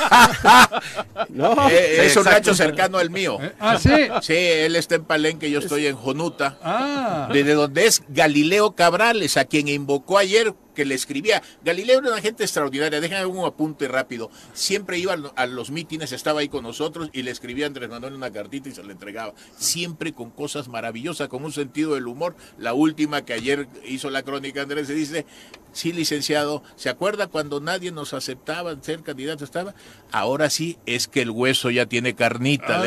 no, 1.30 1.68
Eh, 1.68 2.06
es 2.06 2.16
un 2.16 2.24
rancho 2.24 2.54
cercano 2.54 2.98
al 2.98 3.10
mío. 3.10 3.38
¿Eh? 3.40 3.52
Ah, 3.58 3.78
sí. 3.78 3.90
Sí, 4.22 4.34
él 4.36 4.76
está 4.76 4.94
en 4.94 5.04
Palenque, 5.04 5.50
yo 5.50 5.58
estoy 5.58 5.86
en 5.86 5.96
Jonuta. 5.96 6.58
Ah. 6.62 7.28
desde 7.32 7.54
donde 7.54 7.86
es 7.86 8.02
Galileo 8.08 8.74
Cabrales, 8.74 9.36
a 9.36 9.44
quien 9.44 9.68
invocó 9.68 10.18
ayer 10.18 10.54
que 10.76 10.84
le 10.84 10.94
escribía. 10.94 11.42
Galileo 11.64 11.98
era 11.98 12.10
una 12.10 12.20
gente 12.20 12.44
extraordinaria, 12.44 13.00
déjame 13.00 13.26
un 13.26 13.44
apunte 13.44 13.88
rápido. 13.88 14.30
Siempre 14.52 14.98
iba 14.98 15.14
a 15.14 15.16
lo- 15.16 15.32
a 15.34 15.46
los 15.46 15.70
mítines, 15.72 16.12
estaba 16.12 16.40
ahí 16.40 16.48
con 16.48 16.62
nosotros 16.62 17.10
y 17.12 17.22
le 17.22 17.32
escribía 17.32 17.64
a 17.64 17.68
Andrés 17.68 17.88
Manuel 17.90 18.14
una 18.14 18.30
cartita 18.30 18.68
y 18.68 18.72
se 18.72 18.84
la 18.84 18.92
entregaba. 18.92 19.34
Siempre 19.56 20.12
con 20.12 20.30
cosas 20.30 20.68
maravillosas, 20.68 21.28
con 21.28 21.44
un 21.44 21.52
sentido 21.52 21.94
del 21.94 22.06
humor. 22.06 22.36
La 22.58 22.74
última 22.74 23.24
que 23.24 23.32
ayer 23.32 23.66
hizo 23.86 24.10
la 24.10 24.22
crónica 24.22 24.62
Andrés 24.62 24.86
se 24.86 24.94
dice, 24.94 25.26
sí 25.72 25.92
licenciado, 25.92 26.62
¿se 26.76 26.88
acuerda 26.90 27.26
cuando 27.26 27.60
nadie 27.60 27.90
nos 27.90 28.12
aceptaba 28.14 28.76
ser 28.82 29.02
candidato 29.02 29.44
estaba? 29.44 29.74
Ahora 30.12 30.48
sí 30.50 30.78
es 30.86 31.08
que 31.08 31.22
el 31.22 31.30
hueso 31.30 31.70
ya 31.70 31.86
tiene 31.86 32.14
carnita. 32.14 32.82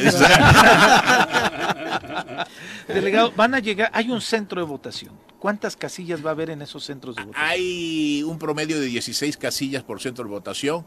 Delegado, 2.87 3.31
van 3.35 3.53
a 3.55 3.59
llegar, 3.59 3.89
hay 3.93 4.09
un 4.09 4.21
centro 4.21 4.61
de 4.61 4.67
votación. 4.67 5.13
¿Cuántas 5.39 5.77
casillas 5.77 6.23
va 6.25 6.31
a 6.31 6.33
haber 6.33 6.49
en 6.49 6.61
esos 6.61 6.83
centros 6.83 7.15
de 7.15 7.23
votación? 7.23 7.49
Hay 7.49 7.78
un 8.26 8.39
promedio 8.39 8.80
de 8.80 8.88
16 8.88 9.38
casillas 9.38 9.84
por 9.84 10.01
centro 10.01 10.23
de 10.26 10.30
votación. 10.31 10.85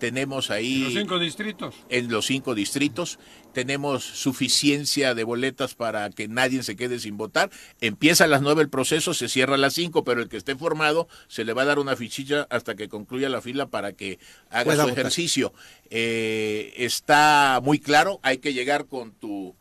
Tenemos 0.00 0.50
ahí 0.50 0.80
Los 0.84 0.92
cinco 0.94 1.18
distritos. 1.20 1.74
en 1.88 2.10
los 2.10 2.26
cinco 2.26 2.54
distritos. 2.54 3.18
Tenemos 3.52 4.02
suficiencia 4.02 5.14
de 5.14 5.22
boletas 5.22 5.74
para 5.76 6.10
que 6.10 6.26
nadie 6.26 6.64
se 6.64 6.74
quede 6.74 6.98
sin 6.98 7.16
votar. 7.16 7.50
Empieza 7.80 8.24
a 8.24 8.26
las 8.26 8.42
nueve 8.42 8.60
el 8.62 8.68
proceso, 8.68 9.14
se 9.14 9.28
cierra 9.28 9.54
a 9.54 9.58
las 9.58 9.74
cinco, 9.74 10.02
pero 10.04 10.20
el 10.20 10.28
que 10.28 10.36
esté 10.36 10.56
formado 10.56 11.06
se 11.28 11.44
le 11.44 11.52
va 11.52 11.62
a 11.62 11.66
dar 11.66 11.78
una 11.78 11.94
fichilla 11.94 12.46
hasta 12.50 12.74
que 12.74 12.88
concluya 12.88 13.28
la 13.28 13.40
fila 13.40 13.66
para 13.68 13.92
que 13.92 14.18
haga 14.50 14.64
Pueda 14.64 14.82
su 14.82 14.88
votar. 14.88 14.98
ejercicio. 14.98 15.54
Eh, 15.90 16.74
está 16.76 17.60
muy 17.62 17.78
claro, 17.78 18.18
hay 18.22 18.38
que 18.38 18.52
llegar 18.52 18.86
con 18.86 19.12
tu 19.12 19.54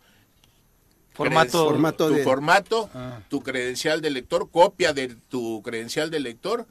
Formato, 1.14 1.66
Formato 1.66 2.08
tu 2.10 2.14
de- 2.16 2.24
formato, 2.24 2.90
Ah. 2.94 3.20
tu 3.30 3.42
credencial 3.42 4.02
de 4.02 4.10
lector, 4.10 4.50
copia 4.50 4.94
de 4.94 5.16
tu 5.30 5.62
credencial 5.64 6.10
de 6.10 6.20
lector, 6.20 6.66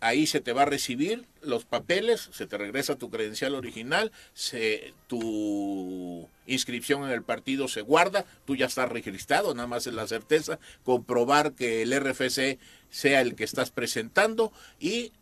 ahí 0.00 0.26
se 0.26 0.40
te 0.40 0.52
va 0.52 0.62
a 0.62 0.66
recibir 0.66 1.26
los 1.42 1.64
papeles, 1.64 2.30
se 2.32 2.46
te 2.46 2.56
regresa 2.56 2.96
tu 2.96 3.10
credencial 3.10 3.54
original, 3.54 4.12
se, 4.32 4.94
tu 5.08 6.28
inscripción 6.46 7.04
en 7.04 7.10
el 7.10 7.22
partido 7.22 7.68
se 7.68 7.82
guarda, 7.82 8.24
tú 8.46 8.56
ya 8.56 8.66
estás 8.66 8.88
registrado, 8.88 9.54
nada 9.54 9.66
más 9.68 9.86
es 9.86 9.92
la 9.94 10.06
certeza, 10.06 10.58
comprobar 10.84 11.52
que 11.52 11.82
el 11.82 11.92
RFC 11.92 12.58
sea 12.90 13.20
el 13.20 13.34
que 13.34 13.44
estás 13.44 13.70
presentando 13.70 14.52
y 14.80 15.12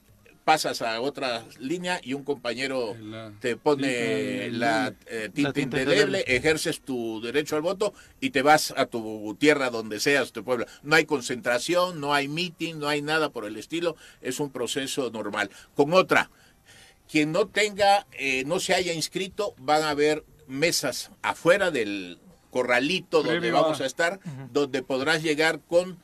pasas 0.49 0.81
a 0.81 1.03
otra 1.03 1.45
línea 1.59 2.01
y 2.03 2.15
un 2.15 2.25
compañero 2.25 2.97
La 3.03 3.33
te 3.39 3.57
pone 3.57 3.87
indeleble. 3.87 4.59
la 4.59 4.95
eh, 5.05 5.29
tinta 5.31 5.49
La 5.51 5.53
tinta 5.53 5.83
indeleble, 5.83 6.25
ejerces 6.27 6.81
tu 6.81 7.21
derecho 7.21 7.57
al 7.57 7.61
voto 7.61 7.93
y 8.19 8.31
te 8.31 8.41
vas 8.41 8.73
a 8.75 8.87
tu 8.87 9.37
tierra 9.39 9.69
donde 9.69 10.01
seas, 10.01 10.33
tu 10.33 10.43
pueblo. 10.45 10.65
No 10.83 10.97
hay 10.97 11.05
concentración, 11.05 12.01
no 12.01 12.15
hay 12.15 12.29
meeting, 12.29 12.79
no 12.79 12.89
hay 12.89 13.03
nada 13.03 13.29
por 13.29 13.45
el 13.45 13.59
estilo, 13.59 13.95
es 14.23 14.41
un 14.41 14.49
proceso 14.49 15.11
normal. 15.11 15.51
Con 15.77 15.93
otra, 15.93 16.31
quien 17.13 17.31
no 17.31 17.47
tenga, 17.47 18.07
eh, 18.13 18.45
no 18.47 18.59
se 18.59 18.73
haya 18.73 18.95
inscrito, 18.95 19.55
van 19.59 19.83
a 19.83 19.91
haber 19.91 20.25
mesas 20.47 21.11
afuera 21.21 21.71
del 21.71 22.17
corralito 22.51 23.19
donde 23.19 23.41
Previo 23.41 23.61
vamos 23.61 23.83
a 23.83 23.85
estar, 23.85 24.19
donde 24.51 24.83
podrás 24.83 25.23
llegar 25.23 25.61
con 25.61 25.99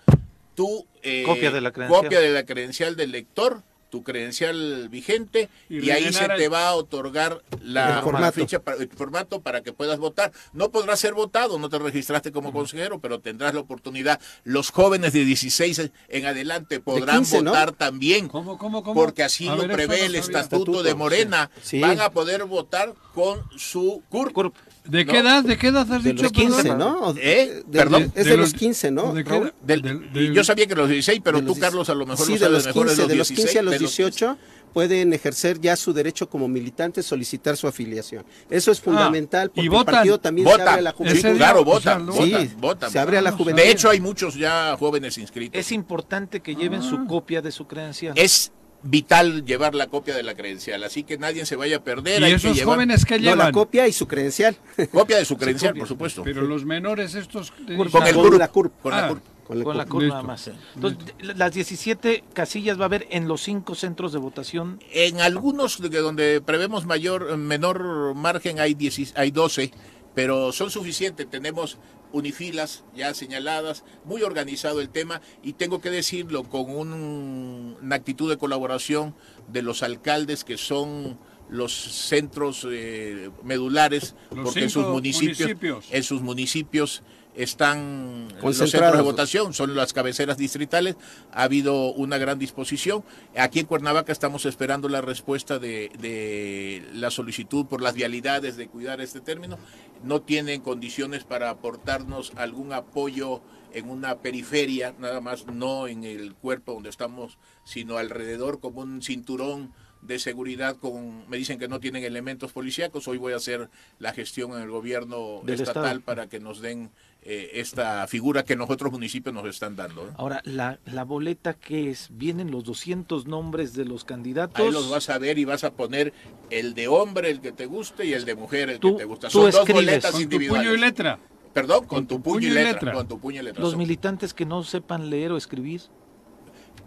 tu 0.54 0.86
eh, 1.02 1.22
Copia 1.24 1.50
de 1.50 1.62
la 1.62 1.72
copia 1.72 2.20
de 2.20 2.30
la 2.30 2.44
credencial 2.44 2.94
del 2.94 3.10
lector, 3.10 3.62
tu 3.94 4.02
credencial 4.02 4.88
vigente 4.88 5.48
Y 5.68 5.86
y, 5.86 5.90
ahí 5.92 6.12
se 6.12 6.26
te 6.26 6.48
va 6.48 6.66
a 6.66 6.74
otorgar 6.74 7.44
la, 7.62 8.02
la 8.02 8.32
ficha 8.32 8.58
para, 8.58 8.78
el 8.78 8.88
formato 8.88 9.40
para 9.40 9.62
que 9.62 9.72
puedas 9.72 10.00
votar. 10.00 10.32
No 10.52 10.72
podrás 10.72 10.98
ser 10.98 11.14
votado, 11.14 11.60
no 11.60 11.68
te 11.68 11.78
registraste 11.78 12.32
como 12.32 12.52
consejero, 12.52 12.98
pero 12.98 13.20
tendrás 13.20 13.54
la 13.54 13.60
oportunidad. 13.60 14.18
Los 14.42 14.70
jóvenes 14.70 15.12
de 15.12 15.24
16 15.24 15.92
en 16.08 16.26
adelante 16.26 16.80
podrán 16.80 17.18
15, 17.18 17.42
¿no? 17.42 17.52
votar 17.52 17.70
también. 17.70 18.26
¿Cómo, 18.26 18.58
cómo, 18.58 18.82
cómo? 18.82 19.00
Porque 19.00 19.22
así 19.22 19.46
A 19.46 19.54
lo 19.54 19.62
ver, 19.62 19.76
prevé 19.76 20.00
no 20.00 20.04
el 20.06 20.14
estatuto, 20.16 20.40
Estatuto, 20.40 20.82
de 20.82 20.94
Morena. 20.96 21.50
sí. 21.62 21.74
Sí. 21.74 21.80
Van 21.80 22.00
a 22.00 22.10
poder 22.10 22.46
votar 22.46 22.94
con 23.14 23.44
su 23.56 24.02
CURP. 24.08 24.32
CURP. 24.32 24.56
¿De 24.85 25.06
qué 25.06 25.19
edad? 25.19 25.43
¿De 25.43 25.56
qué 25.56 25.69
edad 25.69 25.90
has 25.90 26.02
de 26.05 26.11
dicho? 26.12 26.24
los 26.24 26.32
15, 26.32 26.62
perdón? 26.62 26.78
¿no? 26.78 27.15
¿Eh? 27.16 27.62
de- 27.66 27.78
Perdón. 27.78 28.02
Es 28.15 28.24
de, 28.24 28.31
De 28.32 28.36
los 28.36 28.52
los- 28.52 28.61
15, 28.61 28.90
¿no? 28.90 29.15
¿de 29.15 29.24
qué? 29.24 29.52
Del- 29.62 30.32
yo 30.35 30.44
sabía 30.44 30.66
que 30.66 30.74
los 30.74 30.89
16, 30.89 31.20
pero 31.24 31.39
De 31.39 31.43
tú, 31.44 31.48
los 31.51 31.59
Carlos, 31.59 31.89
a 31.89 31.94
lo 31.94 32.05
mejor 32.05 32.27
sí, 32.27 32.32
lo 32.32 32.39
de 32.39 32.44
sabes 32.44 32.52
los 32.52 32.66
mejor. 32.66 32.86
15, 32.89 33.02
es 33.02 33.09
de 33.09 33.15
los 33.16 33.28
16, 33.28 33.47
15 33.47 33.59
a 33.59 33.62
los 33.62 33.73
de 33.73 33.78
18 33.78 34.39
pueden 34.74 35.12
ejercer 35.12 35.61
ya 35.61 35.77
su 35.77 35.93
derecho 35.93 36.28
como 36.28 36.48
militantes, 36.48 37.06
solicitar 37.06 37.56
su 37.56 37.66
afiliación. 37.69 38.24
Eso 38.51 38.73
es 38.73 38.81
fundamental 38.81 39.48
Ah, 39.48 39.52
y 39.55 39.55
porque 39.55 39.69
votan. 39.70 39.94
el 39.94 39.98
partido 39.98 40.20
también 40.20 40.44
Vota. 40.47 40.56
se 40.65 40.69
abre 40.69 40.78
a 40.81 40.82
la 40.82 40.90
Sí, 40.90 40.97
juventud. 40.98 41.23
Día, 41.28 41.36
claro, 41.36 41.61
o 41.61 41.81
sea, 41.81 41.98
votan, 41.98 42.06
votan, 42.06 42.48
Sí, 42.48 42.55
votan. 42.59 42.90
se 42.90 42.98
abre 42.98 43.19
a 43.19 43.23
la 43.23 43.32
juventud. 43.32 43.62
De 43.62 43.70
hecho, 43.70 43.89
hay 43.89 44.01
muchos 44.01 44.35
ya 44.35 44.77
jóvenes 44.78 45.16
inscritos. 45.16 45.59
Es 45.61 45.70
importante 45.73 46.40
que 46.40 46.56
lleven 46.56 46.82
su 46.82 47.06
copia 47.06 47.40
de 47.40 47.52
su 47.52 47.66
credencial. 47.69 48.15
es 48.19 48.51
vital 48.85 49.44
llevar 49.44 49.74
la 49.74 49.86
copia 49.89 50.15
de 50.15 50.23
la 50.23 50.35
credencial, 50.35 50.85
así 50.85 51.02
que 51.05 51.19
nadie 51.19 51.47
se 51.47 51.56
vaya 51.56 51.78
a 51.78 51.85
perder. 51.85 52.20
¿Y 52.20 52.24
hay 52.24 52.31
que 52.32 52.36
esos 52.36 52.56
llevar 52.56 52.77
jóvenes 52.77 53.05
que 53.05 53.16
No, 53.16 53.23
llevan? 53.23 53.39
la 53.39 53.52
copia 53.52 53.89
y 53.89 53.93
su 53.93 54.06
credencial. 54.06 54.56
copia 54.93 55.16
de 55.16 55.24
su 55.24 55.36
credencial, 55.36 55.74
por 55.74 55.89
supuesto. 55.89 56.23
Pero 56.23 56.43
los 56.43 56.65
menores 56.65 57.15
estos... 57.15 57.51
Con 57.51 57.89
Con 57.90 58.06
el 58.06 58.15
Con 58.15 58.23
CURP. 58.24 58.39
la 58.39 58.48
CURP. 58.48 58.73
Con 58.82 58.93
Ah. 58.93 59.01
la 59.01 59.09
CURP. 59.09 59.23
Con 59.44 59.59
la 59.59 59.65
Con 59.85 60.02
la 60.09 60.15
nada 60.15 60.23
más. 60.23 60.51
Entonces, 60.74 61.05
de- 61.19 61.35
las 61.35 61.52
17 61.52 62.24
casillas 62.32 62.78
va 62.78 62.82
a 62.82 62.86
haber 62.86 63.06
en 63.11 63.28
los 63.28 63.43
cinco 63.43 63.74
centros 63.74 64.12
de 64.15 64.19
votación. 64.19 64.81
En 64.90 65.20
algunos 65.20 65.82
de 65.82 65.98
donde 65.98 66.40
prevemos 66.40 66.86
mayor, 66.86 67.36
menor 67.36 68.15
margen 68.15 68.59
hay, 68.59 68.73
10 68.73 69.12
hay 69.16 69.31
12, 69.31 69.70
pero 70.15 70.53
son 70.53 70.70
suficientes. 70.70 71.28
Tenemos 71.28 71.78
unifilas 72.12 72.85
ya 72.95 73.12
señaladas, 73.12 73.85
muy 74.05 74.23
organizado 74.23 74.81
el 74.81 74.89
tema 74.89 75.20
y 75.43 75.55
tengo 75.55 75.81
que 75.81 75.91
decirlo 75.91 76.45
con 76.45 76.70
un- 76.70 77.77
una 77.82 77.97
actitud 77.97 78.31
de 78.31 78.39
colaboración 78.39 79.15
de 79.49 79.62
los 79.62 79.82
alcaldes 79.82 80.45
que 80.45 80.57
son 80.57 81.19
los 81.55 81.72
centros 81.72 82.66
eh, 82.70 83.31
medulares, 83.43 84.14
Los 84.31 84.44
porque 84.47 84.64
en 84.64 84.70
sus 84.70 84.86
municipios, 84.86 85.39
municipios. 85.39 85.86
en 85.90 86.02
sus 86.02 86.20
municipios 86.20 87.02
están 87.36 88.28
los 88.40 88.56
centros 88.56 88.97
de 88.97 89.02
votación, 89.02 89.55
son 89.55 89.74
las 89.74 89.93
cabeceras 89.93 90.36
distritales, 90.36 90.97
ha 91.32 91.43
habido 91.43 91.93
una 91.93 92.16
gran 92.18 92.39
disposición. 92.39 93.05
Aquí 93.36 93.59
en 93.60 93.66
Cuernavaca 93.66 94.12
estamos 94.12 94.47
esperando 94.47 94.89
la 94.89 95.01
respuesta 95.01 95.59
de, 95.59 95.90
de 95.98 96.86
la 96.93 97.10
solicitud 97.10 97.66
por 97.66 97.82
las 97.82 97.94
vialidades 97.94 98.56
de 98.56 98.68
cuidar 98.68 99.01
este 99.01 99.20
término. 99.20 99.59
No 100.05 100.22
tienen 100.22 100.60
condiciones 100.60 101.24
para 101.24 101.51
aportarnos 101.51 102.32
algún 102.36 102.72
apoyo 102.72 103.43
en 103.72 103.90
una 103.90 104.18
periferia, 104.18 104.94
nada 104.98 105.20
más 105.20 105.47
no 105.47 105.89
en 105.89 106.05
el 106.05 106.35
cuerpo 106.35 106.74
donde 106.74 106.90
estamos, 106.90 107.39
sino 107.64 107.97
alrededor 107.98 108.60
como 108.60 108.81
un 108.82 109.02
cinturón 109.02 109.72
de 110.05 110.18
seguridad 110.18 110.76
con 110.76 111.28
me 111.28 111.36
dicen 111.39 111.59
que 111.59 111.66
no 111.66 111.81
tienen 111.81 112.05
elementos 112.05 112.52
policíacos 112.52 113.09
hoy 113.09 113.16
voy 113.18 113.32
a 113.32 113.36
hacer 113.36 113.70
la 113.98 114.12
gestión 114.12 114.52
en 114.52 114.60
el 114.62 114.70
gobierno 114.70 115.40
Del 115.44 115.60
estatal 115.60 115.85
estado. 115.85 116.01
para 116.02 116.26
que 116.28 116.40
nos 116.40 116.60
den 116.60 116.90
eh, 117.22 117.52
esta 117.55 118.06
figura 118.06 118.44
que 118.44 118.55
los 118.55 118.68
otros 118.68 118.93
municipios 118.93 119.35
nos 119.35 119.47
están 119.47 119.76
dando. 119.76 120.12
Ahora, 120.18 120.43
la, 120.44 120.78
la 120.85 121.05
boleta 121.05 121.55
que 121.55 121.89
es, 121.90 122.09
vienen 122.12 122.51
los 122.51 122.64
200 122.64 123.26
nombres 123.26 123.72
de 123.72 123.86
los 123.86 124.05
candidatos. 124.05 124.60
Ahí 124.60 124.70
los 124.70 124.90
vas 124.90 125.09
a 125.09 125.16
ver 125.18 125.39
y 125.39 125.47
vas 125.47 125.64
a 125.64 125.72
poner 125.72 126.12
el 126.51 126.74
de 126.74 126.86
hombre, 126.86 127.31
el 127.31 127.40
que 127.40 127.52
te 127.52 127.64
guste, 127.64 128.05
y 128.05 128.12
el 128.12 128.26
de 128.26 128.35
mujer, 128.35 128.68
el 128.68 128.78
Tú- 128.78 128.93
que 128.93 128.98
te 128.98 129.05
gusta. 129.06 129.28
tú 129.28 129.39
Son 129.39 129.51
dos 129.51 129.55
escribes. 129.60 129.85
boletas 129.86 130.10
Con 130.10 130.18
tu 130.20 130.22
individuales. 130.24 130.66
puño 130.66 130.76
y 130.76 130.81
letra. 130.81 131.18
Perdón, 131.55 131.86
con, 131.86 132.06
tu 132.06 132.20
puño, 132.20 132.48
y 132.48 132.51
letra, 132.51 132.93
Con 132.93 133.09
tu 133.09 133.18
puño 133.18 133.40
y 133.40 133.44
letra. 133.44 133.62
Los 133.62 133.70
Son- 133.70 133.78
militantes 133.78 134.35
que 134.35 134.44
no 134.44 134.62
sepan 134.62 135.09
leer 135.09 135.32
o 135.32 135.39
escribir. 135.39 135.81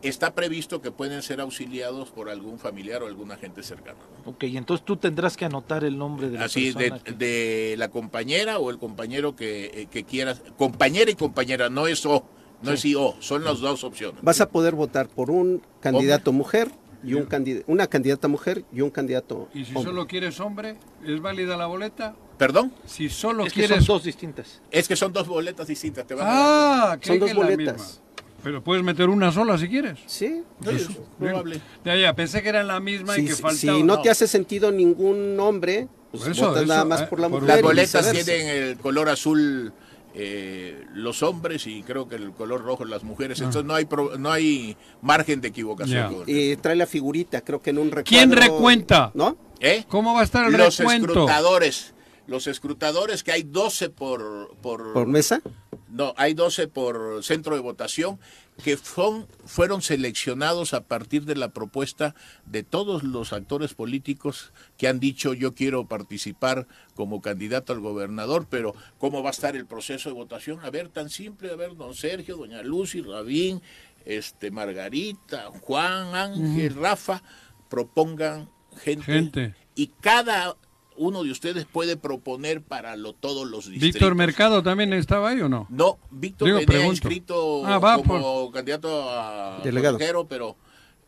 Está 0.07 0.33
previsto 0.33 0.81
que 0.81 0.91
pueden 0.91 1.21
ser 1.21 1.41
auxiliados 1.41 2.09
por 2.09 2.29
algún 2.29 2.59
familiar 2.59 3.03
o 3.03 3.07
alguna 3.07 3.35
gente 3.37 3.63
cercana. 3.63 3.97
¿no? 4.25 4.31
Ok, 4.31 4.43
entonces 4.43 4.85
tú 4.85 4.97
tendrás 4.97 5.35
que 5.37 5.45
anotar 5.45 5.83
el 5.83 5.97
nombre 5.97 6.29
de 6.29 6.37
la 6.39 6.45
Así, 6.45 6.71
de, 6.71 6.91
que- 7.03 7.11
de 7.13 7.75
la 7.77 7.89
compañera 7.89 8.59
o 8.59 8.69
el 8.69 8.77
compañero 8.77 9.35
que, 9.35 9.65
eh, 9.73 9.87
que 9.91 10.03
quieras. 10.03 10.41
Compañera 10.57 11.11
y 11.11 11.15
compañera, 11.15 11.69
no 11.69 11.87
es 11.87 12.05
O, 12.05 12.25
no 12.61 12.71
es 12.71 12.83
IO, 12.85 13.15
son 13.19 13.43
las 13.43 13.59
dos 13.59 13.83
opciones. 13.83 14.21
Vas 14.23 14.41
a 14.41 14.49
poder 14.49 14.73
votar 14.75 15.07
por 15.07 15.29
un 15.29 15.61
candidato 15.79 16.31
mujer 16.31 16.71
y 17.03 17.13
un 17.13 17.27
candid- 17.29 17.63
una 17.67 17.87
candidata 17.87 18.27
mujer 18.27 18.65
y 18.73 18.81
un 18.81 18.89
candidato 18.89 19.47
Y 19.53 19.65
si 19.65 19.69
hombre. 19.75 19.83
solo 19.83 20.07
quieres 20.07 20.39
hombre, 20.39 20.77
¿es 21.05 21.21
válida 21.21 21.55
la 21.57 21.67
boleta? 21.67 22.15
¿Perdón? 22.37 22.71
Si 22.85 23.09
solo 23.09 23.45
es 23.45 23.53
que 23.53 23.61
quieres... 23.61 23.85
son 23.85 23.95
dos 23.97 24.03
distintas. 24.03 24.61
Es 24.71 24.87
que 24.87 24.95
son 24.95 25.11
dos 25.13 25.27
boletas 25.27 25.67
distintas. 25.67 26.05
Te 26.07 26.13
van 26.15 26.27
a. 26.27 26.91
Ah, 26.91 26.97
creí 26.99 27.17
Son 27.17 27.19
dos 27.19 27.29
que 27.29 27.33
la 27.35 27.39
boletas. 27.41 28.01
Pero 28.47 28.63
puedes 28.63 28.81
meter 28.81 29.09
una 29.09 29.29
sola 29.29 29.57
si 29.57 29.67
quieres. 29.67 29.99
Sí. 30.05 30.41
Es 30.65 30.87
probable. 31.19 31.59
Ya, 31.83 31.97
ya, 31.97 32.15
pensé 32.15 32.41
que 32.41 32.47
era 32.47 32.63
la 32.63 32.79
misma 32.79 33.17
y 33.17 33.25
que 33.25 33.33
si- 33.33 33.41
faltaba. 33.41 33.77
si 33.77 33.83
no, 33.83 33.97
no. 33.97 34.01
te 34.01 34.09
hace 34.09 34.25
sentido 34.25 34.71
ningún 34.71 35.35
nombre, 35.35 35.89
pues 36.11 36.23
Por 36.23 36.31
eso, 36.31 36.47
votas 36.47 36.63
eso, 36.63 36.71
nada 36.73 36.85
más 36.85 37.01
eh, 37.01 37.07
por 37.09 37.19
la 37.19 37.27
por- 37.27 37.41
mujer. 37.41 37.55
Las 37.55 37.61
boletas 37.61 38.09
tienen 38.13 38.47
el 38.47 38.77
color 38.77 39.09
azul 39.09 39.73
eh, 40.15 40.85
los 40.93 41.23
hombres 41.23 41.67
y 41.67 41.83
creo 41.83 42.07
que 42.07 42.15
el 42.15 42.31
color 42.31 42.63
rojo 42.63 42.85
las 42.85 43.03
mujeres. 43.03 43.37
Entonces 43.39 43.65
no 43.65 43.75
hay 43.75 43.83
pro- 43.83 44.17
no 44.17 44.31
hay 44.31 44.77
margen 45.01 45.41
de 45.41 45.49
equivocación. 45.49 46.09
Ya. 46.09 46.15
con- 46.17 46.23
Y 46.25 46.55
trae 46.55 46.77
la 46.77 46.85
figurita, 46.87 47.41
creo 47.41 47.61
que 47.61 47.71
en 47.71 47.79
un 47.79 47.91
recuadro. 47.91 48.05
¿Quién 48.05 48.31
recuenta? 48.31 49.11
¿No? 49.13 49.35
¿Eh? 49.59 49.83
¿Cómo 49.89 50.13
va 50.13 50.21
a 50.21 50.23
estar 50.23 50.45
el 50.45 50.53
Los 50.53 50.77
recuento? 50.77 51.07
escrutadores. 51.07 51.93
Los 52.27 52.47
escrutadores, 52.47 53.23
que 53.23 53.31
hay 53.31 53.43
12 53.43 53.89
por, 53.89 54.55
por, 54.61 54.93
¿Por 54.93 55.07
mesa? 55.07 55.41
No, 55.89 56.13
hay 56.17 56.33
12 56.33 56.67
por 56.67 57.23
centro 57.23 57.55
de 57.55 57.61
votación 57.61 58.19
que 58.63 58.75
son, 58.75 59.27
fueron 59.45 59.81
seleccionados 59.81 60.73
a 60.73 60.81
partir 60.85 61.23
de 61.25 61.35
la 61.35 61.49
propuesta 61.49 62.15
de 62.45 62.63
todos 62.63 63.03
los 63.03 63.31
actores 63.31 63.73
políticos 63.73 64.51
que 64.77 64.87
han 64.87 64.99
dicho 64.99 65.33
yo 65.33 65.53
quiero 65.53 65.87
participar 65.87 66.67
como 66.95 67.21
candidato 67.21 67.71
al 67.71 67.79
gobernador, 67.79 68.47
pero 68.49 68.75
¿cómo 68.97 69.23
va 69.23 69.29
a 69.29 69.31
estar 69.31 69.55
el 69.55 69.65
proceso 69.65 70.09
de 70.09 70.15
votación? 70.15 70.59
A 70.61 70.69
ver, 70.69 70.89
tan 70.89 71.09
simple, 71.09 71.51
a 71.51 71.55
ver, 71.55 71.75
don 71.75 71.93
Sergio, 71.93 72.35
doña 72.35 72.61
Lucy, 72.63 73.01
Rabín, 73.01 73.61
este, 74.05 74.51
Margarita, 74.51 75.51
Juan, 75.61 76.15
Ángel, 76.15 76.75
Rafa, 76.75 77.21
propongan 77.69 78.49
gente, 78.81 79.05
Gente. 79.05 79.55
y 79.75 79.87
cada 79.87 80.57
uno 80.97 81.23
de 81.23 81.31
ustedes 81.31 81.65
puede 81.65 81.95
proponer 81.97 82.61
para 82.61 82.95
lo, 82.97 83.13
todos 83.13 83.47
los 83.47 83.65
distritos. 83.69 83.93
¿Víctor 83.93 84.15
Mercado 84.15 84.63
también 84.63 84.91
estaba 84.93 85.29
ahí 85.29 85.41
o 85.41 85.49
no? 85.49 85.67
No, 85.69 85.97
Víctor 86.11 86.47
Digo, 86.47 86.59
venía 86.67 86.87
inscrito 86.87 87.65
Ah, 87.65 87.79
va 87.79 87.97
como 87.97 88.51
candidato 88.51 89.09
a 89.11 89.59
Delegado. 89.63 89.95
consejero, 89.95 90.27
pero 90.27 90.55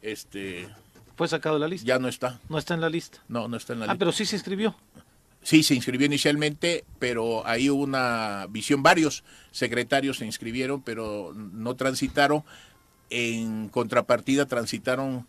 este 0.01 0.67
Fue 1.15 1.27
sacado 1.27 1.55
de 1.55 1.59
la 1.61 1.67
lista. 1.67 1.85
ya 1.87 1.99
no 1.99 2.07
está. 2.07 2.39
No 2.49 2.57
está 2.57 2.73
en 2.73 2.81
la 2.81 2.89
lista. 2.89 3.19
No, 3.27 3.47
no 3.47 3.57
está 3.57 3.73
en 3.73 3.79
la 3.79 3.85
Ah, 3.85 3.87
lista. 3.89 3.99
pero 3.99 4.11
sí 4.11 4.25
se 4.25 4.35
inscribió. 4.35 4.75
Sí, 5.41 5.63
se 5.63 5.73
inscribió 5.73 6.05
inicialmente, 6.05 6.83
pero 6.99 7.45
ahí 7.47 7.69
hubo 7.69 7.81
una 7.83 8.45
visión. 8.49 8.83
Varios 8.83 9.23
secretarios 9.51 10.17
se 10.17 10.25
inscribieron, 10.25 10.81
pero 10.81 11.33
no 11.35 11.75
transitaron. 11.75 12.43
En 13.09 13.69
contrapartida 13.69 14.45
transitaron 14.45 15.25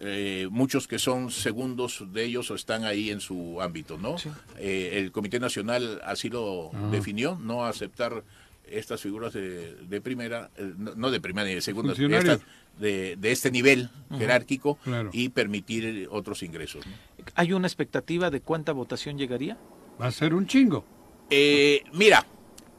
eh, 0.00 0.48
muchos 0.50 0.88
que 0.88 0.98
son 0.98 1.30
segundos 1.30 2.04
de 2.12 2.24
ellos 2.24 2.50
o 2.50 2.54
están 2.54 2.84
ahí 2.84 3.10
en 3.10 3.20
su 3.20 3.60
ámbito, 3.60 3.98
¿no? 3.98 4.16
Eh, 4.58 4.92
el 4.98 5.12
Comité 5.12 5.38
Nacional 5.38 6.00
así 6.04 6.28
lo 6.30 6.70
definió, 6.90 7.36
no 7.40 7.64
aceptar 7.66 8.24
estas 8.66 9.00
figuras 9.00 9.32
de, 9.32 9.74
de 9.74 10.00
primera, 10.00 10.50
eh, 10.56 10.72
no, 10.78 10.94
no 10.94 11.10
de 11.10 11.20
primera 11.20 11.46
ni 11.48 11.54
de 11.54 11.60
segunda, 11.60 11.92
estas 11.92 12.40
de, 12.78 13.16
de 13.16 13.32
este 13.32 13.50
nivel 13.50 13.90
jerárquico 14.16 14.76
Claro. 14.84 15.10
y 15.12 15.28
permitir 15.30 16.08
otros 16.10 16.42
ingresos. 16.42 16.86
¿no? 16.86 16.92
¿Hay 17.34 17.52
una 17.52 17.66
expectativa 17.66 18.30
de 18.30 18.40
cuánta 18.40 18.72
votación 18.72 19.18
llegaría? 19.18 19.58
Va 20.00 20.06
a 20.06 20.12
ser 20.12 20.32
un 20.34 20.46
chingo. 20.46 20.84
Eh, 21.30 21.82
mira, 21.92 22.24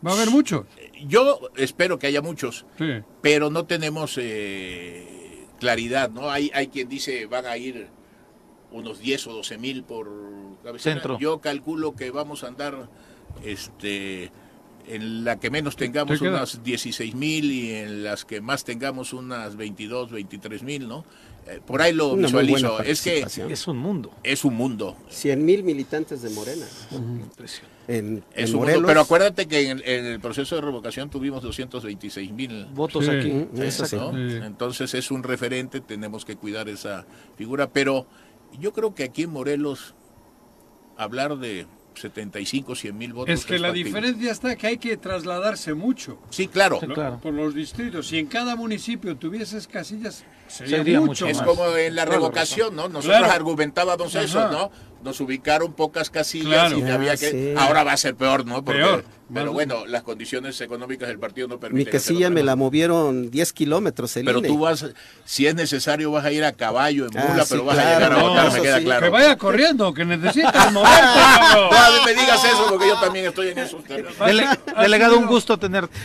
Va 0.04 0.12
a 0.12 0.16
haber 0.16 0.32
muchos. 0.32 0.66
Yo 1.06 1.52
espero 1.58 2.00
que 2.00 2.08
haya 2.08 2.24
muchos, 2.24 2.66
Sí. 2.80 2.86
pero 3.22 3.52
no 3.52 3.66
tenemos 3.66 4.18
eh, 4.18 5.21
claridad, 5.62 6.10
¿no? 6.10 6.32
Hay, 6.32 6.50
hay 6.56 6.68
quien 6.68 6.90
dice 6.90 7.28
van 7.28 7.46
a 7.46 7.56
ir 7.56 7.88
unos 8.72 9.00
10 9.00 9.28
o 9.28 9.34
12 9.36 9.58
mil 9.60 9.84
por 9.84 10.10
cabecera. 10.64 10.96
Centro. 10.96 11.20
Yo 11.20 11.40
calculo 11.40 11.96
que 11.96 12.10
vamos 12.10 12.44
a 12.44 12.48
andar 12.48 12.90
este, 13.46 14.32
en 14.88 15.24
la 15.24 15.40
que 15.40 15.52
menos 15.52 15.76
tengamos 15.76 16.20
unas 16.20 16.64
16 16.64 17.14
mil 17.14 17.52
y 17.52 17.74
en 17.74 18.04
las 18.04 18.26
que 18.26 18.42
más 18.42 18.64
tengamos 18.64 19.14
unas 19.14 19.56
22, 19.56 20.12
23 20.12 20.64
mil, 20.64 20.88
¿no? 20.88 21.06
Eh, 21.48 21.60
por 21.66 21.82
ahí 21.82 21.92
lo 21.94 22.14
Una 22.14 22.28
visualizo. 22.28 22.82
Es 22.82 23.02
que. 23.02 23.20
Es 23.50 23.68
un 23.68 23.78
mundo. 23.78 24.12
es 24.24 24.46
un 24.46 24.54
mundo. 24.56 24.96
100 25.10 25.44
mil 25.44 25.64
militantes 25.64 26.22
de 26.22 26.30
Morena. 26.30 26.66
Impresionante. 26.92 27.72
En, 27.88 28.24
Es 28.34 28.50
en 28.50 28.56
un 28.56 28.60
mundo. 28.60 28.60
Morelos. 28.60 28.88
Pero 28.88 29.02
acuérdate 29.02 29.48
que 29.48 29.70
en, 29.70 29.78
el- 29.80 29.84
en 29.90 30.06
el 30.06 30.20
proceso 30.20 30.56
de 30.56 30.62
revocación 30.62 31.10
tuvimos 31.10 31.42
226 31.42 32.32
mil 32.32 32.66
Votos 32.74 33.06
Sí. 33.06 33.12
aquí. 33.12 33.32
Mm. 33.32 34.44
Entonces 34.44 34.94
es 34.94 35.10
un 35.12 35.24
referente, 35.24 35.82
tenemos 35.82 36.24
que 36.26 36.36
cuidar 36.36 36.70
esa 36.70 37.06
figura, 37.38 37.68
pero 37.72 38.06
yo 38.60 38.72
creo 38.72 38.94
que 38.94 39.04
aquí 39.04 39.24
en 39.24 39.32
Morelos 39.32 39.96
hablar 40.98 41.38
de 41.38 41.66
75, 41.96 42.76
100 42.76 42.98
mil 42.98 43.14
votos. 43.14 43.34
Es 43.34 43.46
que 43.46 43.60
la 43.60 43.72
diferencia 43.72 44.32
está 44.32 44.56
que 44.56 44.68
hay 44.68 44.78
que 44.78 44.96
trasladarse 44.98 45.74
mucho. 45.74 46.18
Sí, 46.30 46.48
claro. 46.48 46.78
Sí, 46.80 46.88
¿no? 46.88 46.94
Claro. 46.94 47.20
Por 47.22 47.34
los 47.34 47.54
distritos. 47.54 48.08
Si 48.08 48.18
en 48.20 48.28
cada 48.28 48.56
municipio 48.56 49.18
tuvieses 49.18 49.68
casillas, 49.68 50.24
sería, 50.52 50.78
Sería 50.78 51.00
mucho, 51.00 51.26
mucho 51.26 51.28
Es 51.28 51.38
más. 51.38 51.46
como 51.48 51.76
en 51.76 51.96
la 51.96 52.06
revocación, 52.06 52.76
¿no? 52.76 52.88
Nosotros 52.90 53.18
Claro. 53.20 53.34
argumentábamos 53.34 54.14
eso. 54.16 54.50
¿no? 54.52 54.72
Nos 55.04 55.20
ubicaron 55.20 55.74
pocas 55.74 56.12
casillas 56.12 56.72
Claro. 56.72 56.78
y 56.78 56.84
había 56.92 57.14
Ah, 57.14 57.18
que... 57.18 57.32
sí. 57.32 57.54
Ahora 57.58 57.84
va 57.84 57.94
a 57.94 57.98
ser 57.98 58.14
peor, 58.16 58.46
¿no? 58.46 58.64
Porque- 58.64 58.82
Peor. 58.82 59.04
Pero 59.34 59.46
Más- 59.46 59.54
bueno, 59.54 59.86
las 59.86 60.04
condiciones 60.04 60.60
económicas 60.60 61.08
del 61.08 61.18
partido 61.18 61.48
no 61.48 61.56
Mi 61.56 61.62
permiten... 61.62 61.88
hacer 61.96 62.02
casilla 62.02 62.30
me 62.30 62.44
la 62.44 62.58
movieron 62.58 63.32
10 63.32 63.54
kilómetros 63.54 64.16
el 64.18 64.26
Pero 64.26 64.40
INE. 64.40 64.50
tú 64.50 64.60
vas, 64.60 64.86
si 65.24 65.48
es 65.48 65.56
necesario, 65.56 66.12
vas 66.12 66.26
a 66.26 66.32
ir 66.34 66.44
a 66.44 66.52
caballo, 66.52 67.06
en 67.10 67.18
Ah, 67.18 67.26
mula, 67.30 67.44
sí, 67.46 67.50
pero 67.52 67.64
vas 67.64 67.78
a 67.78 67.94
llegar 67.96 68.12
a 68.14 68.22
votar, 68.22 68.52
me 68.52 68.62
queda 68.62 68.78
sí. 68.80 68.84
claro. 68.84 69.06
Que 69.06 69.10
vaya 69.10 69.38
corriendo, 69.38 69.94
que 69.94 70.04
necesitas 70.04 70.74
moverte, 70.74 70.98
No, 71.56 72.06
me 72.06 72.12
digas 72.14 72.44
eso, 72.44 72.66
porque 72.70 72.88
yo 72.90 73.00
también 73.00 73.26
estoy 73.28 73.48
en 73.50 73.60
eso. 73.60 73.82
Dele- 73.88 74.60
delegado, 74.82 75.18
un 75.18 75.26
gusto 75.28 75.58
tenerte. 75.58 75.98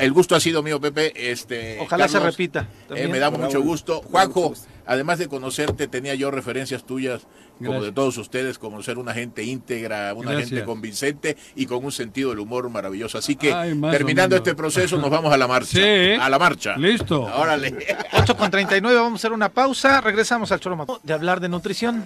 El 0.00 0.12
gusto 0.12 0.34
ha 0.34 0.40
sido 0.40 0.62
mío, 0.62 0.80
Pepe. 0.80 1.30
Este, 1.30 1.78
Ojalá 1.80 2.08
se 2.08 2.18
repita. 2.18 2.66
eh, 2.94 3.06
me 3.08 3.18
da 3.18 3.30
mucho 3.30 3.60
gusto. 3.62 4.00
Juanjo, 4.02 4.54
además 4.86 5.18
de 5.18 5.28
conocerte, 5.28 5.86
tenía 5.88 6.14
yo 6.14 6.30
referencias 6.30 6.84
tuyas, 6.84 7.22
como 7.58 7.72
Gracias. 7.72 7.84
de 7.84 7.92
todos 7.92 8.16
ustedes, 8.16 8.58
como 8.58 8.82
ser 8.82 8.96
una 8.98 9.12
gente 9.12 9.44
íntegra, 9.44 10.14
una 10.14 10.30
Gracias. 10.32 10.50
gente 10.50 10.64
convincente 10.64 11.36
y 11.54 11.66
con 11.66 11.84
un 11.84 11.92
sentido 11.92 12.30
del 12.30 12.38
humor 12.38 12.68
maravilloso. 12.70 13.18
Así 13.18 13.36
que, 13.36 13.52
Ay, 13.52 13.78
terminando 13.90 14.34
este 14.36 14.54
proceso, 14.54 14.96
nos 14.96 15.10
vamos 15.10 15.32
a 15.32 15.36
la 15.36 15.46
marcha. 15.46 15.66
Sí. 15.78 16.12
A 16.20 16.30
la 16.30 16.38
marcha. 16.38 16.76
Listo. 16.78 17.22
Órale. 17.22 17.74
8 18.14 18.36
con 18.36 18.50
39, 18.50 18.96
vamos 18.96 19.12
a 19.12 19.20
hacer 19.20 19.32
una 19.32 19.50
pausa. 19.50 20.00
Regresamos 20.00 20.50
al 20.52 20.60
Choro 20.60 21.00
de 21.02 21.12
hablar 21.12 21.40
de 21.40 21.48
nutrición. 21.50 22.04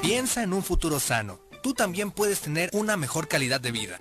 Piensa 0.00 0.42
en 0.42 0.52
un 0.52 0.62
futuro 0.62 1.00
sano. 1.00 1.38
Tú 1.62 1.74
también 1.74 2.10
puedes 2.10 2.40
tener 2.40 2.70
una 2.72 2.96
mejor 2.96 3.28
calidad 3.28 3.60
de 3.60 3.70
vida. 3.70 4.00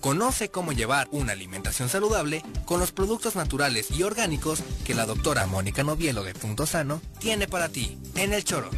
Conoce 0.00 0.50
cómo 0.50 0.72
llevar 0.72 1.08
una 1.10 1.32
alimentación 1.32 1.90
saludable 1.90 2.42
con 2.64 2.80
los 2.80 2.90
productos 2.90 3.36
naturales 3.36 3.90
y 3.90 4.02
orgánicos 4.02 4.62
que 4.86 4.94
la 4.94 5.04
doctora 5.04 5.46
Mónica 5.46 5.82
Novielo 5.84 6.22
de 6.24 6.32
Punto 6.32 6.64
Sano 6.64 7.02
tiene 7.18 7.46
para 7.46 7.68
ti 7.68 7.98
en 8.16 8.32
el 8.32 8.44
choro. 8.44 8.70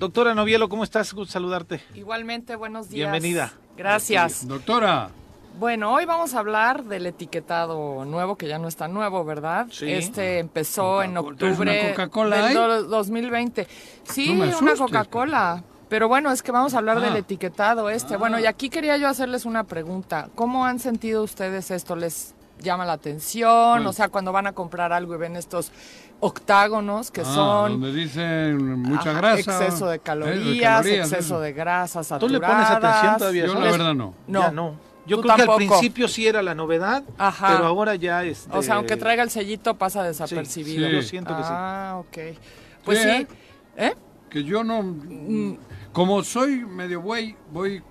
Doctora 0.00 0.34
Novielo, 0.34 0.68
¿cómo 0.68 0.82
estás? 0.82 1.14
Saludarte. 1.28 1.80
Igualmente, 1.94 2.56
buenos 2.56 2.88
días. 2.88 3.12
Bienvenida. 3.12 3.54
Gracias. 3.76 4.46
Doctora, 4.48 5.10
Bueno, 5.58 5.92
hoy 5.92 6.04
vamos 6.04 6.34
a 6.34 6.40
hablar 6.40 6.84
del 6.84 7.06
etiquetado 7.06 8.04
nuevo, 8.04 8.36
que 8.36 8.48
ya 8.48 8.58
no 8.58 8.66
está 8.66 8.88
nuevo, 8.88 9.24
¿verdad? 9.24 9.66
Sí. 9.70 9.90
Este 9.92 10.40
empezó 10.40 11.02
en 11.02 11.14
Coca-Cola. 11.14 11.36
¿Traes 11.38 11.52
octubre 11.54 11.80
una 11.80 11.90
Coca-Cola 11.90 12.36
del 12.36 12.44
ahí? 12.46 12.54
do- 12.54 12.82
2020. 12.84 13.68
Sí, 14.02 14.34
No 14.34 14.58
una 14.58 14.74
Coca-Cola. 14.74 15.62
Pero 15.88 16.08
bueno, 16.08 16.32
es 16.32 16.42
que 16.42 16.50
vamos 16.50 16.74
a 16.74 16.78
hablar 16.78 16.96
Ah. 16.98 17.00
del 17.02 17.16
etiquetado 17.16 17.88
este. 17.88 18.16
Bueno, 18.16 18.40
y 18.40 18.46
aquí 18.46 18.68
quería 18.68 18.96
yo 18.96 19.06
hacerles 19.06 19.44
una 19.44 19.62
pregunta. 19.62 20.28
¿Cómo 20.34 20.66
han 20.66 20.80
sentido 20.80 21.22
ustedes 21.22 21.70
esto? 21.70 21.94
¿Les 21.94 22.34
llama 22.60 22.84
la 22.84 22.94
atención, 22.94 23.86
o 23.86 23.92
sea, 23.92 24.08
cuando 24.08 24.32
van 24.32 24.46
a 24.48 24.52
comprar 24.52 24.92
algo 24.92 25.14
y 25.14 25.18
ven 25.18 25.36
estos 25.36 25.70
octágonos 26.20 27.10
que 27.10 27.20
Ah, 27.20 27.24
son 27.24 27.72
donde 27.80 27.92
dicen 27.92 28.80
mucha 28.80 29.10
ajá, 29.10 29.18
grasa. 29.20 29.38
exceso 29.38 29.86
de 29.88 29.96
¿eh? 29.96 30.00
calorías, 30.00 30.76
calorías, 30.78 30.86
exceso 31.12 31.34
eso. 31.34 31.40
de 31.40 31.52
grasas 31.52 32.08
¿Tú 32.18 32.28
le 32.28 32.40
pones 32.40 32.66
saturadas. 32.66 32.96
atención 32.96 33.18
todavía? 33.18 33.46
Yo 33.46 33.54
la 33.54 33.70
verdad 33.70 33.94
no. 33.94 34.14
No. 34.26 34.40
Ya 34.40 34.50
no. 34.50 34.93
Yo 35.06 35.16
Tú 35.16 35.22
creo 35.22 35.36
que 35.36 35.42
al 35.42 35.56
principio 35.56 36.08
sí 36.08 36.26
era 36.26 36.42
la 36.42 36.54
novedad, 36.54 37.04
Ajá. 37.18 37.48
pero 37.52 37.66
ahora 37.66 37.94
ya 37.94 38.24
este... 38.24 38.56
O 38.56 38.62
sea, 38.62 38.76
aunque 38.76 38.96
traiga 38.96 39.22
el 39.22 39.30
sellito 39.30 39.76
pasa 39.76 40.02
desapercibido. 40.02 40.88
sí, 40.88 40.94
yo 40.94 41.02
siento 41.02 41.36
que 41.36 41.42
sí. 41.42 41.48
Ah, 41.52 41.96
ok. 41.98 42.18
Pues 42.84 42.98
Sí, 43.00 43.04
sí. 43.04 43.10
¿eh? 43.10 43.26
¿Eh? 43.76 43.94
Que 44.30 44.42
yo 44.44 44.64
no... 44.64 44.82
Mm. 44.82 45.58
Como 45.92 46.24
soy 46.24 46.64
medio 46.64 47.00
güey, 47.02 47.36
voy 47.52 47.82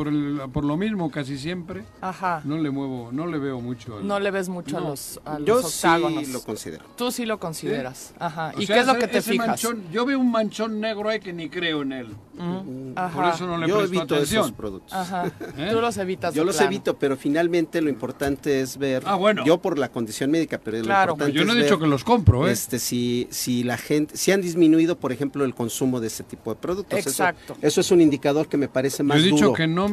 por, 0.00 0.08
el, 0.08 0.40
por 0.52 0.64
lo 0.64 0.78
mismo 0.78 1.10
casi 1.10 1.36
siempre. 1.36 1.84
Ajá. 2.00 2.40
No 2.44 2.56
le 2.56 2.70
muevo, 2.70 3.10
no 3.12 3.26
le 3.26 3.36
veo 3.38 3.60
mucho. 3.60 3.98
al- 3.98 4.06
No 4.06 4.18
le 4.18 4.30
ves 4.30 4.48
mucho 4.48 4.78
a 4.78 4.80
los, 4.80 5.20
a 5.26 5.38
los 5.38 5.46
Yo 5.46 5.56
octágonos. 5.58 6.24
sí 6.26 6.32
lo 6.32 6.40
considero. 6.42 6.84
Tú 6.96 7.10
sí 7.12 7.26
lo 7.26 7.38
consideras. 7.38 8.14
Ajá. 8.18 8.52
O 8.56 8.60
¿Y 8.62 8.66
sea, 8.66 8.76
qué 8.76 8.80
es 8.80 8.86
lo 8.86 8.92
ese- 8.92 9.00
que 9.00 9.08
te 9.08 9.20
fijas? 9.22 9.46
manchón- 9.48 9.82
yo 9.92 10.06
veo 10.06 10.18
un 10.18 10.30
manchón 10.30 10.80
negro 10.80 11.10
ahí 11.10 11.20
que 11.20 11.34
ni 11.34 11.50
creo 11.50 11.82
en 11.82 11.92
él. 11.92 12.08
Ajá. 12.96 13.14
Por 13.14 13.24
eso 13.34 13.46
no 13.46 13.58
le 13.58 13.68
Yo 13.68 13.76
presto 13.76 13.94
evito 13.96 14.14
atención. 14.14 14.44
esos 14.44 14.52
productos. 14.56 14.92
Ajá. 14.94 15.26
¿Eh? 15.58 15.68
Tú 15.72 15.80
los 15.82 15.96
evitas. 15.98 16.34
Yo 16.34 16.44
los 16.44 16.56
plano. 16.56 16.70
evito, 16.70 16.96
pero 16.98 17.16
finalmente 17.18 17.82
lo 17.82 17.90
importante 17.90 18.62
es 18.62 18.78
ver. 18.78 19.02
Ah, 19.04 19.16
bueno. 19.16 19.44
Yo 19.44 19.58
por 19.60 19.78
la 19.78 19.90
condición 19.90 20.30
médica, 20.30 20.58
pero 20.58 20.80
Claro. 20.82 21.08
lo 21.08 21.12
importante 21.16 21.38
Yo 21.38 21.44
no 21.44 21.52
he 21.52 21.56
es 21.58 21.64
dicho 21.64 21.76
ver, 21.76 21.84
que 21.84 21.90
los 21.90 22.02
compro, 22.04 22.48
¿eh? 22.48 22.52
Este, 22.52 22.78
si, 22.78 23.28
si 23.30 23.62
la 23.62 23.76
gente, 23.76 24.16
si 24.16 24.32
han 24.32 24.40
disminuido, 24.40 24.98
por 24.98 25.12
ejemplo, 25.12 25.44
el 25.44 25.54
consumo 25.54 26.00
de 26.00 26.06
ese 26.06 26.24
tipo 26.24 26.54
de 26.54 26.56
productos. 26.60 26.98
Exacto. 26.98 27.56
Eso, 27.60 27.82
es 27.82 27.90
un 27.90 28.00
indicador 28.00 28.48
que 28.48 28.56
me 28.56 28.68
parece 28.68 28.98
Yo 28.98 29.04
más 29.04 29.18
he 29.18 29.22
dicho 29.22 29.36
duro. 29.46 29.52
que 29.52 29.66
no... 29.66 29.89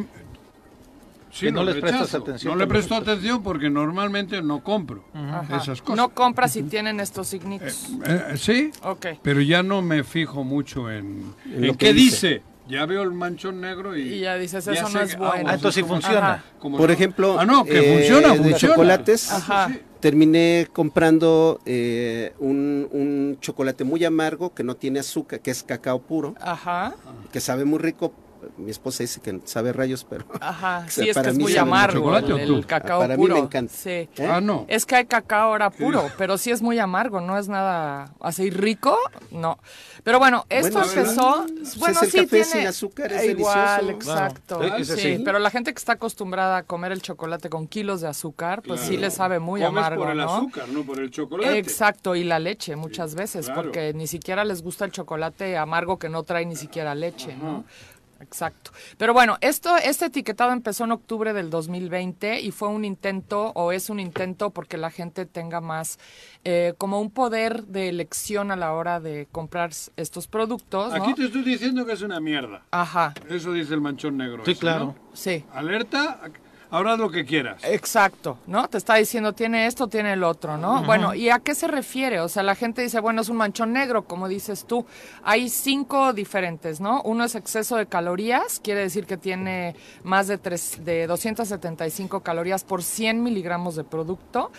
Sí, 1.30 1.46
Que 1.46 1.52
no 1.52 1.62
les 1.62 1.76
prestas 1.76 2.14
atención, 2.14 2.52
No 2.54 2.58
le 2.58 2.66
presto 2.66 2.94
atención 2.96 3.42
porque 3.42 3.68
normalmente 3.70 4.40
no 4.42 4.64
compro 4.64 5.04
Ajá. 5.14 5.58
esas 5.58 5.82
cosas. 5.82 5.96
No 5.96 6.08
compras 6.08 6.52
si 6.52 6.62
tienen 6.62 7.00
estos 7.00 7.28
signitos. 7.28 7.90
Eh, 8.06 8.34
sí, 8.36 8.70
Ok. 8.82 9.06
pero 9.22 9.40
ya 9.42 9.62
no 9.62 9.82
me 9.82 10.02
fijo 10.04 10.42
mucho 10.42 10.90
en, 10.90 11.34
En 11.44 11.54
en 11.54 11.66
lo 11.68 11.72
qué 11.74 11.78
que 11.88 11.92
dice. 11.92 12.28
dice. 12.28 12.42
Ya 12.68 12.84
veo 12.86 13.02
el 13.02 13.12
manchón 13.12 13.60
negro 13.62 13.96
y... 13.96 14.02
Y 14.14 14.20
ya 14.20 14.34
dices, 14.36 14.64
ya 14.66 14.72
eso 14.72 14.88
sé 14.88 14.92
no 14.98 15.00
es 15.00 15.16
bueno. 15.16 15.48
Ah, 15.48 15.54
entonces 15.54 15.82
sí 15.82 15.88
funciona. 15.88 16.44
Como 16.58 16.76
Por 16.76 16.90
ejemplo, 16.90 17.38
Ah, 17.38 17.46
no, 17.46 17.64
que 17.64 17.78
eh, 17.78 17.96
funciona, 17.98 18.32
de 18.34 18.36
funciona. 18.50 18.74
chocolates, 18.74 19.32
Ajá. 19.32 19.70
terminé 20.00 20.66
comprando 20.70 21.60
eh, 21.64 22.34
un, 22.40 22.86
un 22.92 23.38
chocolate 23.40 23.84
muy 23.84 24.04
amargo 24.04 24.52
que 24.52 24.64
no 24.64 24.74
tiene 24.76 24.98
azúcar, 25.00 25.40
que 25.40 25.50
es 25.50 25.62
cacao 25.62 26.00
puro, 26.00 26.34
Ajá. 26.42 26.94
que 27.32 27.40
sabe 27.40 27.64
muy 27.64 27.78
rico. 27.78 28.12
Mi 28.56 28.70
esposa 28.70 29.02
dice 29.02 29.20
que 29.20 29.40
sabe 29.44 29.72
rayos, 29.72 30.04
pero 30.08 30.24
Ajá. 30.40 30.80
sea, 30.88 31.04
Sí, 31.04 31.10
es 31.10 31.16
que 31.16 31.28
es 31.28 31.36
mí 31.36 31.42
muy 31.44 31.56
amargo 31.56 31.98
chocolate, 32.00 32.32
¿o 32.32 32.38
el, 32.38 32.54
el 32.54 32.66
cacao 32.66 33.00
Para 33.00 33.16
mí 33.16 33.22
puro. 33.22 33.34
me 33.34 33.40
encanta. 33.42 33.72
Sí. 33.74 33.90
¿Eh? 33.90 34.10
Ah, 34.28 34.40
no. 34.40 34.64
Es 34.68 34.86
que 34.86 34.96
hay 34.96 35.06
cacao 35.06 35.50
ahora 35.50 35.70
puro, 35.70 36.10
pero 36.18 36.38
sí 36.38 36.50
es 36.50 36.62
muy 36.62 36.78
amargo, 36.78 37.20
no 37.20 37.38
es 37.38 37.48
nada 37.48 38.12
así 38.20 38.50
rico, 38.50 38.96
no. 39.30 39.58
Pero 40.04 40.18
bueno, 40.18 40.46
esto 40.48 40.78
Bueno, 40.80 40.92
empezó, 40.92 41.46
sí. 41.64 41.78
bueno, 41.80 41.98
Pues 42.00 42.10
sí 42.12 42.18
el 42.18 42.24
café 42.24 42.26
tiene 42.28 42.44
sin 42.44 42.66
azúcar 42.66 43.12
es 43.12 43.24
igual, 43.30 43.86
delicioso. 43.86 44.12
exacto. 44.18 44.58
Claro, 44.60 44.76
ese 44.76 44.96
sí, 44.96 45.16
sí. 45.16 45.22
pero 45.24 45.38
la 45.38 45.50
gente 45.50 45.72
que 45.72 45.78
está 45.78 45.92
acostumbrada 45.94 46.58
a 46.58 46.62
comer 46.62 46.92
el 46.92 47.02
chocolate 47.02 47.48
con 47.50 47.66
kilos 47.66 48.00
de 48.00 48.08
azúcar, 48.08 48.62
pues 48.62 48.80
sí 48.80 48.96
le 48.96 49.10
sabe 49.10 49.38
muy 49.38 49.60
Comes 49.60 49.78
amargo, 49.78 50.02
por 50.02 50.10
el 50.12 50.18
¿no? 50.18 50.34
azúcar, 50.34 50.68
no 50.68 50.82
por 50.84 50.98
el 51.00 51.10
chocolate. 51.10 51.58
Exacto, 51.58 52.14
y 52.16 52.24
la 52.24 52.38
leche 52.38 52.76
muchas 52.76 53.14
veces, 53.14 53.46
claro. 53.46 53.62
porque 53.62 53.92
ni 53.92 54.06
siquiera 54.06 54.44
les 54.44 54.62
gusta 54.62 54.84
el 54.84 54.92
chocolate 54.92 55.56
amargo 55.58 55.98
que 55.98 56.08
no 56.08 56.22
trae 56.22 56.46
ni 56.46 56.56
siquiera 56.56 56.94
leche, 56.94 57.36
¿no? 57.36 57.64
Exacto. 58.20 58.72
Pero 58.96 59.12
bueno, 59.12 59.36
esto, 59.40 59.76
este 59.76 60.06
etiquetado 60.06 60.52
empezó 60.52 60.84
en 60.84 60.92
octubre 60.92 61.32
del 61.32 61.50
2020 61.50 62.40
y 62.40 62.50
fue 62.50 62.68
un 62.68 62.84
intento, 62.84 63.52
o 63.54 63.72
es 63.72 63.90
un 63.90 64.00
intento, 64.00 64.50
porque 64.50 64.76
la 64.76 64.90
gente 64.90 65.26
tenga 65.26 65.60
más, 65.60 65.98
eh, 66.44 66.74
como 66.78 67.00
un 67.00 67.10
poder 67.10 67.64
de 67.64 67.88
elección 67.88 68.50
a 68.50 68.56
la 68.56 68.72
hora 68.72 69.00
de 69.00 69.28
comprar 69.30 69.70
estos 69.96 70.26
productos, 70.26 70.92
¿no? 70.92 71.02
Aquí 71.02 71.14
te 71.14 71.26
estoy 71.26 71.42
diciendo 71.42 71.86
que 71.86 71.92
es 71.92 72.02
una 72.02 72.20
mierda. 72.20 72.62
Ajá, 72.70 73.14
Eso 73.28 73.52
dice 73.52 73.74
el 73.74 73.80
manchón 73.80 74.16
negro. 74.16 74.44
Sí, 74.44 74.52
ese, 74.52 74.60
claro. 74.60 74.84
¿no? 74.86 74.96
sí. 75.12 75.44
Alerta, 75.52 76.20
ahora 76.70 76.92
haz 76.92 76.98
lo 76.98 77.10
que 77.10 77.24
quieras. 77.24 77.62
Exacto, 77.64 78.38
¿no? 78.46 78.68
Te 78.68 78.78
está 78.78 78.94
diciendo 78.94 79.32
tiene 79.32 79.66
esto, 79.66 79.88
tiene 79.88 80.12
el 80.12 80.24
otro, 80.24 80.56
¿no? 80.56 80.82
Bueno, 80.84 81.14
¿y 81.14 81.30
a 81.30 81.38
qué 81.38 81.54
se 81.54 81.68
refiere? 81.68 82.20
O 82.20 82.28
sea, 82.28 82.42
la 82.42 82.54
gente 82.54 82.82
dice, 82.82 83.00
bueno, 83.00 83.22
es 83.22 83.28
un 83.28 83.36
manchón 83.36 83.72
negro, 83.72 84.04
como 84.04 84.28
dices 84.28 84.64
tú. 84.64 84.86
Hay 85.22 85.48
cinco 85.48 86.12
diferentes, 86.12 86.80
¿no? 86.80 87.02
Uno 87.02 87.24
es 87.24 87.34
exceso 87.34 87.76
de 87.76 87.86
calorías, 87.86 88.60
quiere 88.62 88.80
decir 88.80 89.06
que 89.06 89.16
tiene 89.16 89.74
más 90.02 90.28
de, 90.28 90.38
tres, 90.38 90.84
de 90.84 91.06
275 91.06 92.20
calorías 92.20 92.64
por 92.64 92.82
100 92.82 93.22
miligramos 93.22 93.76
de 93.76 93.84
producto. 93.84 94.50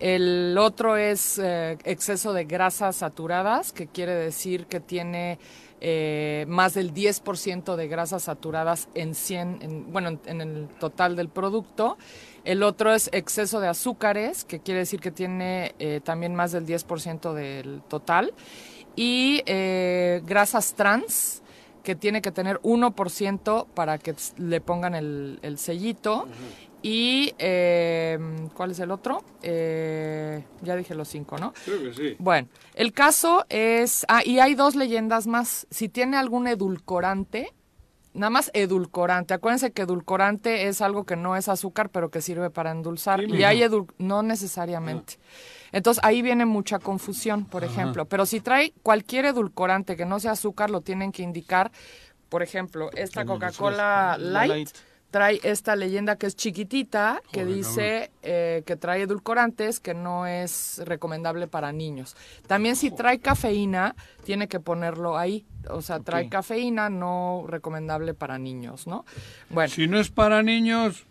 El 0.00 0.56
otro 0.58 0.96
es 0.96 1.38
eh, 1.38 1.78
exceso 1.84 2.32
de 2.32 2.44
grasas 2.44 2.96
saturadas, 2.96 3.72
que 3.72 3.86
quiere 3.86 4.14
decir 4.14 4.66
que 4.66 4.80
tiene 4.80 5.38
eh, 5.80 6.44
más 6.48 6.74
del 6.74 6.92
10% 6.94 7.76
de 7.76 7.88
grasas 7.88 8.24
saturadas 8.24 8.88
en 8.94 9.14
100, 9.14 9.58
en- 9.62 9.92
bueno, 9.92 10.18
en, 10.26 10.40
el 10.40 10.68
total 10.80 11.16
del 11.16 11.28
producto. 11.28 11.96
El 12.44 12.62
otro 12.62 12.92
es 12.94 13.08
exceso 13.12 13.60
de 13.60 13.68
azúcares, 13.68 14.44
que 14.44 14.60
quiere 14.60 14.80
decir 14.80 15.00
que 15.00 15.10
tiene 15.10 15.74
eh, 15.78 16.00
también 16.02 16.34
más 16.34 16.52
del 16.52 16.66
10% 16.66 17.32
del 17.32 17.80
total. 17.88 18.32
Y 18.96 19.42
eh, 19.46 20.22
grasas 20.24 20.74
trans, 20.74 21.42
que 21.82 21.94
tiene 21.94 22.22
que 22.22 22.30
tener 22.30 22.60
1% 22.62 23.66
para 23.74 23.98
que 23.98 24.14
le 24.38 24.60
pongan 24.62 24.94
el, 24.94 25.38
el 25.42 25.58
sellito. 25.58 26.26
Y, 26.86 27.34
eh, 27.38 28.18
¿cuál 28.52 28.72
es 28.72 28.78
el 28.78 28.90
otro? 28.90 29.24
Eh, 29.40 30.44
ya 30.60 30.76
dije 30.76 30.94
los 30.94 31.08
cinco, 31.08 31.38
¿no? 31.38 31.54
Creo 31.64 31.82
que 31.82 31.94
sí. 31.94 32.14
Bueno, 32.18 32.48
el 32.74 32.92
caso 32.92 33.46
es, 33.48 34.04
ah, 34.06 34.20
y 34.22 34.38
hay 34.38 34.54
dos 34.54 34.74
leyendas 34.74 35.26
más. 35.26 35.66
Si 35.70 35.88
tiene 35.88 36.18
algún 36.18 36.46
edulcorante, 36.46 37.54
nada 38.12 38.28
más 38.28 38.50
edulcorante. 38.52 39.32
Acuérdense 39.32 39.72
que 39.72 39.80
edulcorante 39.80 40.68
es 40.68 40.82
algo 40.82 41.04
que 41.04 41.16
no 41.16 41.36
es 41.36 41.48
azúcar, 41.48 41.88
pero 41.88 42.10
que 42.10 42.20
sirve 42.20 42.50
para 42.50 42.72
endulzar. 42.72 43.20
Sí, 43.20 43.32
y 43.34 43.44
hay 43.44 43.62
edul 43.62 43.86
no 43.96 44.22
necesariamente. 44.22 45.18
Entonces 45.72 46.04
ahí 46.04 46.20
viene 46.20 46.44
mucha 46.44 46.80
confusión, 46.80 47.46
por 47.46 47.64
ejemplo. 47.64 48.04
Pero 48.04 48.26
si 48.26 48.40
trae 48.40 48.74
cualquier 48.82 49.24
edulcorante 49.24 49.96
que 49.96 50.04
no 50.04 50.20
sea 50.20 50.32
azúcar, 50.32 50.68
lo 50.68 50.82
tienen 50.82 51.12
que 51.12 51.22
indicar. 51.22 51.72
Por 52.28 52.42
ejemplo, 52.42 52.90
esta 52.92 53.24
Coca-Cola 53.24 54.18
La 54.18 54.46
Light, 54.46 54.50
Light. 54.50 54.68
Trae 55.14 55.38
esta 55.44 55.76
leyenda 55.76 56.16
que 56.16 56.26
es 56.26 56.34
chiquitita, 56.34 57.22
que 57.30 57.42
Joder, 57.42 57.54
dice 57.54 58.10
eh, 58.22 58.64
que 58.66 58.74
trae 58.74 59.02
edulcorantes, 59.02 59.78
que 59.78 59.94
no 59.94 60.26
es 60.26 60.82
recomendable 60.84 61.46
para 61.46 61.70
niños. 61.70 62.16
También 62.48 62.74
si 62.74 62.90
trae 62.90 63.20
cafeína, 63.20 63.94
tiene 64.24 64.48
que 64.48 64.58
ponerlo 64.58 65.16
ahí. 65.16 65.46
O 65.70 65.82
sea, 65.82 66.00
trae 66.00 66.28
cafeína, 66.28 66.90
no 66.90 67.44
recomendable 67.46 68.12
para 68.12 68.40
niños, 68.40 68.88
¿no? 68.88 69.04
Bueno, 69.50 69.72
Si 69.72 69.86
no 69.86 70.00
es 70.00 70.10
para 70.10 70.42
niños, 70.42 71.06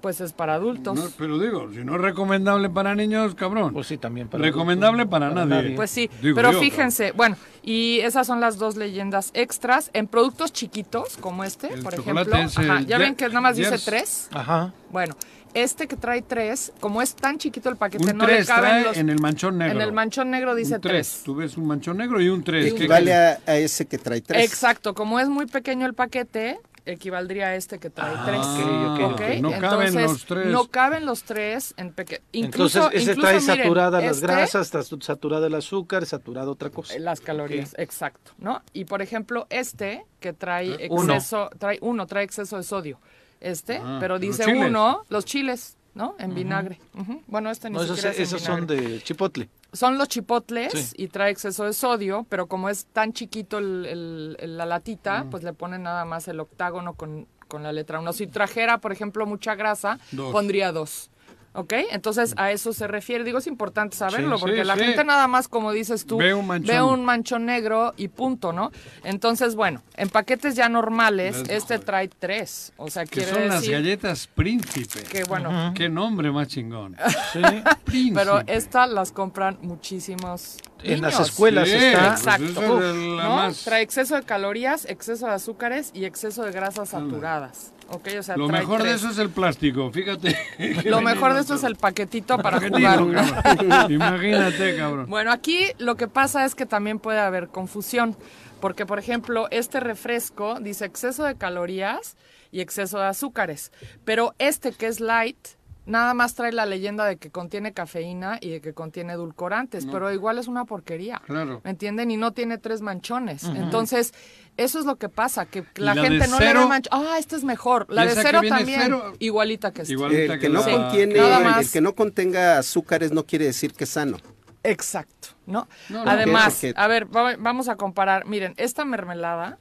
pues 0.00 0.20
es 0.20 0.32
para 0.32 0.54
adultos. 0.54 0.96
no- 0.98 1.08
pero 1.18 1.38
digo, 1.38 1.70
si 1.72 1.84
no 1.84 1.96
es 1.96 2.00
recomendable 2.00 2.68
para 2.70 2.94
niños, 2.94 3.34
cabrón. 3.34 3.72
Pues 3.72 3.86
sí, 3.86 3.98
también. 3.98 4.28
para 4.28 4.42
Recomendable 4.44 5.02
adultos, 5.02 5.20
para 5.20 5.44
nadie. 5.46 5.74
Pues 5.76 5.90
sí, 5.90 6.10
Digo 6.22 6.34
pero 6.36 6.52
yo, 6.52 6.60
fíjense, 6.60 7.12
bueno, 7.12 7.36
y 7.62 8.00
esas 8.00 8.26
son 8.26 8.40
las 8.40 8.58
dos 8.58 8.76
leyendas 8.76 9.30
extras. 9.34 9.90
En 9.92 10.06
productos 10.06 10.52
chiquitos, 10.52 11.16
como 11.18 11.44
este, 11.44 11.72
El 11.74 11.82
por 11.82 11.94
ejemplo, 11.94 12.36
ese, 12.36 12.60
ajá, 12.60 12.80
ya 12.82 12.98
ven 12.98 13.14
que 13.14 13.28
nada 13.28 13.40
más 13.40 13.56
dice 13.56 13.78
tres. 13.78 14.28
Ajá. 14.32 14.72
Bueno, 14.90 15.14
este 15.52 15.88
que 15.88 15.96
trae 15.96 16.22
tres, 16.22 16.72
como 16.80 17.02
es 17.02 17.14
tan 17.14 17.36
chiquito 17.38 17.68
el 17.68 17.76
paquete, 17.76 18.12
Un 18.12 18.18
no 18.18 18.26
le 18.26 18.34
3 18.36 18.46
caben 18.46 18.70
trae 18.70 18.82
los... 18.84 18.96
en 18.96 19.10
el 19.10 19.18
manchón 19.18 19.58
negro. 19.58 19.74
En 19.76 19.80
el 19.82 19.92
manchón 19.92 20.30
negro 20.30 20.54
dice 20.54 20.76
un 20.76 20.80
3. 20.80 20.92
tres. 20.92 21.22
Tú 21.24 21.34
ves 21.34 21.56
un 21.56 21.66
manchón 21.66 21.96
negro 21.96 22.20
y 22.20 22.28
un 22.28 22.42
3. 22.44 22.66
equivale 22.72 23.12
a, 23.14 23.38
a 23.46 23.56
ese 23.56 23.86
que 23.86 23.98
trae 23.98 24.20
tres. 24.20 24.44
Exacto, 24.44 24.94
como 24.94 25.18
es 25.18 25.28
muy 25.28 25.46
pequeño 25.46 25.86
el 25.86 25.94
paquete, 25.94 26.60
equivaldría 26.86 27.48
a 27.48 27.54
este 27.56 27.78
que 27.78 27.90
trae 27.90 28.14
tres. 28.24 28.40
ok, 28.46 29.00
ok, 29.00 29.12
ok. 29.12 29.20
No 29.40 29.50
caben 29.60 29.94
los 29.94 30.24
tres. 30.24 30.46
No 30.46 30.68
caben 30.68 31.06
los 31.06 31.22
tres 31.22 31.74
en 31.76 31.92
pequeño. 31.92 32.22
Incluso, 32.32 32.78
Entonces, 32.78 33.02
ese 33.02 33.10
incluso, 33.12 33.28
trae 33.28 33.40
miren, 33.40 33.56
saturadas 33.58 34.02
las 34.02 34.16
este, 34.16 34.26
grasas, 34.26 34.66
está 34.74 34.82
saturado 35.00 35.46
el 35.46 35.54
azúcar, 35.54 36.06
saturado 36.06 36.52
otra 36.52 36.70
cosa. 36.70 36.98
Las 36.98 37.20
calorías, 37.20 37.74
exacto, 37.78 38.32
¿no? 38.38 38.62
Y 38.72 38.84
por 38.84 39.02
ejemplo, 39.02 39.46
este 39.50 40.04
que 40.20 40.32
trae 40.32 40.88
Uno. 40.90 41.14
exceso, 41.14 41.50
trae 41.58 41.78
uno, 41.82 42.06
trae 42.06 42.24
exceso 42.24 42.56
de 42.56 42.62
sodio. 42.62 43.00
Este, 43.40 43.78
Ah, 43.82 43.96
pero 44.00 44.18
dice 44.18 44.44
uno, 44.52 45.04
los 45.08 45.24
chiles, 45.24 45.76
¿no? 45.94 46.14
En 46.18 46.34
vinagre. 46.34 46.80
Ujú. 46.98 47.22
Bueno, 47.26 47.50
este 47.50 47.68
ni 47.70 47.76
No, 47.76 47.82
esos, 47.82 47.96
siquiera 47.96 48.12
es 48.12 48.18
en 48.18 48.22
esos 48.24 48.42
son 48.42 48.66
de 48.66 49.02
chipotle. 49.02 49.48
Son 49.72 49.98
los 49.98 50.08
chipotles 50.08 50.72
Sí. 50.72 50.94
y 50.96 51.08
trae 51.08 51.30
exceso 51.30 51.64
de 51.64 51.72
sodio, 51.72 52.26
pero 52.28 52.46
como 52.46 52.68
es 52.68 52.86
tan 52.86 53.12
chiquito 53.12 53.58
el- 53.58 54.36
la 54.40 54.66
latita, 54.66 55.26
pues 55.30 55.42
le 55.44 55.52
ponen 55.52 55.82
nada 55.84 56.04
más 56.04 56.26
el 56.28 56.40
octágono 56.40 56.94
con, 56.94 57.26
con 57.48 57.62
la 57.62 57.72
letra 57.72 57.98
1. 58.00 58.12
Si 58.12 58.26
trajera, 58.26 58.78
por 58.78 58.92
ejemplo, 58.92 59.26
mucha 59.26 59.54
grasa, 59.54 59.98
Dos. 60.12 60.32
pondría 60.32 60.72
dos. 60.72 61.10
¿Ok? 61.52 61.72
Entonces 61.90 62.32
a 62.36 62.52
eso 62.52 62.72
se 62.72 62.86
refiere. 62.86 63.24
Digo, 63.24 63.38
es 63.38 63.48
importante 63.48 63.96
saberlo, 63.96 64.36
Sí, 64.36 64.40
porque 64.42 64.60
sí, 64.60 64.64
la 64.64 64.76
sí. 64.76 64.84
gente 64.84 65.02
nada 65.04 65.26
más, 65.26 65.48
como 65.48 65.72
dices 65.72 66.06
tú, 66.06 66.18
Ve 66.18 66.32
un 66.32 66.46
manchón. 66.46 66.74
ve 66.76 66.80
un 66.82 67.04
manchón 67.04 67.44
negro 67.44 67.92
y 67.96 68.06
punto, 68.06 68.52
¿no? 68.52 68.70
Entonces, 69.02 69.56
bueno, 69.56 69.82
en 69.96 70.08
paquetes 70.10 70.54
ya 70.54 70.68
normales, 70.68 71.38
Las- 71.40 71.48
este 71.48 71.80
trae 71.80 72.06
tres. 72.06 72.72
O 72.76 72.88
sea, 72.88 73.04
Que 73.04 73.10
quiere 73.22 73.32
son 73.32 73.48
las 73.48 73.60
decir 73.62 73.72
galletas 73.74 74.28
príncipe. 74.28 75.02
que, 75.02 75.24
bueno, 75.24 75.72
Qué 75.74 75.88
nombre 75.88 76.30
más 76.30 76.46
chingón. 76.46 76.96
Sí. 77.32 77.40
Príncipe. 77.84 78.14
pero 78.14 78.40
estas 78.46 78.88
las 78.88 79.10
compran 79.10 79.58
muchísimos 79.62 80.56
En 80.84 81.02
las 81.02 81.14
niños. 81.14 81.28
escuelas 81.30 81.68
Sí, 81.68 81.74
está. 81.74 81.98
pues 82.10 82.20
Exacto. 82.20 82.44
esa 82.44 82.60
es 82.90 82.96
la 82.96 83.22
¿no? 83.24 83.36
más- 83.36 83.64
Trae 83.64 83.82
exceso 83.82 84.14
de 84.14 84.22
calorías, 84.22 84.84
exceso 84.88 85.26
de 85.26 85.32
azúcares 85.32 85.90
y 85.94 86.04
exceso 86.04 86.44
de 86.44 86.52
grasas 86.52 86.90
saturadas. 86.90 87.72
¿Ok? 87.90 88.08
O 88.18 88.22
sea, 88.22 88.36
Lo 88.38 88.48
mejor 88.48 88.82
de 88.82 88.92
eso 88.94 89.10
es 89.10 89.18
el 89.18 89.30
plástico, 89.30 89.90
fíjate. 89.90 90.36
Lo 90.84 91.00
mejor 91.00 91.34
de 91.34 91.40
esto 91.40 91.54
es 91.54 91.64
el 91.64 91.76
paquetito 91.76 92.36
para 92.38 92.58
Paquetito, 92.58 92.78
jugar. 93.04 93.42
cabrón. 93.42 93.92
Imagínate, 93.92 94.76
cabrón. 94.76 95.06
Bueno, 95.08 95.32
aquí 95.32 95.66
lo 95.78 95.96
que 95.96 96.08
pasa 96.08 96.44
es 96.44 96.54
que 96.54 96.66
también 96.66 96.98
puede 96.98 97.18
haber 97.18 97.48
confusión, 97.48 98.16
porque 98.60 98.86
por 98.86 98.98
ejemplo, 98.98 99.48
este 99.50 99.80
refresco 99.80 100.60
dice 100.60 100.84
exceso 100.84 101.24
de 101.24 101.36
calorías 101.36 102.16
y 102.52 102.60
exceso 102.60 102.98
de 102.98 103.06
azúcares, 103.06 103.72
pero 104.04 104.34
este 104.38 104.72
que 104.72 104.86
es 104.86 105.00
light 105.00 105.38
nada 105.86 106.14
más 106.14 106.34
trae 106.34 106.52
la 106.52 106.66
leyenda 106.66 107.04
de 107.04 107.16
que 107.16 107.30
contiene 107.30 107.72
cafeína 107.72 108.38
y 108.40 108.50
de 108.50 108.60
que 108.60 108.72
contiene 108.74 109.14
edulcorantes, 109.14 109.86
pero 109.86 110.12
igual 110.12 110.38
es 110.38 110.46
una 110.48 110.64
porquería. 110.64 111.20
Claro. 111.26 111.60
¿Me 111.64 111.70
entienden? 111.70 112.10
Y 112.10 112.16
no 112.16 112.32
tiene 112.32 112.58
tres 112.58 112.80
manchones. 112.80 113.44
Entonces, 113.44 114.12
eso 114.56 114.78
es 114.78 114.84
lo 114.84 114.96
que 114.96 115.08
pasa, 115.08 115.46
que 115.46 115.64
la, 115.76 115.94
gente 115.94 116.28
no 116.28 116.38
le 116.38 116.52
ve 116.54 116.66
manchones. 116.66 116.88
Ah, 117.10 117.16
este 117.18 117.36
es 117.36 117.44
mejor. 117.44 117.86
La 117.88 118.04
¿Y 118.04 118.08
de 118.08 118.14
cero 118.14 118.40
también, 118.48 118.80
cero? 118.82 119.12
igualita 119.18 119.72
que 119.72 119.82
esta. 119.82 119.92
Igualita 119.92 120.34
El 120.34 120.40
que 120.40 120.48
no 120.48 120.60
la- 120.66 120.70
contiene, 120.72 121.14
Nada 121.16 121.40
más. 121.40 121.66
el 121.66 121.70
que 121.72 121.80
no 121.80 121.94
contenga 121.94 122.58
azúcares 122.58 123.12
no 123.12 123.24
quiere 123.26 123.46
decir 123.46 123.72
que 123.72 123.84
es 123.84 123.90
sano. 123.90 124.18
Exacto, 124.62 125.28
¿no? 125.46 125.66
No, 125.88 126.04
no. 126.04 126.10
Además, 126.10 126.52
Porque- 126.60 126.74
a 126.76 126.86
ver, 126.86 127.06
va- 127.14 127.36
vamos 127.38 127.68
a 127.68 127.76
comparar. 127.76 128.26
Miren, 128.26 128.52
esta 128.58 128.84
mermelada 128.84 129.58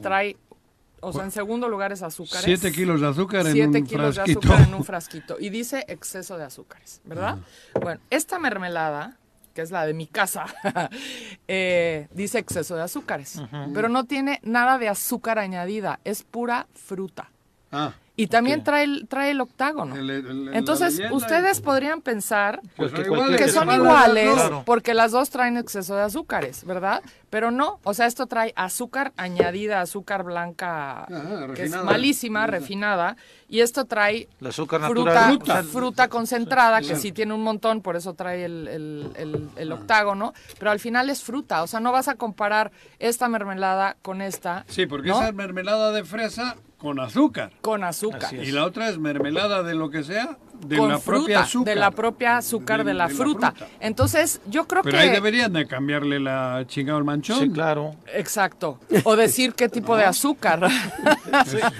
trae, 0.00 0.36
o 1.02 1.12
sea, 1.12 1.24
en 1.24 1.30
segundo 1.32 1.68
lugar 1.68 1.92
es 1.92 2.00
azúcares. 2.02 2.44
Siete 2.44 2.72
kilos 2.72 3.00
de 3.00 3.08
azúcar 3.08 3.46
en 3.46 3.52
Siete 3.52 3.78
un 3.80 3.86
kilos 3.86 4.14
frasquito. 4.14 4.40
de 4.40 4.46
azúcar 4.48 4.68
en 4.68 4.74
un 4.74 4.84
frasquito. 4.84 5.36
Y 5.38 5.50
dice 5.50 5.84
exceso 5.88 6.38
de 6.38 6.44
azúcares, 6.44 7.00
¿verdad? 7.04 7.38
Bueno, 7.80 8.00
esta 8.08 8.38
mermelada, 8.38 9.18
que 9.52 9.62
es 9.62 9.70
la 9.70 9.84
de 9.84 9.94
mi 9.94 10.06
casa, 10.06 10.46
eh, 11.48 12.08
dice 12.12 12.38
exceso 12.38 12.76
de 12.76 12.82
azúcares. 12.82 13.42
Pero 13.74 13.88
no 13.88 14.04
tiene 14.04 14.40
nada 14.42 14.78
de 14.78 14.88
azúcar 14.88 15.38
añadida, 15.38 16.00
es 16.04 16.22
pura 16.22 16.66
fruta. 16.74 17.30
Ah, 17.70 17.94
Y 18.14 18.26
también 18.26 18.62
trae, 18.62 18.84
el, 18.84 19.06
trae 19.08 19.30
el 19.30 19.40
octágono. 19.40 19.96
el- 19.96 20.10
el- 20.10 20.26
el- 20.26 20.44
la 20.46 20.58
Entonces, 20.58 21.00
ustedes 21.10 21.58
y- 21.58 21.62
podrían 21.62 22.02
pensar 22.02 22.60
Pues 22.76 22.92
que 22.92 23.48
son 23.48 23.70
iguales 23.72 24.34
Claro. 24.34 24.62
porque 24.66 24.92
las 24.92 25.12
dos 25.12 25.30
traen 25.30 25.56
exceso 25.56 25.96
de 25.96 26.02
azúcares, 26.02 26.64
¿verdad? 26.66 27.02
Pero 27.30 27.50
no, 27.50 27.80
o 27.84 27.94
sea, 27.94 28.04
esto 28.04 28.26
trae 28.26 28.52
azúcar 28.54 29.12
añadida, 29.16 29.80
azúcar 29.80 30.24
blanca, 30.24 31.04
Ajá, 31.04 31.54
que 31.54 31.62
es 31.64 31.70
malísima, 31.82 32.46
refinada, 32.46 33.16
y 33.48 33.60
esto 33.60 33.86
trae 33.86 34.28
El 34.42 34.48
azúcar 34.48 34.82
fruta, 34.82 35.28
natural. 35.30 35.64
fruta, 35.64 36.08
concentrada, 36.08 36.82
que 36.82 36.96
sí 36.96 37.12
tiene 37.12 37.32
un 37.32 37.42
montón, 37.42 37.80
por 37.80 37.96
eso 37.96 38.12
trae 38.12 38.44
el, 38.44 38.68
el- 38.68 39.10
el- 39.16 39.48
el 39.56 39.72
octágono, 39.72 40.34
pero 40.58 40.70
al 40.70 40.80
final 40.80 41.08
es 41.08 41.22
fruta, 41.22 41.62
o 41.62 41.66
sea, 41.66 41.80
no 41.80 41.90
vas 41.92 42.08
a 42.08 42.16
comparar 42.16 42.70
esta 42.98 43.26
mermelada 43.28 43.96
con 44.02 44.20
esta, 44.20 44.66
Sí, 44.68 44.84
porque 44.84 45.08
¿no? 45.08 45.14
esa 45.16 45.28
es 45.28 45.34
mermelada 45.34 45.92
de 45.92 46.04
fresa 46.04 46.56
con 46.82 46.98
azúcar. 46.98 47.52
con 47.60 47.84
azúcar. 47.84 48.34
Y 48.34 48.50
la 48.50 48.64
otra 48.64 48.88
es 48.88 48.98
mermelada 48.98 49.62
de 49.62 49.76
lo 49.76 49.88
que 49.88 50.02
sea, 50.02 50.36
de 50.66 50.76
con 50.78 50.88
la 50.88 50.98
fruta, 50.98 51.18
propia 51.18 51.40
azúcar. 51.40 51.74
de 51.74 51.80
la 51.80 51.90
propia 51.90 52.36
azúcar 52.38 52.78
de, 52.78 52.84
De- 52.84 52.94
la, 52.94 53.06
de 53.06 53.12
la 53.12 53.16
fruta. 53.16 53.54
Entonces, 53.80 54.40
yo 54.46 54.66
creo 54.66 54.82
Pero 54.82 54.96
que 54.96 55.02
ahí 55.02 55.10
deberían 55.10 55.52
de 55.52 55.66
cambiarle 55.66 56.20
la 56.20 56.64
chingada 56.66 56.98
al 56.98 57.04
manchón. 57.04 57.38
Sí, 57.40 57.50
claro. 57.50 57.94
Exacto. 58.14 58.78
O 59.04 59.16
decir 59.16 59.54
qué 59.54 59.68
tipo 59.68 59.96
de 59.96 60.04
azúcar. 60.06 60.60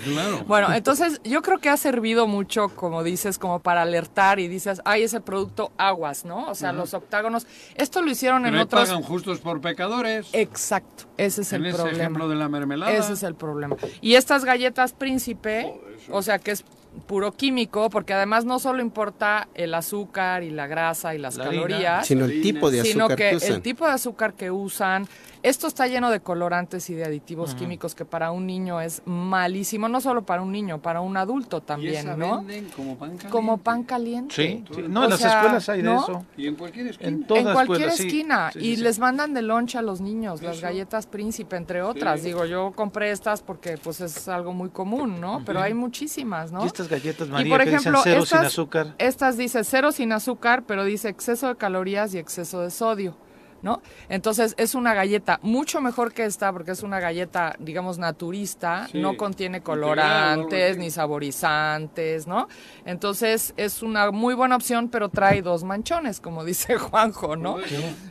Claro. 0.05 0.45
Bueno, 0.47 0.73
entonces 0.73 1.21
yo 1.25 1.43
creo 1.43 1.59
que 1.59 1.69
ha 1.69 1.77
servido 1.77 2.27
mucho, 2.27 2.69
como 2.71 3.03
dices, 3.03 3.39
como 3.39 3.61
para 3.61 3.83
alertar 3.83 4.39
y 4.41 4.49
dices, 4.49 4.81
ay, 4.85 5.03
ese 5.05 5.21
producto 5.21 5.73
aguas, 5.77 6.25
¿no? 6.25 6.47
O 6.49 6.55
sea, 6.55 6.73
los 6.73 6.95
octágonos. 6.95 7.47
Esto 7.77 8.03
lo 8.03 8.11
hicieron 8.11 8.43
Pero 8.43 8.55
en 8.55 8.59
ahí 8.61 8.65
otros. 8.65 8.89
pagan 8.89 9.03
justos 9.03 9.39
por 9.41 9.61
pecadores. 9.61 10.29
Exacto, 10.33 11.05
ese 11.17 11.43
es 11.43 11.53
en 11.53 11.63
el 11.63 11.67
ese 11.69 11.77
problema. 11.79 11.99
ejemplo 11.99 12.29
de 12.29 12.37
la 12.37 12.49
mermelada. 12.49 12.93
Ese 12.93 13.13
es 13.15 13.23
el 13.23 13.35
problema. 13.35 13.77
Y 14.01 14.15
estas 14.15 14.45
galletas 14.45 14.93
príncipe, 14.93 15.73
o 16.11 16.23
sea 16.23 16.39
que 16.39 16.53
es 16.53 16.65
puro 17.07 17.33
químico, 17.33 17.89
porque 17.91 18.13
además 18.13 18.45
no 18.45 18.59
solo 18.59 18.83
importa 18.83 19.49
el 19.55 19.75
azúcar 19.75 20.43
y 20.43 20.51
la 20.51 20.67
grasa 20.67 21.15
y 21.15 21.19
las 21.19 21.37
La 21.37 21.45
harina. 21.47 21.63
calorías, 21.63 22.07
Sino 22.07 22.25
el 22.27 22.43
tipo 22.43 22.71
de 22.71 22.83
sino 22.83 23.05
azúcar 23.05 23.17
que, 23.17 23.31
que, 23.31 23.37
usan. 23.37 23.53
el 23.53 23.63
tipo 23.63 23.87
de 23.87 23.93
azúcar 23.93 24.35
que 24.35 24.51
usan. 24.51 25.09
Esto 25.43 25.67
está 25.67 25.89
lleno 25.89 26.11
de 26.11 26.21
colorantes 26.21 26.89
y 26.91 26.95
de 26.95 27.05
aditivos 27.05 27.55
químicos 27.57 27.95
que 27.97 28.05
para 28.05 28.31
un 28.31 28.47
niño 28.47 28.81
es 28.81 29.03
malísimo, 29.07 29.89
no 29.89 30.01
solo 30.01 30.23
para 30.25 30.41
un 30.43 30.53
niño, 30.53 30.81
para 30.81 31.01
un 31.01 31.17
adulto 31.17 31.59
y 31.59 31.61
también, 31.63 31.95
esa 31.97 32.17
¿no? 32.17 32.39
venden 32.43 32.69
como 32.77 32.97
pan 32.97 33.09
caliente. 33.11 33.29
Como 33.29 33.59
pan 33.59 33.83
caliente. 33.83 34.35
Sí, 34.35 34.65
sí. 34.75 34.83
No, 34.89 35.01
O 35.01 35.05
en 35.05 35.11
las 35.11 35.19
sea, 35.21 35.35
escuelas 35.41 35.69
hay 35.69 35.83
de 35.83 35.95
eso. 35.95 36.25
Y 36.37 36.47
en 36.47 36.55
cualquier 36.55 36.87
esquina. 36.87 37.09
En 37.09 37.25
todas 37.25 37.45
en 37.47 37.53
cualquier 37.53 37.89
escuelas, 37.89 37.97
sí. 37.97 38.07
esquina 38.07 38.51
Sí, 38.53 38.61
sí, 38.61 38.67
y 38.69 38.77
sí. 38.77 38.83
les 38.83 38.99
mandan 39.01 39.35
de 39.35 39.43
lonche 39.43 39.79
a 39.79 39.83
los 39.83 40.01
niños 40.01 40.43
las 40.43 40.61
galletas 40.61 41.07
príncipe 41.07 41.57
entre 41.57 41.83
otras 41.83 42.21
Sí. 42.21 42.27
digo 42.27 42.45
yo 42.45 42.73
compré 42.77 43.11
estas 43.11 43.43
porque 43.43 43.79
pues 43.79 44.01
es 44.01 44.29
algo 44.29 44.53
muy 44.53 44.69
común 44.71 45.21
no 45.21 45.43
pero 45.45 45.61
hay 45.61 45.75
muchísimas 45.75 46.53
no 46.53 46.63
Y 46.63 46.67
estas 46.67 46.89
galletas, 46.89 47.27
y 47.29 47.31
María, 47.31 47.53
por 47.57 47.65
que 47.65 47.71
ejemplo 47.71 47.99
dicen 47.99 48.13
cero 48.13 48.27
sin 48.27 48.39
azúcar. 48.39 48.95
estas 48.99 49.37
dice 49.37 49.65
cero 49.65 49.91
sin 49.93 50.13
azúcar 50.13 50.65
pero 50.67 50.85
dice 50.85 51.09
exceso 51.09 51.49
de 51.49 51.57
calorías 51.57 52.15
y 52.15 52.19
exceso 52.19 52.61
de 52.61 52.71
sodio 52.71 53.17
¿No? 53.63 53.81
Entonces 54.09 54.55
es 54.59 54.75
una 54.75 54.93
galleta 54.93 55.39
mucho 55.43 55.81
mejor 55.81 56.13
que 56.13 56.25
esta 56.25 56.53
porque 56.53 56.73
es 56.73 56.83
una 56.83 56.99
galleta, 56.99 57.55
digamos, 57.61 57.97
naturista, 57.99 58.89
Sí, 58.91 59.01
no 59.01 59.17
contiene 59.17 59.61
colorantes 59.63 60.79
ni 60.79 60.91
saborizantes, 60.91 62.27
¿no? 62.27 62.49
Entonces 62.85 63.55
es 63.57 63.83
una 63.83 64.11
muy 64.11 64.35
buena 64.35 64.57
opción, 64.57 64.89
pero 64.89 65.09
trae 65.09 65.43
dos 65.43 65.65
manchones, 65.65 66.21
como 66.21 66.45
dice 66.53 66.77
Juanjo, 66.77 67.37
¿no? 67.37 67.57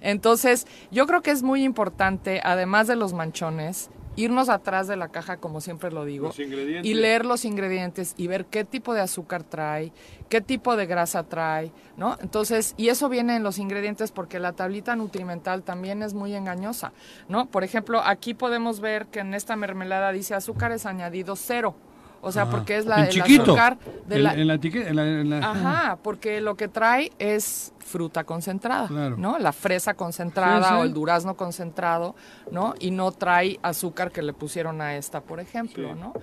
Entonces, 0.02 0.68
yo 0.92 1.06
creo 1.06 1.22
que 1.22 1.32
es 1.32 1.44
muy 1.44 1.64
importante, 1.64 2.42
además 2.44 2.88
de 2.88 2.96
los 2.96 3.14
manchones, 3.14 3.90
irnos 4.16 4.50
atrás 4.50 4.88
de 4.88 4.96
la 4.96 5.10
caja, 5.10 5.38
como 5.38 5.62
siempre 5.62 5.92
lo 5.92 6.06
digo, 6.06 6.32
y 6.38 6.94
leer 6.94 7.26
los 7.26 7.46
ingredientes 7.46 8.14
y 8.18 8.28
ver 8.28 8.46
qué 8.46 8.66
tipo 8.66 8.94
de 8.94 9.02
azúcar 9.02 9.44
trae, 9.44 9.92
qué 10.30 10.42
tipo 10.42 10.76
de 10.76 10.86
grasa 10.86 11.24
trae, 11.24 11.72
¿no? 11.98 12.18
Entonces, 12.22 12.74
y 12.78 12.90
eso 12.90 13.10
viene 13.10 13.36
en 13.36 13.44
los 13.44 13.58
ingredientes 13.58 14.12
porque 14.12 14.40
la 14.40 14.54
tablita 14.54 14.96
nutrimental 14.96 15.64
también 15.64 16.04
es 16.04 16.14
muy 16.14 16.36
engañosa, 16.36 16.94
¿no? 17.30 17.46
Por 17.48 17.64
ejemplo, 17.64 18.02
aquí 18.04 18.34
podemos 18.34 18.82
ver 18.82 19.08
que 19.08 19.20
en 19.20 19.34
esta 19.34 19.56
mermelada 19.56 20.12
dice 20.12 20.36
azúcares 20.36 20.86
añadidos 20.86 21.40
cero. 21.44 21.76
O 22.24 22.32
sea, 22.32 22.50
porque 22.50 22.78
es 22.78 22.86
la, 22.86 23.06
el 23.06 23.10
chiquito. 23.10 23.44
azúcar 23.44 23.78
de 24.08 24.16
en, 24.18 24.24
la, 24.24 24.34
en 24.36 24.48
la 24.48 24.54
etiqueta. 24.56 24.90
en 24.90 24.96
la- 24.96 25.06
en 25.08 25.30
la- 25.30 25.38
Ajá, 25.52 25.98
porque 26.04 26.40
lo 26.40 26.56
que 26.56 26.68
trae 26.68 27.12
es 27.20 27.74
fruta 27.80 28.24
concentrada, 28.24 28.88
Claro. 28.88 29.18
¿no? 29.18 29.40
La 29.40 29.52
fresa 29.52 29.96
concentrada 29.96 30.62
Sí, 30.68 30.74
sí. 30.76 30.80
o 30.80 30.84
el 30.84 30.94
durazno 30.94 31.36
concentrado, 31.36 32.16
¿no? 32.52 32.76
Y 32.80 32.92
no 32.92 33.12
trae 33.12 33.60
azúcar 33.64 34.12
que 34.12 34.22
le 34.22 34.34
pusieron 34.34 34.82
a 34.82 34.96
esta, 34.96 35.22
por 35.22 35.40
ejemplo, 35.40 35.96
¿no? 35.96 36.14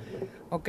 ¿Ok? 0.51 0.69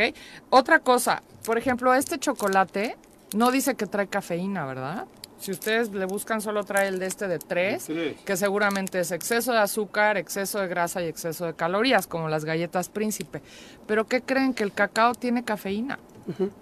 Otra 0.50 0.80
cosa, 0.80 1.22
por 1.46 1.58
ejemplo, 1.58 1.94
este 1.94 2.18
chocolate 2.18 2.98
no 3.36 3.52
dice 3.52 3.76
que 3.76 3.86
trae 3.86 4.08
cafeína, 4.08 4.66
¿verdad? 4.66 5.06
Si 5.40 5.52
ustedes 5.52 5.90
le 5.92 6.06
buscan, 6.06 6.42
solo 6.42 6.64
trae 6.66 6.88
el 6.90 7.00
de 7.00 7.06
este 7.08 7.28
de 7.28 7.40
3, 7.40 7.88
De 7.88 7.94
tres. 7.94 8.22
que 8.26 8.36
seguramente 8.38 9.00
es 9.00 9.12
exceso 9.12 9.52
de 9.54 9.60
azúcar, 9.60 10.18
exceso 10.18 10.60
de 10.60 10.68
grasa 10.68 11.02
y 11.02 11.06
exceso 11.08 11.46
de 11.46 11.54
calorías, 11.54 12.08
como 12.08 12.28
las 12.30 12.44
galletas 12.46 12.90
príncipe. 12.90 13.42
Pero 13.88 14.06
¿qué 14.06 14.22
creen? 14.22 14.54
Que 14.54 14.64
el 14.64 14.74
cacao 14.74 15.16
tiene 15.16 15.44
cafeína 15.44 15.98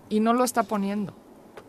y 0.09 0.19
no 0.21 0.33
lo 0.33 0.43
está 0.45 0.63
poniendo, 0.63 1.13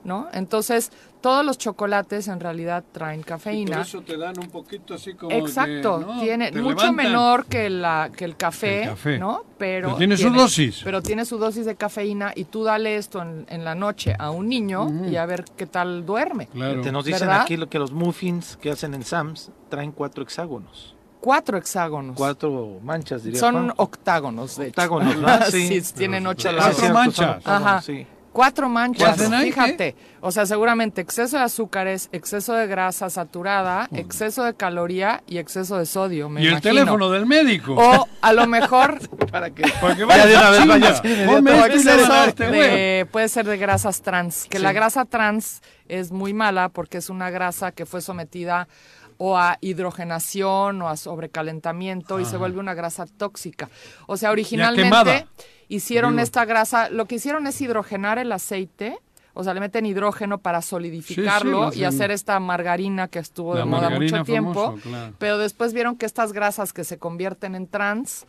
¿no? 0.05 0.29
Entonces, 0.33 0.91
todos 1.21 1.45
los 1.45 1.59
chocolates 1.59 2.29
en 2.29 2.39
realidad 2.39 2.85
traen 2.93 3.21
y 3.21 3.23
por 3.25 3.29
cafeína. 3.31 3.81
eso 3.83 4.01
te 4.03 4.17
dan 4.17 4.39
un 4.39 4.49
poquito 4.49 4.95
así 4.95 5.15
como. 5.15 5.33
Exacto, 5.33 5.99
que, 5.99 6.05
¿no? 6.07 6.21
tiene 6.21 6.53
Te 6.53 6.61
mucho 6.63 6.77
levantan. 6.87 6.95
menor 6.97 7.47
que, 7.47 7.69
la, 7.71 8.11
que 8.17 8.25
el 8.25 8.37
café, 8.37 8.83
El 8.85 8.89
café. 8.91 9.19
¿no? 9.19 9.45
Pero, 9.59 9.89
Pero 9.89 9.99
tiene 9.99 10.17
su 10.17 10.31
dosis. 10.31 10.81
Pero 10.85 11.03
tiene 11.03 11.25
su 11.25 11.39
dosis 11.39 11.67
de 11.67 11.75
cafeína 11.75 12.33
y 12.35 12.45
tú 12.45 12.63
dale 12.65 12.97
esto 12.97 13.21
en, 13.21 13.47
en 13.49 13.65
la 13.65 13.75
noche 13.75 14.15
a 14.19 14.31
un 14.31 14.49
niño 14.49 15.07
y 15.11 15.17
a 15.17 15.27
ver 15.27 15.45
qué 15.57 15.67
tal 15.67 16.07
duerme. 16.07 16.47
Claro. 16.47 16.81
Te 16.83 16.93
nos 16.93 17.05
dicen 17.05 17.27
¿Verdad? 17.29 17.43
aquí 17.43 17.57
lo 17.57 17.69
que 17.69 17.79
los 17.81 17.91
muffins 17.93 18.57
que 18.57 18.71
hacen 18.71 18.95
en 18.95 19.03
Sam's 19.03 19.51
traen 19.69 19.91
cuatro 19.93 20.23
hexágonos. 20.23 20.95
Cuatro 21.21 21.59
hexágonos. 21.59 22.17
Cuatro 22.17 22.79
manchas, 22.81 23.25
diría 23.25 23.41
Son 23.41 23.55
Juan. 23.55 23.73
octágonos, 23.77 24.57
de 24.57 24.67
hecho. 24.69 24.71
Octágonos, 24.81 25.17
¿verdad? 25.21 25.47
sí, 25.51 25.81
Sí. 25.81 25.95
tienen 25.95 26.25
ocho 26.29 26.53
lados. 26.53 26.77
Cuatro 26.79 26.95
manchas. 26.95 27.43
Ajá. 27.45 27.83
sí. 27.83 28.07
Cuatro 28.39 28.69
manchas, 28.69 29.21
¿Qué 29.21 29.53
fíjate. 29.53 29.97
O 30.21 30.31
sea, 30.31 30.47
seguramente 30.47 31.01
exceso 31.01 31.39
de 31.39 31.43
azúcares, 31.43 32.09
exceso 32.13 32.55
de 32.55 32.69
grasa 32.69 33.11
saturada, 33.11 33.89
exceso 33.93 34.45
de 34.45 34.55
caloría 34.55 35.25
y 35.27 35.39
exceso 35.39 35.77
de 35.77 35.87
sodio, 35.87 36.29
me 36.29 36.45
y 36.45 36.47
el 36.47 36.61
teléfono 36.61 37.11
del 37.11 37.27
médico. 37.27 37.75
O 37.75 38.09
a 38.23 38.33
lo 38.33 38.47
mejor 38.47 39.01
Para 39.33 39.51
que 39.51 39.65
Porque 39.81 40.07
ya 40.07 40.27
de 40.27 40.37
una 40.37 40.51
vez 40.51 40.67
vayas 40.69 41.03
este 41.05 42.29
este 42.29 42.47
de, 42.49 43.07
puede 43.11 43.29
ser 43.29 43.45
de 43.45 43.59
grasas 43.59 44.03
trans, 44.03 44.47
que 44.49 44.59
Sí. 44.59 44.63
la 44.63 44.73
grasa 44.73 45.05
trans 45.05 45.61
es 45.89 46.13
muy 46.13 46.33
mala 46.33 46.69
porque 46.69 46.99
es 46.99 47.11
una 47.11 47.31
grasa 47.31 47.73
que 47.73 47.87
fue 47.87 48.01
sometida 48.01 48.69
o 49.19 49.37
a 49.37 49.59
hidrogenación 49.61 50.81
o 50.81 50.89
a 50.89 50.97
sobrecalentamiento 50.97 52.21
y 52.21 52.25
se 52.25 52.37
vuelve 52.37 52.61
una 52.61 52.75
grasa 52.75 53.05
tóxica. 53.07 53.69
O 54.07 54.17
sea, 54.17 54.31
originalmente 54.31 55.27
hicieron 55.69 56.13
Digo. 56.13 56.23
esta 56.23 56.45
grasa, 56.45 56.89
lo 56.89 57.07
que 57.07 57.17
hicieron 57.17 57.47
es 57.47 57.61
hidrogenar 57.61 58.19
el 58.19 58.33
aceite, 58.33 58.99
o 59.35 59.45
sea, 59.45 59.55
le 59.55 59.61
meten 59.61 59.87
hidrógeno 59.87 60.39
para 60.39 60.63
solidificarlo 60.63 61.67
lo 61.67 61.75
y 61.75 61.85
hacer 61.85 62.11
esta 62.11 62.41
margarina 62.41 63.09
que 63.09 63.19
estuvo 63.19 63.55
de 63.55 63.65
moda 63.65 63.91
mucho 63.91 64.25
tiempo. 64.25 64.77
claro. 64.83 65.15
Pero 65.19 65.39
después 65.39 65.73
vieron 65.73 65.97
que 65.97 66.07
estas 66.07 66.33
grasas 66.33 66.73
que 66.73 66.85
se 66.85 66.99
convierten 66.99 67.55
en 67.55 67.69
trans 67.69 68.27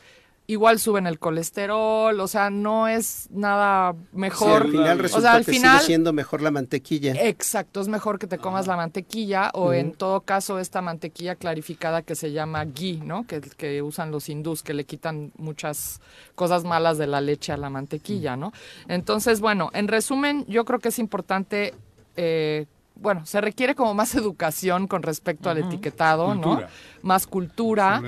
igual 0.49 0.79
suben 0.79 1.05
el 1.05 1.19
colesterol, 1.19 2.19
o 2.19 2.27
sea, 2.27 2.49
no 2.49 2.87
es 2.87 3.27
nada 3.31 3.93
Sí, 3.93 4.07
mejor. 4.13 4.63
al 4.63 4.71
final 4.71 4.99
o 4.99 5.01
resulta 5.03 5.21
sea, 5.21 5.33
al 5.33 5.45
que 5.45 5.51
final 5.51 5.77
sigue 5.77 5.85
siendo 5.85 6.11
mejor 6.11 6.41
la 6.41 6.49
mantequilla. 6.49 7.13
Exacto, 7.23 7.79
es 7.81 7.87
mejor 7.87 8.17
que 8.17 8.25
te 8.25 8.39
comas 8.39 8.65
la 8.65 8.75
mantequilla 8.75 9.51
o 9.53 9.73
en 9.73 9.91
todo 9.93 10.21
caso 10.21 10.57
esta 10.57 10.81
mantequilla 10.81 11.35
clarificada 11.35 12.01
que 12.01 12.15
se 12.15 12.31
llama 12.31 12.65
ghee, 12.65 12.97
¿no? 12.97 13.27
Que, 13.27 13.41
que 13.41 13.83
usan 13.83 14.09
los 14.09 14.27
hindús, 14.27 14.63
que 14.63 14.73
le 14.73 14.85
quitan 14.85 15.31
muchas 15.37 16.01
cosas 16.33 16.63
malas 16.63 16.97
de 16.97 17.05
la 17.05 17.21
leche 17.21 17.51
a 17.51 17.57
la 17.57 17.69
mantequilla, 17.69 18.35
¿no? 18.35 18.51
Entonces, 18.87 19.41
bueno, 19.41 19.69
en 19.73 19.87
resumen, 19.87 20.45
yo 20.47 20.65
creo 20.65 20.79
que 20.79 20.89
es 20.89 20.97
importante, 20.97 21.75
eh, 22.15 22.65
bueno, 22.95 23.25
se 23.25 23.39
requiere 23.39 23.75
como 23.75 23.93
más 23.93 24.15
educación 24.15 24.87
con 24.87 25.03
respecto 25.03 25.49
al 25.49 25.59
etiquetado, 25.59 26.33
¿no? 26.33 26.61
Más 27.01 27.27
cultura. 27.27 28.01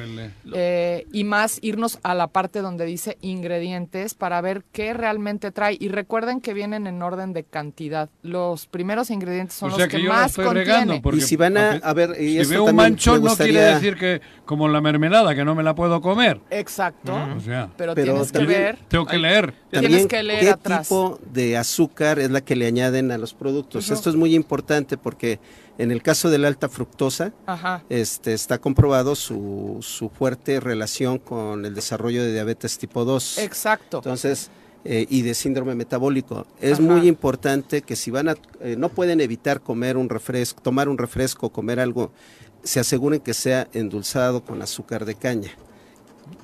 Eh, 0.53 1.05
y 1.11 1.23
más 1.23 1.59
irnos 1.61 1.99
a 2.03 2.13
la 2.15 2.27
parte 2.27 2.61
donde 2.61 2.85
dice 2.85 3.17
ingredientes 3.21 4.13
para 4.13 4.41
ver 4.41 4.63
qué 4.71 4.93
realmente 4.93 5.51
trae. 5.51 5.77
Y 5.79 5.89
recuerden 5.89 6.41
que 6.41 6.53
vienen 6.53 6.87
en 6.87 7.01
orden 7.01 7.33
de 7.33 7.43
cantidad. 7.43 8.09
Los 8.21 8.67
primeros 8.67 9.09
ingredientes 9.09 9.55
son 9.57 9.71
o 9.71 9.75
sea 9.75 9.85
los 9.85 9.91
que, 9.91 9.97
que, 9.97 10.03
yo 10.03 10.09
la 10.09 10.15
más 10.15 10.31
estoy 10.31 10.45
contiene. 10.45 10.65
regando. 10.71 11.01
Porque, 11.01 11.19
Y 11.19 11.21
si 11.21 11.35
van 11.35 11.57
a- 11.57 11.93
ver, 11.93 12.21
y 12.21 12.43
si 12.43 12.49
veo 12.51 12.65
un 12.65 12.75
manchón 12.75 13.23
no 13.23 13.35
quiere 13.35 13.59
decir 13.61 13.95
que 13.97 14.21
como 14.45 14.67
la 14.67 14.81
mermelada, 14.81 15.33
que 15.35 15.45
no 15.45 15.55
me 15.55 15.63
la 15.63 15.75
puedo 15.75 16.01
comer. 16.01 16.39
Exacto. 16.49 17.13
O 17.37 17.39
sea, 17.39 17.69
Pero, 17.77 17.93
Pero 17.95 18.11
tienes 18.13 18.31
también- 18.31 18.57
que 18.59 18.63
ver. 18.63 18.79
tengo 18.87 19.05
que 19.05 19.17
leer. 19.17 19.53
Tienes 19.71 20.07
que 20.07 20.23
leer 20.23 20.39
¿qué 20.41 20.49
atrás. 20.49 20.87
tipo 20.87 21.19
de 21.31 21.57
azúcar 21.57 22.19
es 22.19 22.29
la 22.31 22.41
que 22.41 22.55
le 22.55 22.67
añaden 22.67 23.11
a 23.11 23.17
los 23.17 23.33
productos? 23.33 23.89
Esto 23.89 24.09
es 24.09 24.15
muy 24.15 24.35
importante 24.35 24.97
porque 24.97 25.39
en 25.81 25.91
el 25.91 26.03
caso 26.03 26.29
de 26.29 26.37
la 26.37 26.47
alta 26.47 26.69
fructosa, 26.69 27.33
Ajá. 27.47 27.83
este, 27.89 28.33
está 28.33 28.59
comprobado 28.59 29.15
su, 29.15 29.77
su 29.81 30.09
fuerte 30.09 30.59
relación 30.59 31.17
con 31.17 31.65
el 31.65 31.73
desarrollo 31.73 32.23
de 32.23 32.31
diabetes 32.31 32.77
tipo 32.77 33.03
2. 33.03 33.39
Exacto. 33.39 33.97
Entonces, 33.97 34.51
eh, 34.85 35.07
y 35.09 35.23
de 35.23 35.33
síndrome 35.33 35.73
metabólico. 35.73 36.45
Es 36.59 36.73
Ajá. 36.73 36.81
muy 36.83 37.07
importante 37.07 37.81
que 37.81 37.95
si 37.95 38.11
van 38.11 38.29
a, 38.29 38.35
eh, 38.59 38.75
no 38.77 38.89
pueden 38.89 39.21
evitar 39.21 39.61
comer 39.61 39.97
un 39.97 40.07
refresco, 40.09 40.61
tomar 40.61 40.87
un 40.87 40.99
refresco, 40.99 41.49
comer 41.49 41.79
algo, 41.79 42.11
se 42.63 42.79
aseguren 42.79 43.19
que 43.19 43.33
sea 43.33 43.67
endulzado 43.73 44.43
con 44.43 44.61
azúcar 44.61 45.05
de 45.05 45.15
caña. 45.15 45.51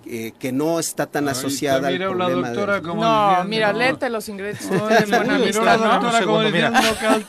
Eh, 0.09 0.33
que 0.39 0.51
no 0.51 0.79
está 0.79 1.05
tan 1.05 1.25
Ahí 1.27 1.31
asociada 1.31 1.87
al 1.87 1.93
mira 1.93 2.05
la 2.07 2.11
problema 2.15 2.47
doctora 2.49 2.73
de- 2.75 2.81
como 2.81 3.03
No, 3.03 3.27
diciendo, 3.29 3.49
mira, 3.49 3.73
no. 3.73 3.79
léete 3.79 4.09
los 4.09 4.29
la 5.63 5.77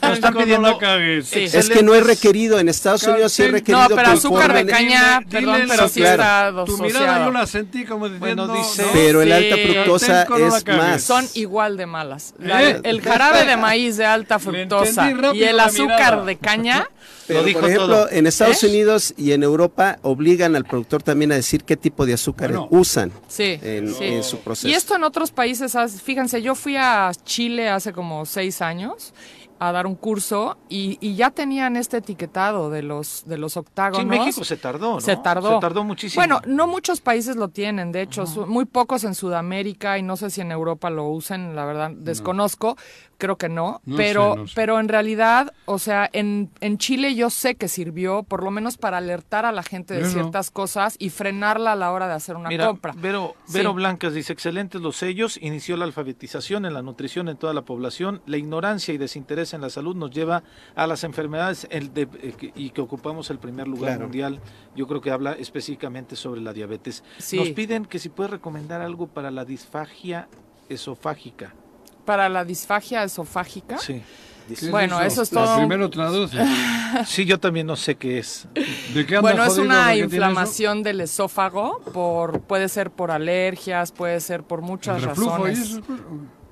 Nos 0.01 0.13
están 0.13 0.33
pidiendo- 0.35 0.71
la 0.71 0.77
cagues. 0.77 1.27
Sí. 1.27 1.43
Es 1.51 1.69
que 1.69 1.83
no 1.83 1.93
es 1.95 2.05
requerido, 2.05 2.59
en 2.59 2.69
Estados 2.69 3.03
Unidos 3.03 3.31
sí 3.33 3.43
es 3.43 3.51
requerido 3.51 3.89
No, 3.89 3.95
pero 3.95 4.09
azúcar 4.09 4.53
de 4.53 4.65
caña, 4.65 5.19
Dile- 5.19 5.29
perdón, 5.29 5.55
dile 5.61 5.67
pero 5.69 5.87
sí 5.89 5.99
claro. 6.01 6.23
está 6.23 6.65
Tu 6.65 6.77
mirada 6.83 7.25
yo 7.25 7.31
la 7.31 7.47
sentí 7.47 7.85
como 7.85 8.09
diciendo... 8.09 8.47
Bueno, 8.47 8.57
dice- 8.61 8.81
¿no? 8.83 8.89
Pero 8.93 9.21
el 9.21 9.27
Sí. 9.29 9.33
alta 9.33 9.55
fructosa 9.73 10.25
la 10.29 10.57
es 10.57 10.67
más. 10.67 11.03
Son 11.03 11.25
igual 11.33 11.77
de 11.77 11.85
malas. 11.85 12.33
La- 12.39 12.63
¿Eh? 12.63 12.79
El 12.83 13.01
jarabe 13.01 13.45
de 13.45 13.57
maíz 13.57 13.97
de 13.97 14.05
alta 14.05 14.39
fructosa 14.39 15.09
y 15.33 15.43
el 15.43 15.57
la 15.57 15.65
azúcar 15.65 16.23
de 16.25 16.37
caña, 16.37 16.87
Pero, 17.29 17.43
dijo 17.43 17.59
por 17.61 17.69
ejemplo, 17.69 17.95
todo. 17.95 18.11
en 18.11 18.27
Estados 18.27 18.63
¿Eh? 18.63 18.67
Unidos 18.67 19.13
y 19.17 19.31
en 19.31 19.43
Europa 19.43 19.97
obligan 20.01 20.55
al 20.55 20.65
productor 20.65 21.01
también 21.03 21.31
a 21.31 21.35
decir 21.35 21.63
qué 21.63 21.77
tipo 21.77 22.05
de 22.05 22.13
azúcar 22.13 22.49
Bueno. 22.51 22.67
usan 22.71 23.11
sí. 23.27 23.57
en, 23.61 23.93
sí. 23.93 24.03
en 24.03 24.23
su 24.23 24.39
proceso. 24.39 24.67
Y 24.67 24.73
esto 24.73 24.95
en 24.95 25.03
otros 25.03 25.31
países, 25.31 25.73
fíjense, 26.03 26.41
yo 26.41 26.55
fui 26.55 26.75
a 26.75 27.11
Chile 27.23 27.69
hace 27.69 27.93
como 27.93 28.25
seis 28.25 28.61
años 28.61 29.13
a 29.61 29.73
dar 29.73 29.85
un 29.87 29.95
curso 29.95 30.57
y, 30.69 30.97
y 31.01 31.15
ya 31.15 31.31
tenían 31.31 31.75
este 31.75 31.97
etiquetado 31.97 32.69
de 32.69 32.81
los 32.81 33.23
de 33.25 33.37
los 33.37 33.51
Sí, 33.53 33.59
octágonos. 33.59 33.99
en 34.01 34.07
México 34.07 34.45
se 34.45 34.55
tardó, 34.55 34.93
¿no? 34.93 35.01
Se 35.01 35.17
tardó. 35.17 35.55
Se 35.55 35.59
tardó 35.59 35.83
muchísimo. 35.83 36.21
Bueno, 36.21 36.39
no 36.47 36.65
muchos 36.65 37.01
países 37.01 37.35
lo 37.35 37.49
tienen, 37.49 37.91
de 37.91 38.01
hecho, 38.03 38.25
su- 38.25 38.47
muy 38.47 38.63
pocos 38.63 39.03
en 39.03 39.15
Sudamérica 39.15 39.97
y 39.97 40.01
no 40.01 40.15
sé 40.15 40.29
si 40.29 40.39
en 40.39 40.53
Europa 40.53 40.89
lo 40.89 41.09
usen, 41.09 41.57
la 41.57 41.65
verdad, 41.65 41.91
desconozco, 41.93 42.77
creo 43.19 43.37
que 43.37 43.49
no, 43.49 43.81
No 43.85 43.97
pero, 43.97 44.33
sé, 44.33 44.39
no 44.39 44.47
sé. 44.47 44.53
pero 44.55 44.79
en 44.79 44.87
realidad, 44.87 45.53
o 45.65 45.77
sea, 45.77 46.09
en, 46.13 46.49
en 46.61 46.77
Chile 46.79 47.13
yo 47.13 47.29
sé 47.29 47.53
que 47.55 47.67
sirvió, 47.67 48.23
por 48.23 48.43
lo 48.43 48.49
menos 48.49 48.77
para 48.77 48.97
alertar 48.97 49.45
a 49.45 49.51
la 49.51 49.61
gente 49.61 49.93
de 49.93 50.05
ciertas 50.05 50.49
cosas 50.49 50.95
y 50.97 51.09
frenarla 51.11 51.73
a 51.73 51.75
la 51.75 51.91
hora 51.91 52.07
de 52.07 52.13
hacer 52.13 52.35
una 52.37 52.49
Mira, 52.49 52.65
compra. 52.65 52.93
Vero, 52.97 53.35
Sí. 53.45 53.53
Vero 53.59 53.73
Blancas 53.75 54.13
dice, 54.13 54.33
excelentes 54.33 54.81
los 54.81 54.95
sellos, 54.95 55.37
inició 55.41 55.77
la 55.77 55.85
alfabetización 55.85 56.65
en 56.65 56.73
la 56.73 56.81
nutrición 56.81 57.27
en 57.29 57.37
toda 57.37 57.53
la 57.53 57.63
población, 57.63 58.21
la 58.25 58.37
ignorancia 58.37 58.93
y 58.93 58.97
desinterés 58.97 59.53
en 59.53 59.61
la 59.61 59.69
salud 59.69 59.95
nos 59.95 60.11
lleva 60.11 60.43
a 60.75 60.87
las 60.87 61.03
enfermedades 61.03 61.67
el 61.69 61.93
de- 61.93 62.07
que- 62.07 62.53
y 62.55 62.69
que 62.71 62.81
ocupamos 62.81 63.29
el 63.29 63.37
primer 63.39 63.67
lugar 63.67 63.89
Claro. 63.91 64.03
mundial. 64.03 64.39
Yo 64.75 64.87
creo 64.87 65.01
que 65.01 65.11
habla 65.11 65.33
específicamente 65.33 66.15
sobre 66.15 66.41
la 66.41 66.53
diabetes. 66.53 67.03
Sí. 67.17 67.37
Nos 67.37 67.49
piden 67.49 67.85
que 67.85 67.99
si 67.99 68.07
puedes 68.09 68.31
recomendar 68.31 68.81
algo 68.81 69.07
para 69.07 69.29
la 69.29 69.43
disfagia 69.43 70.29
esofágica. 70.69 71.53
Para 72.09 72.27
la 72.27 72.43
disfagia 72.43 73.03
esofágica. 73.03 73.77
Sí. 73.77 74.01
¿Qué 74.47 74.53
es 74.55 74.71
Bueno, 74.71 74.99
eso 74.99 75.21
es 75.21 75.29
todo. 75.29 75.57
Primero 75.57 75.91
traduce. 75.91 76.37
Sí, 77.05 77.23
yo 77.23 77.39
también 77.39 77.67
no 77.67 77.75
sé 77.75 77.97
qué 77.97 78.17
es. 78.17 78.47
¿De 78.95 79.05
qué 79.05 79.17
anda 79.17 79.21
Bueno, 79.21 79.45
es 79.45 79.59
una 79.59 79.95
inflamación 79.95 80.81
del 80.81 81.01
esófago, 81.01 81.81
por 81.93 82.41
puede 82.41 82.67
ser 82.67 82.89
por 82.89 83.11
alergias, 83.11 83.91
puede 83.91 84.19
ser 84.21 84.41
por 84.41 84.63
muchas 84.63 85.03
El 85.03 85.09
reflujo 85.09 85.47
y 85.47 85.51
razones. 85.51 85.69
eso. 85.69 85.81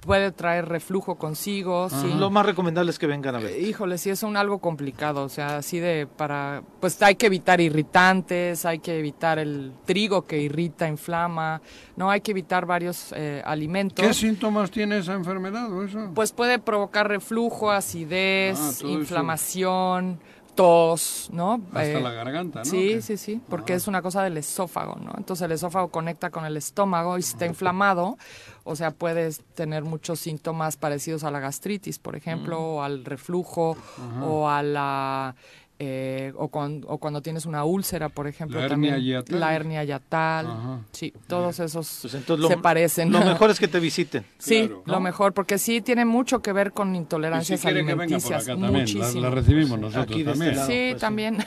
Pues, 0.08 0.18
Puede 0.18 0.32
traer 0.32 0.68
reflujo 0.68 1.16
consigo, 1.16 1.90
sí. 1.90 2.14
Lo 2.18 2.30
más 2.30 2.46
recomendable 2.46 2.90
es 2.92 2.98
que 2.98 3.08
vengan 3.08 3.36
a 3.36 3.40
ver. 3.40 3.62
Híjole, 3.62 3.98
sí 3.98 4.10
es 4.10 4.24
un 4.24 4.38
algo 4.38 4.60
complicado, 4.60 5.24
o 5.24 5.30
sea, 5.30 5.58
así 5.58 5.80
de 5.80 6.08
para, 6.08 6.64
pues 6.80 7.00
hay 7.04 7.16
que 7.16 7.26
evitar 7.26 7.60
irritantes, 7.60 8.66
hay 8.66 8.80
que 8.80 8.98
evitar 8.98 9.38
el 9.38 9.74
trigo 9.86 10.26
que 10.26 10.40
irrita, 10.42 10.88
inflama, 10.88 11.62
no 11.98 12.10
hay 12.10 12.22
que 12.22 12.32
evitar 12.32 12.66
varios 12.66 13.14
eh, 13.16 13.44
alimentos. 13.46 14.06
¿Qué 14.06 14.14
síntomas 14.14 14.72
tiene 14.72 15.00
esa 15.00 15.14
enfermedad 15.14 15.72
o 15.72 15.84
eso? 15.84 16.12
Pues 16.16 16.32
puede 16.32 16.58
provocar 16.58 17.10
reflujo, 17.10 17.70
acidez, 17.70 18.58
Ah, 18.60 18.70
eso. 18.72 18.88
Tos, 20.58 21.30
¿no? 21.32 21.62
Hasta 21.68 21.86
Eh, 21.86 22.02
la 22.02 22.12
garganta, 22.12 22.60
¿no? 22.60 22.66
Sí, 22.66 23.02
sí, 23.02 23.16
sí, 23.16 23.40
porque 23.48 23.76
es 23.76 23.88
una 23.88 24.02
cosa 24.02 24.24
del 24.24 24.36
esófago, 24.38 24.96
¿no? 24.96 25.14
Entonces 25.16 25.46
el 25.46 25.54
esófago 25.54 25.88
conecta 25.90 26.32
con 26.32 26.44
el 26.46 26.58
estómago 26.58 27.18
y 27.18 27.22
si 27.22 27.34
está 27.34 27.46
inflamado, 27.46 28.18
o 28.66 28.76
sea, 28.76 28.92
puedes 28.92 29.42
tener 29.54 29.84
muchos 29.84 30.20
síntomas 30.20 30.76
parecidos 30.76 31.24
a 31.24 31.32
la 31.32 31.40
gastritis, 31.40 32.00
por 32.00 32.16
ejemplo, 32.18 32.60
o 32.60 32.82
al 32.84 33.06
reflujo, 33.06 33.78
o 34.22 34.50
a 34.50 34.62
la... 34.64 35.36
eh, 35.80 36.34
o, 36.38 36.48
cuan- 36.50 36.84
o 36.88 36.98
cuando 36.98 37.22
tienes 37.22 37.46
una 37.46 37.64
úlcera, 37.64 38.10
por 38.10 38.28
ejemplo, 38.28 38.58
La 38.60 38.66
hernia 38.66 38.92
también 38.96 39.06
yatal. 39.20 39.40
la 39.40 39.56
hernia 39.56 39.84
yatal, 39.84 40.48
Ajá. 40.48 40.80
sí, 40.92 41.14
todos 41.28 41.60
esos 41.60 42.00
Pues 42.02 42.14
entonces 42.16 42.42
lo, 42.42 42.48
se 42.48 42.58
parecen. 42.58 43.12
Lo 43.12 43.20
mejor 43.20 43.52
es 43.52 43.60
que 43.60 43.68
te 43.68 43.80
visiten. 43.80 44.26
Sí, 44.40 44.68
Claro. 44.68 44.84
lo 44.86 45.00
mejor, 45.00 45.34
porque 45.34 45.58
sí 45.60 45.82
tiene 45.82 46.04
mucho 46.06 46.42
que 46.42 46.52
ver 46.52 46.72
con 46.72 46.92
si 46.92 46.98
intolerancias 46.98 47.62
quiere 47.62 47.82
que 47.82 47.84
venga 47.86 47.96
por 47.96 48.04
alimenticias. 48.06 48.46
también, 48.46 48.72
la, 48.74 48.80
muchísimo. 48.80 49.22
la 49.22 49.30
recibimos 49.30 49.80
nosotros 49.80 50.04
Aquí 50.06 50.24
de 50.24 50.32
este 50.32 50.46
también. 50.46 50.56
lado. 50.56 50.68
Sí, 50.68 50.88
pues, 50.92 51.02
también. 51.02 51.46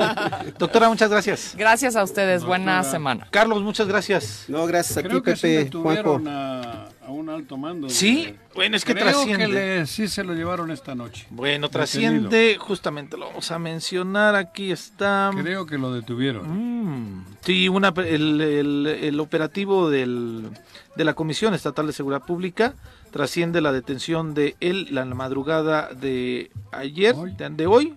Doctora, 0.58 0.88
muchas 0.88 1.10
gracias. 1.10 1.54
Gracias 1.56 1.96
a 1.96 2.02
ustedes, 2.02 2.44
buena 2.44 2.82
semana. 2.98 3.28
Carlos, 3.30 3.62
muchas 3.62 3.88
gracias. 3.88 4.44
No, 4.48 4.66
gracias 4.66 4.96
a 4.98 5.02
Creo 5.02 5.18
ti, 5.22 5.30
que 5.30 5.36
sí 5.36 5.42
Pepe, 5.42 5.70
Juanjo. 5.78 6.18
detuvieron 6.18 6.28
a, 6.28 6.88
a 7.06 7.10
un 7.10 7.28
alto 7.30 7.56
mando. 7.56 7.88
Sí, 7.88 8.26
de- 8.26 8.36
bueno, 8.54 8.76
es 8.76 8.84
que 8.84 8.92
Creo 8.94 9.04
trasciende. 9.06 9.46
que 9.46 9.52
le- 9.52 9.86
sí 9.86 10.08
se 10.08 10.24
lo 10.24 10.34
llevaron 10.34 10.70
esta 10.70 10.94
noche. 10.94 11.26
Bueno, 11.30 11.68
Detenido. 11.68 11.70
trasciende, 11.70 12.56
justamente 12.58 13.16
lo 13.16 13.26
vamos 13.28 13.50
a 13.50 13.58
mencionar, 13.58 14.34
aquí 14.34 14.70
está. 14.70 15.30
Creo 15.40 15.64
que 15.66 15.78
lo 15.78 15.92
detuvieron. 15.92 16.46
Mm, 16.48 17.24
sí, 17.42 17.68
una, 17.68 17.92
el, 17.96 18.40
el- 18.40 18.86
el 18.86 19.20
operativo 19.20 19.88
del, 19.90 20.48
de 20.96 21.04
la 21.04 21.14
Comisión 21.14 21.54
Estatal 21.54 21.86
de 21.86 21.92
Seguridad 21.92 22.22
Pública 22.26 22.74
trasciende 23.10 23.60
la 23.62 23.72
detención 23.72 24.34
de 24.34 24.54
él 24.60 24.88
la 24.90 25.04
madrugada 25.06 25.88
de 25.94 26.50
ayer, 26.72 27.14
Hoy. 27.16 27.32
de, 27.38 27.48
de 27.50 27.66
hoy. 27.66 27.94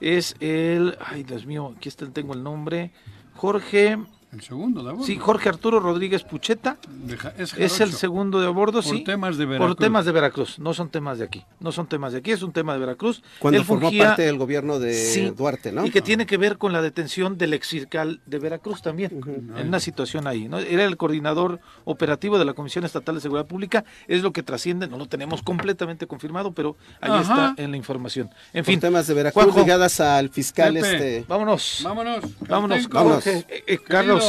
Es 0.00 0.34
el, 0.40 0.96
ay 1.04 1.22
Dios 1.24 1.46
mío, 1.46 1.74
aquí 1.76 1.88
está, 1.88 2.06
tengo 2.10 2.34
el 2.34 2.42
nombre, 2.42 2.90
Jorge, 3.34 3.98
El 4.36 4.42
segundo 4.42 4.82
de 4.82 4.90
a 4.90 4.92
bordo. 4.92 5.06
sí, 5.06 5.16
Jorge 5.16 5.48
Arturo 5.48 5.80
Rodríguez 5.80 6.22
Pucheta. 6.22 6.76
Es, 7.38 7.54
Es 7.54 7.80
el 7.80 7.92
segundo 7.92 8.40
de 8.40 8.46
a 8.46 8.50
bordo, 8.50 8.82
Por 8.82 8.96
sí. 8.96 9.02
temas 9.02 9.38
de 9.38 9.46
Veracruz. 9.46 9.74
Por 9.76 9.82
temas 9.84 10.04
de 10.04 10.12
Veracruz, 10.12 10.58
no 10.58 10.74
son 10.74 10.90
temas 10.90 11.18
de 11.18 11.24
aquí. 11.24 11.44
No 11.60 11.72
son 11.72 11.86
temas 11.86 12.12
de 12.12 12.18
aquí, 12.18 12.32
es 12.32 12.42
un 12.42 12.52
tema 12.52 12.74
de 12.74 12.80
Veracruz. 12.80 13.22
Cuando 13.38 13.58
Él 13.58 13.64
formó 13.64 13.88
fungía- 13.88 14.08
parte 14.08 14.22
del 14.22 14.36
gobierno 14.36 14.78
de 14.78 14.92
Sí, 14.94 15.30
Duarte, 15.30 15.72
¿no? 15.72 15.86
Y 15.86 15.90
que 15.90 16.02
tiene 16.02 16.26
que 16.26 16.36
ver 16.36 16.58
con 16.58 16.72
la 16.72 16.82
detención 16.82 17.38
del 17.38 17.54
exfiscal 17.54 18.20
de 18.26 18.38
Veracruz 18.38 18.82
también, 18.82 19.10
en 19.56 19.68
una 19.68 19.80
situación 19.80 20.26
ahí. 20.26 20.48
¿no? 20.48 20.58
Era 20.58 20.84
el 20.84 20.96
coordinador 20.98 21.60
operativo 21.84 22.38
de 22.38 22.44
la 22.44 22.52
Comisión 22.52 22.84
Estatal 22.84 23.14
de 23.14 23.20
Seguridad 23.22 23.46
Pública, 23.46 23.84
es 24.06 24.22
lo 24.22 24.32
que 24.32 24.42
trasciende, 24.42 24.86
no 24.86 24.98
lo 24.98 25.06
tenemos 25.06 25.42
completamente 25.42 26.06
confirmado, 26.06 26.52
pero 26.52 26.76
ahí 27.00 27.10
Ajá. 27.10 27.20
está 27.52 27.62
en 27.62 27.70
la 27.70 27.76
información. 27.78 28.30
En 28.52 28.64
Por 28.64 28.72
fin, 28.72 28.80
temas 28.80 29.06
de 29.06 29.14
Veracruz 29.14 29.44
Juanjo, 29.44 29.60
ligadas 29.60 30.00
al 30.00 30.28
fiscal 30.28 30.74
Pepe. 30.74 30.92
este. 30.92 31.24
vámonos. 31.28 31.80
Vámonos. 31.82 32.24
Vámonos, 32.48 32.88
vámonos. 32.88 33.24
Jorge, 33.24 33.46
eh, 33.48 33.64
eh, 33.66 33.78
Carlos, 33.78 34.24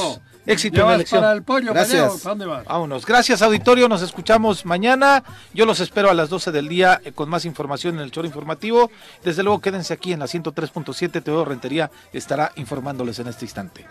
Éxito 0.47 0.79
en 0.79 0.87
la 0.87 0.95
elección. 0.95 1.21
para 1.21 1.33
el 1.33 1.43
pollo, 1.43 1.73
Gracias. 1.73 1.99
Gallego, 1.99 2.17
¿para 2.19 2.29
dónde 2.29 2.45
vas? 2.45 2.65
Vámonos. 2.65 3.05
Gracias, 3.05 3.41
auditorio. 3.41 3.89
Nos 3.89 4.01
escuchamos 4.01 4.65
mañana. 4.65 5.23
Yo 5.53 5.65
los 5.65 5.81
espero 5.81 6.09
a 6.09 6.13
las 6.13 6.29
12 6.29 6.53
del 6.53 6.69
día 6.69 7.01
eh, 7.03 7.11
con 7.11 7.29
más 7.29 7.43
información 7.43 7.95
en 7.95 8.01
el 8.01 8.11
choro 8.11 8.27
informativo. 8.27 8.89
Desde 9.25 9.43
luego, 9.43 9.59
quédense 9.59 9.93
aquí 9.93 10.13
en 10.13 10.19
la 10.19 10.25
103.7. 10.25 11.21
Teo 11.21 11.43
Rentería 11.43 11.91
estará 12.13 12.53
informándoles 12.55 13.19
en 13.19 13.27
este 13.27 13.43
instante. 13.43 13.85